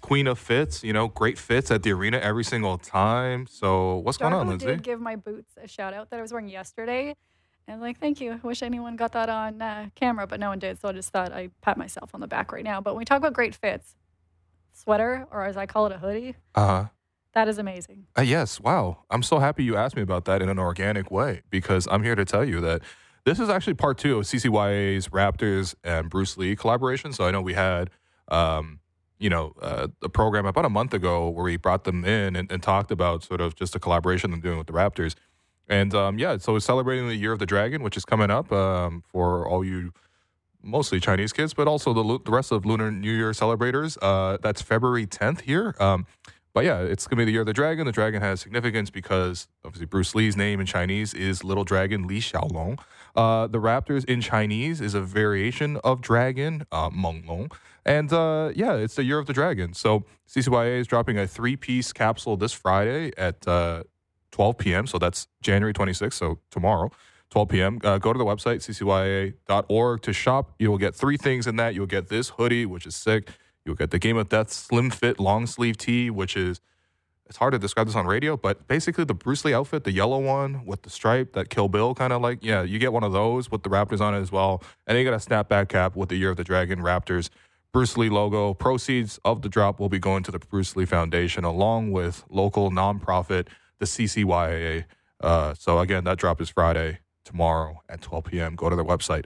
Queen 0.00 0.26
of 0.26 0.38
Fits. 0.38 0.82
You 0.82 0.94
know, 0.94 1.08
great 1.08 1.36
fits 1.38 1.70
at 1.70 1.82
the 1.82 1.92
arena 1.92 2.16
every 2.16 2.42
single 2.42 2.78
time. 2.78 3.46
So, 3.50 3.96
what's 3.96 4.16
going 4.16 4.32
on, 4.32 4.46
Darko 4.46 4.48
Lindsay? 4.48 4.66
did 4.68 4.82
give 4.82 4.98
my 4.98 5.16
boots 5.16 5.52
a 5.62 5.68
shout 5.68 5.92
out 5.92 6.08
that 6.08 6.18
I 6.18 6.22
was 6.22 6.32
wearing 6.32 6.48
yesterday. 6.48 7.14
And 7.68 7.82
like, 7.82 8.00
thank 8.00 8.18
you. 8.22 8.32
I 8.32 8.36
wish 8.36 8.62
anyone 8.62 8.96
got 8.96 9.12
that 9.12 9.28
on 9.28 9.60
uh, 9.60 9.88
camera, 9.94 10.26
but 10.26 10.40
no 10.40 10.48
one 10.48 10.58
did. 10.58 10.80
So 10.80 10.88
I 10.88 10.92
just 10.92 11.10
thought 11.10 11.34
I'd 11.34 11.52
pat 11.60 11.76
myself 11.76 12.14
on 12.14 12.20
the 12.22 12.28
back 12.28 12.50
right 12.50 12.64
now. 12.64 12.80
But 12.80 12.94
when 12.94 13.00
we 13.00 13.04
talk 13.04 13.18
about 13.18 13.34
great 13.34 13.54
fits, 13.54 13.94
sweater, 14.72 15.26
or 15.30 15.44
as 15.44 15.58
I 15.58 15.66
call 15.66 15.84
it, 15.84 15.92
a 15.92 15.98
hoodie, 15.98 16.36
Uh-huh. 16.54 16.86
That 17.34 17.48
is 17.48 17.58
amazing. 17.58 18.06
Uh, 18.16 18.22
yes, 18.22 18.60
wow. 18.60 19.04
I'm 19.10 19.22
so 19.22 19.38
happy 19.38 19.64
you 19.64 19.76
asked 19.76 19.96
me 19.96 20.02
about 20.02 20.24
that 20.26 20.42
in 20.42 20.48
an 20.48 20.58
organic 20.58 21.10
way 21.10 21.42
because 21.50 21.86
I'm 21.90 22.02
here 22.02 22.14
to 22.14 22.24
tell 22.24 22.44
you 22.44 22.60
that 22.60 22.82
this 23.24 23.40
is 23.40 23.48
actually 23.48 23.74
part 23.74 23.98
two 23.98 24.18
of 24.18 24.24
CCYA's 24.24 25.08
Raptors 25.08 25.74
and 25.82 26.10
Bruce 26.10 26.36
Lee 26.36 26.54
collaboration. 26.56 27.12
So 27.12 27.26
I 27.26 27.30
know 27.30 27.40
we 27.40 27.54
had, 27.54 27.90
um, 28.28 28.80
you 29.18 29.30
know, 29.30 29.54
uh, 29.60 29.88
a 30.02 30.08
program 30.08 30.46
about 30.46 30.64
a 30.64 30.68
month 30.68 30.94
ago 30.94 31.28
where 31.28 31.44
we 31.44 31.56
brought 31.56 31.84
them 31.84 32.04
in 32.04 32.36
and, 32.36 32.50
and 32.52 32.62
talked 32.62 32.90
about 32.90 33.22
sort 33.22 33.40
of 33.40 33.54
just 33.54 33.74
a 33.74 33.78
collaboration 33.78 34.30
they're 34.30 34.40
doing 34.40 34.58
with 34.58 34.66
the 34.66 34.72
Raptors. 34.72 35.14
And 35.68 35.94
um, 35.94 36.18
yeah, 36.18 36.36
so 36.36 36.56
it's 36.56 36.66
celebrating 36.66 37.08
the 37.08 37.16
Year 37.16 37.32
of 37.32 37.38
the 37.38 37.46
Dragon, 37.46 37.82
which 37.82 37.96
is 37.96 38.04
coming 38.04 38.30
up 38.30 38.52
um, 38.52 39.02
for 39.10 39.48
all 39.48 39.64
you 39.64 39.92
mostly 40.62 41.00
Chinese 41.00 41.32
kids, 41.32 41.54
but 41.54 41.68
also 41.68 41.92
the, 41.92 42.18
the 42.24 42.30
rest 42.30 42.52
of 42.52 42.66
Lunar 42.66 42.90
New 42.90 43.12
Year 43.12 43.32
celebrators. 43.32 43.96
Uh, 44.00 44.38
that's 44.42 44.62
February 44.62 45.06
10th 45.06 45.42
here. 45.42 45.74
Um, 45.78 46.06
but 46.54 46.64
yeah, 46.64 46.78
it's 46.78 47.04
to 47.06 47.16
be 47.16 47.24
the 47.24 47.32
year 47.32 47.40
of 47.40 47.46
the 47.46 47.52
dragon. 47.52 47.84
The 47.84 47.92
dragon 47.92 48.22
has 48.22 48.40
significance 48.40 48.88
because 48.88 49.48
obviously 49.64 49.86
Bruce 49.86 50.14
Lee's 50.14 50.36
name 50.36 50.60
in 50.60 50.66
Chinese 50.66 51.12
is 51.12 51.42
Little 51.42 51.64
Dragon 51.64 52.06
Li 52.06 52.20
Xiaolong. 52.20 52.78
Uh, 53.16 53.48
the 53.48 53.58
Raptors 53.58 54.04
in 54.04 54.20
Chinese 54.20 54.80
is 54.80 54.94
a 54.94 55.00
variation 55.00 55.78
of 55.78 56.00
dragon, 56.00 56.64
uh, 56.70 56.90
Meng 56.90 57.26
Long. 57.26 57.50
And 57.84 58.12
uh, 58.12 58.52
yeah, 58.54 58.74
it's 58.74 58.94
the 58.94 59.02
year 59.02 59.18
of 59.18 59.26
the 59.26 59.32
dragon. 59.32 59.74
So 59.74 60.04
CCYA 60.28 60.78
is 60.78 60.86
dropping 60.86 61.18
a 61.18 61.26
three 61.26 61.56
piece 61.56 61.92
capsule 61.92 62.36
this 62.36 62.52
Friday 62.52 63.10
at 63.18 63.46
uh, 63.48 63.82
12 64.30 64.56
p.m. 64.58 64.86
So 64.86 64.98
that's 64.98 65.26
January 65.42 65.74
26th, 65.74 66.14
so 66.14 66.38
tomorrow. 66.50 66.90
12 67.30 67.48
p.m. 67.48 67.80
Uh, 67.82 67.98
go 67.98 68.12
to 68.12 68.18
the 68.18 68.24
website, 68.24 68.58
ccya.org 68.58 70.02
to 70.02 70.12
shop. 70.12 70.54
You 70.60 70.70
will 70.70 70.78
get 70.78 70.94
three 70.94 71.16
things 71.16 71.48
in 71.48 71.56
that. 71.56 71.74
You'll 71.74 71.86
get 71.86 72.08
this 72.08 72.28
hoodie, 72.28 72.64
which 72.64 72.86
is 72.86 72.94
sick. 72.94 73.28
You'll 73.64 73.74
get 73.74 73.90
the 73.90 73.98
Game 73.98 74.16
of 74.16 74.28
Death 74.28 74.52
slim 74.52 74.90
fit 74.90 75.18
long 75.18 75.46
sleeve 75.46 75.76
tee, 75.76 76.10
which 76.10 76.36
is, 76.36 76.60
it's 77.26 77.38
hard 77.38 77.52
to 77.52 77.58
describe 77.58 77.86
this 77.86 77.96
on 77.96 78.06
radio, 78.06 78.36
but 78.36 78.68
basically 78.68 79.04
the 79.04 79.14
Bruce 79.14 79.44
Lee 79.44 79.54
outfit, 79.54 79.84
the 79.84 79.92
yellow 79.92 80.20
one 80.20 80.66
with 80.66 80.82
the 80.82 80.90
stripe 80.90 81.32
that 81.32 81.48
Kill 81.48 81.68
Bill 81.68 81.94
kind 81.94 82.12
of 82.12 82.20
like, 82.20 82.38
yeah, 82.42 82.62
you 82.62 82.78
get 82.78 82.92
one 82.92 83.02
of 83.02 83.12
those 83.12 83.50
with 83.50 83.62
the 83.62 83.70
Raptors 83.70 84.00
on 84.00 84.14
it 84.14 84.20
as 84.20 84.30
well. 84.30 84.62
And 84.86 84.98
you 84.98 85.04
got 85.04 85.14
a 85.14 85.16
snapback 85.16 85.68
cap 85.68 85.96
with 85.96 86.10
the 86.10 86.16
Year 86.16 86.30
of 86.30 86.36
the 86.36 86.44
Dragon 86.44 86.80
Raptors 86.80 87.30
Bruce 87.72 87.96
Lee 87.96 88.08
logo. 88.08 88.54
Proceeds 88.54 89.18
of 89.24 89.42
the 89.42 89.48
drop 89.48 89.80
will 89.80 89.88
be 89.88 89.98
going 89.98 90.22
to 90.22 90.30
the 90.30 90.38
Bruce 90.38 90.76
Lee 90.76 90.84
Foundation 90.84 91.44
along 91.44 91.90
with 91.90 92.24
local 92.28 92.70
nonprofit, 92.70 93.48
the 93.78 93.86
CCYA. 93.86 94.84
Uh, 95.20 95.54
so 95.54 95.80
again, 95.80 96.04
that 96.04 96.18
drop 96.18 96.40
is 96.40 96.50
Friday, 96.50 96.98
tomorrow 97.24 97.82
at 97.88 98.00
12 98.00 98.24
p.m. 98.26 98.54
Go 98.54 98.70
to 98.70 98.76
their 98.76 98.84
website, 98.84 99.24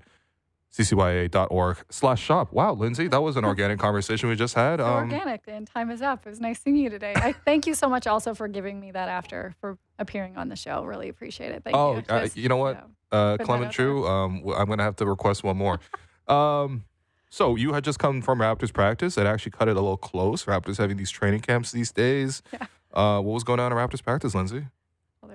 ccya.org 0.76 1.78
slash 1.90 2.20
shop. 2.22 2.52
Wow, 2.52 2.74
Lindsay, 2.74 3.08
that 3.08 3.20
was 3.20 3.36
an 3.36 3.44
organic 3.46 3.78
conversation 3.78 4.28
we 4.28 4.36
just 4.36 4.54
had. 4.54 4.80
Um, 4.80 5.04
organic, 5.04 5.42
and 5.48 5.66
time 5.66 5.90
is 5.90 6.02
up. 6.02 6.26
It 6.26 6.30
was 6.30 6.40
nice 6.40 6.60
seeing 6.60 6.76
you 6.76 6.90
today. 6.90 7.14
I 7.16 7.32
thank 7.32 7.66
you 7.66 7.74
so 7.74 7.88
much 7.88 8.06
also 8.06 8.34
for 8.34 8.48
giving 8.48 8.78
me 8.80 8.90
that 8.92 9.08
after 9.08 9.54
for 9.60 9.78
appearing 9.98 10.36
on 10.36 10.48
the 10.48 10.56
show. 10.56 10.84
Really 10.84 11.08
appreciate 11.08 11.52
it. 11.52 11.64
Thank 11.64 11.76
Oh, 11.76 11.96
you. 11.96 12.02
uh, 12.08 12.28
you 12.34 12.48
know 12.48 12.56
what? 12.56 12.76
know, 12.76 12.86
uh, 13.18 13.36
Clement 13.38 13.72
True, 13.72 14.06
um, 14.06 14.42
I'm 14.56 14.66
going 14.66 14.78
to 14.78 14.84
have 14.84 14.96
to 14.96 15.06
request 15.06 15.42
one 15.42 15.56
more. 15.56 15.80
um, 16.28 16.84
so 17.30 17.56
you 17.56 17.72
had 17.74 17.84
just 17.84 17.98
come 17.98 18.22
from 18.22 18.38
Raptors 18.38 18.72
practice. 18.72 19.18
It 19.18 19.26
actually 19.26 19.52
cut 19.52 19.68
it 19.68 19.72
a 19.72 19.80
little 19.80 19.96
close. 19.98 20.44
Raptors 20.46 20.78
having 20.78 20.96
these 20.96 21.10
training 21.10 21.40
camps 21.40 21.72
these 21.72 21.92
days. 21.92 22.42
Yeah. 22.52 22.66
Uh, 22.92 23.20
what 23.20 23.34
was 23.34 23.44
going 23.44 23.60
on 23.60 23.70
in 23.70 23.76
Raptors 23.76 24.02
practice, 24.02 24.34
Lindsay? 24.34 24.66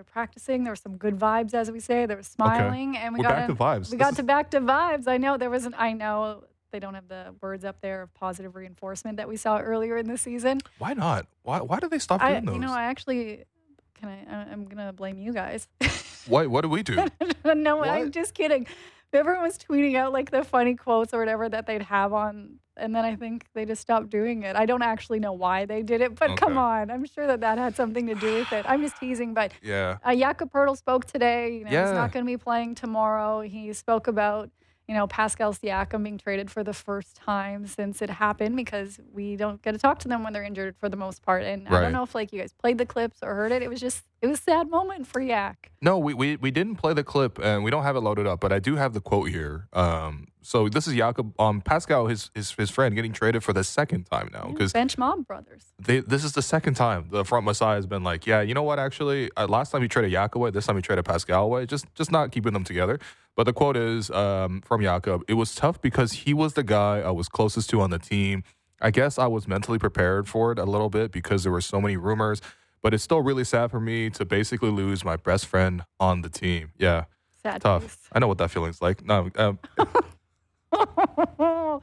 They're 0.03 0.11
practicing. 0.11 0.63
There 0.65 0.71
were 0.71 0.75
some 0.75 0.97
good 0.97 1.17
vibes, 1.17 1.53
as 1.53 1.71
we 1.71 1.79
say. 1.79 2.05
There 2.05 2.17
was 2.17 2.27
smiling, 2.27 2.97
and 2.97 3.13
we 3.13 3.19
We're 3.19 3.23
got 3.23 3.35
back 3.35 3.49
in- 3.49 3.55
to 3.55 3.63
vibes. 3.63 3.91
We 3.91 3.97
This 3.97 4.05
got 4.05 4.11
is- 4.11 4.17
to 4.17 4.23
back 4.23 4.51
to 4.51 4.59
vibes. 4.61 5.07
I 5.07 5.17
know 5.17 5.37
there 5.37 5.49
was 5.49 5.65
an. 5.65 5.73
I 5.77 5.93
know 5.93 6.43
they 6.71 6.79
don't 6.79 6.93
have 6.95 7.07
the 7.07 7.33
words 7.41 7.63
up 7.63 7.79
there 7.81 8.01
of 8.01 8.13
positive 8.13 8.55
reinforcement 8.55 9.17
that 9.17 9.27
we 9.29 9.37
saw 9.37 9.59
earlier 9.59 9.95
in 9.95 10.07
the 10.07 10.17
season. 10.17 10.59
Why 10.79 10.93
not? 10.93 11.27
Why, 11.43 11.61
why 11.61 11.79
did 11.79 11.91
they 11.91 11.99
stop 11.99 12.21
I, 12.21 12.31
doing 12.31 12.45
those? 12.45 12.55
you 12.55 12.61
know, 12.61 12.73
I 12.73 12.83
actually 12.83 13.45
can. 13.93 14.09
I, 14.09 14.51
I'm 14.51 14.65
gonna 14.65 14.91
blame 14.91 15.17
you 15.17 15.31
guys. 15.33 15.67
Why, 16.27 16.45
what 16.47 16.61
do 16.61 16.69
we 16.69 16.83
do? 16.83 17.05
no, 17.45 17.83
I'm 17.83 18.11
just 18.11 18.33
kidding. 18.33 18.65
everyone 19.13 19.43
was 19.43 19.57
tweeting 19.57 19.95
out 19.97 20.11
like 20.13 20.31
the 20.31 20.43
funny 20.43 20.75
quotes 20.75 21.13
or 21.13 21.19
whatever 21.19 21.47
that 21.49 21.65
they'd 21.67 21.81
have 21.83 22.11
on, 22.13 22.59
and 22.77 22.95
then 22.95 23.05
I 23.05 23.15
think 23.15 23.45
they 23.53 23.65
just 23.65 23.81
stopped 23.81 24.09
doing 24.09 24.43
it. 24.43 24.55
I 24.55 24.65
don't 24.65 24.81
actually 24.81 25.19
know 25.19 25.33
why 25.33 25.65
they 25.65 25.83
did 25.83 26.01
it, 26.01 26.15
but 26.15 26.37
come 26.37 26.57
on, 26.57 26.89
I'm 26.91 27.05
sure 27.05 27.27
that 27.27 27.41
that 27.41 27.57
had 27.57 27.75
something 27.75 28.07
to 28.07 28.15
do 28.15 28.33
with 28.35 28.51
it. 28.53 28.65
I'm 28.67 28.81
just 28.81 28.97
teasing, 28.99 29.33
but 29.33 29.51
Yeah. 29.61 29.97
uh, 30.03 30.15
Jakob 30.15 30.51
Poeltl 30.51 30.77
spoke 30.77 31.05
today. 31.05 31.57
You 31.57 31.65
know, 31.65 31.71
Yeah. 31.71 31.85
he's 31.87 31.93
not 31.95 32.11
going 32.11 32.25
to 32.25 32.31
be 32.31 32.37
playing 32.37 32.75
tomorrow. 32.75 33.41
He 33.41 33.71
spoke 33.73 34.07
about 34.07 34.49
you 34.85 34.93
know 34.93 35.07
Pascal 35.07 35.53
Siakam 35.53 36.03
being 36.03 36.17
traded 36.17 36.51
for 36.51 36.61
the 36.61 36.73
first 36.73 37.15
time 37.15 37.67
since 37.67 38.01
it 38.01 38.09
happened 38.09 38.57
because 38.57 38.99
we 39.13 39.37
don't 39.37 39.61
get 39.61 39.71
to 39.71 39.77
talk 39.77 39.97
to 39.99 40.09
them 40.09 40.23
when 40.25 40.33
they're 40.33 40.43
injured 40.43 40.75
for 40.77 40.89
the 40.89 40.97
most 40.97 41.21
part. 41.21 41.43
And 41.43 41.69
I 41.69 41.79
don't 41.79 41.93
know 41.93 42.03
if 42.03 42.13
like 42.13 42.33
you 42.33 42.39
guys 42.41 42.51
played 42.51 42.77
the 42.77 42.85
clips 42.85 43.19
or 43.23 43.33
heard 43.33 43.53
it. 43.53 43.61
It 43.61 43.69
was 43.69 43.79
just 43.79 44.03
it 44.21 44.27
was 44.27 44.39
a 44.39 44.43
sad 44.43 44.69
moment 44.69 45.07
for 45.07 45.21
Yak. 45.21 45.71
No, 45.81 45.97
we, 45.97 46.13
we 46.13 46.35
we 46.35 46.51
didn't 46.51 46.75
play 46.75 46.93
the 46.93 47.03
clip 47.03 47.39
and 47.39 47.63
we 47.63 47.71
don't 47.71 47.83
have 47.83 47.95
it 47.95 48.01
loaded 48.01 48.27
up, 48.27 48.41
but 48.41 48.51
I 48.51 48.59
do 48.59 48.75
have 48.75 48.91
the 48.93 48.99
quote 48.99 49.29
here. 49.29 49.69
Um, 49.71 50.27
so 50.43 50.69
this 50.69 50.87
is 50.87 50.93
Jakob, 50.95 51.33
um, 51.39 51.61
Pascal, 51.61 52.07
his, 52.07 52.29
his 52.35 52.51
his 52.51 52.69
friend, 52.69 52.93
getting 52.93 53.13
traded 53.13 53.43
for 53.43 53.53
the 53.53 53.63
second 53.63 54.05
time 54.05 54.29
now 54.31 54.49
because 54.51 54.73
Bench 54.73 54.97
Mob 54.97 55.25
Brothers. 55.25 55.73
they 55.79 56.01
this 56.01 56.23
is 56.23 56.33
the 56.33 56.41
second 56.41 56.75
time 56.75 57.07
the 57.09 57.25
front 57.25 57.45
Messiah 57.45 57.75
has 57.75 57.85
been 57.85 58.03
like, 58.03 58.27
yeah, 58.27 58.41
you 58.41 58.53
know 58.53 58.63
what? 58.63 58.79
Actually, 58.79 59.29
uh, 59.37 59.47
last 59.47 59.71
time 59.71 59.81
he 59.81 59.87
traded 59.87 60.11
Jakob 60.11 60.41
away, 60.41 60.51
this 60.51 60.65
time 60.65 60.75
he 60.75 60.81
traded 60.81 61.05
Pascal 61.05 61.45
away. 61.45 61.65
Just 61.65 61.85
just 61.95 62.11
not 62.11 62.31
keeping 62.31 62.53
them 62.53 62.63
together. 62.63 62.99
But 63.35 63.45
the 63.45 63.53
quote 63.53 63.77
is 63.77 64.11
um, 64.11 64.61
from 64.61 64.81
Jakob. 64.81 65.23
It 65.27 65.33
was 65.33 65.55
tough 65.55 65.81
because 65.81 66.11
he 66.11 66.33
was 66.33 66.53
the 66.53 66.63
guy 66.63 66.99
I 66.99 67.11
was 67.11 67.27
closest 67.27 67.69
to 67.71 67.81
on 67.81 67.89
the 67.89 67.99
team. 67.99 68.43
I 68.79 68.91
guess 68.91 69.17
I 69.17 69.27
was 69.27 69.47
mentally 69.47 69.79
prepared 69.79 70.27
for 70.27 70.51
it 70.51 70.59
a 70.59 70.65
little 70.65 70.89
bit 70.89 71.11
because 71.11 71.43
there 71.43 71.51
were 71.51 71.61
so 71.61 71.81
many 71.81 71.97
rumors. 71.97 72.41
But 72.81 72.93
it's 72.93 73.03
still 73.03 73.21
really 73.21 73.45
sad 73.45 73.71
for 73.71 73.79
me 73.79 74.09
to 74.09 74.25
basically 74.25 74.69
lose 74.69 75.05
my 75.05 75.15
best 75.15 75.45
friend 75.45 75.85
on 76.01 76.21
the 76.21 76.29
team. 76.29 76.73
Yeah, 76.77 77.05
Sad 77.41 77.61
tough. 77.61 78.09
I 78.11 78.19
know 78.19 78.27
what 78.27 78.37
that 78.39 78.51
feeling's 78.51 78.81
like. 78.81 79.05
No, 79.05 79.29
um. 79.35 79.59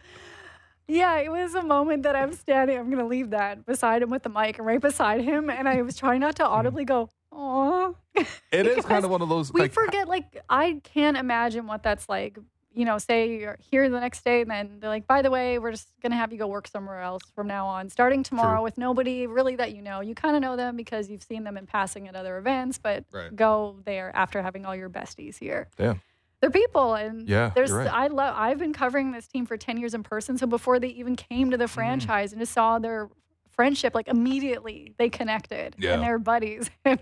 yeah, 0.88 1.18
it 1.18 1.30
was 1.30 1.54
a 1.54 1.62
moment 1.62 2.02
that 2.02 2.16
I'm 2.16 2.32
standing. 2.32 2.78
I'm 2.78 2.90
gonna 2.90 3.06
leave 3.06 3.30
that 3.30 3.66
beside 3.66 4.02
him 4.02 4.10
with 4.10 4.22
the 4.22 4.28
mic 4.28 4.58
and 4.58 4.66
right 4.66 4.80
beside 4.80 5.22
him, 5.22 5.50
and 5.50 5.68
I 5.68 5.82
was 5.82 5.96
trying 5.96 6.20
not 6.20 6.36
to 6.36 6.44
mm-hmm. 6.44 6.52
audibly 6.52 6.84
go, 6.84 7.10
"Aw." 7.32 7.92
it 8.52 8.66
is 8.66 8.84
kind 8.84 9.04
of 9.04 9.10
one 9.10 9.22
of 9.22 9.28
those. 9.28 9.52
we 9.52 9.60
like, 9.62 9.72
forget 9.72 10.08
like 10.08 10.42
i 10.48 10.80
can't 10.82 11.16
imagine 11.16 11.66
what 11.66 11.82
that's 11.82 12.08
like 12.08 12.38
you 12.72 12.84
know 12.84 12.98
say 12.98 13.38
you're 13.38 13.56
here 13.70 13.88
the 13.88 14.00
next 14.00 14.24
day 14.24 14.42
and 14.42 14.50
then 14.50 14.78
they're 14.80 14.90
like 14.90 15.06
by 15.06 15.22
the 15.22 15.30
way 15.30 15.58
we're 15.58 15.70
just 15.70 15.88
going 16.02 16.10
to 16.10 16.16
have 16.16 16.32
you 16.32 16.38
go 16.38 16.46
work 16.46 16.68
somewhere 16.68 17.00
else 17.00 17.22
from 17.34 17.46
now 17.46 17.66
on 17.66 17.88
starting 17.88 18.22
tomorrow 18.22 18.56
True. 18.56 18.64
with 18.64 18.78
nobody 18.78 19.26
really 19.26 19.56
that 19.56 19.74
you 19.74 19.82
know 19.82 20.00
you 20.00 20.14
kind 20.14 20.36
of 20.36 20.42
know 20.42 20.56
them 20.56 20.76
because 20.76 21.08
you've 21.10 21.22
seen 21.22 21.44
them 21.44 21.56
in 21.56 21.66
passing 21.66 22.08
at 22.08 22.14
other 22.14 22.38
events 22.38 22.78
but 22.78 23.04
Right. 23.12 23.34
go 23.34 23.76
there 23.84 24.14
after 24.14 24.42
having 24.42 24.66
all 24.66 24.76
your 24.76 24.90
besties 24.90 25.38
here 25.38 25.68
Damn. 25.76 26.00
They're 26.40 26.50
people 26.50 26.94
and 26.94 27.28
Yeah, 27.28 27.50
there's 27.54 27.70
right. 27.72 27.86
i 27.92 28.06
love 28.06 28.34
i've 28.36 28.58
been 28.58 28.72
covering 28.72 29.12
this 29.12 29.26
team 29.28 29.46
for 29.46 29.56
10 29.56 29.76
years 29.78 29.94
in 29.94 30.02
person 30.02 30.38
so 30.38 30.46
before 30.46 30.78
they 30.80 30.88
even 30.88 31.16
came 31.16 31.50
to 31.50 31.56
Mm. 31.56 31.60
the 31.60 31.68
franchise 31.68 32.32
and 32.32 32.40
just 32.40 32.52
saw 32.52 32.78
their 32.78 33.08
friendship 33.50 33.94
like 33.94 34.08
immediately 34.08 34.94
they 34.98 35.08
connected 35.10 35.76
Yeah. 35.78 35.94
and 35.94 36.02
they're 36.02 36.18
buddies 36.18 36.70
and 36.84 36.98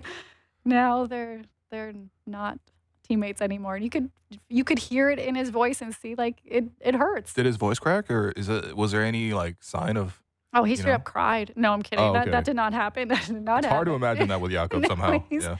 now 0.64 1.06
they're 1.06 1.42
they're 1.70 1.92
not 2.26 2.58
teammates 3.06 3.40
anymore 3.40 3.76
and 3.76 3.84
you 3.84 3.90
could 3.90 4.10
you 4.48 4.64
could 4.64 4.78
hear 4.78 5.08
it 5.08 5.18
in 5.18 5.34
his 5.34 5.48
voice 5.50 5.80
and 5.80 5.94
see 5.94 6.14
like 6.14 6.40
it 6.44 6.64
it 6.80 6.94
hurts 6.94 7.32
Did 7.32 7.46
his 7.46 7.56
voice 7.56 7.78
crack, 7.78 8.10
or 8.10 8.30
is 8.32 8.48
it? 8.50 8.76
Was 8.76 8.92
there 8.92 9.02
any 9.02 9.32
like 9.32 9.56
sign 9.62 9.96
of? 9.96 10.22
oh 10.52 10.64
he 10.64 10.76
straight 10.76 10.90
know? 10.92 10.96
up 10.96 11.04
cried 11.04 11.52
no 11.56 11.72
i'm 11.72 11.80
kidding 11.82 12.04
Oh, 12.04 12.12
that, 12.12 12.22
okay. 12.22 12.30
that 12.32 12.44
did 12.44 12.56
not 12.56 12.72
happen 12.74 13.08
that 13.12 13.24
did 13.26 13.42
not 13.42 13.64
It's 13.64 13.68
hard 13.72 13.86
to 13.86 13.92
imagine 13.94 14.28
that 14.28 14.40
with 14.40 14.50
Jakob 14.58 14.82
No, 14.82 14.88
somehow. 14.88 15.22
Yeah. 15.30 15.56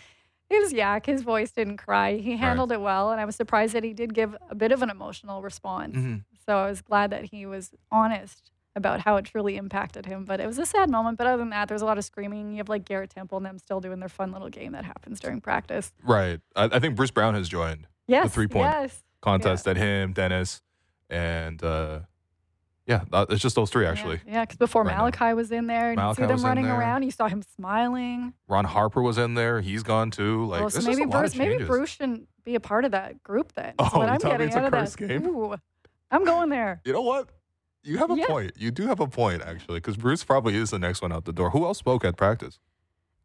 It 0.50 0.62
was 0.62 0.72
yak. 0.72 1.06
His 1.06 1.22
voice 1.22 1.50
didn't 1.50 1.76
cry. 1.76 2.16
He 2.16 2.36
handled 2.38 2.72
it 2.72 2.80
well, 2.80 3.10
and 3.10 3.20
I 3.20 3.24
was 3.26 3.36
surprised 3.36 3.74
that 3.74 3.84
he 3.84 3.92
did 3.92 4.14
give 4.14 4.34
a 4.48 4.54
bit 4.54 4.72
of 4.72 4.82
an 4.82 4.88
emotional 4.90 5.42
response. 5.42 5.94
Mhm. 5.96 6.24
So 6.46 6.56
I 6.56 6.68
was 6.68 6.80
glad 6.80 7.10
that 7.10 7.24
he 7.26 7.44
was 7.44 7.72
honest 7.90 8.50
about 8.74 9.00
how 9.00 9.16
it 9.16 9.24
truly 9.24 9.56
impacted 9.56 10.06
him. 10.06 10.24
But 10.24 10.40
it 10.40 10.46
was 10.46 10.58
a 10.58 10.64
sad 10.64 10.88
moment. 10.88 11.18
But 11.18 11.26
other 11.26 11.36
than 11.38 11.50
that, 11.50 11.68
there's 11.68 11.82
a 11.82 11.84
lot 11.84 11.98
of 11.98 12.04
screaming. 12.04 12.52
You 12.52 12.58
have 12.58 12.68
like 12.68 12.84
Garrett 12.84 13.10
Temple 13.10 13.36
and 13.38 13.44
them 13.46 13.58
still 13.58 13.80
doing 13.80 13.98
their 14.00 14.08
fun 14.08 14.32
little 14.32 14.48
game 14.48 14.72
that 14.72 14.84
happens 14.84 15.20
during 15.20 15.40
practice. 15.40 15.92
Right. 16.02 16.40
I, 16.56 16.64
I 16.64 16.78
think 16.78 16.94
Bruce 16.96 17.10
Brown 17.10 17.34
has 17.34 17.48
joined 17.48 17.86
Yes, 18.06 18.24
the 18.24 18.30
three-point 18.30 18.70
Yes, 18.70 19.02
contest 19.20 19.66
at 19.68 19.76
him, 19.76 20.12
Dennis, 20.12 20.62
and 21.10 21.62
uh, 21.62 22.00
yeah, 22.88 23.04
it's 23.28 23.40
just 23.42 23.54
those 23.54 23.70
three 23.70 23.86
actually. 23.86 24.20
Yeah, 24.26 24.40
because 24.44 24.56
before 24.56 24.82
Right 24.82 24.92
now. 24.96 25.02
Malachi 25.02 25.34
was 25.34 25.52
in 25.52 25.66
there, 25.68 25.92
and 25.92 26.00
you 26.00 26.14
see 26.14 26.24
them 26.26 26.42
running 26.42 26.66
around. 26.66 27.02
You 27.04 27.10
saw 27.12 27.28
him 27.28 27.42
smiling. 27.42 28.32
Ron 28.48 28.64
Harper 28.64 29.02
was 29.02 29.18
in 29.18 29.34
there. 29.34 29.60
He's 29.60 29.82
gone 29.82 30.10
too. 30.10 30.46
Like 30.46 30.60
Well, 30.62 30.70
so 30.70 30.80
maybe 30.82 31.04
Bruce, 31.04 31.36
maybe. 31.36 31.64
Bruce 31.64 31.90
shouldn't 31.90 32.26
be 32.44 32.54
a 32.54 32.60
part 32.60 32.84
of 32.84 32.92
that 32.92 33.22
group 33.22 33.52
then. 33.52 33.74
That's 33.78 33.94
Oh, 33.94 33.98
what 33.98 34.08
I'm 34.08 34.18
getting 34.18 34.46
it's 34.48 34.56
a 34.56 34.60
out 34.60 34.64
of 34.64 34.72
curse 34.72 34.96
that. 34.96 35.06
game? 35.06 35.26
Ooh, 35.26 35.54
I'm 36.10 36.24
going 36.24 36.48
there. 36.48 36.80
You 36.84 36.94
know 36.94 37.02
what? 37.02 37.28
You 37.84 37.98
have 37.98 38.10
a 38.10 38.16
Yeah. 38.16 38.26
point. 38.26 38.52
You 38.56 38.70
do 38.70 38.86
have 38.86 39.00
a 39.00 39.06
point 39.06 39.42
actually, 39.42 39.76
because 39.80 39.96
Bruce 39.96 40.24
probably 40.24 40.56
is 40.56 40.70
the 40.70 40.78
next 40.78 41.00
one 41.02 41.12
out 41.12 41.26
the 41.26 41.32
door. 41.32 41.50
Who 41.50 41.64
else 41.66 41.78
spoke 41.78 42.04
at 42.04 42.16
practice? 42.16 42.58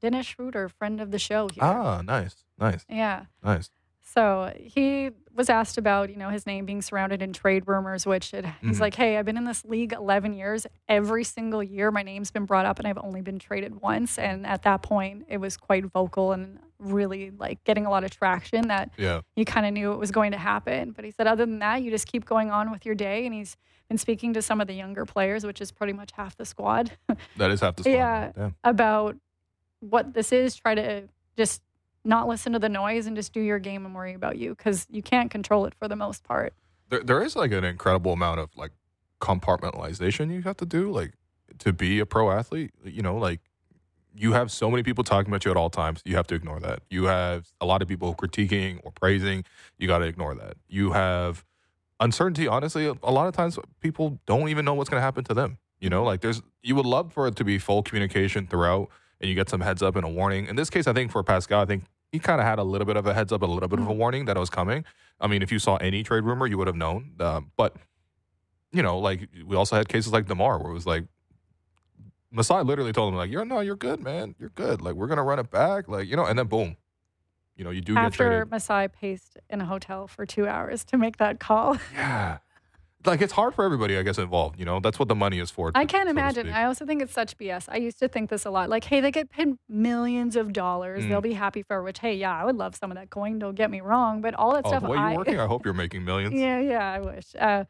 Dennis 0.02 0.26
Schroeder, 0.26 0.68
friend 0.68 0.99
of 0.99 1.11
the 1.11 1.19
show 1.19 1.48
here. 1.48 1.64
Ah, 1.64 2.02
nice, 2.02 2.44
nice, 2.60 2.85
Yeah. 2.90 3.26
nice. 3.41 3.69
So 4.02 4.52
he 4.57 5.11
was 5.35 5.49
asked 5.49 5.77
about, 5.77 6.10
you 6.10 6.15
know, 6.15 6.30
his 6.30 6.45
name 6.45 6.65
being 6.65 6.81
surrounded 6.81 7.22
in 7.22 7.34
trade 7.34 7.64
rumors, 7.65 8.05
which 8.05 8.34
it, 8.34 8.45
he's 8.61 8.77
Mhm. 8.77 8.81
like, 8.81 8.95
hey, 8.95 9.18
I've 9.18 9.26
been 9.26 9.38
in 9.38 9.45
this 9.45 9.65
league 9.65 9.91
11 9.93 10.34
years. 10.34 10.68
Every 10.88 11.23
single 11.23 11.64
year, 11.64 11.89
my 11.91 12.03
name's 12.03 12.30
been 12.30 12.45
brought 12.45 12.65
up, 12.68 12.77
and 12.77 12.88
I've 12.88 12.99
only 12.99 13.22
been 13.22 13.39
traded 13.39 13.81
once. 13.81 14.19
And 14.19 14.45
at 14.45 14.61
that 14.64 14.84
point, 14.84 15.26
it 15.27 15.38
was 15.38 15.57
quite 15.57 15.85
vocal 15.85 16.31
and 16.34 16.60
really 16.77 17.31
like 17.31 17.64
getting 17.64 17.85
a 17.85 17.89
lot 17.89 18.03
of 18.03 18.11
traction 18.11 18.68
that 18.68 18.91
Yeah, 18.97 19.22
you 19.35 19.45
kind 19.45 19.65
of 19.65 19.73
knew 19.73 19.91
it 19.93 19.97
was 19.97 20.11
going 20.11 20.31
to 20.34 20.38
happen. 20.38 20.91
But 20.91 21.05
he 21.05 21.11
said, 21.11 21.26
other 21.27 21.45
than 21.45 21.60
that, 21.60 21.81
you 21.81 21.89
just 21.89 22.07
keep 22.07 22.26
going 22.26 22.51
on 22.51 22.72
with 22.72 22.85
your 22.85 22.93
day. 22.95 23.26
And 23.26 23.34
he's 23.34 23.55
been 23.89 23.97
speaking 23.97 24.34
to 24.34 24.41
some 24.41 24.61
of 24.61 24.68
the 24.68 24.73
younger 24.73 25.05
players, 25.05 25.45
which 25.45 25.61
is 25.61 25.72
pretty 25.72 25.93
much 25.93 26.11
half 26.14 26.35
the 26.35 26.45
squad, 26.45 26.91
that 27.38 27.49
is 27.51 27.61
half 27.61 27.76
the 27.77 27.84
squad. 27.84 27.91
Yeah. 27.93 28.31
Damn. 28.35 28.55
about 28.64 29.15
what 29.80 30.14
this 30.14 30.31
is. 30.31 30.55
Try 30.55 30.76
to 30.76 31.07
just 31.38 31.61
not 32.05 32.27
listen 32.27 32.53
to 32.53 32.59
the 32.59 32.69
noise 32.69 33.05
and 33.05 33.15
just 33.15 33.34
do 33.34 33.41
your 33.41 33.59
game 33.59 33.85
and 33.85 33.95
worry 33.95 34.13
about 34.13 34.38
you 34.38 34.55
because 34.55 34.88
you 34.89 35.01
can't 35.01 35.31
control 35.31 35.65
it 35.65 35.73
for 35.75 35.88
the 35.88 35.95
most 35.95 36.23
part. 36.23 36.53
There, 36.89 37.01
there 37.01 37.23
is 37.23 37.35
like 37.35 37.51
an 37.51 37.63
incredible 37.63 38.13
amount 38.13 38.39
of 38.39 38.49
like 38.55 38.71
compartmentalization 39.21 40.34
you 40.34 40.41
have 40.41 40.57
to 40.57 40.65
do, 40.65 40.91
like 40.91 41.13
to 41.59 41.71
be 41.71 41.99
a 41.99 42.05
pro 42.05 42.31
athlete. 42.31 42.71
You 42.84 43.01
know, 43.01 43.17
like 43.17 43.39
you 44.15 44.34
have 44.34 44.51
so 44.51 44.69
many 44.69 44.84
people 44.84 45.03
talking 45.03 45.31
about 45.31 45.45
you 45.45 45.51
at 45.51 45.57
all 45.57 45.69
times. 45.69 46.01
You 46.05 46.15
have 46.15 46.27
to 46.27 46.35
ignore 46.35 46.59
that. 46.59 46.81
You 46.89 47.05
have 47.05 47.47
a 47.59 47.65
lot 47.65 47.81
of 47.81 47.88
people 47.88 48.13
critiquing 48.15 48.80
or 48.84 48.91
praising. 48.91 49.43
You 49.77 49.88
got 49.88 49.99
to 49.99 50.05
ignore 50.05 50.35
that. 50.35 50.57
You 50.67 50.91
have 50.91 51.43
uncertainty. 51.99 52.47
Honestly, 52.47 52.85
a 52.85 53.11
lot 53.11 53.27
of 53.27 53.34
times 53.34 53.57
people 53.80 54.19
don't 54.25 54.49
even 54.49 54.65
know 54.65 54.73
what's 54.73 54.89
going 54.89 54.99
to 54.99 55.03
happen 55.03 55.23
to 55.25 55.34
them. 55.34 55.57
You 55.80 55.89
know, 55.89 56.03
like 56.03 56.21
there's 56.21 56.41
you 56.61 56.75
would 56.75 56.85
love 56.85 57.11
for 57.11 57.27
it 57.27 57.35
to 57.38 57.43
be 57.43 57.57
full 57.57 57.84
communication 57.84 58.47
throughout, 58.47 58.89
and 59.19 59.30
you 59.30 59.35
get 59.35 59.49
some 59.49 59.61
heads 59.61 59.81
up 59.81 59.95
and 59.95 60.05
a 60.05 60.09
warning. 60.09 60.47
In 60.47 60.55
this 60.55 60.69
case, 60.69 60.88
I 60.88 60.93
think 60.93 61.11
for 61.11 61.23
Pascal, 61.23 61.61
I 61.61 61.65
think 61.65 61.84
he 62.14 62.19
kind 62.19 62.40
of 62.40 62.45
had 62.45 62.60
a 62.60 62.64
little 62.64 62.85
bit 62.85 62.95
of 62.95 63.07
a 63.07 63.14
heads 63.14 63.34
up, 63.34 63.41
a 63.41 63.45
little 63.45 63.68
bit 63.68 63.80
of 63.80 63.88
a 63.88 63.91
warning 63.91 64.26
that 64.26 64.38
it 64.38 64.40
was 64.40 64.52
coming. 64.52 64.85
I 65.19 65.26
mean, 65.26 65.41
if 65.41 65.52
you 65.52 65.57
saw 65.57 65.77
any 65.77 66.03
trade 66.03 66.23
rumor, 66.23 66.45
you 66.45 66.60
would 66.60 66.68
have 66.68 66.76
known. 66.76 67.14
Um, 67.19 67.52
but 67.57 67.76
you 68.72 68.84
know, 68.84 68.99
like 68.99 69.27
we 69.45 69.56
also 69.56 69.76
had 69.76 69.90
cases 69.90 70.14
like 70.14 70.27
Demar, 70.27 70.60
where 70.60 70.69
it 70.69 70.76
was 70.76 70.85
like 70.85 71.06
Masai 72.31 72.61
literally 72.64 72.94
told 72.94 73.11
him 73.11 73.18
like, 73.18 73.31
"You're 73.31 73.45
no, 73.45 73.61
you're 73.61 73.76
good, 73.76 73.99
man. 73.99 74.35
You're 74.40 74.49
good. 74.49 74.80
Like 74.80 74.94
we're 74.94 75.07
gonna 75.07 75.23
run 75.23 75.40
it 75.40 75.49
back. 75.49 75.88
Like 75.88 76.07
you 76.07 76.15
know." 76.15 76.26
And 76.26 76.38
then 76.38 76.45
boom, 76.45 76.77
you 77.56 77.64
know, 77.64 77.72
you 77.72 77.81
do 77.81 77.95
get 77.95 78.03
After 78.06 78.27
traded. 78.27 78.52
Masai 78.52 78.88
paced 78.90 79.38
in 79.49 79.60
a 79.60 79.65
hotel 79.65 80.07
for 80.07 80.26
two 80.27 80.48
hours 80.48 80.84
to 80.85 80.98
make 80.98 81.18
that 81.18 81.40
call. 81.40 81.77
Yeah, 81.94 82.38
like 83.05 83.21
it's 83.21 83.34
hard 83.34 83.53
for 83.55 83.63
everybody, 83.65 83.97
I 83.97 84.03
guess, 84.03 84.17
involved. 84.17 84.59
You 84.59 84.65
know, 84.65 84.80
that's 84.80 84.99
what 84.99 85.07
the 85.07 85.15
money 85.15 85.39
is 85.39 85.49
for. 85.51 85.71
I 85.75 85.85
can't 85.85 86.07
so 86.07 86.11
imagine. 86.11 86.49
I 86.51 86.65
also 86.65 86.85
think 86.85 87.01
it's 87.01 87.13
such 87.13 87.38
BS. 87.38 87.65
I 87.67 87.77
used 87.77 87.99
to 87.99 88.07
think 88.07 88.30
this 88.30 88.45
a 88.45 88.49
lot. 88.51 88.69
Like, 88.69 88.84
hey, 88.85 89.01
they 89.01 89.11
get 89.11 89.30
paid 89.30 89.55
millions 89.69 90.35
of 90.35 90.53
dollars. 90.53 91.03
Mm. 91.05 91.09
They'll 91.09 91.21
be 91.21 91.34
happy 91.34 91.63
for 91.63 91.81
which, 91.84 91.99
hey, 91.99 92.15
yeah, 92.15 92.35
I 92.39 92.45
would 92.45 92.55
love 92.57 92.75
some 92.75 92.91
of 92.91 92.97
that 92.97 93.09
coin. 93.09 93.39
Don't 93.39 93.55
get 93.55 93.69
me 93.71 93.81
wrong. 93.81 94.21
But 94.21 94.34
all 94.35 94.53
that 94.53 94.65
Oh, 94.65 94.69
stuff 94.69 94.84
the 94.84 94.89
way 94.89 94.97
I 94.97 95.09
you're 95.09 95.17
working, 95.19 95.39
I 95.39 95.47
hope 95.53 95.65
you're 95.65 95.73
making 95.73 96.05
millions. 96.05 96.34
Yeah, 96.39 96.59
yeah, 96.59 96.91
I 96.93 96.99
wish. 96.99 97.35
Uh, 97.38 97.65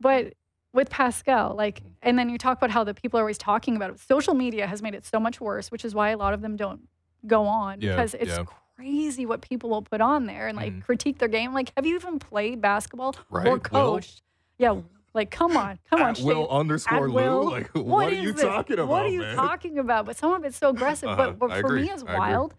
but 0.00 0.34
with 0.72 0.90
Pascal, 0.90 1.54
like, 1.56 1.82
and 2.02 2.18
then 2.18 2.28
you 2.28 2.38
talk 2.38 2.58
about 2.58 2.70
how 2.70 2.84
the 2.84 2.94
people 2.94 3.18
are 3.18 3.22
always 3.22 3.38
talking 3.38 3.76
about 3.76 3.90
it. 3.90 3.98
Social 4.00 4.34
media 4.34 4.66
has 4.66 4.82
made 4.82 4.94
it 4.94 5.06
so 5.06 5.18
much 5.18 5.40
worse, 5.40 5.70
which 5.70 5.84
is 5.84 5.94
why 5.94 6.10
a 6.10 6.16
lot 6.16 6.34
of 6.34 6.42
them 6.42 6.56
don't 6.56 6.82
go 7.26 7.44
on 7.46 7.80
Yeah, 7.80 7.96
because 7.96 8.14
it's 8.14 8.30
yeah. 8.30 8.44
crazy 8.76 9.24
what 9.24 9.40
people 9.40 9.70
will 9.70 9.82
put 9.82 10.00
on 10.02 10.26
there 10.26 10.48
and 10.48 10.56
like 10.56 10.72
Mhm. 10.74 10.82
critique 10.84 11.18
their 11.18 11.28
game. 11.28 11.54
Like, 11.54 11.72
have 11.76 11.86
you 11.86 11.94
even 11.96 12.18
played 12.18 12.60
basketball 12.60 13.14
Right, 13.30 13.46
or 13.46 13.58
coached? 13.58 14.22
Yeah, 14.58 14.80
like, 15.14 15.30
come 15.30 15.56
on, 15.56 15.78
come 15.88 16.02
on, 16.02 16.10
At 16.10 16.20
Will 16.20 16.48
underscore 16.48 17.04
At 17.04 17.10
Lou. 17.10 17.14
Will. 17.14 17.44
Like, 17.50 17.68
what, 17.74 18.12
are 18.12 18.14
you 18.14 18.32
this? 18.32 18.42
talking 18.42 18.78
about, 18.78 18.88
What 18.88 19.04
are 19.04 19.08
you 19.08 19.20
man? 19.22 19.36
talking 19.36 19.78
about? 19.78 20.06
But 20.06 20.16
some 20.16 20.32
of 20.32 20.44
it's 20.44 20.56
so 20.56 20.70
aggressive. 20.70 21.08
Uh-huh, 21.10 21.32
But, 21.32 21.60
for 21.60 21.70
me, 21.70 21.90
as 21.90 22.02
I 22.02 22.14
agree. 22.14 22.18
wild 22.18 22.54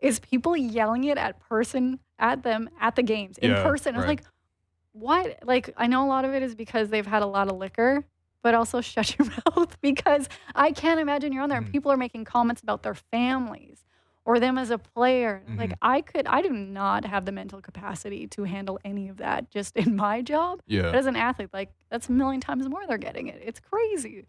is 0.00 0.18
people 0.20 0.56
yelling 0.56 1.04
it 1.04 1.18
at 1.18 1.40
person 1.40 1.98
at 2.18 2.42
them 2.42 2.70
at 2.80 2.96
the 2.96 3.02
games 3.02 3.38
in 3.38 3.50
Yeah, 3.50 3.62
person. 3.62 3.94
I 3.94 3.98
was 3.98 4.06
right. 4.06 4.18
like, 4.20 4.26
what? 4.92 5.38
Like, 5.44 5.70
I 5.76 5.86
know 5.86 6.04
a 6.04 6.08
lot 6.08 6.24
of 6.24 6.32
it 6.34 6.42
is 6.42 6.54
because 6.54 6.88
they've 6.90 7.06
had 7.06 7.22
a 7.22 7.26
lot 7.26 7.48
of 7.50 7.56
liquor, 7.56 8.04
but 8.42 8.54
also 8.54 8.80
shut 8.92 9.18
your 9.18 9.28
mouth 9.28 9.76
because 9.80 10.28
I 10.54 10.72
can't 10.72 11.00
imagine 11.00 11.32
you're 11.32 11.42
on 11.42 11.48
there 11.48 11.58
and 11.58 11.66
Mhm. 11.66 11.72
people 11.72 11.90
are 11.92 11.96
making 11.96 12.24
comments 12.24 12.62
about 12.62 12.82
their 12.82 12.94
families 12.94 13.83
or 14.24 14.40
them 14.40 14.56
as 14.58 14.70
a 14.70 14.78
player. 14.78 15.42
Like 15.56 15.70
Mhm. 15.70 15.78
I 15.82 16.00
could, 16.00 16.26
I 16.26 16.40
do 16.42 16.50
not 16.50 17.04
have 17.04 17.24
the 17.26 17.32
mental 17.32 17.60
capacity 17.60 18.26
to 18.28 18.44
handle 18.44 18.78
any 18.84 19.08
of 19.08 19.18
that 19.18 19.50
just 19.50 19.76
in 19.76 19.96
my 19.96 20.22
job. 20.22 20.60
But 20.66 20.74
Yeah. 20.74 20.90
as 20.92 21.06
an 21.06 21.16
athlete, 21.16 21.50
like 21.52 21.70
that's 21.90 22.08
a 22.08 22.12
million 22.12 22.40
times 22.40 22.68
more 22.68 22.86
they're 22.86 22.98
getting 22.98 23.28
it. 23.28 23.40
It's 23.44 23.60
crazy. 23.60 24.26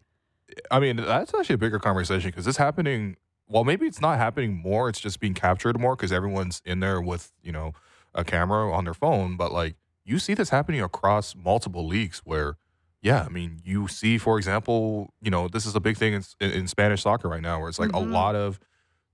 I 0.70 0.78
mean, 0.80 0.96
that's 0.96 1.34
actually 1.34 1.54
a 1.54 1.58
bigger 1.58 1.78
conversation 1.78 2.30
because 2.30 2.46
it's 2.46 2.58
happening. 2.58 3.16
Well, 3.48 3.64
maybe 3.64 3.86
it's 3.86 4.00
not 4.00 4.18
happening 4.18 4.54
more. 4.54 4.88
It's 4.88 5.00
just 5.00 5.18
being 5.20 5.34
captured 5.34 5.78
more 5.80 5.96
because 5.96 6.12
everyone's 6.12 6.62
in 6.64 6.80
there 6.80 7.00
with, 7.00 7.32
you 7.42 7.52
know, 7.52 7.72
a 8.14 8.24
camera 8.24 8.72
on 8.72 8.84
their 8.84 8.94
phone. 8.94 9.36
But 9.36 9.52
like, 9.52 9.76
you 10.04 10.18
see 10.18 10.34
this 10.34 10.50
happening 10.50 10.80
across 10.80 11.34
multiple 11.34 11.86
leagues 11.86 12.20
where, 12.24 12.56
yeah, 13.02 13.22
I 13.24 13.28
mean, 13.28 13.60
you 13.64 13.88
see, 13.88 14.18
for 14.18 14.38
example, 14.38 15.12
you 15.20 15.30
know, 15.30 15.48
this 15.48 15.66
is 15.66 15.74
a 15.74 15.80
big 15.80 15.96
thing 15.96 16.12
in, 16.14 16.50
in, 16.50 16.66
Spanish 16.68 17.02
soccer 17.02 17.28
right 17.28 17.42
now 17.42 17.58
where 17.60 17.68
it's 17.68 17.78
like 17.78 17.90
Mhm. 17.90 18.08
a 18.08 18.12
lot 18.12 18.34
of 18.36 18.60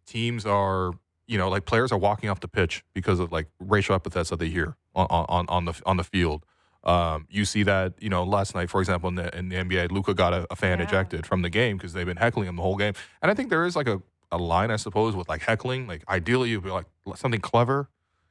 teams 0.06 0.44
are, 0.46 0.92
you 1.26 1.38
know, 1.38 1.48
like 1.48 1.64
players 1.64 1.92
are 1.92 1.98
walking 1.98 2.28
off 2.30 2.40
the 2.40 2.48
pitch 2.48 2.84
because 2.94 3.20
of 3.20 3.32
like 3.32 3.46
racial 3.60 3.94
epithets 3.94 4.30
that 4.30 4.38
they 4.38 4.48
hear 4.48 4.76
on, 4.94 5.06
on, 5.10 5.46
on 5.48 5.64
the 5.66 5.80
on 5.86 5.96
the 5.96 6.04
field. 6.04 6.44
Um, 6.84 7.26
you 7.30 7.44
see 7.44 7.62
that, 7.62 7.94
you 8.00 8.08
know, 8.08 8.24
last 8.24 8.54
night, 8.56 8.68
for 8.68 8.80
example, 8.80 9.08
in 9.08 9.14
the, 9.14 9.36
in 9.38 9.48
the 9.50 9.56
NBA, 9.56 9.92
Luka 9.92 10.14
got 10.14 10.32
a, 10.34 10.46
a 10.50 10.56
fan 10.56 10.80
Yeah. 10.80 10.86
ejected 10.86 11.26
from 11.26 11.42
the 11.42 11.48
game 11.50 11.76
because 11.76 11.92
they've 11.92 12.04
been 12.06 12.16
heckling 12.16 12.48
him 12.48 12.56
the 12.56 12.62
whole 12.62 12.76
game. 12.76 12.94
And 13.22 13.30
I 13.30 13.34
think 13.34 13.50
there 13.50 13.64
is 13.64 13.76
like 13.76 13.86
a, 13.86 14.02
a 14.32 14.36
line, 14.38 14.72
I 14.72 14.76
suppose, 14.76 15.14
with 15.14 15.28
like 15.28 15.42
heckling. 15.42 15.86
Like 15.86 16.02
ideally, 16.08 16.50
you'd 16.50 16.64
be 16.64 16.70
like 16.70 16.86
something 17.14 17.40
clever. 17.40 17.88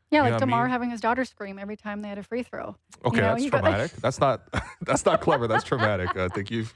Yeah, 0.10 0.18
You 0.20 0.24
like 0.24 0.32
what 0.34 0.42
I 0.42 0.46
Demar 0.46 0.64
mean? 0.66 0.72
having 0.72 0.90
his 0.90 1.00
daughter 1.00 1.24
scream 1.24 1.58
every 1.58 1.78
time 1.78 2.02
they 2.02 2.10
had 2.10 2.18
a 2.18 2.24
free 2.24 2.44
throw. 2.44 2.76
Okay, 3.06 3.22
know, 3.22 3.28
that's 3.30 3.44
you 3.46 3.52
got- 3.52 3.62
traumatic. 3.62 3.92
that's 3.94 4.20
not 4.20 4.42
that's 4.82 5.06
not 5.06 5.22
clever. 5.22 5.48
That's 5.48 5.64
traumatic. 5.64 6.18
I 6.18 6.28
think 6.28 6.52
you've 6.52 6.74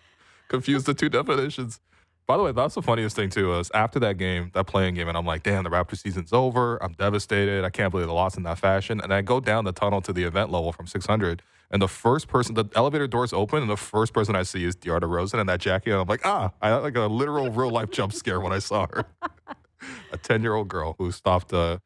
confused 0.47 0.85
the 0.85 0.93
two 0.93 1.09
definitions. 1.09 1.81
By 2.27 2.37
the 2.37 2.43
way, 2.43 2.51
that's 2.51 2.73
the 2.73 2.81
funniest 2.81 3.15
thing 3.15 3.29
too. 3.29 3.53
Is 3.59 3.69
after 3.75 3.99
that 3.99 4.17
game, 4.17 4.49
that 4.53 4.65
playing 4.65 4.95
game, 4.95 5.07
and 5.07 5.17
I'm 5.17 5.25
like, 5.25 5.43
damn, 5.43 5.63
the 5.63 5.69
Raptors 5.69 5.99
season's 5.99 6.33
over. 6.33 6.81
I'm 6.83 6.93
devastated. 6.93 7.63
I 7.63 7.69
can't 7.69 7.91
believe 7.91 8.07
the 8.07 8.13
loss 8.13 8.35
in 8.35 8.43
that 8.43 8.57
fashion. 8.57 8.99
And 8.99 9.13
I 9.13 9.21
go 9.21 9.39
down 9.39 9.65
the 9.65 9.71
tunnel 9.71 10.01
to 10.01 10.11
the 10.11 10.23
event 10.23 10.51
level 10.51 10.71
from 10.71 10.87
600, 10.87 11.43
and 11.69 11.81
the 11.81 11.87
first 11.87 12.27
person, 12.27 12.55
the 12.55 12.65
elevator 12.75 13.05
doors 13.07 13.31
open, 13.31 13.61
and 13.61 13.69
the 13.69 13.77
first 13.77 14.11
person 14.13 14.35
I 14.35 14.41
see 14.43 14.63
is 14.63 14.75
Diar 14.75 14.99
DeRozan 14.99 15.39
and 15.39 15.49
that 15.49 15.59
jacket. 15.59 15.91
And 15.91 16.01
I'm 16.01 16.07
like, 16.07 16.25
ah, 16.25 16.51
I 16.61 16.69
had 16.69 16.77
like 16.77 16.95
a 16.95 17.01
literal 17.05 17.51
real 17.51 17.69
life 17.69 17.91
jump 17.91 18.11
scare 18.13 18.39
when 18.39 18.53
I 18.53 18.59
saw 18.59 18.87
her. 18.93 19.05
a 20.11 20.17
10 20.17 20.41
year 20.41 20.55
old 20.55 20.67
girl 20.67 20.95
who 20.97 21.11
stopped 21.11 21.53
uh, 21.53 21.77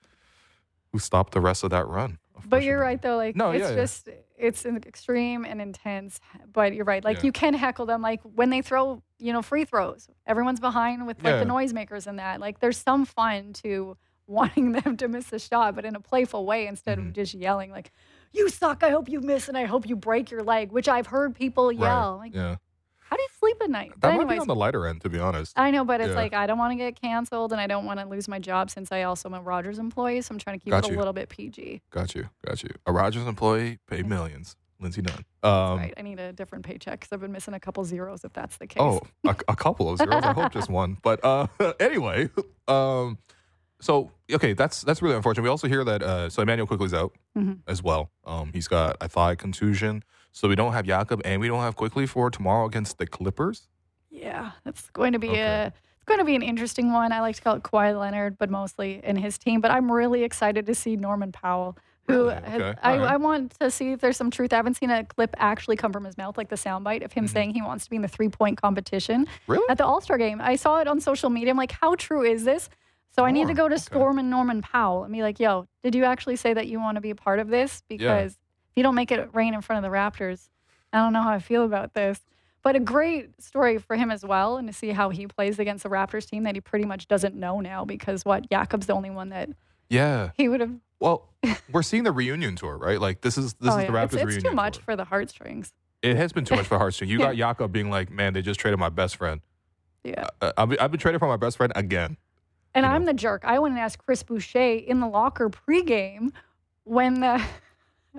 who 0.94 1.00
stopped 1.00 1.34
the 1.34 1.42
rest 1.42 1.64
of 1.66 1.72
that 1.72 1.86
run. 1.88 2.18
But 2.46 2.64
you're 2.64 2.80
right 2.80 3.02
though, 3.02 3.18
like 3.18 3.36
No, 3.36 3.52
it's 3.52 3.62
yeah, 3.64 3.70
yeah. 3.72 3.76
just 3.76 4.10
it's 4.38 4.64
an 4.64 4.78
extreme 4.88 5.44
and 5.44 5.62
intense. 5.62 6.22
But 6.54 6.74
you're 6.74 6.86
right, 6.86 7.04
like 7.04 7.18
Yeah. 7.18 7.24
you 7.26 7.32
can 7.34 7.54
heckle 7.54 7.86
them, 7.86 8.02
like 8.02 8.22
when 8.24 8.50
they 8.50 8.62
throw, 8.62 9.04
you 9.20 9.34
know, 9.34 9.42
free 9.42 9.66
throws. 9.66 10.10
Everyone's 10.26 10.60
behind 10.60 11.06
with 11.06 11.18
like 11.24 11.34
Yeah. 11.34 11.40
the 11.40 11.46
noisemakers 11.46 12.08
and 12.08 12.18
that. 12.20 12.40
Like 12.40 12.60
there's 12.60 12.78
some 12.78 13.06
fun 13.06 13.54
to 13.64 13.98
wanting 14.28 14.72
them 14.74 14.96
to 14.98 15.08
miss 15.08 15.34
a 15.34 15.40
shot, 15.40 15.76
but 15.76 15.86
in 15.86 15.96
a 15.96 16.00
playful 16.00 16.46
way 16.46 16.68
instead 16.68 16.98
Mhm. 17.00 17.08
of 17.08 17.14
just 17.14 17.34
yelling 17.34 17.72
like, 17.72 17.92
"You 18.32 18.48
suck! 18.50 18.84
I 18.84 18.90
hope 18.92 19.10
you 19.10 19.22
miss 19.22 19.48
and 19.50 19.58
I 19.58 19.66
hope 19.66 19.88
you 19.90 19.96
break 19.96 20.30
your 20.32 20.44
leg," 20.44 20.72
which 20.72 20.88
I've 20.88 21.08
heard 21.08 21.36
people 21.36 21.72
yell. 21.72 22.18
Like, 22.18 22.34
yeah. 22.36 22.58
how 23.00 23.16
do 23.16 23.24
you 23.24 23.28
sleep 23.40 23.58
at 23.64 23.72
night? 23.72 23.90
That 23.94 24.02
But 24.02 24.18
might 24.28 24.30
be 24.36 24.40
on 24.40 24.48
the 24.48 24.54
lighter 24.54 24.86
end, 24.86 25.02
to 25.02 25.10
be 25.10 25.18
honest. 25.18 25.58
I 25.58 25.72
know, 25.72 25.84
but 25.84 26.00
it's 26.00 26.10
Yeah. 26.12 26.16
like 26.16 26.34
I 26.36 26.46
don't 26.46 26.60
want 26.60 26.72
to 26.74 26.76
get 26.76 26.96
canceled 27.02 27.52
and 27.52 27.60
I 27.60 27.66
don't 27.66 27.86
want 27.86 28.00
to 28.00 28.06
lose 28.06 28.28
my 28.28 28.38
job 28.38 28.70
since 28.70 28.92
I 28.92 29.02
also 29.02 29.30
am 29.30 29.34
a 29.34 29.42
Rogers 29.42 29.80
employee. 29.80 30.22
So 30.22 30.34
I'm 30.36 30.38
trying 30.40 30.60
to 30.60 30.64
keep 30.64 30.70
Got 30.72 30.86
it 30.86 30.92
you. 30.92 30.98
a 30.98 31.00
little 31.00 31.14
bit 31.14 31.28
PG. 31.30 31.82
Got 31.90 32.14
you. 32.14 32.30
Got 32.46 32.62
you. 32.62 32.70
A 32.86 32.92
Rogers 32.94 33.26
employee 33.26 33.80
paid 33.88 34.06
millions. 34.06 34.56
Lindsay 34.80 35.02
Dunn. 35.02 35.26
Um, 35.44 35.78
right. 35.80 35.94
I 35.98 36.02
need 36.02 36.20
a 36.20 36.32
different 36.34 36.66
paycheck 36.66 37.00
because 37.00 37.12
I've 37.12 37.20
been 37.22 37.32
missing 37.32 37.54
a 37.54 37.60
couple 37.60 37.84
zeros 37.84 38.24
if 38.24 38.34
that's 38.34 38.58
the 38.58 38.68
case. 38.68 38.82
Oh, 38.82 39.02
a, 39.26 39.36
a 39.48 39.56
couple 39.56 39.90
of 39.90 39.98
zeros. 39.98 40.24
I 40.24 40.34
hope 40.34 40.52
just 40.54 40.70
one. 40.70 40.98
But 41.02 41.24
uh, 41.24 41.48
anyway, 41.80 42.30
um, 42.68 43.18
so 43.82 44.12
okay, 44.32 44.54
that's 44.54 44.82
that's 44.84 45.02
really 45.02 45.16
unfortunate. 45.16 45.44
We 45.44 45.50
also 45.50 45.68
hear 45.68 45.84
that 45.84 46.02
uh, 46.04 46.30
so 46.30 46.42
Immanuel 46.42 46.68
Quickley's 46.68 46.94
out 46.94 47.14
Mhm. 47.38 47.60
as 47.68 47.82
well. 47.84 48.10
Um, 48.26 48.52
he's 48.54 48.68
got 48.68 48.98
a 49.02 49.08
thigh 49.08 49.36
contusion, 49.36 50.04
so 50.32 50.48
we 50.50 50.56
don't 50.56 50.74
have 50.74 50.86
Jakob 50.86 51.22
and 51.26 51.40
we 51.42 51.48
don't 51.48 51.62
have 51.62 51.76
quickly 51.76 52.06
for 52.06 52.30
tomorrow 52.30 52.66
against 52.66 52.98
the 52.98 53.06
Clippers. 53.08 53.68
Yeah, 54.10 54.52
it's 54.66 54.90
going 54.92 55.14
to 55.14 55.20
be 55.20 55.30
Okay. 55.30 55.42
a 55.42 55.68
it's 55.68 56.06
going 56.06 56.20
to 56.20 56.26
be 56.26 56.36
an 56.36 56.42
interesting 56.42 56.92
one. 56.92 57.12
I 57.12 57.22
like 57.22 57.36
to 57.36 57.42
call 57.42 57.56
it 57.56 57.64
Kawhi 57.64 57.98
Leonard, 57.98 58.38
but 58.38 58.50
mostly 58.50 59.00
in 59.04 59.16
his 59.18 59.38
team. 59.38 59.62
But 59.62 59.72
I'm 59.72 59.92
really 59.92 60.24
excited 60.24 60.66
to 60.66 60.74
see 60.76 60.96
Norman 60.96 61.32
Powell. 61.32 61.78
Who 62.10 62.24
Really? 62.30 62.34
has- 62.34 62.62
Okay. 62.62 62.80
I, 62.82 62.98
right. 62.98 63.12
I 63.14 63.18
want 63.18 63.58
to 63.60 63.70
see 63.72 63.92
if 63.92 64.00
there's 64.02 64.18
some 64.18 64.32
truth. 64.32 64.52
I 64.52 64.56
haven't 64.56 64.76
seen 64.76 64.90
a 64.90 65.04
clip 65.06 65.36
actually 65.38 65.76
come 65.76 65.94
from 65.94 66.04
his 66.06 66.18
mouth, 66.18 66.38
like 66.38 66.50
the 66.50 66.56
soundbite 66.56 67.04
of 67.06 67.14
him 67.14 67.26
Mhm. 67.26 67.30
saying 67.30 67.54
he 67.54 67.62
wants 67.62 67.84
to 67.86 67.90
be 67.90 67.96
in 67.96 68.02
the 68.02 68.08
three 68.08 68.30
point 68.30 68.62
competition 68.62 69.28
Really? 69.48 69.64
at 69.70 69.78
the 69.78 69.86
All 69.86 70.02
Star 70.02 70.18
game. 70.18 70.42
I 70.42 70.56
saw 70.56 70.80
it 70.80 70.88
on 70.88 71.00
social 71.00 71.30
media. 71.30 71.52
I'm 71.52 71.58
like, 71.58 71.72
how 71.72 71.96
true 71.96 72.24
is 72.24 72.44
this? 72.44 72.70
So 73.12 73.26
I 73.26 73.32
need 73.32 73.48
to 73.48 73.54
go 73.54 73.68
to 73.68 73.76
Okay. 73.76 73.82
Storm 73.82 74.20
and 74.20 74.30
Norman 74.30 74.62
Powell 74.62 75.04
and 75.04 75.14
be 75.14 75.22
like, 75.22 75.40
yo, 75.40 75.68
did 75.84 75.96
you 75.96 76.04
actually 76.06 76.36
say 76.36 76.54
that 76.54 76.68
you 76.68 76.80
want 76.80 76.96
to 76.96 77.02
be 77.02 77.10
a 77.12 77.16
part 77.16 77.40
of 77.40 77.48
this? 77.50 77.84
Because 77.88 78.34
if 78.34 78.78
you 78.78 78.84
don't 78.84 78.96
make 78.96 79.12
it 79.12 79.30
rain 79.34 79.54
in 79.54 79.62
front 79.62 79.84
of 79.84 79.92
the 79.92 79.96
Raptors, 79.96 80.50
I 80.94 80.98
don't 81.00 81.14
know 81.14 81.22
how 81.24 81.32
I 81.32 81.40
feel 81.40 81.64
about 81.64 81.94
this. 81.94 82.22
But 82.62 82.76
a 82.76 82.80
great 82.80 83.42
story 83.42 83.78
for 83.78 83.96
him 83.96 84.12
as 84.12 84.26
well, 84.26 84.58
and 84.58 84.68
to 84.68 84.74
see 84.74 84.90
how 84.90 85.10
he 85.10 85.28
plays 85.28 85.60
against 85.60 85.84
the 85.84 85.90
Raptors 85.90 86.30
team 86.30 86.44
that 86.44 86.56
he 86.56 86.62
pretty 86.62 86.86
much 86.86 87.08
doesn't 87.08 87.36
know 87.36 87.62
now 87.62 87.86
because 87.86 88.26
what 88.26 88.50
Jakob's 88.50 88.86
the 88.88 88.94
only 88.94 89.10
one 89.10 89.30
that 89.30 89.50
Yeah. 89.90 90.32
he 90.36 90.50
would 90.50 90.60
have. 90.60 90.74
Well, 91.00 91.30
we're 91.72 91.84
seeing 91.84 92.04
the 92.04 92.12
reunion 92.12 92.56
tour, 92.56 92.78
right? 92.78 93.00
Like 93.00 93.22
this 93.22 93.38
is 93.38 93.54
this 93.56 93.74
oh, 93.74 93.78
is 93.78 93.84
yeah. 93.84 93.92
the 93.92 93.98
Raptors 93.98 94.04
it's, 94.06 94.14
it's 94.16 94.26
reunion. 94.26 94.52
too 94.52 94.56
much 94.56 94.76
tour. 94.76 94.84
for 94.84 94.96
the 94.96 95.06
heartstrings. 95.06 95.74
It 96.02 96.16
has 96.16 96.32
been 96.32 96.46
too 96.46 96.56
much 96.56 96.66
for 96.68 96.78
Heartstring. 96.80 97.08
You 97.08 97.18
got 97.18 97.36
Jakob 97.36 97.72
being 97.72 97.90
like, 97.90 98.10
"Man, 98.10 98.34
they 98.34 98.42
just 98.42 98.60
traded 98.60 98.80
my 98.80 98.90
best 98.90 99.18
friend. 99.18 99.42
Yeah. 100.04 100.28
Uh, 100.42 100.52
I've, 100.58 100.70
been, 100.70 100.80
I've 100.80 100.92
been 100.92 101.00
traded 101.00 101.20
for 101.20 101.28
my 101.28 101.38
best 101.38 101.58
friend 101.58 101.74
again." 101.76 102.18
And 102.74 102.86
you. 102.86 102.92
I'm 102.92 103.06
the 103.06 103.14
jerk. 103.14 103.44
I 103.46 103.60
went 103.60 103.74
and 103.74 103.82
asked 103.82 103.98
Chris 104.06 104.24
Boucher 104.24 104.60
in 104.76 105.00
the 105.00 105.08
locker 105.08 105.50
pregame 105.50 106.30
when 106.84 107.20
the. 107.22 107.42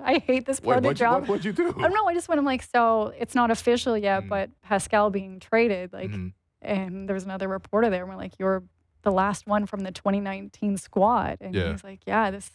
I 0.03 0.19
hate 0.19 0.45
this 0.45 0.59
part 0.61 0.67
Wait, 0.69 0.77
of 0.77 0.83
the 0.83 0.87
what'd 0.87 0.99
you, 0.99 1.05
job. 1.05 1.21
what, 1.23 1.29
what'd 1.29 1.45
you 1.45 1.51
do? 1.51 1.69
I 1.77 1.81
don't 1.81 1.93
know. 1.93 2.07
I 2.07 2.13
just 2.13 2.29
went. 2.29 2.39
I'm 2.39 2.45
like, 2.45 2.63
so 2.63 3.13
it's 3.19 3.35
not 3.35 3.51
official 3.51 3.97
yet, 3.97 4.23
Mm. 4.23 4.29
but 4.29 4.49
Pascal 4.61 5.09
being 5.09 5.39
traded, 5.41 5.91
like, 5.91 6.11
Mhm. 6.11 6.31
and 6.61 7.09
there 7.09 7.13
was 7.13 7.25
another 7.25 7.47
reporter 7.49 7.89
there. 7.89 8.03
And 8.03 8.09
we're 8.09 8.15
like, 8.17 8.39
you're 8.39 8.63
the 9.01 9.11
last 9.11 9.47
one 9.47 9.65
from 9.65 9.81
the 9.81 9.91
2019 9.91 10.77
squad, 10.77 11.39
and 11.41 11.53
Yeah. 11.53 11.71
he's 11.71 11.83
like, 11.83 11.99
yeah, 12.07 12.31
this 12.31 12.51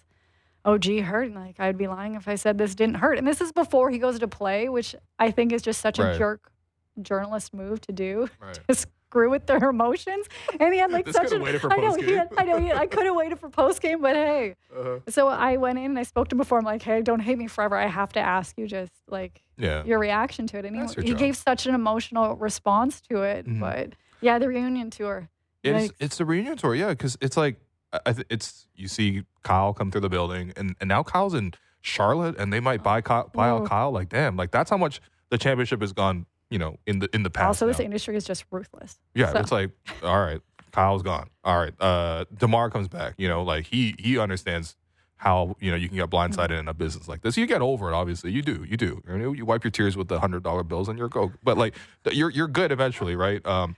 OG 0.67 1.01
hurt, 1.01 1.27
and 1.27 1.35
like 1.35 1.59
I'd 1.61 1.79
be 1.79 1.87
lying 1.87 2.15
if 2.17 2.27
I 2.29 2.35
said 2.35 2.59
this 2.59 2.75
didn't 2.75 2.97
hurt. 2.97 3.17
And 3.19 3.27
this 3.27 3.41
is 3.41 3.53
before 3.53 3.91
he 3.91 3.99
goes 3.99 4.19
to 4.19 4.29
play, 4.29 4.69
which 4.69 4.95
I 5.19 5.31
think 5.31 5.53
is 5.53 5.63
just 5.63 5.81
such 5.81 5.99
Right. 5.99 6.15
a 6.15 6.19
jerk 6.19 6.51
journalist 7.01 7.55
move 7.55 7.81
to 7.83 7.93
do 7.93 8.29
Right. 8.41 8.59
to 8.69 8.75
screw 8.75 9.31
with 9.31 9.47
their 9.47 9.59
emotions. 9.71 10.27
And 10.59 10.75
he 10.75 10.81
had 10.81 10.91
like 10.91 11.09
such 11.13 11.31
a 11.33 11.37
I 11.71 11.77
know 11.77 11.95
he 11.95 12.13
had, 12.13 12.29
I 12.37 12.45
know 12.45 12.59
he, 12.59 12.73
I 12.73 12.87
could 12.87 13.07
have 13.07 13.15
waited 13.15 13.39
for 13.39 13.49
post 13.49 13.81
game, 13.81 14.01
but 14.03 14.17
hey. 14.17 14.55
Uh-huh. 14.77 14.99
So 15.09 15.29
I 15.29 15.57
went 15.57 15.79
in 15.79 15.85
and 15.87 15.99
I 15.99 16.03
spoke 16.03 16.29
to 16.29 16.35
him 16.35 16.39
before. 16.39 16.59
I'm 16.59 16.65
like, 16.65 16.83
hey, 16.83 17.01
don't 17.03 17.21
hate 17.21 17.39
me 17.39 17.47
forever. 17.47 17.77
I 17.77 17.87
have 17.87 18.13
to 18.15 18.21
ask 18.21 18.57
you 18.59 18.67
just 18.67 18.93
like 19.09 19.43
Yeah. 19.57 19.85
your 19.85 19.99
reaction 19.99 20.47
to 20.49 20.59
it. 20.59 20.65
And 20.65 20.77
That's 20.81 20.95
he, 20.95 21.03
he 21.09 21.15
gave 21.15 21.37
such 21.37 21.67
an 21.67 21.75
emotional 21.75 22.35
response 22.37 23.01
to 23.03 23.23
it. 23.23 23.47
Mhm. 23.47 23.61
But 23.61 23.93
yeah, 24.21 24.39
the 24.39 24.49
reunion 24.49 24.91
tour. 24.91 25.29
It's 25.63 25.93
it's 25.99 26.19
the 26.19 26.25
reunion 26.25 26.57
tour, 26.57 26.75
yeah, 26.77 26.91
because 26.91 27.19
it's 27.21 27.37
like 27.37 27.57
th- 28.05 28.27
it's 28.31 28.67
you 28.75 28.89
see 28.89 29.25
Kyle 29.43 29.73
come 29.73 29.91
through 29.91 30.01
the 30.03 30.09
building, 30.09 30.53
and, 30.57 30.75
and 30.81 30.89
now 30.89 31.03
Kyle's 31.03 31.35
in 31.35 31.55
Charlotte, 31.83 32.37
and 32.39 32.53
they 32.53 32.61
might 32.61 32.83
buy 32.83 33.01
Kyle, 33.01 33.31
buy 33.33 33.49
out 33.49 33.67
Kyle. 33.69 33.91
Like, 33.91 34.09
damn, 34.09 34.37
like 34.37 34.51
that's 34.51 34.71
how 34.71 34.77
much 34.77 35.01
the 35.31 35.39
championship 35.39 35.81
has 35.81 35.93
gone, 35.93 36.27
you 36.51 36.59
know, 36.59 36.77
in 36.87 36.99
the 36.99 37.09
in 37.15 37.23
the 37.23 37.31
past. 37.31 37.47
also, 37.47 37.67
this 37.67 37.81
industry 37.81 38.17
is 38.17 38.25
just 38.25 38.45
ruthless. 38.51 38.99
yeah, 39.15 39.33
so- 39.33 39.39
it's 39.39 39.53
like 39.53 39.71
all 40.03 40.21
right, 40.21 40.41
Kyle's 40.73 41.03
gone. 41.03 41.31
All 41.45 41.59
right, 41.59 41.73
uh, 41.81 42.25
Demar 42.37 42.71
comes 42.71 42.89
back. 42.89 43.15
You 43.19 43.29
know, 43.29 43.43
like 43.43 43.67
he 43.67 43.95
he 43.99 44.19
understands 44.19 44.77
how 45.19 45.57
you 45.61 45.71
know 45.71 45.77
you 45.77 45.89
can 45.89 45.97
get 45.97 46.11
blindsided 46.11 46.59
in 46.59 46.69
a 46.69 46.75
business 46.75 47.09
like 47.09 47.23
this. 47.23 47.37
You 47.37 47.47
get 47.47 47.63
over 47.63 47.91
it, 47.91 47.95
obviously. 47.95 48.33
You 48.33 48.43
do, 48.43 48.67
you 48.69 48.77
do. 48.77 49.03
You, 49.09 49.17
know, 49.17 49.33
you 49.33 49.47
wipe 49.47 49.65
your 49.65 49.71
tears 49.71 49.97
with 49.97 50.09
the 50.09 50.21
hundred 50.21 50.43
dollar 50.43 50.63
bills, 50.63 50.89
and 50.89 50.99
you're 50.99 51.09
go. 51.09 51.33
But 51.43 51.57
like 51.57 51.75
you're 52.13 52.31
you're 52.31 52.49
good 52.49 52.71
eventually, 52.73 53.17
right? 53.17 53.45
Um, 53.47 53.77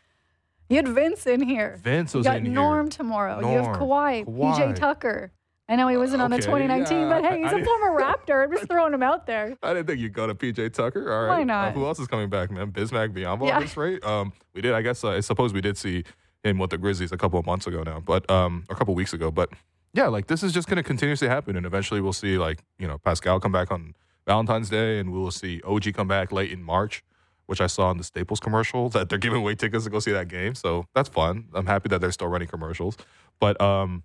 You 0.68 0.76
had 0.76 0.88
Vince 0.88 1.26
in 1.26 1.40
here. 1.42 1.78
Vince 1.82 2.14
You 2.14 2.18
was 2.18 2.26
got 2.26 2.36
in 2.38 2.44
here. 2.46 2.54
Norm 2.54 2.88
tomorrow. 2.90 3.40
You 3.40 3.46
have 3.56 3.64
Norm, 3.64 3.76
Kawhi, 3.78 4.24
Kawhi. 4.26 4.54
PJ 4.56 4.76
Tucker. 4.76 5.32
I 5.70 5.76
know 5.76 5.86
he 5.88 5.96
wasn't 5.98 6.22
on 6.22 6.30
the 6.30 6.38
2019, 6.38 6.98
yeah, 6.98 7.08
but 7.08 7.24
hey, 7.30 7.42
he's 7.42 7.52
I- 7.52 7.58
a 7.58 7.64
former 7.64 8.00
Raptor. 8.00 8.44
I'm 8.44 8.50
just 8.52 8.68
throwing 8.68 8.94
him 8.94 9.02
out 9.02 9.26
there. 9.26 9.54
I 9.62 9.74
didn't 9.74 9.86
think 9.86 10.00
you'd 10.00 10.14
go 10.14 10.26
to 10.26 10.34
PJ 10.34 10.72
Tucker. 10.72 11.12
All 11.12 11.22
right. 11.26 11.36
Why 11.36 11.40
Uh, 11.42 11.44
not? 11.44 11.74
who 11.74 11.84
else 11.84 11.98
is 11.98 12.06
coming 12.06 12.30
back, 12.30 12.50
man? 12.50 12.70
Bismack 12.72 13.12
Biyombo 13.12 13.46
Yeah. 13.48 13.56
at 13.56 13.60
this 13.62 13.76
rate? 13.76 14.02
Um, 14.04 14.32
we 14.54 14.62
did, 14.62 14.72
I 14.72 14.80
guess, 14.82 15.04
uh, 15.04 15.10
I 15.10 15.20
suppose 15.20 15.52
we 15.52 15.60
did 15.60 15.76
see 15.76 16.04
him 16.42 16.58
with 16.58 16.70
the 16.70 16.78
Grizzlies 16.78 17.12
a 17.12 17.18
couple 17.18 17.38
of 17.38 17.44
months 17.46 17.66
ago 17.66 17.82
now, 17.82 18.00
but 18.00 18.28
um, 18.30 18.64
a 18.70 18.74
couple 18.74 18.92
of 18.92 18.96
weeks 18.96 19.12
ago. 19.12 19.30
But 19.30 19.50
yeah, 19.92 20.06
like 20.06 20.26
this 20.26 20.42
is 20.42 20.52
just 20.52 20.68
going 20.68 20.76
to 20.76 20.82
continuously 20.82 21.28
happen. 21.28 21.56
And 21.56 21.66
eventually 21.66 22.00
we'll 22.00 22.12
see, 22.14 22.38
like, 22.38 22.62
you 22.78 22.86
know, 22.88 22.96
Pascal 22.98 23.38
come 23.40 23.52
back 23.52 23.70
on 23.70 23.94
Valentine's 24.26 24.70
Day 24.70 24.98
and 24.98 25.12
we 25.12 25.18
will 25.18 25.30
see 25.30 25.60
OG 25.66 25.92
come 25.94 26.08
back 26.08 26.32
late 26.32 26.50
in 26.52 26.62
March, 26.62 27.02
which 27.48 27.60
I 27.60 27.66
saw 27.66 27.90
in 27.90 27.96
the 27.96 28.04
Staples 28.04 28.40
commercial 28.40 28.88
that 28.90 29.08
they're 29.08 29.18
giving 29.18 29.40
away 29.40 29.54
tickets 29.54 29.84
to 29.84 29.90
go 29.90 29.98
see 29.98 30.12
that 30.12 30.28
game. 30.28 30.54
So 30.54 30.84
that's 30.94 31.08
fun. 31.08 31.46
I'm 31.54 31.66
happy 31.66 31.88
that 31.88 32.00
they're 32.00 32.12
still 32.12 32.28
running 32.28 32.46
commercials. 32.48 32.96
But 33.40 33.60
um, 33.60 34.04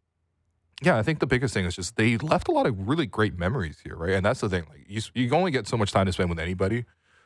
yeah, 0.82 0.98
I 0.98 1.04
think 1.04 1.20
the 1.20 1.28
biggest 1.28 1.54
thing 1.54 1.66
is 1.66 1.76
just 1.76 1.96
they 1.98 2.18
left 2.18 2.48
a 2.48 2.52
lot 2.52 2.66
of 2.66 2.88
really 2.88 3.06
great 3.06 3.38
memories 3.38 3.80
here, 3.84 3.96
right? 3.96 4.12
And 4.14 4.26
that's 4.26 4.40
the 4.42 4.50
thing. 4.50 4.64
Like 4.70 4.86
you, 4.88 5.02
you 5.14 5.30
only 5.36 5.52
get 5.52 5.68
so 5.68 5.78
much 5.78 5.92
time 5.92 6.06
to 6.08 6.14
spend 6.14 6.30
with 6.30 6.40
anybody. 6.40 6.86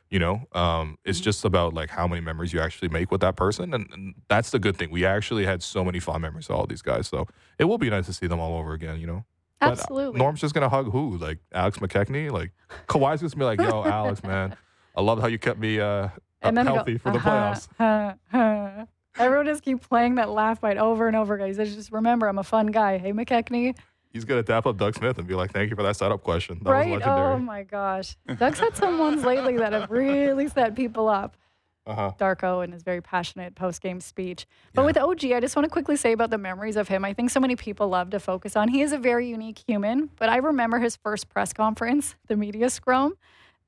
You 0.09 0.19
know, 0.19 0.33
um, 0.53 0.61
Mm-hmm. 0.61 0.93
it's 1.09 1.19
just 1.19 1.43
about 1.43 1.73
like 1.73 1.89
how 1.89 2.07
many 2.07 2.21
memories 2.21 2.53
you 2.53 2.61
actually 2.61 2.87
make 2.89 3.11
with 3.11 3.19
that 3.21 3.35
person, 3.35 3.73
and, 3.73 3.87
and 3.91 4.15
that's 4.29 4.51
the 4.51 4.57
good 4.59 4.77
thing. 4.77 4.89
We 4.89 5.05
actually 5.05 5.45
had 5.45 5.61
so 5.61 5.83
many 5.83 5.99
fond 5.99 6.21
memories 6.21 6.47
with 6.47 6.57
all 6.57 6.65
these 6.65 6.81
guys, 6.81 7.07
so 7.07 7.27
it 7.59 7.65
will 7.65 7.77
be 7.77 7.89
nice 7.89 8.05
to 8.05 8.13
see 8.13 8.25
them 8.25 8.39
all 8.39 8.57
over 8.57 8.71
again. 8.73 8.99
You 9.01 9.07
know, 9.07 9.25
But, 9.59 9.67
uh, 9.67 9.71
Absolutely. 9.73 10.17
Norm's 10.19 10.39
just 10.39 10.53
gonna 10.53 10.69
hug 10.69 10.91
who? 10.93 11.17
Like 11.17 11.39
Alex 11.51 11.79
McKechnie? 11.79 12.31
Like 12.31 12.53
Kawhi's 12.87 13.19
just 13.19 13.37
gonna 13.37 13.53
be 13.53 13.63
like, 13.63 13.69
"Yo, 13.69 13.83
Alex, 13.83 14.23
man, 14.23 14.55
I 14.97 15.01
love 15.01 15.21
how 15.21 15.27
you 15.27 15.37
kept 15.39 15.59
me 15.59 15.79
uh, 15.79 16.09
healthy 16.41 16.93
go, 16.93 16.97
for 16.99 17.11
the 17.11 17.17
"Uh-huh, 17.19 17.29
playoffs." 17.29 17.67
huh, 17.77 18.13
huh." 18.31 18.85
Everyone 19.19 19.45
just 19.45 19.63
keep 19.63 19.81
playing 19.87 20.15
that 20.15 20.29
laugh 20.29 20.59
bite 20.61 20.77
over 20.77 21.07
and 21.07 21.15
over, 21.15 21.37
guys. 21.37 21.57
Just 21.57 21.91
remember, 21.91 22.27
I'm 22.27 22.37
a 22.39 22.43
fun 22.43 22.67
guy. 22.67 22.97
Hey, 22.97 23.13
McKechnie. 23.13 23.75
He's 24.11 24.25
gonna 24.25 24.43
tap 24.43 24.65
up 24.65 24.77
Doug 24.77 24.95
Smith 24.95 25.17
and 25.19 25.27
be 25.27 25.35
like, 25.35 25.51
"Thank 25.53 25.69
you 25.69 25.75
for 25.75 25.83
that 25.83 25.95
setup 25.95 26.23
question. 26.23 26.59
That 26.63 26.71
right? 26.71 26.89
was 26.89 26.99
legendary." 27.01 27.33
Oh 27.35 27.37
my 27.39 27.63
gosh. 27.63 28.17
Doug's 28.39 28.59
had 28.59 28.75
some 28.75 28.97
ones 28.97 29.23
lately 29.23 29.57
that 29.57 29.71
have 29.73 29.89
really 29.91 30.47
set 30.47 30.75
people 30.75 31.07
up. 31.07 31.37
uh-huh. 31.85 32.11
Darko 32.19 32.63
and 32.65 32.73
his 32.73 32.83
very 32.83 33.01
passionate 33.01 33.55
post 33.55 33.81
game 33.81 34.01
speech. 34.01 34.45
But 34.73 34.81
Yeah. 34.81 34.85
with 34.87 34.97
OG, 34.97 35.33
I 35.33 35.39
just 35.39 35.55
want 35.55 35.63
to 35.65 35.69
quickly 35.69 35.95
say 35.95 36.11
about 36.11 36.31
the 36.31 36.37
memories 36.37 36.75
of 36.75 36.89
him. 36.89 37.05
I 37.05 37.13
think 37.13 37.29
so 37.29 37.39
many 37.39 37.55
people 37.55 37.87
love 37.87 38.09
to 38.09 38.19
focus 38.19 38.57
on. 38.57 38.67
He 38.67 38.81
is 38.81 38.91
a 38.91 38.97
very 38.97 39.29
unique 39.29 39.63
human, 39.65 40.09
but 40.19 40.27
I 40.27 40.37
remember 40.37 40.79
his 40.79 40.97
first 40.97 41.29
press 41.29 41.53
conference, 41.53 42.15
the 42.27 42.35
media 42.35 42.69
scrum, 42.69 43.13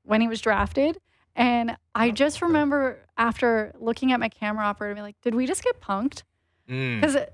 when 0.02 0.20
he 0.20 0.28
was 0.28 0.40
drafted. 0.42 0.98
And 1.36 1.76
I 1.94 2.10
just 2.10 2.42
remember 2.42 2.98
after 3.16 3.72
looking 3.78 4.12
at 4.12 4.20
my 4.20 4.28
camera 4.28 4.64
operator, 4.64 4.94
being 4.94 5.04
like, 5.04 5.20
did 5.22 5.34
we 5.34 5.46
just 5.46 5.62
get 5.62 5.80
punked? 5.80 6.22
Mm. 6.68 7.00
Because 7.00 7.14
This 7.14 7.28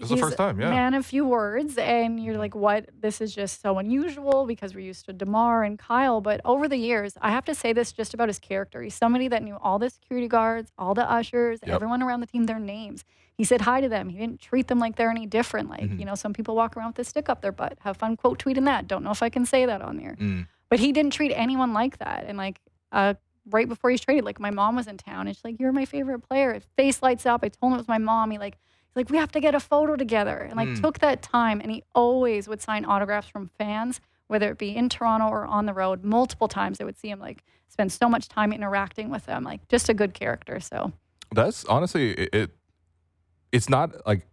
is 0.00 0.08
the 0.10 0.16
first 0.16 0.36
time, 0.36 0.60
yeah. 0.60 0.70
Man 0.70 0.94
a 0.94 1.02
few 1.02 1.24
words, 1.26 1.78
and 1.78 2.18
you're 2.22 2.36
like, 2.36 2.54
what? 2.54 2.88
This 2.98 3.20
is 3.20 3.34
just 3.34 3.60
so 3.62 3.78
unusual 3.78 4.46
because 4.46 4.74
we're 4.74 4.84
used 4.84 5.04
to 5.06 5.12
Demar 5.12 5.62
and 5.64 5.78
Kyle. 5.78 6.20
But 6.20 6.40
over 6.44 6.66
the 6.66 6.76
years, 6.76 7.14
I 7.20 7.30
have 7.30 7.44
to 7.44 7.54
say 7.54 7.72
this 7.72 7.92
just 7.92 8.12
about 8.14 8.28
his 8.28 8.38
character. 8.40 8.82
He's 8.82 8.94
somebody 8.94 9.28
that 9.28 9.42
knew 9.42 9.56
all 9.62 9.78
the 9.78 9.90
security 9.90 10.28
guards, 10.28 10.72
all 10.76 10.94
the 10.94 11.08
ushers, 11.10 11.60
Yep. 11.64 11.74
everyone 11.74 12.02
around 12.02 12.20
the 12.20 12.26
team, 12.26 12.44
their 12.46 12.58
names. 12.58 13.04
He 13.34 13.44
said 13.44 13.62
hi 13.62 13.80
to 13.80 13.88
them. 13.88 14.08
He 14.08 14.18
didn't 14.18 14.40
treat 14.40 14.66
them 14.68 14.78
like 14.78 14.96
they're 14.96 15.10
any 15.10 15.26
different. 15.26 15.70
Like, 15.70 15.82
Mm-hmm. 15.82 16.00
you 16.00 16.04
know, 16.04 16.14
some 16.16 16.32
people 16.32 16.54
walk 16.56 16.76
around 16.76 16.88
with 16.88 16.98
a 16.98 17.04
stick 17.04 17.28
up 17.28 17.40
their 17.40 17.52
butt. 17.52 17.78
Have 17.80 17.96
fun 17.96 18.16
quote 18.16 18.38
tweeting 18.42 18.64
that. 18.66 18.88
Don't 18.88 19.04
know 19.04 19.10
if 19.10 19.22
I 19.22 19.28
can 19.28 19.46
say 19.46 19.66
that 19.66 19.80
on 19.82 19.96
there. 19.96 20.16
Mm. 20.20 20.48
But 20.68 20.80
he 20.80 20.92
didn't 20.92 21.12
treat 21.12 21.32
anyone 21.32 21.72
like 21.72 21.98
that. 21.98 22.24
And 22.26 22.36
like, 22.36 22.60
uh, 22.90 23.14
right 23.50 23.68
before 23.68 23.90
he's 23.90 24.00
traded, 24.00 24.24
like 24.24 24.38
my 24.40 24.50
mom 24.50 24.76
was 24.76 24.86
in 24.86 24.96
town 24.96 25.26
and 25.26 25.36
she's 25.36 25.44
like, 25.44 25.58
You're 25.60 25.72
my 25.72 25.84
favorite 25.84 26.20
player. 26.20 26.54
His 26.54 26.64
face 26.76 27.02
lights 27.02 27.26
up. 27.26 27.40
I 27.42 27.48
told 27.48 27.72
him 27.72 27.74
it 27.74 27.78
was 27.78 27.88
my 27.88 27.98
mom. 27.98 28.30
He 28.30 28.38
like, 28.38 28.54
he's 28.88 28.96
like, 28.96 29.10
We 29.10 29.18
have 29.18 29.32
to 29.32 29.40
get 29.40 29.54
a 29.54 29.60
photo 29.60 29.96
together. 29.96 30.38
And 30.38 30.56
like 30.56 30.68
Mm. 30.68 30.80
took 30.80 30.98
that 31.00 31.22
time 31.22 31.60
and 31.60 31.70
he 31.70 31.82
always 31.94 32.48
would 32.48 32.60
sign 32.60 32.84
autographs 32.84 33.28
from 33.28 33.50
fans, 33.58 34.00
whether 34.28 34.50
it 34.50 34.58
be 34.58 34.76
in 34.76 34.88
Toronto 34.88 35.26
or 35.28 35.44
on 35.46 35.66
the 35.66 35.72
road. 35.74 36.04
Multiple 36.04 36.48
times 36.48 36.80
I 36.80 36.84
would 36.84 36.98
see 36.98 37.08
him 37.10 37.18
like 37.20 37.42
spend 37.68 37.90
so 37.92 38.08
much 38.08 38.28
time 38.28 38.52
interacting 38.52 39.10
with 39.10 39.26
them. 39.26 39.42
Like 39.44 39.66
just 39.68 39.88
a 39.88 39.94
good 39.94 40.14
character. 40.14 40.60
So 40.60 40.92
That's 41.32 41.64
honestly 41.64 42.12
it, 42.12 42.34
it. 42.34 42.50
It's 43.50 43.68
not 43.68 44.06
like 44.06 44.26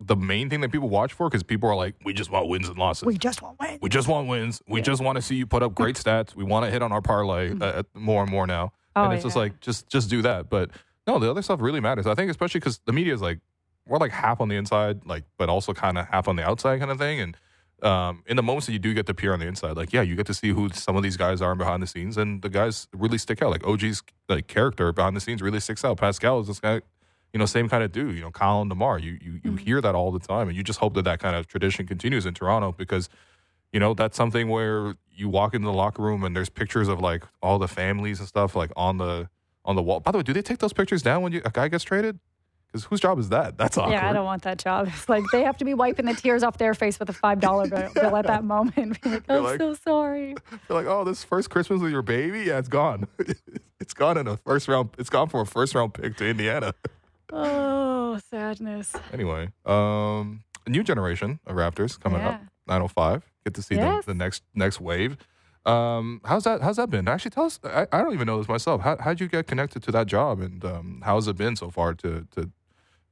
the 0.00 0.16
main 0.16 0.50
thing 0.50 0.60
that 0.60 0.70
people 0.70 0.88
watch 0.88 1.12
for 1.12 1.28
because 1.28 1.42
people 1.42 1.68
are 1.68 1.76
like, 1.76 1.94
"We 2.04 2.12
just 2.12 2.30
want 2.30 2.48
wins 2.48 2.68
and 2.68 2.78
losses. 2.78 3.04
we 3.04 3.16
just 3.16 3.42
want 3.42 3.58
win. 3.58 3.78
We 3.80 3.88
just 3.88 4.08
want 4.08 4.28
wins. 4.28 4.62
We 4.68 4.82
just 4.82 5.02
want 5.02 5.16
to 5.16 5.22
see 5.22 5.36
you 5.36 5.46
put 5.46 5.62
up 5.62 5.74
great 5.74 5.96
stats. 5.96 6.34
We 6.34 6.44
want 6.44 6.64
to 6.66 6.70
hit 6.70 6.82
on 6.82 6.92
our 6.92 7.02
parlay 7.02 7.54
uh, 7.58 7.82
more 7.94 8.22
and 8.22 8.30
more 8.30 8.46
now." 8.46 8.72
Oh, 8.94 9.04
and 9.04 9.12
it's 9.14 9.24
just 9.24 9.36
like, 9.36 9.60
just 9.60 9.88
just 9.88 10.08
do 10.08 10.22
that. 10.22 10.48
But 10.48 10.70
no, 11.06 11.18
the 11.18 11.30
other 11.30 11.42
stuff 11.42 11.60
really 11.60 11.80
matters. 11.80 12.06
I 12.06 12.14
think 12.14 12.30
especially 12.30 12.60
because 12.60 12.80
the 12.86 12.92
media 12.92 13.14
is 13.14 13.22
like 13.22 13.40
we're 13.86 13.98
like 13.98 14.12
half 14.12 14.40
on 14.40 14.48
the 14.48 14.56
inside, 14.56 15.04
like 15.06 15.24
but 15.38 15.48
also 15.48 15.72
kind 15.72 15.98
of 15.98 16.06
half 16.08 16.28
on 16.28 16.36
the 16.36 16.44
outside 16.44 16.78
kind 16.78 16.90
of 16.90 16.98
thing. 16.98 17.20
And 17.20 17.36
um, 17.82 18.22
in 18.26 18.36
the 18.36 18.42
moments 18.42 18.66
that 18.66 18.72
you 18.72 18.78
do 18.78 18.94
get 18.94 19.06
to 19.06 19.14
peer 19.14 19.32
on 19.32 19.38
the 19.38 19.46
inside, 19.46 19.76
like 19.76 19.92
yeah, 19.92 20.02
you 20.02 20.16
get 20.16 20.26
to 20.26 20.34
see 20.34 20.48
who 20.48 20.70
some 20.70 20.96
of 20.96 21.02
these 21.02 21.16
guys 21.16 21.40
are 21.42 21.54
behind 21.54 21.82
the 21.82 21.86
scenes, 21.86 22.16
and 22.16 22.42
the 22.42 22.48
guys 22.48 22.88
really 22.92 23.18
stick 23.18 23.42
out. 23.42 23.50
Like 23.50 23.66
OG's 23.66 24.02
like 24.28 24.46
character 24.46 24.92
behind 24.92 25.16
the 25.16 25.20
scenes 25.20 25.42
really 25.42 25.60
sticks 25.60 25.84
out. 25.84 25.98
Pascal 25.98 26.40
is 26.40 26.48
this 26.48 26.60
guy. 26.60 26.80
You 27.32 27.38
know, 27.38 27.46
same 27.46 27.68
kind 27.68 27.82
of 27.82 27.92
dude. 27.92 28.14
You 28.14 28.22
know, 28.22 28.30
Colin 28.30 28.68
Demar. 28.68 28.98
You 28.98 29.18
you 29.20 29.32
you 29.32 29.40
mm-hmm. 29.40 29.56
hear 29.56 29.80
that 29.80 29.94
all 29.94 30.10
the 30.10 30.18
time, 30.18 30.48
and 30.48 30.56
you 30.56 30.62
just 30.62 30.78
hope 30.78 30.94
that 30.94 31.02
that 31.02 31.20
kind 31.20 31.36
of 31.36 31.46
tradition 31.46 31.86
continues 31.86 32.24
in 32.24 32.34
Toronto 32.34 32.72
because 32.72 33.08
you 33.72 33.80
know 33.80 33.94
that's 33.94 34.16
something 34.16 34.48
where 34.48 34.94
you 35.14 35.28
walk 35.28 35.54
into 35.54 35.66
the 35.66 35.72
locker 35.72 36.02
room 36.02 36.24
and 36.24 36.36
there's 36.36 36.48
pictures 36.48 36.88
of 36.88 37.00
like 37.00 37.24
all 37.42 37.58
the 37.58 37.68
families 37.68 38.20
and 38.20 38.28
stuff 38.28 38.54
like 38.54 38.70
on 38.76 38.98
the 38.98 39.28
on 39.64 39.76
the 39.76 39.82
wall. 39.82 40.00
By 40.00 40.12
the 40.12 40.18
way, 40.18 40.22
do 40.22 40.32
they 40.32 40.42
take 40.42 40.58
those 40.58 40.72
pictures 40.72 41.02
down 41.02 41.22
when 41.22 41.32
you, 41.32 41.42
a 41.44 41.50
guy 41.50 41.68
gets 41.68 41.84
traded? 41.84 42.18
Because 42.66 42.84
whose 42.84 43.00
job 43.00 43.18
is 43.18 43.28
that? 43.30 43.56
That's 43.56 43.78
awkward. 43.78 43.92
Yeah, 43.92 44.08
I 44.08 44.12
don't 44.12 44.24
want 44.24 44.42
that 44.42 44.58
job. 44.58 44.88
It's 44.94 45.08
like 45.08 45.24
they 45.32 45.42
have 45.42 45.56
to 45.58 45.64
be 45.64 45.74
wiping 45.74 46.06
the 46.06 46.14
tears 46.14 46.42
off 46.42 46.58
their 46.58 46.74
face 46.74 46.98
with 46.98 47.08
a 47.08 47.12
five 47.12 47.40
dollar 47.40 47.68
bill, 47.68 47.90
bill 47.94 48.16
at 48.16 48.26
that 48.26 48.44
moment. 48.44 48.98
Like, 49.06 49.22
I'm 49.28 49.36
oh, 49.36 49.40
like- 49.42 49.58
so 49.58 49.74
sorry. 49.74 50.34
They're 50.68 50.76
like, 50.76 50.86
oh, 50.86 51.04
this 51.04 51.24
first 51.24 51.50
Christmas 51.50 51.80
with 51.80 51.92
your 51.92 52.02
baby, 52.02 52.40
yeah, 52.42 52.58
it's 52.58 52.68
gone. 52.68 53.06
it's 53.80 53.94
gone 53.94 54.18
in 54.18 54.26
a 54.26 54.36
first 54.38 54.68
round. 54.68 54.90
It's 54.98 55.10
gone 55.10 55.28
from 55.28 55.40
a 55.40 55.46
first 55.46 55.74
round 55.74 55.94
pick 55.94 56.16
to 56.16 56.26
Indiana. 56.26 56.74
Oh, 57.32 58.18
sadness. 58.30 58.94
anyway, 59.12 59.48
um, 59.64 60.44
a 60.66 60.70
new 60.70 60.82
generation 60.82 61.40
of 61.46 61.56
Raptors 61.56 61.98
coming 61.98 62.20
up, 62.22 62.40
905. 62.66 63.22
Get 63.44 63.54
to 63.54 63.62
see 63.62 63.76
Yes. 63.76 64.04
the, 64.04 64.12
the 64.12 64.18
next 64.18 64.42
next 64.54 64.80
wave. 64.80 65.16
Um, 65.64 66.20
how's 66.24 66.44
that? 66.44 66.62
How's 66.62 66.76
that 66.76 66.90
been? 66.90 67.08
Actually, 67.08 67.32
tell 67.32 67.44
us. 67.44 67.58
I, 67.64 67.86
I 67.92 68.02
don't 68.02 68.14
even 68.14 68.26
know 68.26 68.38
this 68.38 68.48
myself. 68.48 68.82
How 68.82 68.96
how'd 69.00 69.20
you 69.20 69.28
get 69.28 69.46
connected 69.46 69.82
to 69.84 69.92
that 69.92 70.06
job, 70.06 70.40
and 70.40 70.64
um, 70.64 71.02
how's 71.04 71.26
it 71.28 71.36
been 71.36 71.56
so 71.56 71.70
far 71.70 71.94
to 71.94 72.26
to 72.36 72.50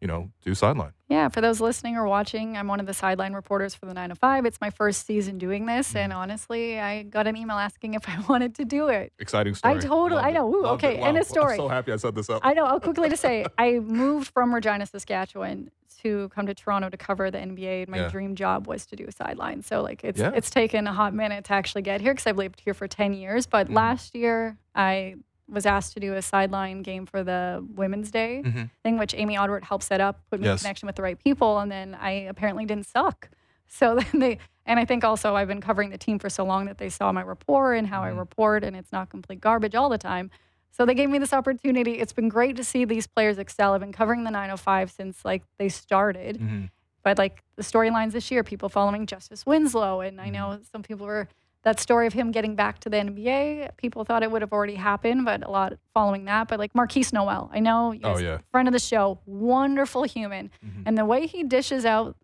you 0.04 0.08
know 0.08 0.30
do 0.42 0.54
sideline? 0.54 0.92
Yeah, 1.08 1.28
for 1.30 1.40
those 1.40 1.60
listening 1.62 1.96
or 1.96 2.06
watching, 2.06 2.58
I'm 2.58 2.68
one 2.68 2.78
of 2.78 2.84
the 2.86 2.92
sideline 2.92 3.32
reporters 3.32 3.74
for 3.74 3.86
the 3.86 3.94
905. 3.94 4.44
It's 4.44 4.60
my 4.60 4.68
first 4.68 5.06
season 5.06 5.38
doing 5.38 5.64
this, 5.64 5.94
and 5.96 6.12
honestly, 6.12 6.78
I 6.78 7.04
got 7.04 7.26
an 7.26 7.36
email 7.38 7.56
asking 7.56 7.94
if 7.94 8.06
I 8.06 8.20
wanted 8.28 8.54
to 8.56 8.66
do 8.66 8.88
it. 8.88 9.12
Exciting 9.18 9.54
story. 9.54 9.76
I 9.76 9.78
totally- 9.78 10.20
I 10.20 10.30
know. 10.30 10.52
Ooh, 10.54 10.66
okay, 10.76 10.98
it. 10.98 11.00
and 11.00 11.16
a 11.16 11.24
story. 11.24 11.54
I'm 11.54 11.58
so 11.58 11.68
happy 11.68 11.90
I 11.92 11.96
set 11.96 12.14
this 12.14 12.28
up. 12.28 12.42
I 12.44 12.52
know. 12.52 12.66
I'll 12.66 12.80
quickly 12.80 13.08
to 13.08 13.16
say, 13.16 13.46
I 13.58 13.78
moved 13.78 14.28
from 14.28 14.54
Regina, 14.54 14.84
Saskatchewan 14.84 15.70
to 16.02 16.28
come 16.34 16.44
to 16.46 16.54
Toronto 16.54 16.90
to 16.90 16.98
cover 16.98 17.30
the 17.30 17.38
NBA. 17.38 17.82
And 17.84 17.88
my 17.88 17.96
Yeah. 18.00 18.08
dream 18.10 18.34
job 18.34 18.66
was 18.66 18.84
to 18.86 18.96
do 18.96 19.06
a 19.08 19.12
sideline. 19.12 19.62
So 19.62 19.80
like 19.80 20.04
it's 20.04 20.20
Yeah. 20.20 20.32
it's 20.34 20.50
taken 20.50 20.86
a 20.86 20.92
hot 20.92 21.14
minute 21.14 21.44
to 21.46 21.54
actually 21.54 21.80
get 21.80 22.02
here 22.02 22.12
because 22.12 22.26
I've 22.26 22.36
lived 22.36 22.60
here 22.60 22.74
for 22.74 22.86
ten 22.86 23.14
years. 23.14 23.46
But 23.46 23.66
Mm-hmm. 23.68 23.76
last 23.76 24.14
year 24.14 24.58
I 24.74 25.14
was 25.48 25.66
asked 25.66 25.92
to 25.94 26.00
do 26.00 26.14
a 26.14 26.22
sideline 26.22 26.82
game 26.82 27.04
for 27.06 27.22
the 27.22 27.64
Women's 27.74 28.10
Day 28.10 28.42
Mhm. 28.44 28.70
thing, 28.82 28.98
which 28.98 29.14
Amy 29.14 29.36
Odward 29.36 29.64
helped 29.64 29.84
set 29.84 30.00
up, 30.00 30.20
put 30.30 30.40
me 30.40 30.46
Yes. 30.46 30.60
in 30.60 30.64
connection 30.64 30.86
with 30.86 30.96
the 30.96 31.02
right 31.02 31.18
people, 31.18 31.58
and 31.58 31.70
then 31.70 31.94
I 31.94 32.10
apparently 32.10 32.64
didn't 32.64 32.86
suck. 32.86 33.28
So 33.66 33.96
then 34.12 34.20
they, 34.20 34.38
and 34.66 34.80
I 34.80 34.84
think 34.84 35.04
also 35.04 35.34
I've 35.36 35.48
been 35.48 35.60
covering 35.60 35.90
the 35.90 35.98
team 35.98 36.18
for 36.18 36.28
so 36.30 36.44
long 36.44 36.64
that 36.66 36.78
they 36.78 36.88
saw 36.88 37.12
my 37.12 37.22
rapport 37.22 37.74
and 37.74 37.86
how 37.88 38.02
Mm-hmm. 38.02 38.16
I 38.16 38.20
report, 38.20 38.64
and 38.64 38.74
it's 38.74 38.92
not 38.92 39.10
complete 39.10 39.40
garbage 39.40 39.74
all 39.74 39.88
the 39.88 39.98
time. 39.98 40.30
So 40.70 40.84
they 40.86 40.94
gave 40.94 41.08
me 41.10 41.18
this 41.18 41.32
opportunity. 41.32 41.92
It's 42.00 42.12
been 42.12 42.28
great 42.28 42.56
to 42.56 42.64
see 42.64 42.84
these 42.84 43.06
players 43.06 43.38
excel. 43.38 43.74
I've 43.74 43.80
been 43.80 43.92
covering 43.92 44.24
the 44.24 44.30
905 44.30 44.90
since 44.90 45.24
like 45.24 45.42
they 45.58 45.68
started. 45.68 46.38
Mhm. 46.40 46.70
But 47.02 47.18
like 47.18 47.44
the 47.56 47.62
storylines 47.62 48.12
this 48.12 48.30
year, 48.30 48.42
people 48.42 48.68
following 48.70 49.06
Justice 49.06 49.44
Winslow, 49.46 50.00
and 50.00 50.20
I 50.20 50.24
Mm-hmm. 50.24 50.32
know 50.32 50.58
some 50.72 50.82
people 50.82 51.06
were 51.06 51.28
that 51.64 51.80
story 51.80 52.06
of 52.06 52.12
him 52.12 52.30
getting 52.30 52.54
back 52.54 52.78
to 52.80 52.88
the 52.90 52.98
NBA. 52.98 53.76
People 53.76 54.04
thought 54.04 54.22
it 54.22 54.30
would 54.30 54.42
have 54.42 54.52
already 54.52 54.74
happened, 54.74 55.24
but 55.24 55.42
a 55.44 55.50
lot 55.50 55.72
following 55.94 56.26
that. 56.26 56.48
But 56.48 56.58
like 56.58 56.74
Marquise 56.74 57.12
Noel, 57.12 57.50
I 57.52 57.60
know, 57.60 57.94
Oh, 58.04 58.18
yeah. 58.18 58.38
friend 58.52 58.68
of 58.68 58.72
the 58.72 58.78
show, 58.78 59.18
wonderful 59.26 60.02
human, 60.04 60.50
Mm-hmm. 60.64 60.82
and 60.86 60.96
the 60.98 61.04
way 61.04 61.26
he 61.26 61.42
dishes 61.42 61.84
out 61.86 62.16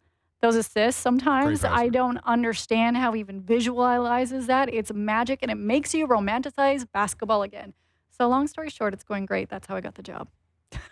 those 0.42 0.56
assists 0.56 1.00
sometimes. 1.00 1.64
I 1.64 1.88
don't 1.88 2.18
understand 2.24 2.96
how 2.96 3.12
he 3.12 3.20
even 3.20 3.42
visualizes 3.42 4.46
that. 4.46 4.72
It's 4.72 4.92
magic 4.92 5.40
and 5.42 5.50
it 5.50 5.56
makes 5.58 5.92
you 5.94 6.06
romanticize 6.06 6.86
basketball 6.92 7.42
again. 7.42 7.74
So 8.10 8.28
long 8.28 8.46
story 8.46 8.70
short, 8.70 8.92
it's 8.94 9.04
going 9.04 9.26
great. 9.26 9.48
That's 9.48 9.66
how 9.66 9.76
I 9.76 9.80
got 9.80 9.94
the 9.96 10.02
job. 10.02 10.28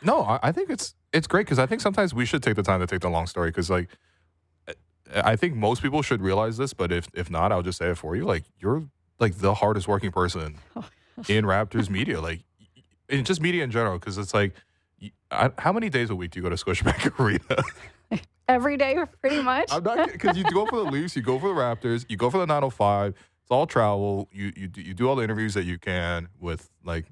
No, 0.03 0.23
I, 0.23 0.39
I 0.45 0.53
think 0.53 0.71
it's 0.71 0.95
it's 1.13 1.27
great 1.27 1.47
because 1.47 1.59
I 1.59 1.67
think 1.67 1.81
sometimes 1.81 2.13
we 2.15 2.27
should 2.27 2.43
take 2.43 2.57
the 2.57 2.63
time 2.63 2.81
to 2.81 2.87
take 2.87 3.01
the 3.01 3.09
long 3.09 3.27
story 3.27 3.51
because 3.51 3.71
like 3.71 3.89
I- 5.15 5.37
think 5.37 5.55
most 5.55 5.83
people 5.83 6.03
should 6.03 6.21
realize 6.21 6.57
this, 6.57 6.73
but 6.75 6.93
if 6.93 7.09
if 7.15 7.31
not, 7.31 7.53
I'll 7.53 7.63
just 7.63 7.79
say 7.79 7.91
it 7.91 7.97
for 7.99 8.17
you. 8.17 8.25
Like 8.25 8.45
you're 8.59 8.85
like 9.19 9.39
the 9.39 9.55
hardest 9.55 9.89
working 9.89 10.13
person 10.13 10.57
oh, 10.77 10.85
in 11.29 11.45
Raptors 11.45 11.91
media, 11.91 12.21
like 12.21 12.41
in 13.09 13.25
just 13.25 13.41
media 13.41 13.65
in 13.65 13.71
general, 13.71 13.99
because 13.99 14.19
it's 14.19 14.35
like. 14.35 14.55
I, 15.31 15.51
how 15.59 15.73
many 15.73 15.91
days 15.91 16.11
a 16.11 16.17
week 16.17 16.31
do 16.33 16.41
you 16.41 16.43
go 16.43 16.49
to 16.49 16.57
Scotiabank 16.57 17.21
Arena? 18.11 18.21
Every 18.49 18.77
day, 18.79 18.97
pretty 19.21 19.43
much. 19.43 19.69
I'm 19.71 19.85
not 19.85 20.11
because 20.11 20.37
you 20.39 20.45
go 20.45 20.65
for 20.67 20.77
the 20.85 20.91
Leafs, 20.91 21.15
you 21.15 21.23
go 21.23 21.39
for 21.39 21.49
the 21.49 21.55
Raptors, 21.55 22.07
you 22.09 22.17
go 22.17 22.31
for 22.31 22.39
the 22.39 22.47
905. 22.47 23.11
It's 23.11 23.51
all 23.51 23.67
travel. 23.67 24.29
You 24.33 24.53
you 24.57 24.71
you 24.75 24.95
do 24.95 25.09
all 25.09 25.17
the 25.17 25.23
interviews 25.23 25.55
that 25.55 25.65
you 25.65 25.79
can 25.79 26.29
with 26.41 26.71
like 26.83 27.05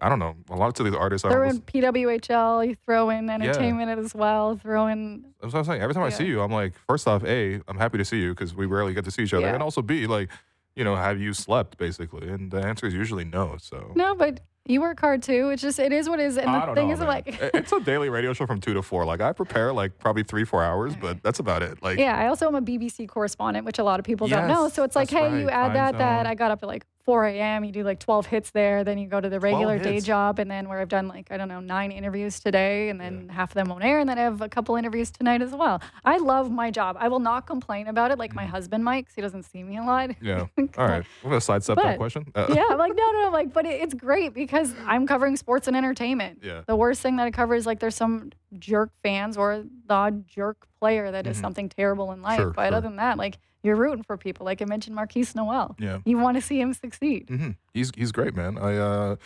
I 0.00 0.08
don't 0.08 0.18
know 0.18 0.36
a 0.50 0.56
lot 0.56 0.78
of 0.78 0.84
these 0.84 0.94
artists. 0.94 1.24
are 1.24 1.30
throw 1.30 1.48
in 1.48 1.60
PWHL, 1.60 2.66
you 2.66 2.76
throw 2.86 3.10
in 3.10 3.28
entertainment 3.28 3.98
as 3.98 4.14
well, 4.14 4.56
throw 4.56 4.86
in 4.86 5.24
That's 5.40 5.52
what 5.52 5.60
I'm 5.60 5.64
saying. 5.64 5.82
Every 5.82 5.94
time 5.94 6.04
I 6.04 6.10
see 6.10 6.26
you, 6.26 6.40
I'm 6.40 6.52
like, 6.52 6.74
first 6.86 7.06
off, 7.06 7.24
A, 7.24 7.60
I'm 7.68 7.78
happy 7.78 7.98
to 7.98 8.04
see 8.04 8.20
you 8.20 8.30
because 8.30 8.54
we 8.54 8.66
rarely 8.66 8.94
get 8.94 9.04
to 9.04 9.10
see 9.10 9.22
each 9.22 9.34
other. 9.34 9.46
Yeah. 9.46 9.54
And 9.54 9.62
also, 9.62 9.82
B, 9.82 10.06
like, 10.06 10.30
you 10.76 10.84
know, 10.84 10.94
have 10.94 11.20
you 11.20 11.32
slept, 11.32 11.78
basically? 11.78 12.28
And 12.28 12.50
the 12.50 12.58
answer 12.58 12.86
is 12.86 12.94
usually 12.94 13.24
no. 13.24 13.56
So. 13.60 13.92
no, 13.94 14.14
but 14.14 14.40
you 14.68 14.82
work 14.82 15.00
hard 15.00 15.22
too. 15.22 15.48
It's 15.48 15.62
just 15.62 15.78
it 15.78 15.92
is 15.92 16.08
what 16.08 16.20
it 16.20 16.26
is. 16.26 16.36
And 16.36 16.54
the 16.54 16.74
thing 16.74 16.88
know, 16.88 16.94
is 16.94 17.00
man. 17.00 17.08
like 17.08 17.38
it's 17.54 17.72
a 17.72 17.80
daily 17.80 18.10
radio 18.10 18.34
show 18.34 18.46
from 18.46 18.60
two 18.60 18.74
to 18.74 18.82
four. 18.82 19.06
Like 19.06 19.20
I 19.20 19.32
prepare 19.32 19.72
like 19.72 19.98
probably 19.98 20.22
three, 20.22 20.44
four 20.44 20.62
hours, 20.62 20.94
but 20.94 21.20
that's 21.24 21.38
about 21.38 21.62
it. 21.62 21.82
Like 21.82 21.98
Yeah, 21.98 22.16
I 22.16 22.28
also 22.28 22.46
am 22.46 22.54
a 22.54 22.60
BBC 22.60 23.08
correspondent, 23.08 23.64
which 23.64 23.78
a 23.78 23.84
lot 23.84 23.98
of 23.98 24.04
people 24.04 24.28
don't 24.28 24.46
know. 24.46 24.68
So 24.68 24.84
it's 24.84 24.94
like, 24.94 25.10
hey, 25.10 25.40
you 25.40 25.48
add 25.48 25.74
that, 25.74 25.98
that. 25.98 26.26
I 26.26 26.34
got 26.34 26.50
up 26.50 26.62
at 26.62 26.66
like 26.66 26.84
4 27.08 27.24
a.m. 27.24 27.64
You 27.64 27.72
do 27.72 27.84
like 27.84 28.00
12 28.00 28.26
hits 28.26 28.50
there, 28.50 28.84
then 28.84 28.98
you 28.98 29.08
go 29.08 29.18
to 29.18 29.30
the 29.30 29.40
regular 29.40 29.78
day 29.78 29.94
hits. 29.94 30.04
job, 30.04 30.38
and 30.38 30.50
then 30.50 30.68
where 30.68 30.78
I've 30.78 30.90
done 30.90 31.08
like 31.08 31.28
I 31.30 31.38
don't 31.38 31.48
know 31.48 31.58
nine 31.58 31.90
interviews 31.90 32.38
today, 32.38 32.90
and 32.90 33.00
then 33.00 33.30
half 33.30 33.52
of 33.52 33.54
them 33.54 33.72
on 33.72 33.80
air, 33.80 33.98
and 33.98 34.06
then 34.06 34.18
I 34.18 34.22
have 34.24 34.42
a 34.42 34.48
couple 34.50 34.76
interviews 34.76 35.10
tonight 35.10 35.40
as 35.40 35.52
well. 35.52 35.80
I 36.04 36.18
love 36.18 36.50
my 36.50 36.70
job. 36.70 36.98
I 37.00 37.08
will 37.08 37.18
not 37.18 37.46
complain 37.46 37.86
about 37.86 38.10
it 38.10 38.18
like 38.18 38.34
my 38.34 38.44
husband 38.44 38.84
might, 38.84 39.06
'cause 39.06 39.14
he 39.14 39.22
doesn't 39.22 39.44
see 39.44 39.62
me 39.62 39.78
a 39.78 39.82
lot. 39.82 40.10
Mm-hmm. 40.10 40.26
Yeah. 40.26 40.46
All 40.76 40.86
right. 40.86 41.02
We're 41.22 41.30
gonna 41.30 41.40
sidestep 41.40 41.76
that 41.76 41.96
question. 41.96 42.26
Uh, 42.34 42.44
yeah, 42.50 42.66
I'm 42.68 42.76
like, 42.76 42.92
no, 42.94 43.10
no, 43.12 43.24
no, 43.24 43.30
like, 43.30 43.54
but 43.54 43.64
it, 43.64 43.80
it's 43.80 43.94
great 43.94 44.34
because 44.34 44.74
I'm 44.84 45.06
covering 45.06 45.36
sports 45.36 45.66
and 45.66 45.74
entertainment. 45.74 46.40
Yeah. 46.42 46.60
The 46.66 46.76
worst 46.76 47.00
thing 47.00 47.16
that 47.16 47.24
I 47.26 47.30
cover 47.30 47.54
is 47.54 47.64
like 47.64 47.80
there's 47.80 47.96
some 47.96 48.32
jerk 48.58 48.90
fans 49.02 49.38
or 49.38 49.64
the 49.86 49.94
odd 49.94 50.28
jerk 50.28 50.66
player 50.78 51.10
that 51.10 51.24
that 51.24 51.30
is 51.30 51.38
something 51.38 51.70
terrible 51.70 52.12
in 52.12 52.20
life. 52.20 52.38
Mm-hmm. 52.38 52.48
Sure, 52.48 52.52
but 52.52 52.68
sure. 52.68 52.76
other 52.76 52.86
than 52.86 52.96
that, 52.96 53.16
like, 53.16 53.38
you're 53.62 53.76
rooting 53.76 54.02
for 54.04 54.16
people. 54.16 54.44
Like 54.46 54.62
I 54.62 54.64
mentioned, 54.64 54.94
Marquise 54.96 55.34
Noel. 55.34 55.76
Yeah. 55.78 55.98
You 56.04 56.18
want 56.18 56.36
to 56.36 56.40
see 56.42 56.60
him 56.60 56.72
succeed. 56.74 57.28
hmm 57.28 57.50
He's 57.74 57.90
he's 57.96 58.12
great, 58.12 58.34
man. 58.34 58.58
I 58.58 58.76
uh, 58.76 59.16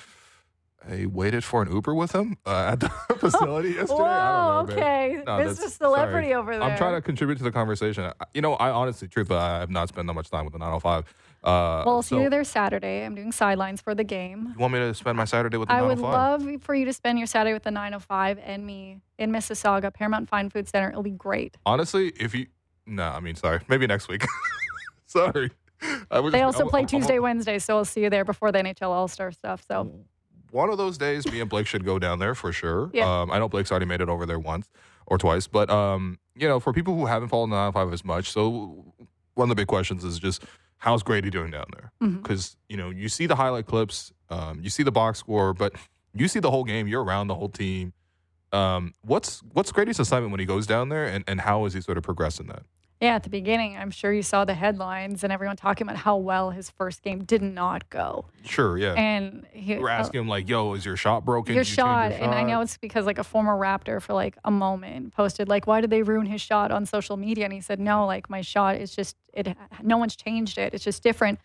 I 0.90 1.06
waited 1.06 1.44
for 1.44 1.62
an 1.62 1.70
Uber 1.70 1.94
with 1.94 2.12
him 2.12 2.36
uh, 2.44 2.70
at 2.72 2.80
the 2.80 2.88
facility 3.18 3.68
yesterday. 3.78 3.94
Whoa, 3.94 4.04
I 4.04 4.32
don't 4.32 4.68
know, 4.68 4.74
man. 4.74 4.78
okay. 4.78 5.22
No, 5.24 5.32
Mr. 5.38 5.68
Celebrity 5.70 6.28
sorry. 6.30 6.34
over 6.34 6.52
there. 6.54 6.62
I'm 6.62 6.76
trying 6.76 6.94
to 6.94 7.00
contribute 7.00 7.36
to 7.38 7.44
the 7.44 7.52
conversation. 7.52 8.10
You 8.34 8.42
know, 8.42 8.54
I 8.54 8.70
honestly, 8.70 9.06
truthfully, 9.06 9.38
I 9.38 9.60
have 9.60 9.70
not 9.70 9.88
spent 9.90 10.08
that 10.08 10.12
much 10.14 10.28
time 10.28 10.44
with 10.44 10.54
the 10.54 10.58
905. 10.58 11.04
Uh, 11.44 11.82
Well, 11.86 11.94
I'll 11.96 12.02
see 12.02 12.16
so 12.16 12.22
you 12.22 12.30
there 12.30 12.42
Saturday. 12.42 13.04
I'm 13.04 13.14
doing 13.14 13.30
sidelines 13.30 13.80
for 13.80 13.94
the 13.94 14.02
game. 14.02 14.48
You 14.54 14.60
want 14.60 14.72
me 14.74 14.80
to 14.80 14.92
spend 14.92 15.16
my 15.16 15.24
Saturday 15.24 15.56
with 15.56 15.68
the 15.68 15.74
I 15.74 15.82
would 15.82 15.98
love 16.00 16.44
for 16.62 16.74
you 16.74 16.84
to 16.86 16.92
spend 16.92 17.16
your 17.18 17.26
Saturday 17.28 17.52
with 17.54 17.62
the 17.62 17.70
905 17.70 18.40
and 18.44 18.66
me 18.66 18.98
in 19.18 19.30
Mississauga, 19.30 19.94
Paramount 19.94 20.28
Fine 20.28 20.50
Food 20.50 20.68
Center. 20.68 20.88
It'll 20.90 21.02
be 21.04 21.10
great. 21.10 21.56
Honestly, 21.64 22.08
if 22.18 22.34
you, 22.34 22.46
no, 22.86 23.04
I 23.04 23.20
mean, 23.20 23.34
sorry, 23.34 23.60
maybe 23.68 23.86
next 23.86 24.08
week. 24.08 24.24
sorry. 25.06 25.50
I 26.10 26.20
was, 26.20 26.32
They 26.32 26.42
also 26.42 26.60
I'm- 26.60 26.68
play 26.68 26.80
I'm- 26.80 26.86
Tuesday, 26.88 27.18
Wednesday, 27.18 27.58
so 27.58 27.76
I'll 27.78 27.84
see 27.84 28.02
you 28.02 28.10
there 28.10 28.24
before 28.24 28.52
the 28.52 28.58
NHL 28.58 28.88
All 28.88 29.08
Star 29.08 29.32
stuff. 29.32 29.64
So 29.66 29.92
one 30.50 30.70
of 30.70 30.78
those 30.78 30.98
days, 30.98 31.30
me 31.30 31.40
and 31.40 31.50
Blake 31.50 31.66
should 31.66 31.84
go 31.84 31.98
down 31.98 32.18
there 32.18 32.34
for 32.34 32.52
sure. 32.52 32.90
Yeah. 32.92 33.22
Um, 33.22 33.30
I 33.30 33.38
know 33.38 33.48
Blake's 33.48 33.70
already 33.70 33.86
made 33.86 34.00
it 34.00 34.08
over 34.08 34.26
there 34.26 34.38
once 34.38 34.68
or 35.06 35.18
twice, 35.18 35.46
but 35.46 35.70
um, 35.70 36.18
you 36.36 36.46
know, 36.46 36.60
for 36.60 36.72
people 36.72 36.94
who 36.94 37.06
haven't 37.06 37.28
followed 37.28 37.46
the 37.50 37.56
905 37.56 37.92
as 37.92 38.04
much, 38.04 38.30
so 38.30 38.92
one 39.34 39.46
of 39.46 39.56
the 39.56 39.60
big 39.60 39.66
questions 39.66 40.04
is 40.04 40.18
just 40.18 40.44
how's 40.78 41.02
Gradey 41.02 41.30
doing 41.30 41.50
down 41.50 41.66
there? 41.72 41.92
Because 42.00 42.56
you 42.68 42.76
know, 42.76 42.90
you 42.90 43.08
see 43.08 43.26
the 43.26 43.36
highlight 43.36 43.66
clips, 43.66 44.12
um, 44.30 44.60
you 44.62 44.70
see 44.70 44.82
the 44.82 44.92
box 44.92 45.18
score, 45.18 45.52
but 45.54 45.72
you 46.14 46.28
see 46.28 46.38
the 46.40 46.50
whole 46.50 46.64
game. 46.64 46.86
You're 46.86 47.02
around 47.02 47.26
the 47.28 47.34
whole 47.34 47.48
team. 47.48 47.92
Um, 48.52 48.92
what's 49.02 49.40
what's 49.52 49.72
Gradey's 49.72 49.98
assignment 49.98 50.30
when 50.30 50.40
he 50.40 50.46
goes 50.46 50.66
down 50.66 50.88
there, 50.88 51.06
and, 51.06 51.24
and 51.26 51.40
how 51.40 51.64
is 51.64 51.72
he 51.74 51.80
sort 51.80 51.98
of 51.98 52.04
progressing 52.04 52.46
that? 52.48 52.64
yeah, 53.02 53.16
at 53.16 53.24
the 53.24 53.30
beginning, 53.30 53.76
I'm 53.76 53.90
sure 53.90 54.12
you 54.12 54.22
saw 54.22 54.44
the 54.44 54.54
headlines 54.54 55.24
and 55.24 55.32
everyone 55.32 55.56
talking 55.56 55.88
about 55.88 55.96
how 55.96 56.16
well 56.18 56.50
his 56.50 56.70
first 56.70 57.02
game 57.02 57.24
did 57.24 57.42
not 57.42 57.90
go. 57.90 58.26
Sure, 58.44 58.78
yeah. 58.78 58.92
And 58.92 59.44
he, 59.50 59.76
We're 59.76 59.88
asking 59.88 60.20
him 60.20 60.28
like, 60.28 60.48
"Yo, 60.48 60.74
is 60.74 60.84
your 60.84 60.96
shot 60.96 61.24
broken? 61.24 61.52
your 61.52 61.62
you 61.62 61.64
shot, 61.64 62.12
your 62.12 62.20
and 62.20 62.32
I 62.32 62.44
know 62.44 62.60
it's 62.60 62.76
because 62.76 63.04
like 63.04 63.18
a 63.18 63.24
former 63.24 63.58
Raptor 63.58 64.00
for 64.00 64.12
like 64.12 64.36
a 64.44 64.52
moment 64.52 65.12
posted 65.12 65.48
like, 65.48 65.66
why 65.66 65.80
did 65.80 65.90
they 65.90 66.04
ruin 66.04 66.26
his 66.26 66.40
shot 66.40 66.70
on 66.70 66.86
social 66.86 67.16
media? 67.16 67.44
And 67.44 67.52
he 67.52 67.60
said, 67.60 67.80
no, 67.80 68.06
like 68.06 68.30
my 68.30 68.40
shot 68.40 68.76
is 68.76 68.94
just 68.94 69.16
it. 69.34 69.48
No 69.82 69.96
one's 69.96 70.14
changed 70.14 70.56
it. 70.56 70.72
It's 70.72 70.84
just 70.84 71.02
different 71.02 71.40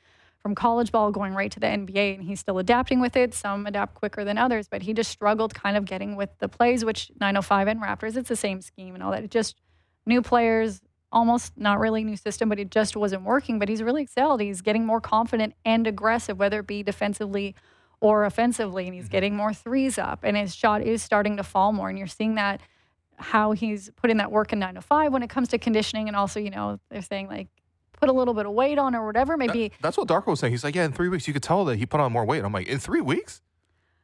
from 0.48 0.56
college 0.56 0.94
ball 0.94 1.12
going 1.12 1.34
right 1.34 1.52
to 1.52 1.60
the 1.60 1.68
NBA, 1.68 2.16
and 2.16 2.24
he's 2.24 2.40
still 2.40 2.58
adapting 2.58 3.02
with 3.02 3.18
it. 3.18 3.34
Some 3.34 3.66
adapt 3.66 3.96
quicker 3.96 4.24
than 4.24 4.38
others, 4.38 4.70
but 4.70 4.82
he 4.82 4.94
just 4.94 5.12
struggled 5.12 5.54
kind 5.54 5.76
of 5.76 5.84
getting 5.84 6.16
with 6.16 6.30
the 6.40 6.48
plays, 6.48 6.86
which 6.86 7.12
905 7.20 7.68
and 7.68 7.82
Raptors, 7.82 8.16
it's 8.16 8.30
the 8.30 8.38
same 8.38 8.62
scheme 8.62 8.96
and 8.96 9.04
all 9.04 9.12
that. 9.12 9.26
It 9.26 9.32
just 9.32 9.58
new 10.06 10.22
players. 10.22 10.82
Almost 11.12 11.58
not 11.58 11.80
really 11.80 12.06
new 12.06 12.16
system, 12.16 12.48
but 12.48 12.60
it 12.60 12.72
just 12.72 12.96
wasn't 12.96 13.24
working. 13.24 13.60
But 13.60 13.68
he's 13.68 13.84
really 13.84 14.04
excelled. 14.04 14.40
He's 14.40 14.62
getting 14.62 14.86
more 14.86 15.02
confident 15.02 15.54
and 15.66 15.86
aggressive, 15.86 16.40
whether 16.40 16.62
it 16.62 16.68
be 16.68 16.82
defensively 16.82 17.54
or 18.00 18.24
offensively, 18.24 18.86
and 18.86 18.96
he's 18.96 19.06
mm-hmm. 19.06 19.12
getting 19.12 19.36
more 19.36 19.54
threes 19.54 19.98
up, 19.98 20.22
and 20.24 20.38
his 20.38 20.56
shot 20.56 20.82
is 20.82 21.04
starting 21.04 21.36
to 21.36 21.44
fall 21.44 21.74
more. 21.74 21.90
And 21.90 21.98
you're 21.98 22.08
seeing 22.08 22.36
that 22.36 22.62
how 23.18 23.52
he's 23.52 23.90
putting 23.98 24.18
that 24.18 24.32
work 24.32 24.54
in 24.54 24.60
905 24.60 25.12
when 25.12 25.24
it 25.24 25.30
comes 25.30 25.50
to 25.50 25.58
conditioning, 25.58 26.08
and 26.08 26.16
also, 26.16 26.40
you 26.40 26.52
know, 26.52 26.80
they're 26.90 27.02
saying 27.02 27.28
like 27.28 27.50
put 27.98 28.10
a 28.10 28.14
little 28.14 28.34
bit 28.34 28.46
of 28.46 28.54
weight 28.54 28.78
on 28.78 28.96
or 28.96 29.06
whatever. 29.06 29.34
That- 29.34 29.48
Maybe, 29.48 29.72
that's 29.82 29.98
what 29.98 30.08
Darko 30.08 30.28
was 30.28 30.40
saying. 30.40 30.54
He's 30.54 30.64
like, 30.64 30.76
yeah, 30.76 30.86
in 30.86 30.94
three 30.94 31.10
weeks 31.10 31.28
you 31.28 31.34
could 31.34 31.44
tell 31.44 31.66
that 31.66 31.76
he 31.78 31.86
put 31.86 32.00
on 32.00 32.12
more 32.12 32.26
weight. 32.26 32.44
I'm 32.44 32.54
like, 32.54 32.68
in 32.68 32.80
three 32.80 33.02
weeks? 33.02 33.42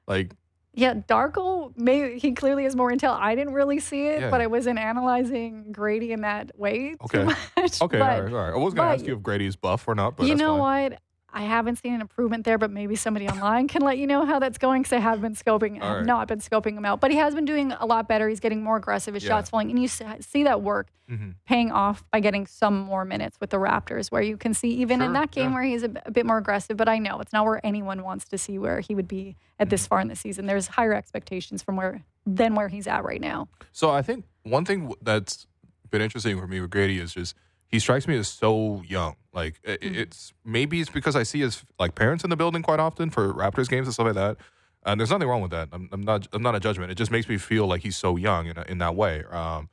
Like, 0.07 0.31
yeah, 0.75 0.95
Darko, 0.95 1.71
maybe 1.77 2.17
he 2.19 2.31
clearly 2.33 2.63
has 2.63 2.75
more 2.75 2.91
intel. 2.91 3.15
I 3.17 3.35
didn't 3.35 3.53
really 3.53 3.79
see 3.79 4.07
it, 4.07 4.21
Yeah. 4.21 4.29
but 4.31 4.41
I 4.41 4.47
wasn't 4.47 4.79
analyzing 4.79 5.65
Gradey 5.71 6.09
in 6.09 6.21
that 6.21 6.51
way 6.57 6.95
Okay. 7.03 7.19
too 7.19 7.25
much. 7.57 7.81
okay, 7.81 7.99
but, 7.99 8.01
all 8.01 8.21
right, 8.23 8.33
all 8.33 8.39
right. 8.39 8.53
I 8.53 8.57
was 8.57 8.73
gonna 8.73 8.89
but- 8.89 8.95
ask 8.95 9.05
you 9.05 9.13
if 9.15 9.19
Gradey's 9.21 9.55
buff 9.55 9.87
or 9.87 9.95
not, 9.95 10.17
but 10.17 10.25
you 10.27 10.35
know 10.35 10.57
fine. 10.57 10.91
what? 10.91 10.99
I 11.35 11.41
haven't 11.43 11.77
seen 11.77 11.93
an 11.93 12.01
improvement 12.01 12.45
there, 12.45 12.57
but 12.59 12.69
maybe 12.69 12.95
somebody 12.95 13.27
online 13.27 13.67
can 13.67 13.81
let 13.81 13.97
you 13.97 14.05
know 14.05 14.23
how 14.25 14.37
that's 14.39 14.57
going 14.59 14.83
because 14.83 14.93
I 14.93 14.99
have 14.99 15.19
been 15.21 15.33
scoping, 15.35 15.81
All 15.81 15.87
have 15.87 15.97
right. 15.97 16.05
not 16.05 16.27
been 16.27 16.39
scoping 16.39 16.77
him 16.77 16.85
out. 16.85 16.99
But 17.01 17.09
he 17.11 17.17
has 17.17 17.33
been 17.33 17.45
doing 17.45 17.71
a 17.71 17.85
lot 17.85 18.07
better. 18.07 18.29
He's 18.29 18.39
getting 18.39 18.63
more 18.63 18.77
aggressive. 18.77 19.15
His 19.15 19.23
Yeah. 19.23 19.29
shots 19.29 19.49
falling, 19.49 19.69
and 19.71 19.81
you 19.81 19.87
see 19.87 20.43
that 20.43 20.61
work 20.61 20.89
Mhm. 21.09 21.33
paying 21.45 21.71
off 21.71 22.03
by 22.11 22.19
getting 22.19 22.45
some 22.45 22.79
more 22.79 23.03
minutes 23.03 23.37
with 23.41 23.49
the 23.49 23.57
Raptors, 23.57 24.11
where 24.11 24.21
you 24.21 24.37
can 24.37 24.53
see 24.53 24.69
even 24.75 25.01
in 25.01 25.13
that 25.13 25.31
game 25.31 25.49
yeah. 25.49 25.53
where 25.55 25.63
he's 25.63 25.83
a 25.83 25.89
bit 25.89 26.25
more 26.25 26.37
aggressive. 26.37 26.77
But 26.77 26.87
I 26.87 26.99
know 26.99 27.19
it's 27.19 27.33
not 27.33 27.45
where 27.45 27.59
anyone 27.65 28.03
wants 28.03 28.25
to 28.25 28.37
see 28.37 28.57
where 28.59 28.79
he 28.79 28.93
would 28.93 29.07
be 29.07 29.35
at 29.59 29.65
Mm-hmm. 29.65 29.69
this 29.71 29.87
far 29.87 29.99
in 30.01 30.07
the 30.07 30.15
season. 30.15 30.45
There's 30.45 30.67
higher 30.67 30.93
expectations 30.93 31.61
from 31.63 31.75
where 31.77 32.03
than 32.25 32.55
where 32.55 32.69
he's 32.69 32.87
at 32.87 33.03
right 33.03 33.19
now. 33.19 33.49
So 33.73 33.89
I 33.91 34.01
think 34.01 34.23
one 34.43 34.63
thing 34.65 34.93
that's 35.01 35.45
been 35.89 36.01
interesting 36.01 36.39
for 36.39 36.47
me 36.47 36.61
with 36.61 36.69
Gradey 36.69 37.01
is 37.01 37.13
just 37.13 37.35
he 37.73 37.79
strikes 37.79 38.07
me 38.07 38.15
as 38.17 38.27
so 38.27 38.81
young. 38.87 39.15
Like 39.33 39.59
Mm-hmm. 39.63 39.95
it's 39.95 40.31
maybe 40.45 40.79
it's 40.79 40.91
because 40.91 41.15
I 41.15 41.23
see 41.23 41.39
his 41.41 41.63
like 41.79 41.95
parents 41.95 42.23
in 42.23 42.29
the 42.29 42.35
building 42.37 42.61
quite 42.61 42.79
often 42.79 43.09
for 43.09 43.33
Raptors 43.33 43.67
games 43.67 43.87
and 43.87 43.93
stuff 43.93 44.05
like 44.05 44.15
that. 44.15 44.37
And 44.85 44.99
there's 44.99 45.09
nothing 45.09 45.27
wrong 45.27 45.41
with 45.41 45.51
that. 45.51 45.69
I'm, 45.71 45.89
I'm 45.91 46.01
not. 46.01 46.27
I'm 46.33 46.43
not 46.43 46.55
a 46.55 46.59
judgment. 46.59 46.91
It 46.91 46.95
just 46.95 47.09
makes 47.11 47.27
me 47.27 47.37
feel 47.37 47.65
like 47.67 47.81
he's 47.81 47.97
so 47.97 48.15
young 48.15 48.47
in, 48.47 48.57
a, 48.57 48.63
in 48.67 48.77
that 48.77 48.95
way. 48.95 49.23
Um, 49.31 49.69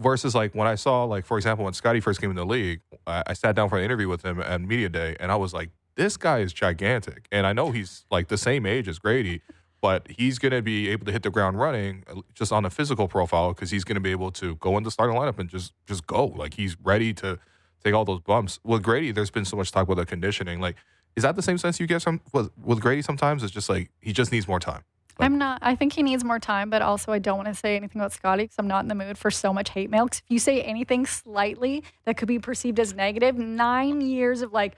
versus 0.00 0.34
like 0.34 0.54
when 0.54 0.66
I 0.66 0.76
saw 0.76 1.04
like 1.04 1.26
for 1.26 1.36
example 1.36 1.64
when 1.64 1.74
Scotty 1.74 2.00
first 2.00 2.20
came 2.20 2.30
in 2.30 2.36
the 2.36 2.46
league, 2.46 2.80
I, 3.06 3.22
I 3.26 3.32
sat 3.34 3.54
down 3.54 3.68
for 3.68 3.76
an 3.78 3.84
interview 3.84 4.08
with 4.08 4.24
him 4.24 4.40
at 4.40 4.60
media 4.60 4.88
day, 4.88 5.16
and 5.20 5.30
I 5.30 5.36
was 5.36 5.52
like, 5.52 5.70
this 5.96 6.16
guy 6.16 6.38
is 6.38 6.52
gigantic, 6.52 7.26
and 7.30 7.46
I 7.46 7.52
know 7.52 7.70
he's 7.70 8.06
like 8.10 8.28
the 8.28 8.38
same 8.38 8.64
age 8.64 8.88
as 8.88 8.98
Gradey, 8.98 9.40
but 9.82 10.06
he's 10.08 10.38
going 10.38 10.52
to 10.52 10.62
be 10.62 10.88
able 10.88 11.04
to 11.04 11.12
hit 11.12 11.22
the 11.24 11.30
ground 11.30 11.58
running 11.58 12.04
uh, 12.08 12.20
just 12.34 12.52
on 12.52 12.64
a 12.64 12.70
physical 12.70 13.08
profile 13.08 13.52
because 13.52 13.70
he's 13.70 13.84
going 13.84 13.96
to 13.96 14.00
be 14.00 14.12
able 14.12 14.30
to 14.30 14.54
go 14.56 14.78
in 14.78 14.84
the 14.84 14.90
starting 14.90 15.16
lineup 15.16 15.38
and 15.38 15.50
just 15.50 15.74
just 15.86 16.06
go 16.06 16.26
like 16.26 16.54
he's 16.54 16.76
ready 16.82 17.12
to 17.12 17.38
take 17.84 17.92
all 17.92 18.04
those 18.06 18.20
bumps. 18.20 18.60
With 18.64 18.82
Gradey, 18.82 19.12
there's 19.14 19.30
been 19.30 19.44
so 19.44 19.56
much 19.56 19.72
talk 19.72 19.82
about 19.84 19.96
the 19.96 20.06
conditioning. 20.06 20.60
Like, 20.60 20.76
is 21.16 21.24
that 21.24 21.34
the 21.36 21.42
same 21.42 21.58
sense 21.58 21.78
you 21.80 21.86
get 21.88 22.00
some 22.00 22.20
with, 22.32 22.50
with 22.64 22.80
Gradey? 22.80 23.04
Sometimes 23.04 23.42
it's 23.42 23.52
just 23.52 23.68
like 23.68 23.90
he 24.00 24.12
just 24.12 24.30
needs 24.32 24.46
more 24.48 24.60
time. 24.60 24.84
Like- 25.18 25.26
I'm 25.26 25.36
not. 25.36 25.58
I 25.62 25.74
think 25.74 25.92
he 25.92 26.02
needs 26.04 26.22
more 26.24 26.38
time, 26.38 26.70
but 26.70 26.80
also 26.80 27.12
I 27.12 27.18
don't 27.18 27.36
want 27.36 27.48
to 27.48 27.54
say 27.54 27.74
anything 27.76 28.00
about 28.00 28.12
Scotty 28.12 28.44
because 28.44 28.56
I'm 28.58 28.68
not 28.68 28.84
in 28.84 28.88
the 28.88 28.94
mood 28.94 29.18
for 29.18 29.30
so 29.32 29.52
much 29.52 29.70
hate 29.70 29.90
mail. 29.90 30.08
'Cause 30.08 30.18
if 30.24 30.30
you 30.30 30.38
say 30.38 30.62
anything 30.62 31.04
slightly 31.06 31.82
that 32.04 32.16
could 32.16 32.28
be 32.28 32.38
perceived 32.38 32.78
as 32.78 32.94
negative, 32.94 33.36
nine 33.36 34.00
years 34.00 34.40
of 34.42 34.52
like, 34.52 34.76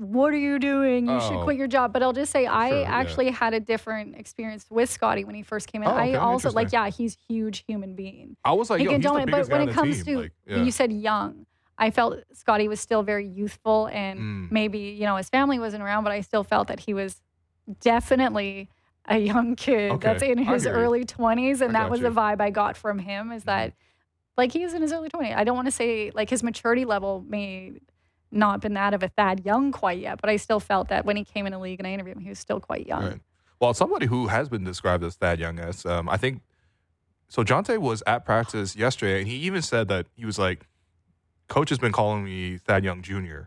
what 0.00 0.32
are 0.32 0.38
you 0.38 0.58
doing? 0.58 1.06
You 1.08 1.20
should 1.20 1.36
Oh. 1.36 1.44
quit 1.44 1.56
your 1.58 1.66
job. 1.68 1.92
But 1.92 2.02
I'll 2.02 2.12
just 2.14 2.32
say 2.32 2.46
I 2.46 2.68
Sure, 2.70 2.80
yeah. 2.80 2.88
actually 2.90 3.30
had 3.30 3.52
a 3.54 3.60
different 3.60 4.16
experience 4.16 4.64
with 4.70 4.88
Scotty 4.88 5.24
when 5.24 5.34
he 5.34 5.42
first 5.42 5.70
came 5.70 5.82
in. 5.82 5.88
Oh, 5.88 5.92
I 5.92 6.14
also 6.14 6.50
like, 6.50 6.72
yeah, 6.72 6.88
he's 6.88 7.16
huge 7.28 7.64
human 7.68 7.94
being. 7.94 8.36
I 8.44 8.52
was 8.52 8.70
like, 8.70 8.78
He 8.78 8.84
yo, 8.86 8.92
can 8.92 9.02
he's 9.02 9.10
the 9.10 9.26
biggest 9.26 9.50
but 9.50 9.58
when 9.58 9.66
guy 9.66 9.72
it 9.72 9.76
on 9.78 9.84
comes 9.84 9.98
the 9.98 10.04
to 10.04 10.10
team. 10.10 10.20
Like, 10.22 10.32
yeah. 10.46 10.62
you 10.64 10.70
said 10.70 10.90
young, 10.92 11.44
I 11.76 11.90
felt 11.90 12.18
Scotty 12.32 12.66
was 12.68 12.80
still 12.80 13.02
very 13.02 13.26
youthful, 13.26 13.86
and 13.92 14.18
Mm. 14.20 14.50
maybe 14.52 14.78
you 14.78 15.04
know 15.04 15.16
his 15.16 15.28
family 15.28 15.58
wasn't 15.58 15.82
around, 15.82 16.04
but 16.04 16.12
I 16.12 16.20
still 16.22 16.44
felt 16.44 16.68
that 16.68 16.80
he 16.80 16.94
was 16.94 17.20
definitely 17.80 18.68
a 19.06 19.18
young 19.18 19.56
kid 19.56 19.92
Okay, 19.92 20.08
that's 20.08 20.22
in 20.22 20.38
I 20.40 20.44
his 20.44 20.64
hear 20.64 20.72
you. 20.76 20.78
early 20.78 21.04
twenties, 21.04 21.60
and 21.60 21.76
I 21.76 21.80
that 21.82 21.90
was 21.90 22.00
you. 22.00 22.06
Mm-hmm. 22.06 22.14
the 22.14 22.20
vibe 22.20 22.40
I 22.40 22.50
got 22.50 22.76
from 22.76 22.98
him. 22.98 23.32
Is 23.32 23.44
that 23.44 23.72
like 24.36 24.52
he's 24.52 24.72
in 24.74 24.82
his 24.82 24.92
early 24.92 25.08
twenties? 25.08 25.34
I 25.36 25.44
don't 25.44 25.56
want 25.56 25.66
to 25.66 25.72
say 25.72 26.10
like 26.14 26.30
his 26.30 26.42
maturity 26.42 26.84
level 26.84 27.24
may 27.28 27.72
not 28.30 28.60
been 28.60 28.74
that 28.74 28.94
of 28.94 29.02
a 29.02 29.08
Thad 29.08 29.44
Young 29.44 29.72
quite 29.72 29.98
yet, 29.98 30.20
but 30.20 30.30
I 30.30 30.36
still 30.36 30.60
felt 30.60 30.88
that 30.88 31.04
when 31.04 31.16
he 31.16 31.24
came 31.24 31.46
in 31.46 31.52
the 31.52 31.58
league 31.58 31.80
and 31.80 31.86
I 31.86 31.92
interviewed 31.92 32.16
him, 32.16 32.22
he 32.22 32.28
was 32.28 32.38
still 32.38 32.60
quite 32.60 32.86
young. 32.86 33.04
Right. 33.04 33.20
Well, 33.60 33.74
somebody 33.74 34.06
who 34.06 34.28
has 34.28 34.48
been 34.48 34.64
described 34.64 35.04
as 35.04 35.16
Thad 35.16 35.38
Young 35.38 35.58
as, 35.58 35.84
um, 35.84 36.08
I 36.08 36.16
think, 36.16 36.42
so 37.28 37.44
Jontay 37.44 37.78
was 37.78 38.02
at 38.06 38.24
practice 38.24 38.74
yesterday, 38.74 39.20
and 39.20 39.28
he 39.28 39.36
even 39.36 39.62
said 39.62 39.88
that 39.88 40.06
he 40.16 40.24
was 40.24 40.38
like, 40.38 40.66
Coach 41.48 41.68
has 41.68 41.78
been 41.78 41.92
calling 41.92 42.24
me 42.24 42.58
Thad 42.58 42.84
Young 42.84 43.02
Jr. 43.02 43.42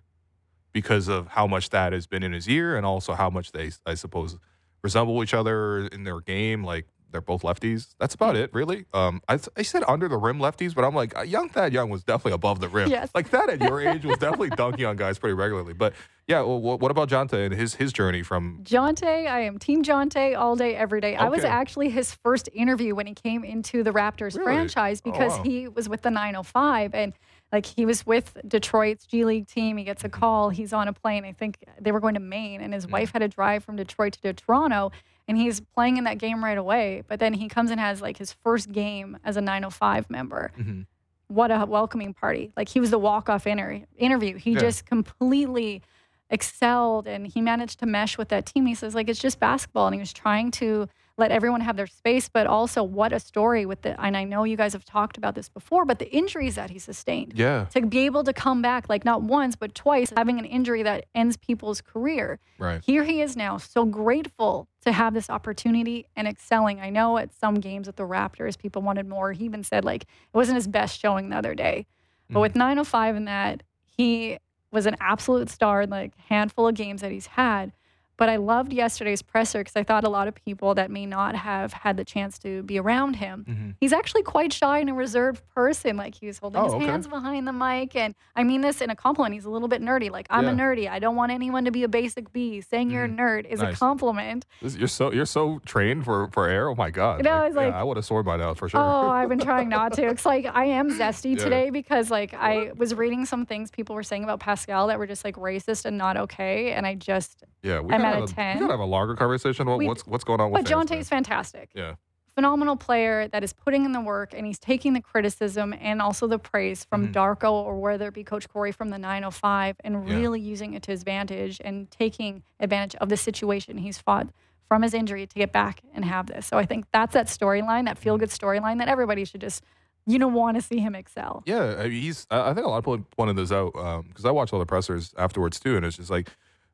because 0.71 1.07
of 1.07 1.29
how 1.29 1.47
much 1.47 1.69
Thad 1.69 1.93
has 1.93 2.05
been 2.05 2.23
in 2.23 2.31
his 2.31 2.47
ear, 2.47 2.77
and 2.77 2.85
also 2.85 3.13
how 3.13 3.29
much 3.29 3.51
they, 3.51 3.71
I 3.85 3.95
suppose, 3.95 4.37
resemble 4.83 5.23
each 5.23 5.33
other 5.33 5.87
in 5.87 6.03
their 6.03 6.19
game. 6.21 6.63
Like 6.63 6.87
they're 7.13 7.21
both 7.21 7.43
lefties. 7.43 7.95
That's 7.99 8.13
about 8.15 8.35
it, 8.35 8.53
really. 8.53 8.83
Um, 8.93 9.21
I, 9.29 9.39
I 9.55 9.61
said 9.61 9.83
under 9.87 10.09
the 10.09 10.17
rim 10.17 10.39
lefties, 10.39 10.75
but 10.75 10.83
I'm 10.83 10.93
like, 10.93 11.17
uh, 11.17 11.21
young 11.21 11.47
Thad 11.47 11.71
Young 11.71 11.89
was 11.89 12.03
definitely 12.03 12.33
above 12.33 12.59
the 12.59 12.67
rim. 12.67 12.89
Yes. 12.89 13.09
Like 13.15 13.29
Thad 13.29 13.49
at 13.49 13.61
your 13.61 13.79
age 13.89 14.03
was 14.03 14.17
definitely 14.17 14.49
dunking 14.49 14.85
on 14.85 14.97
guys 14.97 15.17
pretty 15.17 15.35
regularly. 15.35 15.73
But 15.73 15.93
yeah, 16.27 16.41
well, 16.41 16.59
what 16.59 16.91
about 16.91 17.07
Jontay 17.09 17.45
and 17.45 17.53
his 17.53 17.75
his 17.75 17.93
journey 17.93 18.23
from 18.23 18.59
Jontay, 18.63 19.27
I 19.27 19.41
am 19.41 19.59
Team 19.59 19.83
Jontay 19.83 20.37
all 20.37 20.55
day, 20.55 20.75
every 20.75 20.99
day. 21.01 21.15
I 21.15 21.29
was 21.29 21.43
actually 21.43 21.89
his 21.89 22.13
first 22.23 22.49
interview 22.53 22.95
when 22.95 23.07
he 23.07 23.13
came 23.13 23.43
into 23.43 23.83
the 23.83 23.91
Raptors 23.91 24.35
Really? 24.37 24.43
franchise 24.43 25.01
Oh, 25.05 25.11
because 25.11 25.37
wow. 25.37 25.43
he 25.43 25.67
was 25.67 25.87
with 25.87 26.01
the 26.01 26.11
905. 26.11 26.95
And 26.95 27.13
Like 27.51 27.65
he 27.65 27.85
was 27.85 28.05
with 28.05 28.37
Detroit's 28.47 29.05
G 29.05 29.25
League 29.25 29.47
team. 29.47 29.77
He 29.77 29.83
gets 29.83 30.03
a 30.03 30.09
call. 30.09 30.49
He's 30.49 30.73
on 30.73 30.87
a 30.87 30.93
plane. 30.93 31.25
I 31.25 31.33
think 31.33 31.57
they 31.79 31.91
were 31.91 31.99
going 31.99 32.13
to 32.15 32.19
Maine, 32.19 32.61
and 32.61 32.73
his 32.73 32.87
wife 32.87 33.11
had 33.11 33.19
to 33.19 33.27
drive 33.27 33.63
from 33.63 33.75
Detroit 33.75 34.13
to 34.23 34.33
Toronto. 34.33 34.91
And 35.27 35.37
he's 35.37 35.61
playing 35.61 35.97
in 35.97 36.03
that 36.03 36.17
game 36.17 36.43
right 36.43 36.57
away. 36.57 37.03
But 37.07 37.19
then 37.19 37.33
he 37.33 37.47
comes 37.47 37.71
and 37.71 37.79
has 37.79 38.01
like 38.01 38.17
his 38.17 38.33
first 38.43 38.71
game 38.71 39.17
as 39.23 39.37
a 39.37 39.41
905 39.41 40.09
member. 40.09 40.51
Mm-hmm. 40.59 40.81
What 41.27 41.49
a 41.51 41.65
welcoming 41.65 42.13
party! 42.13 42.51
Like 42.57 42.69
he 42.69 42.79
was 42.79 42.91
the 42.91 42.99
walk 42.99 43.29
off 43.29 43.47
inter- 43.47 43.83
interview. 43.97 44.37
He 44.37 44.51
Yeah. 44.51 44.59
just 44.59 44.85
completely 44.85 45.81
excelled 46.29 47.07
and 47.07 47.27
he 47.27 47.41
managed 47.41 47.79
to 47.79 47.85
mesh 47.85 48.17
with 48.17 48.29
that 48.29 48.45
team. 48.45 48.65
He 48.65 48.75
says 48.75 48.95
like 48.95 49.09
it's 49.09 49.19
just 49.19 49.39
basketball 49.39 49.87
and 49.87 49.93
he 49.93 49.99
was 49.99 50.13
trying 50.13 50.51
to 50.51 50.87
let 51.17 51.31
everyone 51.31 51.61
have 51.61 51.77
their 51.77 51.87
space, 51.87 52.27
but 52.27 52.47
also 52.47 52.81
what 52.83 53.13
a 53.13 53.19
story 53.19 53.65
with 53.65 53.83
the 53.83 53.99
and 54.01 54.17
I 54.17 54.23
know 54.23 54.43
you 54.45 54.57
guys 54.57 54.73
have 54.73 54.83
talked 54.83 55.17
about 55.17 55.35
this 55.35 55.47
before, 55.47 55.85
but 55.85 55.99
the 55.99 56.11
injuries 56.11 56.55
that 56.55 56.71
he 56.71 56.79
sustained. 56.79 57.33
Yeah. 57.35 57.65
To 57.65 57.85
be 57.85 57.99
able 57.99 58.23
to 58.23 58.33
come 58.33 58.61
back 58.61 58.89
like 58.89 59.05
not 59.05 59.21
once 59.21 59.55
but 59.55 59.75
twice 59.75 60.11
having 60.15 60.39
an 60.39 60.45
injury 60.45 60.81
that 60.83 61.05
ends 61.13 61.37
people's 61.37 61.81
career. 61.81 62.39
Right. 62.57 62.81
Here 62.83 63.03
he 63.03 63.21
is 63.21 63.37
now, 63.37 63.57
so 63.57 63.85
grateful 63.85 64.67
to 64.81 64.91
have 64.91 65.13
this 65.13 65.29
opportunity 65.29 66.07
and 66.15 66.27
excelling. 66.27 66.79
I 66.79 66.89
know 66.89 67.17
at 67.17 67.33
some 67.33 67.55
games 67.55 67.87
at 67.87 67.95
the 67.95 68.03
Raptors, 68.03 68.57
people 68.57 68.81
wanted 68.81 69.07
more. 69.07 69.33
He 69.33 69.45
even 69.45 69.63
said 69.63 69.85
like 69.85 70.03
it 70.03 70.33
wasn't 70.33 70.55
his 70.55 70.67
best 70.67 70.99
showing 70.99 71.29
the 71.29 71.37
other 71.37 71.53
day. 71.53 71.85
But 72.29 72.39
mm. 72.39 72.41
with 72.41 72.55
905 72.55 73.15
in 73.15 73.25
that, 73.25 73.61
he 73.85 74.39
was 74.71 74.87
an 74.87 74.95
absolute 74.99 75.49
star 75.49 75.83
in 75.83 75.91
like 75.91 76.17
handful 76.17 76.67
of 76.67 76.73
games 76.73 77.01
that 77.01 77.11
he's 77.11 77.27
had. 77.27 77.71
But 78.15 78.29
I 78.29 78.35
loved 78.35 78.71
yesterday's 78.73 79.21
presser 79.23 79.59
because 79.59 79.75
I 79.75 79.83
thought 79.83 80.03
a 80.03 80.09
lot 80.09 80.27
of 80.27 80.35
people 80.35 80.75
that 80.75 80.91
may 80.91 81.05
not 81.07 81.35
have 81.35 81.73
had 81.73 81.97
the 81.97 82.05
chance 82.05 82.37
to 82.39 82.61
be 82.63 82.77
around 82.79 83.15
him. 83.15 83.45
Mm-hmm. 83.49 83.69
He's 83.79 83.91
actually 83.91 84.21
quite 84.21 84.53
shy 84.53 84.77
and 84.79 84.89
a 84.89 84.93
reserved 84.93 85.41
person. 85.55 85.97
Like 85.97 86.15
he 86.15 86.27
was 86.27 86.37
holding 86.37 86.61
Oh, 86.61 86.65
his 86.65 86.73
okay. 86.75 86.85
hands 86.85 87.07
behind 87.07 87.47
the 87.47 87.53
mic. 87.53 87.95
And 87.95 88.13
I 88.35 88.43
mean 88.43 88.61
this 88.61 88.81
in 88.81 88.91
a 88.91 88.95
compliment. 88.95 89.33
He's 89.33 89.45
a 89.45 89.49
little 89.49 89.67
bit 89.67 89.81
nerdy. 89.81 90.11
Like, 90.11 90.27
I'm 90.29 90.47
a 90.47 90.51
nerdy. 90.51 90.87
I 90.89 90.99
don't 90.99 91.15
want 91.15 91.31
anyone 91.31 91.65
to 91.65 91.71
be 91.71 91.83
a 91.83 91.87
basic 91.87 92.31
B. 92.31 92.61
Saying 92.61 92.91
you're 92.91 93.05
a 93.05 93.07
mm-hmm. 93.07 93.19
nerd 93.19 93.45
is 93.49 93.61
Nice. 93.61 93.75
a 93.75 93.79
compliment. 93.79 94.45
This- 94.61 94.75
You're 94.75 94.87
so 94.87 95.11
you're 95.11 95.25
so 95.25 95.59
trained 95.65 96.05
for 96.05 96.27
for 96.31 96.47
air. 96.47 96.69
Oh 96.69 96.75
my 96.75 96.91
god! 96.91 97.17
You 97.17 97.23
know, 97.23 97.31
I 97.31 97.47
was 97.47 97.55
yeah, 97.55 97.61
like- 97.61 97.73
I 97.73 97.83
would 97.83 97.97
have 97.97 98.05
soared 98.05 98.25
by 98.25 98.37
now 98.37 98.53
for 98.53 98.69
sure. 98.69 98.79
Oh, 98.79 99.09
I've 99.09 99.29
been 99.29 99.39
trying 99.39 99.69
not 99.69 99.93
to. 99.93 100.05
It's 100.05 100.25
like 100.25 100.45
I 100.45 100.65
am 100.65 100.91
zesty 100.99 101.35
Yeah. 101.35 101.43
today 101.43 101.69
because 101.71 102.11
like 102.11 102.33
I 102.35 102.71
was 102.75 102.93
reading 102.93 103.25
some 103.25 103.45
things 103.47 103.71
people 103.71 103.95
were 103.95 104.03
saying 104.03 104.23
about 104.23 104.39
Pascal 104.39 104.87
that 104.87 104.99
were 104.99 105.07
just 105.07 105.25
like 105.25 105.35
racist 105.35 105.85
and 105.85 105.97
not 105.97 106.15
okay, 106.15 106.73
and 106.73 106.85
I 106.85 106.93
just 106.95 107.43
yeah, 107.63 107.79
we 107.79 107.93
I'm 107.93 108.02
gotta 108.03 108.17
at 108.17 108.23
a 108.23 108.27
have 108.27 108.35
10. 108.35 108.55
We 108.55 108.59
gotta 108.61 108.73
have 108.73 108.79
a 108.79 108.85
longer 108.85 109.15
conversation 109.15 109.63
about 109.67 109.79
We- 109.79 109.87
what's 109.87 110.05
what's 110.05 110.23
going 110.23 110.39
on 110.41 110.51
with. 110.51 110.63
But 110.63 110.69
John 110.69 110.81
fans, 110.81 110.89
Tate 110.89 110.99
is 110.99 111.09
fantastic. 111.09 111.69
Yeah. 111.73 111.95
Phenomenal 112.35 112.75
player 112.75 113.27
that 113.27 113.43
is 113.43 113.53
putting 113.53 113.85
in 113.85 113.91
the 113.91 114.01
work 114.01 114.33
and 114.33 114.45
he's 114.47 114.57
taking 114.57 114.93
the 114.93 115.01
criticism 115.01 115.71
and 115.79 116.01
also 116.01 116.25
the 116.25 116.39
praise 116.39 116.83
from 116.83 117.09
Mm-hmm. 117.09 117.13
Darko 117.13 117.51
or 117.51 117.79
whether 117.79 118.07
it 118.07 118.15
be 118.15 118.23
Coach 118.23 118.49
Khoury 118.49 118.73
from 118.73 118.89
the 118.89 118.97
905 118.97 119.75
and 119.83 120.07
Yeah. 120.07 120.15
really 120.15 120.39
using 120.41 120.73
it 120.73 120.81
to 120.83 120.91
his 120.91 121.01
advantage 121.01 121.61
and 121.63 121.91
taking 121.91 122.41
advantage 122.59 122.95
of 122.99 123.09
the 123.09 123.17
situation 123.17 123.77
he's 123.77 123.99
fought 123.99 124.29
from 124.67 124.81
his 124.81 124.95
injury 124.95 125.27
to 125.27 125.35
get 125.35 125.51
back 125.51 125.81
and 125.93 126.05
have 126.05 126.25
this. 126.25 126.47
So 126.47 126.57
I 126.57 126.65
think 126.65 126.85
that's 126.91 127.13
that 127.13 127.27
storyline, 127.27 127.85
that 127.85 127.97
Mm-hmm. 127.97 128.03
feel 128.03 128.17
good 128.17 128.29
storyline 128.29 128.79
that 128.79 128.87
everybody 128.87 129.25
should 129.25 129.41
just, 129.41 129.63
you 130.07 130.17
know, 130.17 130.27
want 130.27 130.55
to 130.57 130.61
see 130.63 130.79
him 130.79 130.95
excel. 130.95 131.43
Yeah, 131.45 131.83
he's. 131.87 132.25
I 132.31 132.49
I 132.49 132.53
think 132.55 132.65
a 132.65 132.69
lot 132.69 132.79
of 132.79 132.83
people 132.83 133.05
pointed 133.15 133.35
this 133.35 133.51
out 133.51 133.73
because 134.07 134.25
I 134.25 134.31
watched 134.31 134.53
all 134.53 134.59
the 134.59 134.65
pressers 134.65 135.13
afterwards 135.19 135.59
too, 135.59 135.75
and 135.77 135.85
it's 135.85 135.97
just 135.97 136.09
like 136.09 136.29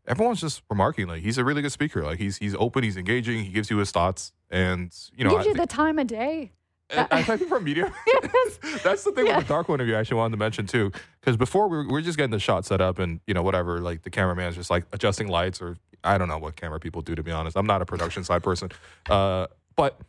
everyone's 0.08 0.42
just 0.42 0.62
remarking 0.70 1.08
like 1.08 1.22
he's 1.22 1.38
a 1.38 1.44
really 1.44 1.62
good 1.62 1.72
speaker. 1.72 2.04
Like 2.04 2.20
he's 2.20 2.38
he's 2.38 2.56
open, 2.56 2.84
he's 2.84 2.98
engaging, 2.98 3.44
he 3.44 3.52
gives 3.52 3.70
you 3.70 3.78
his 3.78 3.92
thoughts, 3.92 4.32
and 4.50 4.96
you 5.16 5.24
know, 5.24 5.32
gives 5.32 5.46
I 5.46 5.50
you 5.50 5.56
the 5.56 5.68
time 5.68 6.00
of 6.00 6.08
day. 6.08 6.52
I, 6.92 7.08
I 7.12 7.24
think 7.24 7.48
from 7.48 7.64
media. 7.64 7.94
That's 8.84 9.04
the 9.04 9.12
thing 9.12 9.28
Yeah. 9.28 9.38
with 9.38 9.48
the 9.48 9.54
Darko 9.54 9.76
interview. 9.76 9.94
I 9.96 10.00
actually 10.00 10.18
wanted 10.18 10.32
to 10.32 10.38
mention 10.38 10.66
too, 10.66 10.92
because 11.22 11.38
before 11.38 11.68
we 11.68 11.78
were, 11.78 11.84
we 11.84 11.92
were 11.92 12.02
just 12.02 12.18
getting 12.18 12.32
the 12.32 12.40
shot 12.40 12.66
set 12.66 12.82
up, 12.82 12.98
and 13.00 13.20
you 13.28 13.34
know 13.34 13.44
whatever, 13.44 13.80
like 13.80 14.02
the 14.02 14.10
cameraman's 14.10 14.56
just 14.56 14.70
like 14.72 14.86
adjusting 14.92 15.28
lights, 15.28 15.62
or 15.62 15.78
I 16.04 16.18
don't 16.18 16.28
know 16.28 16.40
what 16.40 16.56
camera 16.56 16.80
people 16.80 17.02
do. 17.02 17.14
To 17.16 17.22
be 17.24 17.32
honest, 17.32 17.56
I'm 17.58 17.68
not 17.68 17.82
a 17.82 17.86
production 17.86 18.24
side 18.24 18.42
person, 18.42 18.70
uh, 19.10 19.48
but 19.76 20.00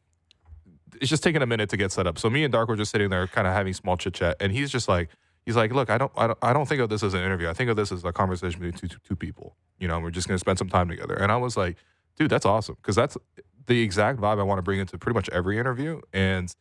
it's 1.01 1.11
just 1.11 1.23
taking 1.23 1.43
a 1.43 1.47
minute 1.47 1.69
to 1.71 1.77
get 1.77 1.93
set 1.93 2.07
up. 2.07 2.19
So 2.19 2.29
me 2.31 2.45
and 2.45 2.53
Dark 2.53 2.69
were 2.69 2.77
just 2.77 2.91
sitting 2.93 3.11
there, 3.11 3.27
kind 3.27 3.47
of 3.47 3.53
having 3.53 3.73
small 3.75 3.97
chit 3.97 4.15
chat, 4.15 4.37
and 4.41 4.51
he's 4.53 4.71
just 4.71 4.89
like, 4.89 5.09
he's 5.51 5.57
like, 5.57 5.73
look, 5.73 5.91
I 5.91 5.99
don't, 5.99 6.13
I 6.17 6.29
don't, 6.29 6.39
I 6.43 6.53
don't 6.53 6.69
think 6.69 6.81
of 6.81 6.89
this 6.89 7.03
as 7.03 7.13
an 7.13 7.25
interview. 7.25 7.49
I 7.49 7.53
think 7.53 7.71
of 7.71 7.77
this 7.77 7.91
as 7.91 8.05
a 8.05 8.13
conversation 8.13 8.61
between 8.61 8.79
two, 8.79 8.87
two, 8.87 9.01
two 9.03 9.17
people. 9.17 9.57
You 9.81 9.89
know, 9.89 9.99
we're 9.99 10.11
just 10.11 10.29
gonna 10.29 10.39
spend 10.39 10.59
some 10.59 10.69
time 10.69 10.89
together. 10.89 11.15
And 11.15 11.33
I 11.33 11.37
was 11.37 11.57
like, 11.57 11.77
dude, 12.17 12.31
that's 12.31 12.47
awesome 12.47 12.77
because 12.81 12.95
that's 12.95 13.17
the 13.67 13.83
exact 13.83 14.21
vibe 14.21 14.39
I 14.39 14.45
want 14.45 14.59
to 14.59 14.63
bring 14.63 14.79
into 14.79 14.97
pretty 14.97 15.15
much 15.15 15.29
every 15.31 15.59
interview. 15.59 16.01
And 16.13 16.55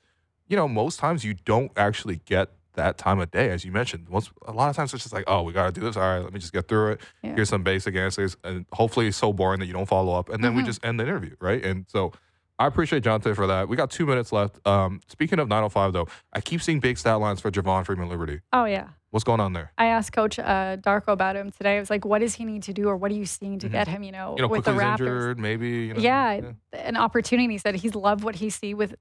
you 0.48 0.56
know, 0.56 0.68
most 0.68 0.98
times 0.98 1.24
you 1.24 1.36
don't 1.36 1.72
actually 1.78 2.22
get 2.26 2.50
that 2.74 2.98
time 2.98 3.20
of 3.20 3.30
day, 3.30 3.50
as 3.52 3.64
you 3.64 3.72
mentioned. 3.72 4.10
Most 4.10 4.32
a 4.48 4.52
lot 4.52 4.70
of 4.70 4.76
times 4.76 4.94
it's 4.94 5.04
just 5.04 5.14
like, 5.14 5.26
oh, 5.28 5.44
we 5.44 5.54
got 5.54 5.68
to 5.68 5.80
do 5.80 5.86
this. 5.86 5.96
All 5.96 6.02
right, 6.02 6.24
let 6.24 6.34
me 6.34 6.40
just 6.40 6.54
get 6.54 6.68
through 6.68 6.94
it. 6.94 7.02
Yeah. 7.22 7.36
Here's 7.36 7.50
some 7.50 7.62
basic 7.62 7.96
answers, 7.96 8.36
and 8.44 8.66
hopefully 8.74 9.08
it's 9.08 9.18
so 9.18 9.32
boring 9.32 9.60
that 9.60 9.68
you 9.68 9.74
don't 9.74 9.88
follow 9.88 10.18
up, 10.18 10.30
and 10.30 10.44
then 10.44 10.56
we 10.56 10.62
mm-hmm. 10.62 10.68
just 10.68 10.84
end 10.84 11.00
the 11.00 11.04
interview, 11.04 11.36
right? 11.40 11.64
And 11.64 11.86
so. 11.88 12.12
I 12.60 12.68
appreciate 12.68 13.04
Jontay 13.04 13.36
for 13.36 13.48
that. 13.48 13.70
We 13.70 13.78
got 13.78 13.90
two 13.90 14.06
minutes 14.06 14.34
left. 14.34 14.60
Um, 14.68 15.00
speaking 15.08 15.40
of 15.40 15.48
905, 15.48 15.94
though, 15.94 16.08
I 16.34 16.42
keep 16.42 16.62
seeing 16.62 16.82
big 16.82 16.98
stat 16.98 17.20
lines 17.20 17.40
for 17.40 17.50
Javon 17.50 17.86
Freeman 17.86 18.10
Liberty. 18.10 18.42
Oh, 18.52 18.66
yeah. 18.66 18.90
What's 19.12 19.24
going 19.24 19.40
on 19.40 19.54
there? 19.54 19.72
I 19.78 19.86
asked 19.86 20.12
Coach 20.12 20.38
uh, 20.38 20.78
Darko 20.78 21.08
about 21.08 21.36
him 21.36 21.52
today. 21.52 21.78
I 21.78 21.80
was 21.80 21.90
like, 21.90 22.06
what 22.06 22.20
does 22.20 22.36
he 22.36 22.46
need 22.46 22.64
to 22.64 22.74
do 22.74 22.90
or 22.90 22.98
what 22.98 23.10
are 23.12 23.16
you 23.16 23.26
seeing 23.26 23.58
to 23.60 23.70
get 23.70 23.88
him, 23.88 24.04
you 24.04 24.12
know, 24.12 24.20
Mm-hmm. 24.20 24.38
You 24.38 24.42
know, 24.44 24.48
with 24.50 24.66
the 24.66 24.72
Raptors? 24.72 25.00
injured, 25.00 25.40
maybe. 25.40 25.70
You 25.70 25.94
know, 25.96 26.02
yeah, 26.02 26.52
an 26.74 26.98
opportunity. 26.98 27.52
He 27.54 27.58
said 27.58 27.76
he's 27.76 27.96
loved 27.96 28.24
what 28.24 28.36
he 28.36 28.50
see 28.52 28.74
with 28.74 28.94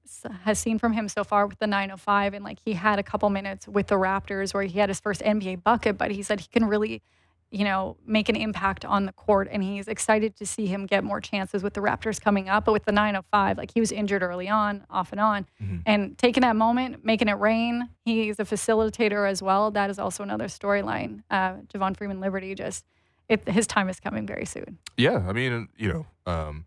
has 0.45 0.57
seen 0.57 0.79
from 0.79 0.93
him 0.93 1.09
so 1.09 1.23
far 1.23 1.45
with 1.45 1.59
the 1.59 1.67
905, 1.67 2.33
and 2.33 2.43
like 2.43 2.57
he 2.63 2.73
had 2.73 2.97
a 2.97 3.03
couple 3.03 3.29
minutes 3.29 3.67
with 3.67 3.87
the 3.87 3.95
Raptors 3.95 4.53
where 4.53 4.63
he 4.63 4.79
had 4.79 4.89
his 4.89 4.99
first 4.99 5.21
NBA 5.21 5.63
bucket, 5.63 5.97
but 5.97 6.09
he 6.09 6.23
said 6.23 6.39
he 6.39 6.47
can 6.47 6.65
really, 6.65 7.03
you 7.51 7.63
know, 7.63 7.97
make 8.05 8.29
an 8.29 8.35
impact 8.35 8.85
on 8.85 9.05
the 9.05 9.11
court, 9.13 9.47
and 9.51 9.63
he's 9.63 9.87
excited 9.87 10.35
to 10.35 10.45
see 10.45 10.67
him 10.67 10.85
get 10.85 11.03
more 11.03 11.19
chances 11.19 11.63
with 11.63 11.73
the 11.73 11.81
Raptors 11.81 12.21
coming 12.21 12.47
up. 12.47 12.65
But 12.65 12.73
with 12.73 12.85
the 12.85 12.91
905, 12.91 13.57
like 13.57 13.71
he 13.73 13.79
was 13.79 13.91
injured 13.91 14.21
early 14.21 14.47
on, 14.47 14.85
off 14.89 15.11
and 15.11 15.19
on, 15.19 15.47
Mm-hmm. 15.63 15.77
and 15.85 16.17
taking 16.17 16.41
that 16.41 16.55
moment, 16.55 17.03
making 17.03 17.27
it 17.27 17.33
rain. 17.39 17.89
He's 18.05 18.39
a 18.39 18.45
facilitator 18.45 19.27
as 19.29 19.41
well. 19.41 19.71
That 19.71 19.89
is 19.89 19.97
also 19.99 20.21
another 20.23 20.45
storyline. 20.45 21.23
Uh, 21.31 21.53
Javon 21.73 21.95
Freeman 21.97 22.19
Liberty 22.19 22.53
just. 22.55 22.85
It, 23.27 23.47
his 23.47 23.67
time 23.67 23.89
is 23.89 23.99
coming 23.99 24.25
very 24.25 24.45
soon. 24.45 24.79
Yeah, 24.97 25.23
I 25.27 25.33
mean, 25.33 25.67
you 25.77 25.87
know, 25.93 26.31
um, 26.31 26.65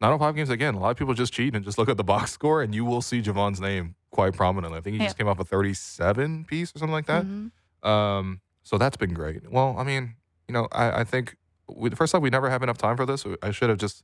905 0.00 0.34
games 0.34 0.50
again. 0.50 0.74
A 0.74 0.80
lot 0.80 0.90
of 0.90 0.96
people 0.96 1.14
just 1.14 1.32
cheat 1.32 1.54
and 1.54 1.64
just 1.64 1.78
look 1.78 1.88
at 1.88 1.96
the 1.96 2.02
box 2.14 2.32
score, 2.32 2.62
and 2.62 2.74
you 2.74 2.84
will 2.84 3.00
see 3.02 3.22
Javon's 3.22 3.60
name 3.60 3.94
quite 4.10 4.34
prominently. 4.34 4.78
I 4.78 4.80
think 4.80 4.96
he 4.96 5.02
just 5.04 5.16
came 5.16 5.28
off 5.28 5.38
a 5.38 5.44
37 5.44 6.44
piece 6.46 6.74
or 6.74 6.78
something 6.80 6.92
like 6.92 7.06
that. 7.06 7.24
Mm-hmm. 7.24 7.88
Um, 7.88 8.40
so 8.64 8.76
that's 8.76 8.96
been 8.96 9.14
great. 9.14 9.50
Well, 9.50 9.76
I 9.78 9.84
mean, 9.84 10.16
you 10.50 10.52
know, 10.52 10.66
I, 10.72 11.00
I 11.02 11.04
think 11.04 11.36
we, 11.72 11.90
first 11.90 12.12
off, 12.12 12.22
we 12.22 12.30
never 12.30 12.50
have 12.50 12.64
enough 12.64 12.76
time 12.78 12.96
for 12.96 13.06
this. 13.06 13.24
I 13.40 13.52
should 13.52 13.68
have 13.68 13.78
just 13.78 14.02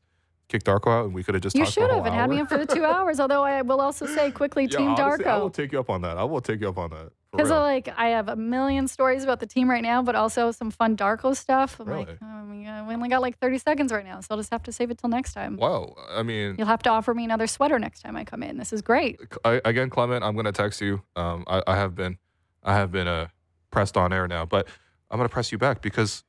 kicked 0.49 0.65
Darko 0.65 0.93
out, 0.93 1.05
and 1.07 1.13
we 1.13 1.25
could 1.25 1.35
have 1.35 1.43
just 1.43 1.57
You 1.57 1.67
should 1.67 1.91
have 1.91 2.05
having 2.05 2.39
hour. 2.39 2.43
him 2.43 2.47
for 2.47 2.57
the 2.57 2.67
two 2.67 2.85
hours. 2.95 3.19
Although 3.19 3.43
I 3.43 3.63
will 3.63 3.81
also 3.81 4.07
say 4.07 4.31
quickly, 4.31 4.69
Yeah, 4.71 4.79
Team 4.79 4.91
honestly, 4.91 5.25
I 5.25 5.39
will 5.39 5.51
take 5.51 5.73
you 5.73 5.81
up 5.81 5.91
on 5.91 6.03
that. 6.03 6.17
I 6.19 6.23
will 6.23 6.41
take 6.41 6.61
you 6.61 6.69
up 6.69 6.79
on 6.79 6.91
that. 6.91 7.11
Because 7.33 7.51
like 7.51 7.89
I 7.97 8.11
have 8.11 8.29
a 8.29 8.37
million 8.37 8.87
stories 8.87 9.25
about 9.25 9.41
the 9.41 9.47
team 9.47 9.69
right 9.69 9.83
now, 9.83 10.03
but 10.03 10.15
also 10.15 10.53
some 10.53 10.71
fun 10.71 10.97
Darko 10.97 11.37
stuff. 11.37 11.81
I'm 11.81 11.87
like, 11.89 12.07
Really? 12.07 12.19
oh 12.23 12.45
my 12.45 12.65
God, 12.65 12.87
we 12.89 12.95
only 12.95 13.09
got 13.09 13.23
like 13.23 13.39
30 13.41 13.59
seconds 13.59 13.93
right 13.93 14.05
now, 14.07 14.21
so 14.21 14.29
I'll 14.31 14.37
just 14.39 14.53
have 14.53 14.63
to 14.63 14.73
save 14.73 14.93
it 14.93 14.99
till 14.99 15.11
next 15.11 15.33
time. 15.35 15.57
Wow, 15.57 15.97
I 16.09 16.23
mean, 16.23 16.55
You'll 16.57 16.69
have 16.69 16.83
to 16.85 16.91
offer 16.91 17.13
me 17.13 17.25
another 17.25 17.49
sweater 17.49 17.81
next 17.81 18.03
time 18.03 18.17
I 18.17 18.23
come 18.25 18.45
in. 18.45 18.57
This 18.57 18.73
is 18.73 18.83
great. 18.83 19.19
I, 19.45 19.61
again, 19.65 19.91
Clement, 19.91 20.23
I'm 20.23 20.35
going 20.35 20.47
to 20.47 20.53
text 20.53 20.81
you. 20.81 21.03
Um, 21.17 21.43
I, 21.49 21.63
I 21.67 21.75
have 21.75 21.97
been, 21.97 22.19
I 22.63 22.75
have 22.75 22.93
been 22.93 23.09
uh, 23.09 23.27
pressed 23.73 23.97
on 23.97 24.13
air 24.13 24.29
now, 24.29 24.47
but 24.47 24.69
I'm 25.11 25.19
going 25.19 25.29
to 25.29 25.33
press 25.33 25.51
you 25.53 25.59
back 25.59 25.83
because, 25.83 26.23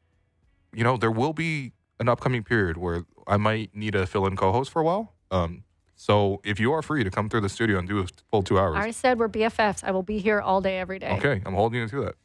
you 0.74 0.84
know, 0.84 0.98
there 0.98 1.12
will 1.12 1.34
be 1.34 1.74
an 2.00 2.10
upcoming 2.10 2.44
period 2.44 2.78
where 2.78 3.04
I 3.28 3.38
might 3.38 3.76
need 3.76 3.96
a 3.96 4.06
fill-in 4.06 4.36
co-host 4.36 4.72
for 4.72 4.82
a 4.82 4.86
while. 4.86 5.14
Um, 5.32 5.64
so 5.96 6.42
if 6.44 6.60
you 6.60 6.74
are 6.74 6.82
free 6.82 7.04
to 7.04 7.10
come 7.10 7.28
through 7.30 7.42
the 7.42 7.50
studio 7.50 7.80
and 7.80 7.88
do 7.88 8.00
a 8.00 8.06
full 8.30 8.44
two 8.44 8.60
hours, 8.60 8.76
I 8.78 8.92
said 8.92 9.18
we're 9.20 9.30
BFFs. 9.30 9.84
I 9.84 9.92
will 9.92 10.04
be 10.04 10.20
here 10.20 10.40
all 10.40 10.62
day, 10.62 10.78
every 10.80 11.00
day. 11.00 11.12
okay, 11.18 11.42
I'm 11.46 11.54
holding 11.54 11.80
you 11.80 11.88
to 11.88 12.02
that. 12.06 12.16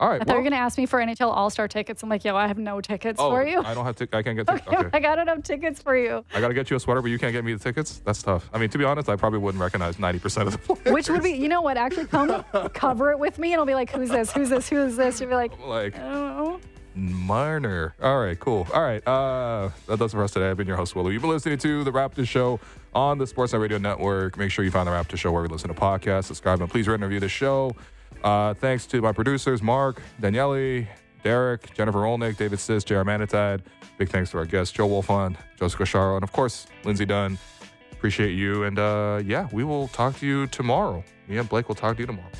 All 0.00 0.08
right. 0.08 0.16
I 0.16 0.18
thought 0.18 0.28
well- 0.28 0.36
you 0.38 0.44
were 0.44 0.50
gonna 0.50 0.60
ask 0.60 0.76
me 0.76 0.86
for 0.86 0.98
NHL 0.98 1.30
All 1.30 1.48
Star 1.50 1.68
tickets. 1.68 2.02
I'm 2.02 2.08
like, 2.08 2.24
yo, 2.24 2.36
I 2.36 2.48
have 2.48 2.58
no 2.58 2.80
tickets 2.80 3.20
oh, 3.20 3.30
for 3.30 3.46
you. 3.46 3.60
I 3.60 3.74
don't 3.74 3.86
have 3.86 3.96
to. 3.96 4.08
I 4.12 4.22
can't 4.22 4.36
get. 4.36 4.46
Tic- 4.48 4.66
okay, 4.66 4.76
okay. 4.76 4.88
I 4.92 5.00
got 5.00 5.18
enough 5.18 5.42
tickets 5.42 5.80
for 5.80 5.96
you. 5.96 6.24
I 6.34 6.40
got 6.40 6.48
to 6.48 6.54
get 6.54 6.68
you 6.68 6.76
a 6.76 6.80
sweater, 6.80 7.00
but 7.00 7.10
you 7.10 7.18
can't 7.18 7.32
get 7.32 7.44
me 7.44 7.54
the 7.54 7.60
tickets. 7.60 8.02
That's 8.04 8.22
tough. 8.22 8.50
I 8.52 8.58
mean, 8.58 8.70
to 8.70 8.78
be 8.78 8.84
honest, 8.84 9.08
I 9.08 9.16
probably 9.16 9.38
wouldn't 9.38 9.62
recognize 9.62 9.96
90% 9.96 10.46
of 10.46 10.52
the 10.52 10.58
players. 10.58 10.80
Which 10.92 11.08
would 11.08 11.22
be, 11.22 11.30
you 11.30 11.48
know 11.48 11.62
what? 11.62 11.76
Actually, 11.76 12.06
come 12.06 12.44
cover 12.74 13.12
it 13.12 13.18
with 13.18 13.38
me, 13.38 13.52
and 13.52 13.60
I'll 13.60 13.66
be 13.66 13.74
like, 13.74 13.90
who's 13.90 14.10
this? 14.10 14.32
Who's 14.32 14.50
this? 14.50 14.68
Who's 14.68 14.96
this? 14.96 15.20
You'll 15.20 15.30
be 15.30 15.36
like, 15.36 15.58
like 15.60 15.96
I 15.96 16.12
don't 16.12 16.36
know. 16.36 16.60
Marner. 16.94 17.94
All 18.02 18.20
right, 18.20 18.38
cool. 18.38 18.66
All 18.72 18.82
right, 18.82 19.06
uh, 19.06 19.70
that 19.86 19.98
does 19.98 20.12
it 20.12 20.16
for 20.16 20.24
us 20.24 20.32
today. 20.32 20.50
I've 20.50 20.56
been 20.56 20.66
your 20.66 20.76
host, 20.76 20.94
Will 20.94 21.04
Lou. 21.04 21.10
You've 21.10 21.22
been 21.22 21.30
listening 21.30 21.58
to 21.58 21.84
the 21.84 21.90
Raptor 21.92 22.26
Show 22.26 22.60
on 22.94 23.18
the 23.18 23.24
Sportsnet 23.24 23.60
Radio 23.60 23.78
Network. 23.78 24.36
Make 24.36 24.50
sure 24.50 24.64
you 24.64 24.70
find 24.70 24.86
the 24.86 24.92
Raptor 24.92 25.16
Show 25.16 25.32
wherever 25.32 25.46
you 25.48 25.52
listen 25.52 25.72
to 25.72 25.80
podcasts. 25.80 26.24
Subscribe 26.24 26.60
and 26.60 26.70
please 26.70 26.86
rate 26.86 26.94
and 26.94 27.04
review 27.04 27.20
the 27.20 27.28
show. 27.28 27.74
Uh, 28.22 28.54
thanks 28.54 28.86
to 28.86 29.02
my 29.02 29.12
producers, 29.12 29.62
Mark, 29.62 30.00
Daniele, 30.20 30.86
Derek, 31.22 31.74
Jennifer 31.74 31.98
Olnick, 31.98 32.36
David 32.36 32.58
Sis, 32.58 32.84
Jared 32.84 33.06
Manitad. 33.06 33.60
Big 33.98 34.08
thanks 34.08 34.30
to 34.30 34.38
our 34.38 34.44
guests, 34.44 34.72
Joe 34.72 34.88
Wolfond, 34.88 35.36
Joseph 35.58 35.80
Casciaro, 35.80 36.16
and 36.16 36.24
of 36.24 36.32
course, 36.32 36.66
Lindsay 36.84 37.04
Dunn. 37.04 37.38
Appreciate 37.92 38.32
you. 38.32 38.64
And 38.64 38.78
uh, 38.78 39.22
yeah, 39.24 39.48
we 39.52 39.64
will 39.64 39.88
talk 39.88 40.18
to 40.18 40.26
you 40.26 40.46
tomorrow. 40.48 41.02
Me 41.28 41.38
and 41.38 41.48
Blake 41.48 41.68
will 41.68 41.74
talk 41.74 41.96
to 41.96 42.02
you 42.02 42.06
tomorrow. 42.06 42.30